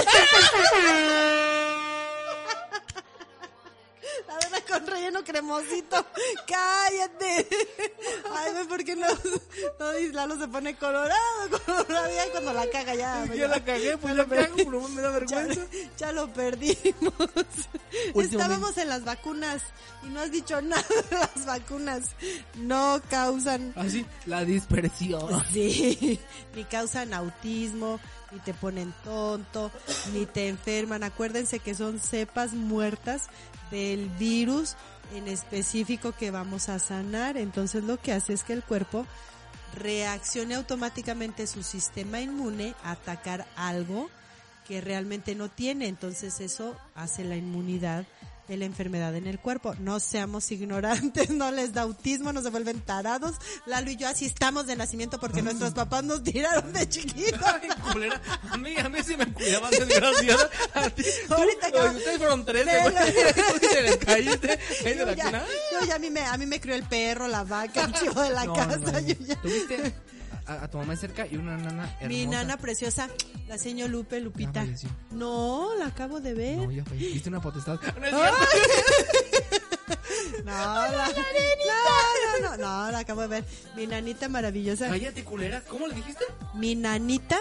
Cremosito. 5.25 6.05
Cállate. 6.47 7.47
Ay, 8.31 8.53
ve 8.53 8.65
por 8.65 8.83
qué 8.83 8.95
no, 8.95 9.07
no 9.79 9.91
dice, 9.93 10.13
Lalo 10.13 10.37
se 10.37 10.47
pone 10.47 10.75
colorado, 10.77 11.49
colorado 11.65 12.15
ya 12.15 12.31
cuando 12.31 12.53
la 12.53 12.69
caga 12.69 12.95
ya. 12.95 13.25
Ya 13.33 13.47
la 13.47 13.63
cagué, 13.63 13.97
pues 13.97 14.15
la 14.15 14.25
cago, 14.25 14.55
pero 14.55 14.87
me 14.87 15.01
da 15.01 15.09
vergüenza. 15.11 15.61
Ya, 15.71 15.89
ya 15.97 16.11
lo 16.11 16.31
perdimos. 16.31 17.13
Estábamos 18.15 18.77
en 18.77 18.89
las 18.89 19.03
vacunas 19.03 19.61
y 20.03 20.07
no 20.07 20.21
has 20.21 20.31
dicho 20.31 20.61
nada 20.61 20.85
de 21.09 21.15
las 21.17 21.45
vacunas. 21.45 22.03
No 22.55 23.01
causan 23.09 23.73
Así, 23.75 24.05
la 24.25 24.45
dispersión. 24.45 25.43
Sí, 25.51 26.19
ni 26.55 26.63
causan 26.65 27.13
autismo, 27.13 27.99
ni 28.31 28.39
te 28.39 28.53
ponen 28.53 28.93
tonto, 29.03 29.71
ni 30.13 30.25
te 30.25 30.47
enferman. 30.47 31.03
Acuérdense 31.03 31.59
que 31.59 31.75
son 31.75 31.99
cepas 31.99 32.53
muertas 32.53 33.29
del 33.71 34.09
virus 34.09 34.75
en 35.13 35.27
específico 35.27 36.11
que 36.11 36.31
vamos 36.31 36.69
a 36.69 36.79
sanar. 36.79 37.37
Entonces 37.37 37.83
lo 37.83 37.99
que 37.99 38.13
hace 38.13 38.33
es 38.33 38.43
que 38.43 38.53
el 38.53 38.63
cuerpo 38.63 39.05
reaccione 39.75 40.55
automáticamente 40.55 41.47
su 41.47 41.63
sistema 41.63 42.21
inmune 42.21 42.75
a 42.83 42.91
atacar 42.91 43.45
algo 43.55 44.09
que 44.67 44.81
realmente 44.81 45.35
no 45.35 45.49
tiene. 45.49 45.87
Entonces 45.87 46.39
eso 46.39 46.75
hace 46.95 47.23
la 47.23 47.35
inmunidad 47.35 48.05
de 48.47 48.57
la 48.57 48.65
enfermedad 48.65 49.15
en 49.15 49.27
el 49.27 49.39
cuerpo. 49.39 49.73
No 49.79 49.99
seamos 49.99 50.51
ignorantes, 50.51 51.29
no 51.31 51.51
les 51.51 51.73
da 51.73 51.81
autismo, 51.83 52.31
no 52.33 52.41
se 52.41 52.49
vuelven 52.49 52.81
tarados. 52.81 53.35
Lalo 53.65 53.89
y 53.91 53.95
yo 53.97 54.07
así 54.07 54.25
estamos 54.25 54.67
de 54.67 54.75
nacimiento 54.75 55.19
porque 55.19 55.41
nuestros 55.41 55.73
papás 55.73 56.03
nos 56.03 56.23
tiraron 56.23 56.71
de 56.73 56.87
chiquitos. 56.89 57.41
A 58.51 58.57
mí, 58.57 58.75
a 58.77 58.89
mí 58.89 58.99
sí 59.05 59.15
me 59.17 59.31
cuidaban 59.31 59.71
desgraciada. 59.71 60.49
A 60.73 60.89
ti, 60.89 61.03
tú, 61.27 61.33
Ahorita 61.33 61.67
ay, 61.67 61.95
ustedes 61.95 62.17
fueron 62.17 62.45
13, 62.45 62.65
Velo. 62.65 62.91
güey. 62.91 63.13
Tú 63.53 63.67
te 63.67 63.81
le 63.81 63.97
caíste 63.99 64.59
Yo 64.97 65.85
ya, 65.87 65.95
a 65.95 65.99
mí 65.99 66.09
me, 66.09 66.21
a 66.21 66.37
mí 66.37 66.45
me 66.45 66.59
crió 66.59 66.75
el 66.75 66.83
perro, 66.83 67.27
la 67.27 67.43
vaca, 67.43 67.85
el 67.85 67.93
chivo 67.93 68.21
de 68.21 68.29
la 68.31 68.45
casa. 68.53 68.77
no, 68.77 68.91
no. 68.91 68.99
yo 68.99 69.15
ya- 69.19 69.41
Tuviste 69.41 69.93
a, 70.47 70.63
a 70.63 70.67
tu 70.69 70.77
mamá 70.77 70.95
cerca 70.95 71.27
y 71.29 71.35
una 71.37 71.57
nana 71.57 71.85
hermosa. 71.99 72.07
Mi 72.07 72.25
nana 72.27 72.57
preciosa, 72.57 73.09
la 73.47 73.57
señor 73.57 73.89
Lupe, 73.89 74.19
Lupita. 74.19 74.61
Falleció. 74.61 74.89
No, 75.11 75.75
la 75.77 75.87
acabo 75.87 76.19
de 76.19 76.33
ver. 76.33 76.57
No, 76.57 76.71
ya. 76.71 76.83
Viste 76.91 77.29
una 77.29 77.41
potestad. 77.41 77.79
No 77.99 78.05
es. 78.05 78.13
No, 80.43 80.51
la, 80.51 81.07
no, 81.07 82.39
no, 82.41 82.49
no, 82.49 82.57
no, 82.57 82.91
la 82.91 82.99
acabo 82.99 83.21
de 83.21 83.27
ver. 83.27 83.45
Mi 83.75 83.87
nanita 83.87 84.29
maravillosa. 84.29 84.89
Cállate, 84.89 85.23
culera. 85.23 85.61
¿Cómo 85.61 85.87
le 85.87 85.95
dijiste? 85.95 86.23
Mi 86.53 86.75
nanita, 86.75 87.39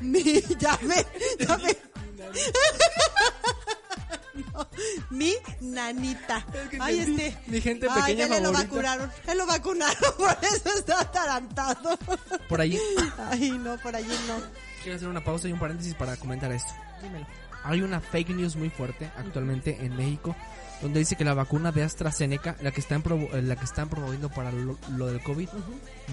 mi, 0.00 0.22
ya 0.58 0.78
ve, 0.82 1.06
ya 1.40 1.56
ve. 1.56 1.78
No, 4.52 4.68
mi 5.10 5.34
nanita. 5.60 6.44
Es 6.54 6.68
que 6.70 6.78
Ay, 6.80 6.98
entendí. 6.98 7.22
este. 7.24 7.50
Mi 7.50 7.60
gente 7.60 7.86
Ay, 7.90 8.00
pequeña 8.02 8.28
ya 8.28 8.34
le 8.36 8.40
lo 8.40 8.52
vacunaron. 8.52 9.10
Él 9.26 9.38
lo 9.38 9.46
vacunaron, 9.46 9.96
por 10.18 10.36
eso 10.42 10.78
está 10.78 11.00
atarantado. 11.00 11.98
Por 12.48 12.60
ahí. 12.60 12.78
Ay, 13.30 13.50
no, 13.50 13.76
por 13.78 13.94
allí 13.96 14.14
no. 14.26 14.34
Quiero 14.82 14.96
hacer 14.96 15.08
una 15.08 15.22
pausa 15.24 15.48
y 15.48 15.52
un 15.52 15.58
paréntesis 15.58 15.94
para 15.94 16.16
comentar 16.16 16.52
esto. 16.52 16.72
Hay 17.64 17.82
una 17.82 18.00
fake 18.00 18.30
news 18.30 18.56
muy 18.56 18.70
fuerte 18.70 19.10
actualmente 19.16 19.76
en 19.84 19.96
México 19.96 20.34
donde 20.80 21.00
dice 21.00 21.16
que 21.16 21.24
la 21.24 21.34
vacuna 21.34 21.72
de 21.72 21.82
AstraZeneca, 21.82 22.56
la 22.62 22.70
que 22.70 22.80
están 22.80 23.02
eh, 23.32 23.42
la 23.42 23.56
que 23.56 23.64
están 23.64 23.88
promoviendo 23.88 24.28
para 24.30 24.52
lo, 24.52 24.78
lo 24.96 25.06
del 25.06 25.20
COVID, 25.22 25.48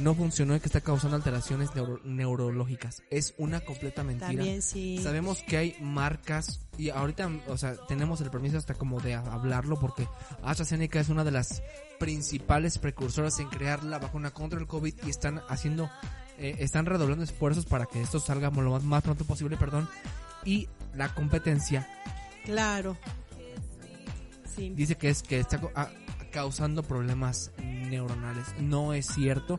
no 0.02 0.16
funcionó 0.16 0.56
y 0.56 0.60
que 0.60 0.66
está 0.68 0.82
causando 0.82 1.16
alteraciones 1.16 1.76
neuro- 1.76 2.00
neurológicas. 2.04 3.04
Es 3.10 3.34
una 3.38 3.60
completa 3.62 4.04
mentira. 4.04 4.28
También 4.30 4.62
sí. 4.62 5.00
Sabemos 5.04 5.44
que 5.44 5.58
hay 5.58 5.76
marcas 5.82 6.62
y 6.78 6.90
ahorita, 6.90 7.30
o 7.48 7.58
sea, 7.58 7.76
tenemos 7.88 8.22
el 8.22 8.32
permiso 8.32 8.58
hasta 8.58 8.74
como 8.74 9.00
de 9.00 9.14
hablarlo 9.16 9.80
porque 9.80 10.08
AstraZeneca 10.44 11.00
es 11.00 11.10
una 11.10 11.24
de 11.24 11.32
las 11.32 11.62
principales 12.00 12.78
precursoras 12.78 13.40
en 13.40 13.48
crear 13.50 13.84
la 13.84 14.00
vacuna 14.00 14.32
contra 14.32 14.60
el 14.60 14.68
COVID 14.68 14.94
y 15.06 15.10
están 15.10 15.42
haciendo, 15.48 15.90
eh, 16.38 16.56
están 16.60 16.86
redoblando 16.86 17.24
esfuerzos 17.24 17.66
para 17.66 17.86
que 17.86 18.02
esto 18.02 18.20
salga 18.20 18.50
lo 18.50 18.72
más, 18.72 18.84
más 18.84 19.04
pronto 19.04 19.26
posible, 19.26 19.58
perdón. 19.58 19.88
Y 20.44 20.68
la 20.96 21.14
competencia 21.14 21.88
Claro. 22.46 22.96
Sí. 24.56 24.70
dice 24.76 24.96
que 24.96 25.10
es 25.10 25.22
que 25.24 25.40
está 25.40 25.60
a- 25.76 25.90
causando 26.32 26.84
problemas 26.84 27.52
neuronales. 27.58 28.46
No 28.60 28.94
es 28.94 29.08
cierto. 29.08 29.58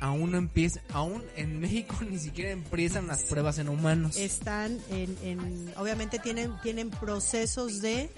Aún 0.00 0.32
no 0.32 0.38
empieza, 0.38 0.80
aún 0.92 1.22
en 1.36 1.60
México 1.60 1.96
ni 2.08 2.18
siquiera 2.18 2.50
empiezan 2.50 3.06
las 3.06 3.22
pruebas 3.24 3.58
en 3.58 3.68
humanos. 3.68 4.16
están 4.16 4.78
en, 4.90 5.16
en 5.22 5.72
obviamente 5.76 6.18
tienen 6.18 6.52
tienen 6.62 6.90
procesos 6.90 7.80
de 7.80 8.10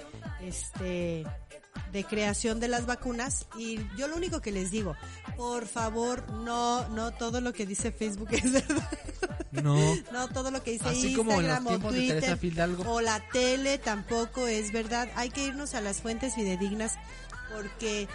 este 0.43 1.25
de 1.93 2.05
creación 2.05 2.59
de 2.59 2.69
las 2.69 2.87
vacunas 2.87 3.47
y 3.59 3.79
yo 3.99 4.09
lo 4.09 4.17
único 4.17 4.41
que 4.41 4.51
les 4.51 4.71
digo 4.71 4.97
por 5.37 5.67
favor 5.67 6.29
no 6.33 6.89
no 6.89 7.13
todo 7.13 7.41
lo 7.43 7.53
que 7.53 7.67
dice 7.67 7.93
Facebook 7.93 8.29
es 8.33 8.51
verdad 8.51 8.91
No. 9.63 9.77
no 10.13 10.29
todo 10.29 10.51
lo 10.51 10.63
que 10.63 10.73
dice 10.73 10.89
Así 10.89 11.15
como 11.15 11.33
Instagram 11.33 11.67
o 11.67 11.93
de 11.93 12.09
Teresa 12.09 12.37
Twitter 12.37 12.71
o 12.87 13.01
la 13.01 13.21
tele 13.31 13.79
tampoco 13.79 14.47
es 14.47 14.73
verdad 14.73 15.09
hay 15.17 15.31
que 15.31 15.45
irnos 15.45 15.75
a 15.75 15.81
las 15.81 16.01
fuentes 16.01 16.35
fidedignas 16.35 16.95
porque 17.55 18.09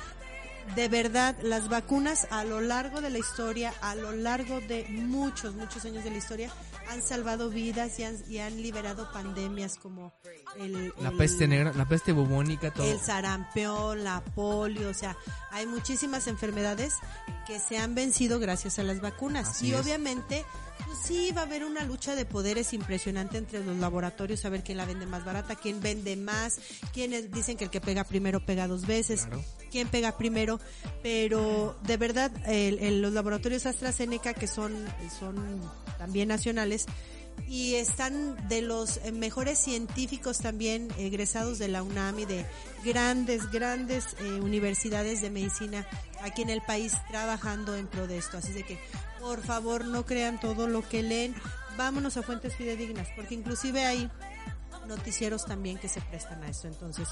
de 0.75 0.87
verdad, 0.87 1.35
las 1.41 1.69
vacunas 1.69 2.27
a 2.29 2.43
lo 2.43 2.61
largo 2.61 3.01
de 3.01 3.09
la 3.09 3.17
historia, 3.17 3.73
a 3.81 3.95
lo 3.95 4.11
largo 4.11 4.61
de 4.61 4.85
muchos, 4.89 5.55
muchos 5.55 5.83
años 5.85 6.03
de 6.03 6.11
la 6.11 6.17
historia, 6.17 6.49
han 6.89 7.01
salvado 7.01 7.49
vidas 7.49 7.99
y 7.99 8.03
han, 8.03 8.17
y 8.29 8.37
han 8.37 8.61
liberado 8.61 9.11
pandemias 9.11 9.77
como 9.77 10.13
el, 10.57 10.93
La 11.01 11.09
el- 11.09 11.17
peste 11.17 11.47
negra, 11.47 11.73
la 11.73 11.87
peste 11.87 12.11
bubónica, 12.13 12.71
todo. 12.71 12.89
el 12.89 12.99
sarampión, 12.99 14.03
la 14.03 14.21
polio, 14.21 14.89
o 14.89 14.93
sea, 14.93 15.17
hay 15.51 15.65
muchísimas 15.65 16.27
enfermedades 16.27 16.93
que 17.47 17.59
se 17.59 17.77
han 17.77 17.95
vencido 17.95 18.39
gracias 18.39 18.79
a 18.79 18.83
las 18.83 19.01
vacunas. 19.01 19.49
Así 19.49 19.67
y 19.67 19.73
es. 19.73 19.81
obviamente, 19.81 20.45
sí 21.07 21.31
va 21.31 21.41
a 21.41 21.45
haber 21.45 21.63
una 21.63 21.83
lucha 21.83 22.15
de 22.15 22.25
poderes 22.25 22.73
impresionante 22.73 23.37
entre 23.37 23.63
los 23.63 23.77
laboratorios, 23.77 24.43
a 24.45 24.49
ver 24.49 24.63
quién 24.63 24.77
la 24.77 24.85
vende 24.85 25.05
más 25.05 25.23
barata, 25.25 25.55
quién 25.55 25.81
vende 25.81 26.15
más, 26.15 26.59
quienes 26.93 27.31
dicen 27.31 27.57
que 27.57 27.65
el 27.65 27.69
que 27.69 27.81
pega 27.81 28.03
primero 28.03 28.45
pega 28.45 28.67
dos 28.67 28.85
veces, 28.85 29.25
Claro. 29.25 29.43
quién 29.71 29.87
pega 29.87 30.17
primero, 30.17 30.59
pero 31.03 31.75
de 31.83 31.97
verdad 31.97 32.31
el- 32.47 32.79
el- 32.79 33.01
los 33.01 33.13
laboratorios 33.13 33.65
AstraZeneca 33.65 34.33
que 34.33 34.47
son, 34.47 34.85
son 35.19 35.61
también 35.97 36.29
nacionales, 36.29 36.85
y 37.47 37.75
están 37.75 38.47
de 38.47 38.61
los 38.61 38.97
eh, 39.03 39.11
mejores 39.11 39.59
científicos 39.59 40.37
también 40.37 40.87
egresados 40.97 41.59
de 41.59 41.67
la 41.67 41.83
UNAM 41.83 42.19
y 42.19 42.25
de 42.25 42.45
grandes, 42.85 43.51
grandes 43.51 44.15
eh, 44.19 44.39
universidades 44.41 45.21
de 45.21 45.29
medicina 45.29 45.85
aquí 46.21 46.43
en 46.43 46.49
el 46.49 46.61
país 46.61 46.93
trabajando 47.09 47.75
en 47.75 47.87
pro 47.87 48.07
de 48.07 48.17
esto. 48.17 48.37
Así 48.37 48.53
de 48.53 48.63
que, 48.63 48.79
por 49.19 49.41
favor, 49.43 49.83
no 49.85 50.05
crean 50.05 50.39
todo 50.39 50.67
lo 50.67 50.87
que 50.87 51.03
leen. 51.03 51.35
Vámonos 51.77 52.15
a 52.17 52.21
fuentes 52.23 52.55
fidedignas, 52.55 53.07
porque 53.15 53.33
inclusive 53.35 53.85
ahí 53.85 54.09
noticieros 54.87 55.45
también 55.45 55.77
que 55.77 55.89
se 55.89 56.01
prestan 56.01 56.41
a 56.43 56.49
esto. 56.49 56.67
Entonces, 56.67 57.07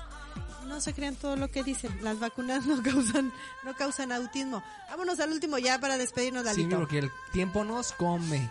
no 0.67 0.79
se 0.81 0.93
crean 0.93 1.15
todo 1.15 1.35
lo 1.35 1.49
que 1.49 1.63
dicen. 1.63 1.91
Las 2.01 2.19
vacunas 2.19 2.65
no 2.67 2.81
causan, 2.81 3.33
no 3.63 3.75
causan 3.75 4.11
autismo. 4.13 4.63
Vámonos 4.89 5.19
al 5.19 5.31
último 5.31 5.57
ya 5.57 5.79
para 5.79 5.97
despedirnos, 5.97 6.43
Sí, 6.43 6.47
Dalito. 6.61 6.77
porque 6.77 6.99
el 6.99 7.11
tiempo 7.33 7.63
nos 7.65 7.91
come. 7.93 8.49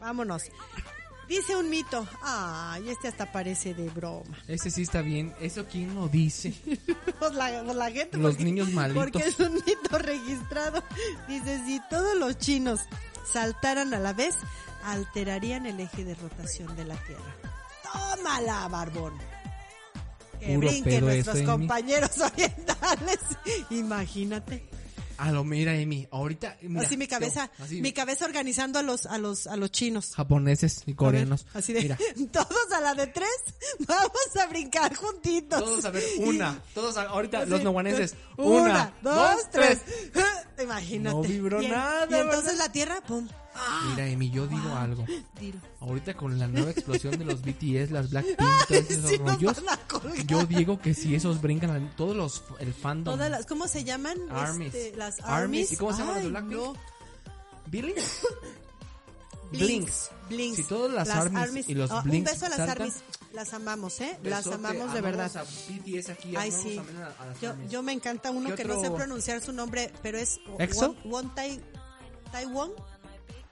Vámonos. 0.00 0.42
Dice 1.28 1.56
un 1.56 1.70
mito. 1.70 2.06
Ay, 2.22 2.88
este 2.90 3.08
hasta 3.08 3.30
parece 3.32 3.74
de 3.74 3.88
broma. 3.90 4.36
Ese 4.46 4.70
sí 4.70 4.82
está 4.82 5.00
bien. 5.00 5.34
¿Eso 5.40 5.64
quién 5.66 5.94
lo 5.94 6.08
dice? 6.08 6.52
Pues 7.18 7.32
la, 7.34 7.62
pues 7.64 7.76
la 7.76 7.90
gente. 7.90 8.16
Los 8.18 8.32
porque- 8.34 8.44
niños 8.44 8.70
malitos. 8.72 9.04
Porque 9.04 9.26
es 9.28 9.38
un 9.40 9.54
mito 9.54 9.98
registrado. 9.98 10.82
Dice, 11.28 11.64
si 11.64 11.80
todos 11.88 12.16
los 12.18 12.36
chinos 12.38 12.80
saltaran 13.32 13.94
a 13.94 13.98
la 13.98 14.12
vez, 14.12 14.34
alterarían 14.84 15.64
el 15.66 15.80
eje 15.80 16.04
de 16.04 16.14
rotación 16.14 16.74
de 16.76 16.84
la 16.84 16.96
Tierra. 16.96 17.36
¡Tómala, 18.16 18.68
barbón! 18.68 19.14
Que 20.40 20.54
Puro 20.56 20.68
brinquen 20.68 21.04
nuestros 21.04 21.40
compañeros 21.42 22.10
orientales. 22.20 23.18
Imagínate. 23.70 24.64
A 25.18 25.30
lo 25.32 25.44
mira, 25.44 25.74
Emi. 25.76 26.06
Ahorita. 26.10 26.56
mira, 26.62 26.82
así 26.86 26.96
mi 26.96 27.06
cabeza, 27.06 27.50
yo- 27.58 27.64
así, 27.64 27.80
mi 27.80 27.92
cabeza 27.92 28.24
organizando 28.24 28.78
a 28.78 28.82
los, 28.82 29.06
a 29.06 29.16
los, 29.18 29.46
a 29.46 29.56
los 29.56 29.70
chinos. 29.70 30.14
japoneses 30.14 30.82
y 30.86 30.94
coreanos. 30.94 31.44
Ver, 31.46 31.56
así 31.56 31.72
de, 31.72 31.82
Mira, 31.82 31.98
todos 32.32 32.72
a 32.76 32.80
la 32.80 32.94
de 32.94 33.06
tres, 33.08 33.28
vamos 33.86 34.36
a 34.42 34.46
brincar 34.46 34.94
juntitos. 34.94 35.60
todos 35.60 35.84
a 35.84 35.90
ver, 35.90 36.02
Y- 36.18 36.22
una. 36.24 36.60
Todos 36.74 36.96
a- 36.96 37.02
ahorita, 37.08 37.40
Así, 37.40 37.50
los 37.50 37.62
noguanenses. 37.62 38.14
Una, 38.36 38.62
Una, 38.62 38.94
dos, 39.02 39.50
tres. 39.50 39.78
Imagínate. 40.62 41.16
No 41.16 41.22
vibró 41.22 41.62
Y 41.62 41.68
nada, 41.68 42.06
Y 42.10 42.14
entonces 42.20 42.44
¿verdad? 42.52 42.58
la 42.66 42.72
Tierra, 42.72 43.00
pum. 43.06 43.28
Mira, 43.90 44.06
Emi, 44.08 44.30
yo 44.30 44.46
digo 44.46 44.74
algo. 44.74 45.04
Dilo. 45.38 45.58
Ahorita 45.80 46.14
con 46.14 46.38
la 46.38 46.48
nueva 46.48 46.70
explosión 46.70 47.16
de 47.18 47.24
los 47.24 47.40
BTS, 47.42 47.90
las 47.92 48.10
Blackpink, 48.10 48.38
todos 48.68 48.90
esos 48.90 49.10
Sí, 49.10 49.16
rollos. 49.18 49.62
Yo 50.26 50.44
digo 50.44 50.80
que 50.80 50.92
si 50.94 51.14
esos 51.14 51.40
brincan, 51.40 51.70
a- 51.70 51.96
todos 51.96 52.16
los, 52.16 52.42
el 52.58 52.74
fandom. 52.74 53.14
Todas 53.14 53.30
las, 53.30 53.46
¿cómo 53.46 53.68
se 53.68 53.84
llaman? 53.84 54.18
Armies. 54.30 54.74
Este, 54.74 54.96
las 54.96 55.20
Armies. 55.20 55.28
armies. 55.30 55.72
¿Y 55.72 55.76
cómo 55.76 55.92
se 55.92 55.98
llaman 55.98 56.14
las 56.14 56.24
de 56.24 56.30
Blackpink? 56.30 56.52
no. 56.60 56.72
¿Billy? 57.66 57.94
Blinks. 59.52 60.10
Blinks. 60.28 60.56
Si 60.56 60.64
todas 60.64 60.92
las 60.92 61.08
armies 61.10 61.68
y 61.68 61.74
los 61.74 61.90
Ah, 61.90 62.00
Blinks 62.02 62.28
Un 62.30 62.34
beso 62.34 62.46
a 62.46 62.48
las 62.48 62.58
saltan. 62.58 62.76
armies. 62.82 63.02
Las 63.32 63.52
amamos, 63.54 64.00
¿eh? 64.00 64.18
Las 64.22 64.46
amamos 64.46 64.92
de 64.94 65.00
verdad. 65.00 65.30
a 65.36 65.42
BTS 65.44 66.10
aquí, 66.10 66.34
Ay, 66.36 66.50
sí. 66.50 66.78
a- 66.78 67.22
a 67.22 67.26
las 67.26 67.40
Yo, 67.40 67.50
armies. 67.50 67.70
yo 67.70 67.82
me 67.82 67.92
encanta 67.92 68.30
uno 68.30 68.50
¿Qué 68.50 68.56
que 68.56 68.64
no 68.64 68.74
sé 68.74 68.86
otro? 68.88 68.96
pronunciar 68.96 69.40
su 69.40 69.52
nombre, 69.52 69.92
pero 70.02 70.18
es 70.18 70.40
¿EXO? 70.58 70.96
Won, 71.04 71.10
Won 71.12 71.34
Tai, 71.34 71.60
Taiwán. 72.32 72.70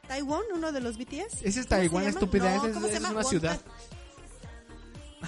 Taiwán, 0.06 0.42
uno 0.52 0.72
de 0.72 0.80
los 0.80 0.98
BTS. 0.98 1.42
Ese 1.42 1.60
es 1.60 1.66
¿Cómo 1.66 1.68
Taiwán, 1.68 2.04
llama? 2.04 2.14
estúpida, 2.18 2.50
No, 2.50 2.56
ese 2.56 2.66
es- 2.68 2.74
¿cómo 2.74 2.86
se 2.86 2.92
es 2.94 2.98
llama? 3.00 3.10
una 3.12 3.20
Won 3.22 3.30
ciudad. 3.30 3.60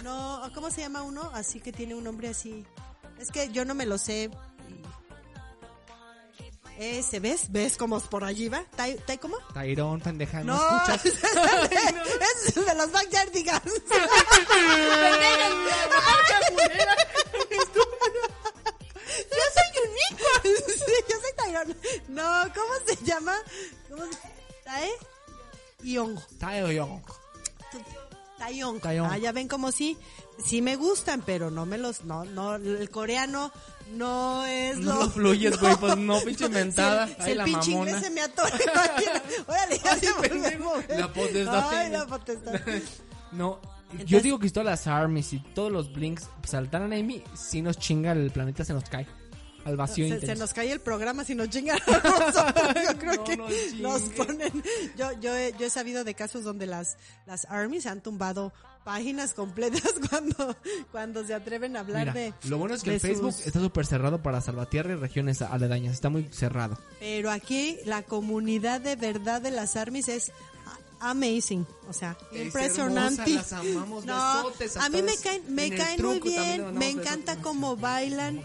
No, 0.02 0.50
¿cómo 0.54 0.70
se 0.70 0.80
llama 0.80 1.02
uno? 1.02 1.30
Así 1.32 1.60
que 1.60 1.72
tiene 1.72 1.94
un 1.94 2.02
nombre 2.04 2.28
así. 2.28 2.66
Es 3.18 3.30
que 3.30 3.50
yo 3.52 3.64
no 3.64 3.74
me 3.74 3.86
lo 3.86 3.96
sé. 3.98 4.30
Ese, 6.76 7.20
¿ves? 7.20 7.52
¿Ves 7.52 7.76
cómo 7.76 8.00
por 8.00 8.24
allí 8.24 8.48
va? 8.48 8.64
¿Tai, 8.74 8.96
tai 9.06 9.16
cómo? 9.18 9.36
Tairón, 9.54 10.00
pendeja, 10.00 10.42
no, 10.42 10.56
No, 10.56 10.76
escuchas. 10.92 11.04
es 12.46 12.54
de 12.56 12.74
los 12.74 12.90
Backyardigans. 12.90 13.62
yo 19.30 19.44
soy 19.54 19.70
unico. 19.84 20.26
Yo 21.08 21.16
soy 21.20 21.32
Tyrone. 21.46 21.74
No, 22.08 22.42
¿cómo 22.54 22.72
se 22.86 22.96
llama? 23.04 23.36
¿Cómo 23.88 24.04
se 24.06 24.10
¿Tae? 24.64 24.88
Yong. 25.82 26.18
Taeyong. 26.38 27.02
Taeyong. 28.38 28.80
Taeyong. 28.80 29.08
Ah, 29.10 29.18
ya 29.18 29.32
ven 29.32 29.48
como 29.48 29.70
sí. 29.72 29.96
Sí 30.44 30.62
me 30.62 30.76
gustan, 30.76 31.22
pero 31.24 31.50
no 31.50 31.66
me 31.66 31.78
los... 31.78 32.04
No, 32.04 32.24
no, 32.24 32.56
el 32.56 32.90
coreano 32.90 33.52
no 33.92 34.44
es 34.46 34.78
No 34.78 34.94
lo... 34.94 35.00
lo 35.04 35.10
fluyes, 35.10 35.60
güey, 35.60 35.76
pues 35.76 35.96
no, 35.96 36.20
pinche 36.20 36.48
mentada. 36.48 37.06
Si 37.06 37.14
si 37.14 37.20
Ay, 37.22 37.32
el 37.32 37.38
la 37.38 37.44
pinche 37.44 37.70
mamona. 37.70 37.90
inglés 37.92 38.04
se 38.04 38.10
me 38.10 38.20
atora. 38.22 38.58
Órale, 39.46 39.78
ya 39.78 39.92
Ay, 39.92 40.00
se 40.00 40.28
pendejo. 40.28 40.72
La 40.88 41.12
potestad. 41.12 41.68
Ay, 41.70 41.90
la 41.90 42.06
potestad. 42.06 42.52
No, 43.32 43.60
yo 44.06 44.20
digo 44.20 44.38
que 44.40 44.48
si 44.48 44.52
todas 44.52 44.66
las 44.66 44.86
armies 44.88 45.32
y 45.32 45.38
todos 45.38 45.70
los 45.70 45.92
blinks 45.92 46.28
saltaran 46.44 46.92
a 46.92 46.96
Amy, 46.96 47.22
si 47.34 47.62
nos 47.62 47.78
chinga 47.78 48.12
el 48.12 48.30
planeta, 48.32 48.64
se 48.64 48.72
nos 48.72 48.84
cae. 48.88 49.06
Al 49.64 49.76
vacío 49.76 50.20
Se, 50.20 50.34
nos 50.36 50.52
cae 50.52 50.70
el 50.72 50.80
programa 50.80 51.24
si 51.24 51.34
nos 51.34 51.48
chingan. 51.50 51.78
Yo 51.86 52.98
creo 52.98 53.14
No 53.16 53.24
que 53.24 53.36
nos 53.80 54.02
ponen. 54.10 54.52
Yo, 54.96 55.12
yo, 55.20 55.34
he, 55.36 55.54
yo 55.58 55.66
he 55.66 55.70
sabido 55.70 56.04
de 56.04 56.14
casos 56.14 56.44
donde 56.44 56.66
las, 56.66 56.96
las 57.26 57.44
armies 57.46 57.86
han 57.86 58.00
tumbado 58.02 58.52
páginas 58.84 59.32
completas 59.32 59.94
cuando, 60.10 60.54
cuando 60.92 61.24
se 61.24 61.32
atreven 61.32 61.76
a 61.76 61.80
hablar 61.80 62.00
Mira, 62.08 62.12
de. 62.12 62.34
lo 62.48 62.58
bueno 62.58 62.74
es 62.74 62.82
que 62.82 62.98
Facebook 63.00 63.32
sus- 63.32 63.46
está 63.46 63.58
súper 63.60 63.86
cerrado 63.86 64.22
para 64.22 64.40
Salvatierra 64.42 64.92
y 64.92 64.96
regiones 64.96 65.40
aledañas. 65.40 65.94
Está 65.94 66.10
muy 66.10 66.24
cerrado. 66.30 66.78
Pero 67.00 67.30
aquí 67.30 67.78
la 67.86 68.02
comunidad 68.02 68.80
de 68.82 68.96
verdad 68.96 69.40
de 69.40 69.50
las 69.50 69.76
armies 69.76 70.08
es 70.08 70.32
amazing, 71.00 71.66
o 71.88 71.92
sea, 71.92 72.16
Es 72.32 72.46
impresionante. 72.46 73.22
hermosa, 73.22 73.34
las 73.34 73.52
amamos, 73.52 74.04
no, 74.04 74.36
besotes, 74.44 74.76
a 74.76 74.88
mí 74.88 75.02
me 75.02 75.16
caen, 75.16 75.42
me 75.54 75.66
en 75.66 75.76
caen 75.76 76.02
muy 76.02 76.20
bien, 76.20 76.76
me 76.78 76.90
encanta 76.90 77.34
No, 77.36 77.42
cómo 77.42 77.76
bailan. 77.76 78.42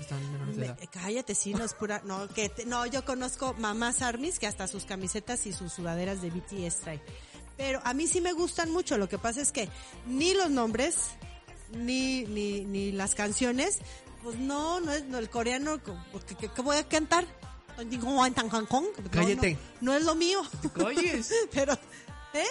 Me- 0.56 0.76
cállate, 0.92 1.36
sí, 1.36 1.54
no 1.54 1.64
es 1.64 1.74
pura, 1.74 2.02
no, 2.06 2.28
que 2.28 2.50
te- 2.50 2.66
no, 2.66 2.86
yo 2.86 3.06
conozco 3.06 3.54
mamás 3.58 4.02
armies 4.02 4.40
que 4.40 4.48
hasta 4.48 4.68
sus 4.68 4.86
camisetas 4.86 5.46
y 5.46 5.54
sus 5.54 5.72
sudaderas 5.74 6.22
de 6.22 6.30
BTS 6.32 6.80
traen. 6.82 7.02
Pero 7.58 7.82
a 7.84 7.94
mí 7.94 8.08
sí 8.08 8.22
me 8.22 8.34
gustan 8.34 8.72
mucho, 8.72 8.98
lo 8.98 9.08
que 9.10 9.18
pasa 9.18 9.42
es 9.42 9.52
que 9.52 9.70
ni 10.08 10.34
los 10.34 10.50
nombres, 10.50 10.96
ni, 11.74 12.24
ni, 12.26 12.62
ni 12.66 12.92
las 12.92 13.16
canciones, 13.16 13.80
pues 14.24 14.38
no, 14.38 14.80
no 14.80 14.92
es, 14.92 15.06
no, 15.06 15.18
el 15.18 15.30
coreano, 15.30 15.80
¿qué, 15.84 16.62
voy 16.62 16.78
a 16.78 16.88
cantar? 16.88 17.26
No, 18.98 19.10
Cállate. 19.10 19.54
No, 19.80 19.92
no 19.94 19.98
es 19.98 20.04
lo 20.04 20.16
mío. 20.16 20.42
Pero, 21.54 21.78
¿eh? 22.34 22.46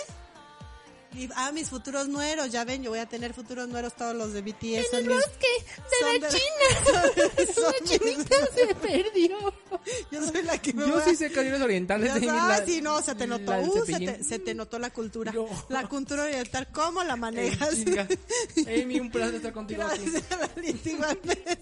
Y, 1.14 1.26
ah, 1.36 1.52
mis 1.52 1.70
futuros 1.70 2.06
nueros, 2.06 2.52
ya 2.52 2.64
ven, 2.64 2.82
yo 2.82 2.90
voy 2.90 2.98
a 2.98 3.06
tener 3.06 3.32
futuros 3.32 3.66
nueros 3.66 3.94
todos 3.96 4.14
los 4.14 4.34
de 4.34 4.42
BTS. 4.42 4.90
son 4.90 5.06
mis- 5.06 5.16
son 6.00 6.20
de 6.20 6.28
China. 6.36 7.46
Son, 7.54 7.74
chinita 7.84 8.36
se 8.54 8.74
perdió. 8.74 9.38
Yo 10.12 10.22
soy 10.22 10.42
la 10.42 10.58
que 10.58 10.74
me 10.74 10.86
Yo 10.86 11.00
sí 11.00 11.16
sé 11.16 11.30
canciones 11.32 11.62
orientales. 11.62 12.22
La- 12.26 12.64
sí, 12.66 12.82
no, 12.82 13.00
se 13.00 13.14
te 13.14 13.26
notó, 13.26 13.52
la 13.52 13.60
uh, 13.60 13.84
se 13.86 13.98
te, 13.98 14.22
se 14.24 14.38
te 14.38 14.54
notó 14.54 14.78
la 14.78 14.90
cultura. 14.90 15.32
Yo. 15.32 15.48
La 15.70 15.88
cultura 15.88 16.24
oriental, 16.24 16.68
¿cómo 16.72 17.02
la 17.02 17.16
manejas? 17.16 17.74
Amy, 18.66 19.00
un 19.00 19.10
placer 19.10 19.36
estar 19.36 19.52
contigo 19.54 19.82
aquí. 19.84 20.04
Gracias, 20.04 20.86
igualmente. 20.86 21.58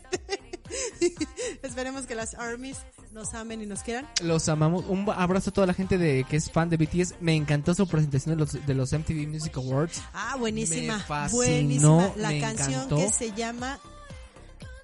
Esperemos 1.63 2.07
que 2.07 2.15
las 2.15 2.35
armies 2.35 2.79
nos 3.13 3.35
amen 3.35 3.63
y 3.63 3.67
nos 3.67 3.83
quieran. 3.83 4.07
Los 4.23 4.49
amamos. 4.49 4.85
Un 4.89 5.09
abrazo 5.11 5.51
a 5.51 5.53
toda 5.53 5.67
la 5.67 5.75
gente 5.75 5.99
de 5.99 6.25
que 6.29 6.37
es 6.37 6.51
fan 6.51 6.69
de 6.71 6.77
BTS. 6.77 7.15
Me 7.21 7.35
encantó 7.35 7.75
su 7.75 7.87
presentación 7.87 8.35
de 8.37 8.41
los, 8.45 8.67
de 8.67 8.75
los 8.75 8.93
MTV 8.93 9.27
Music 9.29 9.57
Awards. 9.57 10.03
Ah, 10.13 10.37
buenísima. 10.39 10.99
Me 10.99 11.03
fascinó, 11.05 11.37
buenísima. 11.37 12.13
La 12.17 12.29
me 12.31 12.41
canción 12.41 12.71
encantó. 12.75 12.97
que 12.97 13.09
se 13.11 13.33
llama 13.33 13.79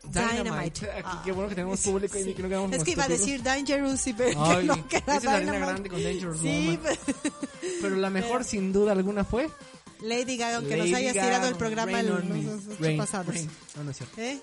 Dynamite. 0.04 0.42
Dynamite. 0.42 0.90
Aquí, 0.90 1.00
Ah, 1.04 1.22
qué 1.24 1.32
bueno 1.32 1.48
que 1.48 1.54
tenemos 1.54 1.80
público 1.80 2.18
y 2.18 2.34
que 2.34 2.42
no 2.42 2.48
quedamos 2.48 2.72
Es 2.72 2.84
que 2.84 2.90
iba 2.92 3.04
a 3.04 3.08
decir 3.08 3.42
Dangerous 3.42 4.06
y 4.06 4.12
pero 4.14 4.44
Ay, 4.44 4.56
que 4.60 4.64
no, 4.66 4.88
que 4.88 4.96
era 4.96 5.06
esa 5.06 5.16
es 5.16 5.24
la 5.24 5.32
arena 5.34 5.52
Dynamite. 5.52 5.72
grande 5.72 5.90
con 5.90 6.02
Dangerous 6.02 6.40
Sí, 6.40 6.78
pero- 6.82 7.20
Pero 7.80 7.96
la 7.96 8.10
mejor, 8.10 8.44
sin 8.44 8.72
duda 8.72 8.92
alguna, 8.92 9.24
fue. 9.24 9.48
Lady 10.00 10.36
Gaga, 10.36 10.56
aunque 10.56 10.76
nos 10.76 10.90
Lady 10.90 11.04
Gaga, 11.04 11.12
tirado 11.26 11.48
el 11.48 11.54
programa 11.54 12.00
el, 12.00 12.06
los, 12.08 12.24
los. 12.24 12.80
Rain. 12.80 12.98
No, 13.76 13.84
no 13.84 13.90
es 13.92 13.96
cierto. 13.96 14.20
¿Eh? 14.20 14.40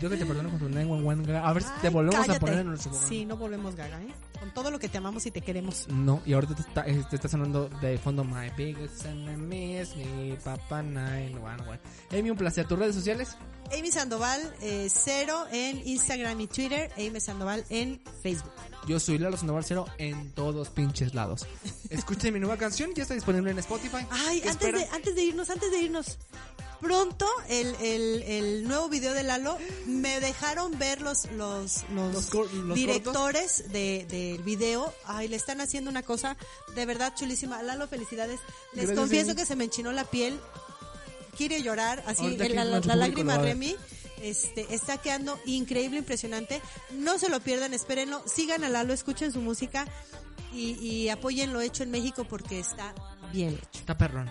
Yo 0.00 0.08
que 0.08 0.16
te 0.16 0.24
perdono 0.26 0.50
con 0.50 0.58
tu 0.58 0.68
911 0.68 1.30
Gaga. 1.30 1.48
A 1.48 1.52
ver 1.52 1.62
si 1.62 1.68
te 1.82 1.88
volvemos 1.90 2.26
cállate. 2.26 2.36
a 2.36 2.40
poner 2.40 2.58
en 2.60 2.66
nuestro 2.68 2.90
programa. 2.90 3.08
Sí, 3.08 3.24
no 3.26 3.36
volvemos 3.36 3.76
Gaga, 3.76 4.02
¿eh? 4.02 4.14
Con 4.38 4.54
todo 4.54 4.70
lo 4.70 4.78
que 4.78 4.88
te 4.88 4.98
amamos 4.98 5.26
y 5.26 5.30
te 5.30 5.42
queremos. 5.42 5.86
No, 5.88 6.22
y 6.24 6.32
ahorita 6.32 6.54
te 6.54 6.62
está, 6.62 6.86
eh, 6.86 7.04
te 7.10 7.16
está 7.16 7.28
sonando 7.28 7.68
de 7.68 7.98
fondo 7.98 8.24
My 8.24 8.50
biggest 8.56 9.04
enemy 9.04 9.78
is 9.78 9.94
me, 9.96 10.36
Papa 10.42 10.82
911. 10.82 11.80
Amy, 12.18 12.30
un 12.30 12.38
placer. 12.38 12.66
¿Tus 12.66 12.78
redes 12.78 12.94
sociales? 12.94 13.36
Amy 13.78 13.92
Sandoval, 13.92 14.40
eh, 14.62 14.88
cero 14.90 15.44
en 15.52 15.86
Instagram 15.86 16.40
y 16.40 16.46
Twitter. 16.46 16.90
Amy 16.96 17.20
Sandoval 17.20 17.64
en 17.68 18.00
Facebook. 18.22 18.52
Yo 18.88 18.98
soy 18.98 19.18
Lalo 19.18 19.36
Sandoval 19.36 19.64
Cero 19.64 19.84
en 19.98 20.32
todos 20.32 20.70
pinches 20.70 21.14
lados. 21.14 21.46
Escuchen 21.90 22.32
mi 22.32 22.40
nueva 22.40 22.56
canción, 22.56 22.90
ya 22.94 23.02
está 23.02 23.14
disponible 23.14 23.50
en 23.50 23.58
Spotify. 23.58 24.06
Ay, 24.10 24.40
¿Qué 24.40 24.48
antes 24.48 24.72
de, 24.72 24.84
antes 24.92 25.14
de 25.14 25.22
irnos, 25.22 25.50
antes 25.50 25.70
de 25.70 25.78
irnos. 25.78 26.18
Pronto 26.80 27.26
el, 27.48 27.74
el, 27.82 28.22
el 28.22 28.64
nuevo 28.68 28.88
video 28.88 29.12
de 29.12 29.22
Lalo 29.22 29.58
me 29.86 30.18
dejaron 30.20 30.78
ver 30.78 31.00
los 31.02 31.30
los, 31.32 31.84
los, 31.90 32.14
Los 32.14 32.26
cor- 32.26 32.52
los 32.52 32.74
directores 32.74 33.70
de, 33.70 34.06
del 34.08 34.42
video. 34.42 34.92
Ay, 35.04 35.28
le 35.28 35.36
están 35.36 35.60
haciendo 35.60 35.90
una 35.90 36.02
cosa 36.02 36.36
de 36.74 36.86
verdad 36.86 37.14
chulísima. 37.14 37.62
Lalo, 37.62 37.86
felicidades. 37.86 38.40
Les 38.72 38.86
Gracias, 38.86 38.98
confieso 38.98 39.34
que 39.34 39.44
se 39.46 39.56
me 39.56 39.64
enchinó 39.64 39.92
la 39.92 40.04
piel. 40.04 40.40
Quiere 41.36 41.62
llorar, 41.62 42.02
así 42.06 42.36
la, 42.36 42.64
la- 42.64 42.80
la 42.80 42.96
lágrima. 42.96 43.38
Remy. 43.38 43.76
Este, 44.22 44.74
está 44.74 44.98
quedando 44.98 45.38
increíble, 45.46 45.98
impresionante. 45.98 46.60
No 46.92 47.18
se 47.18 47.28
lo 47.30 47.40
pierdan, 47.40 47.72
espérenlo. 47.72 48.22
Sigan 48.26 48.64
a 48.64 48.68
Lalo, 48.68 48.92
escuchen 48.92 49.32
su 49.32 49.40
música 49.40 49.86
y, 50.52 50.72
y 50.84 51.08
apoyen 51.08 51.52
lo 51.52 51.60
hecho 51.62 51.82
en 51.84 51.90
México 51.90 52.24
porque 52.24 52.58
está 52.60 52.94
bien 53.32 53.54
hecho. 53.54 53.68
Está 53.80 53.96
perrón. 53.96 54.30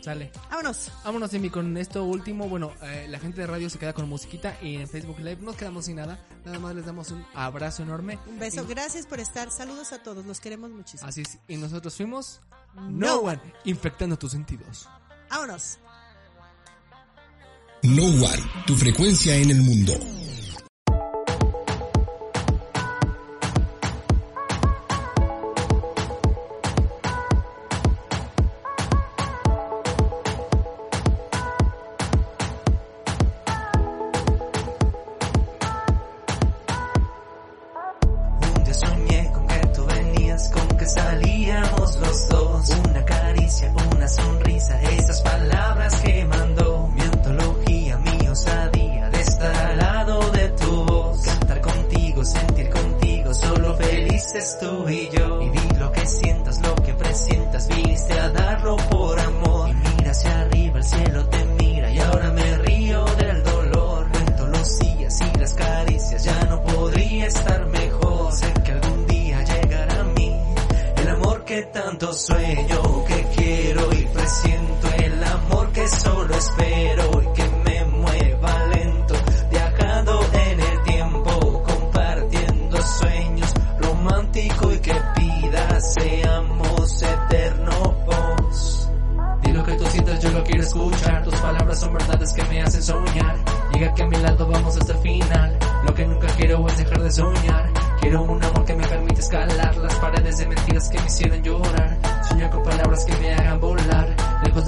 Sale. 0.00 0.32
Vámonos. 0.50 0.90
Vámonos, 1.04 1.34
Emi, 1.34 1.50
con 1.50 1.76
esto 1.76 2.04
último. 2.04 2.48
Bueno, 2.48 2.72
eh, 2.82 3.06
la 3.08 3.18
gente 3.18 3.40
de 3.42 3.46
radio 3.46 3.68
se 3.68 3.78
queda 3.78 3.92
con 3.92 4.08
musiquita 4.08 4.56
y 4.62 4.76
en 4.76 4.88
Facebook 4.88 5.18
Live 5.18 5.38
nos 5.40 5.56
quedamos 5.56 5.84
sin 5.84 5.96
nada. 5.96 6.18
Nada 6.44 6.58
más 6.58 6.74
les 6.74 6.86
damos 6.86 7.10
un 7.10 7.24
abrazo 7.34 7.82
enorme. 7.82 8.18
Un 8.26 8.38
beso. 8.38 8.66
Gracias 8.66 9.06
por 9.06 9.20
estar. 9.20 9.50
Saludos 9.50 9.92
a 9.92 10.02
todos. 10.02 10.24
Los 10.24 10.40
queremos 10.40 10.70
muchísimo. 10.70 11.08
Así 11.08 11.22
es. 11.22 11.38
Y 11.48 11.56
nosotros 11.56 11.94
fuimos 11.94 12.40
no 12.76 13.20
One, 13.20 13.40
infectando 13.64 14.16
tus 14.16 14.32
sentidos. 14.32 14.88
Vámonos. 15.28 15.78
No 17.82 18.04
One, 18.04 18.42
tu 18.66 18.74
frecuencia 18.76 19.34
en 19.36 19.50
el 19.50 19.60
mundo. 19.62 19.94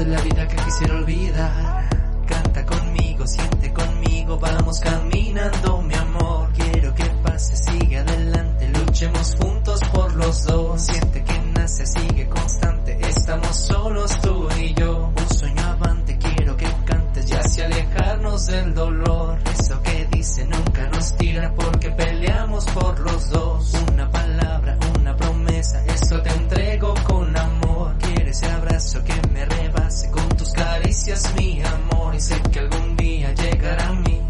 de 0.04 0.10
la 0.10 0.20
vida 0.20 0.48
que 0.48 0.56
quisiera 0.56 0.94
olvidar. 0.96 1.88
Canta 2.26 2.66
conmigo, 2.66 3.26
siente 3.26 3.72
conmigo, 3.72 4.38
vamos 4.38 4.80
caminando, 4.80 5.82
mi 5.82 5.94
amor. 5.94 6.48
Quiero 6.54 6.94
que 6.94 7.04
pase, 7.22 7.56
sigue 7.56 7.98
adelante, 7.98 8.68
luchemos 8.68 9.36
juntos 9.40 9.80
por 9.92 10.12
los 10.16 10.44
dos. 10.44 10.80
Siente 10.82 11.22
que 11.22 11.38
nace, 11.54 11.86
sigue 11.86 12.28
constante, 12.28 12.98
estamos 13.00 13.56
solos 13.56 14.20
tú 14.22 14.48
y 14.58 14.74
yo. 14.74 15.12
Un 15.16 15.36
sueño 15.36 15.62
avante, 15.62 16.18
quiero 16.18 16.56
que 16.56 16.66
cantes 16.84 17.30
y 17.30 17.34
así 17.34 17.60
alejarnos 17.60 18.46
del 18.46 18.74
dolor. 18.74 19.38
Eso 19.56 19.80
que 19.82 20.08
dice 20.10 20.44
nunca 20.46 20.88
nos 20.88 21.16
tira 21.16 21.52
porque 21.54 21.90
peleamos 21.90 22.64
por 22.66 22.98
los 23.00 23.30
dos. 23.30 23.72
acaricias 31.02 31.34
mi 31.34 31.60
amor 31.62 32.14
y 32.14 32.20
sé 32.20 32.40
que 32.52 32.60
algún 32.60 32.96
día 32.96 33.32
llegará 33.32 33.88
a 33.88 33.92
mí 33.92 34.20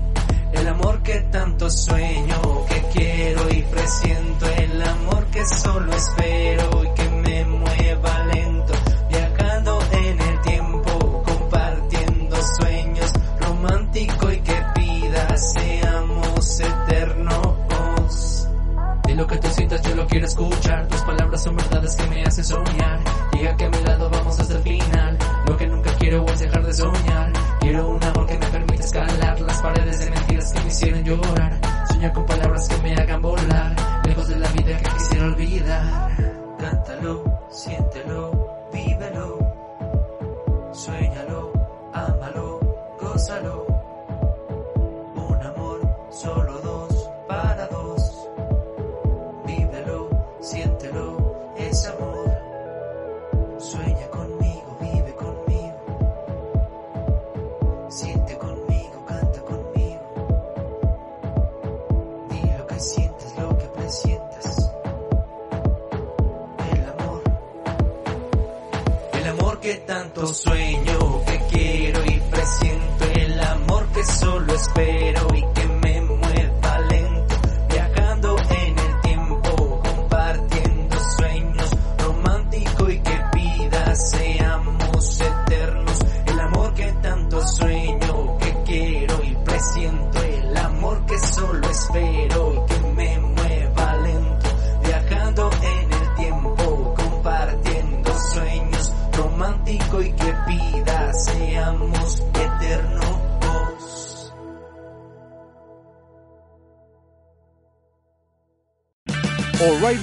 el 0.55 0.69
amor 0.69 1.03
que 1.03 1.20
tanto 1.31 1.69
sueño, 1.69 2.66
que 2.66 2.82
quiero 2.93 3.51
y 3.51 3.62
presiento, 3.62 4.47
el 4.47 4.82
amor 4.82 5.27
que 5.27 5.44
solo 5.47 5.93
espero. 5.93 6.61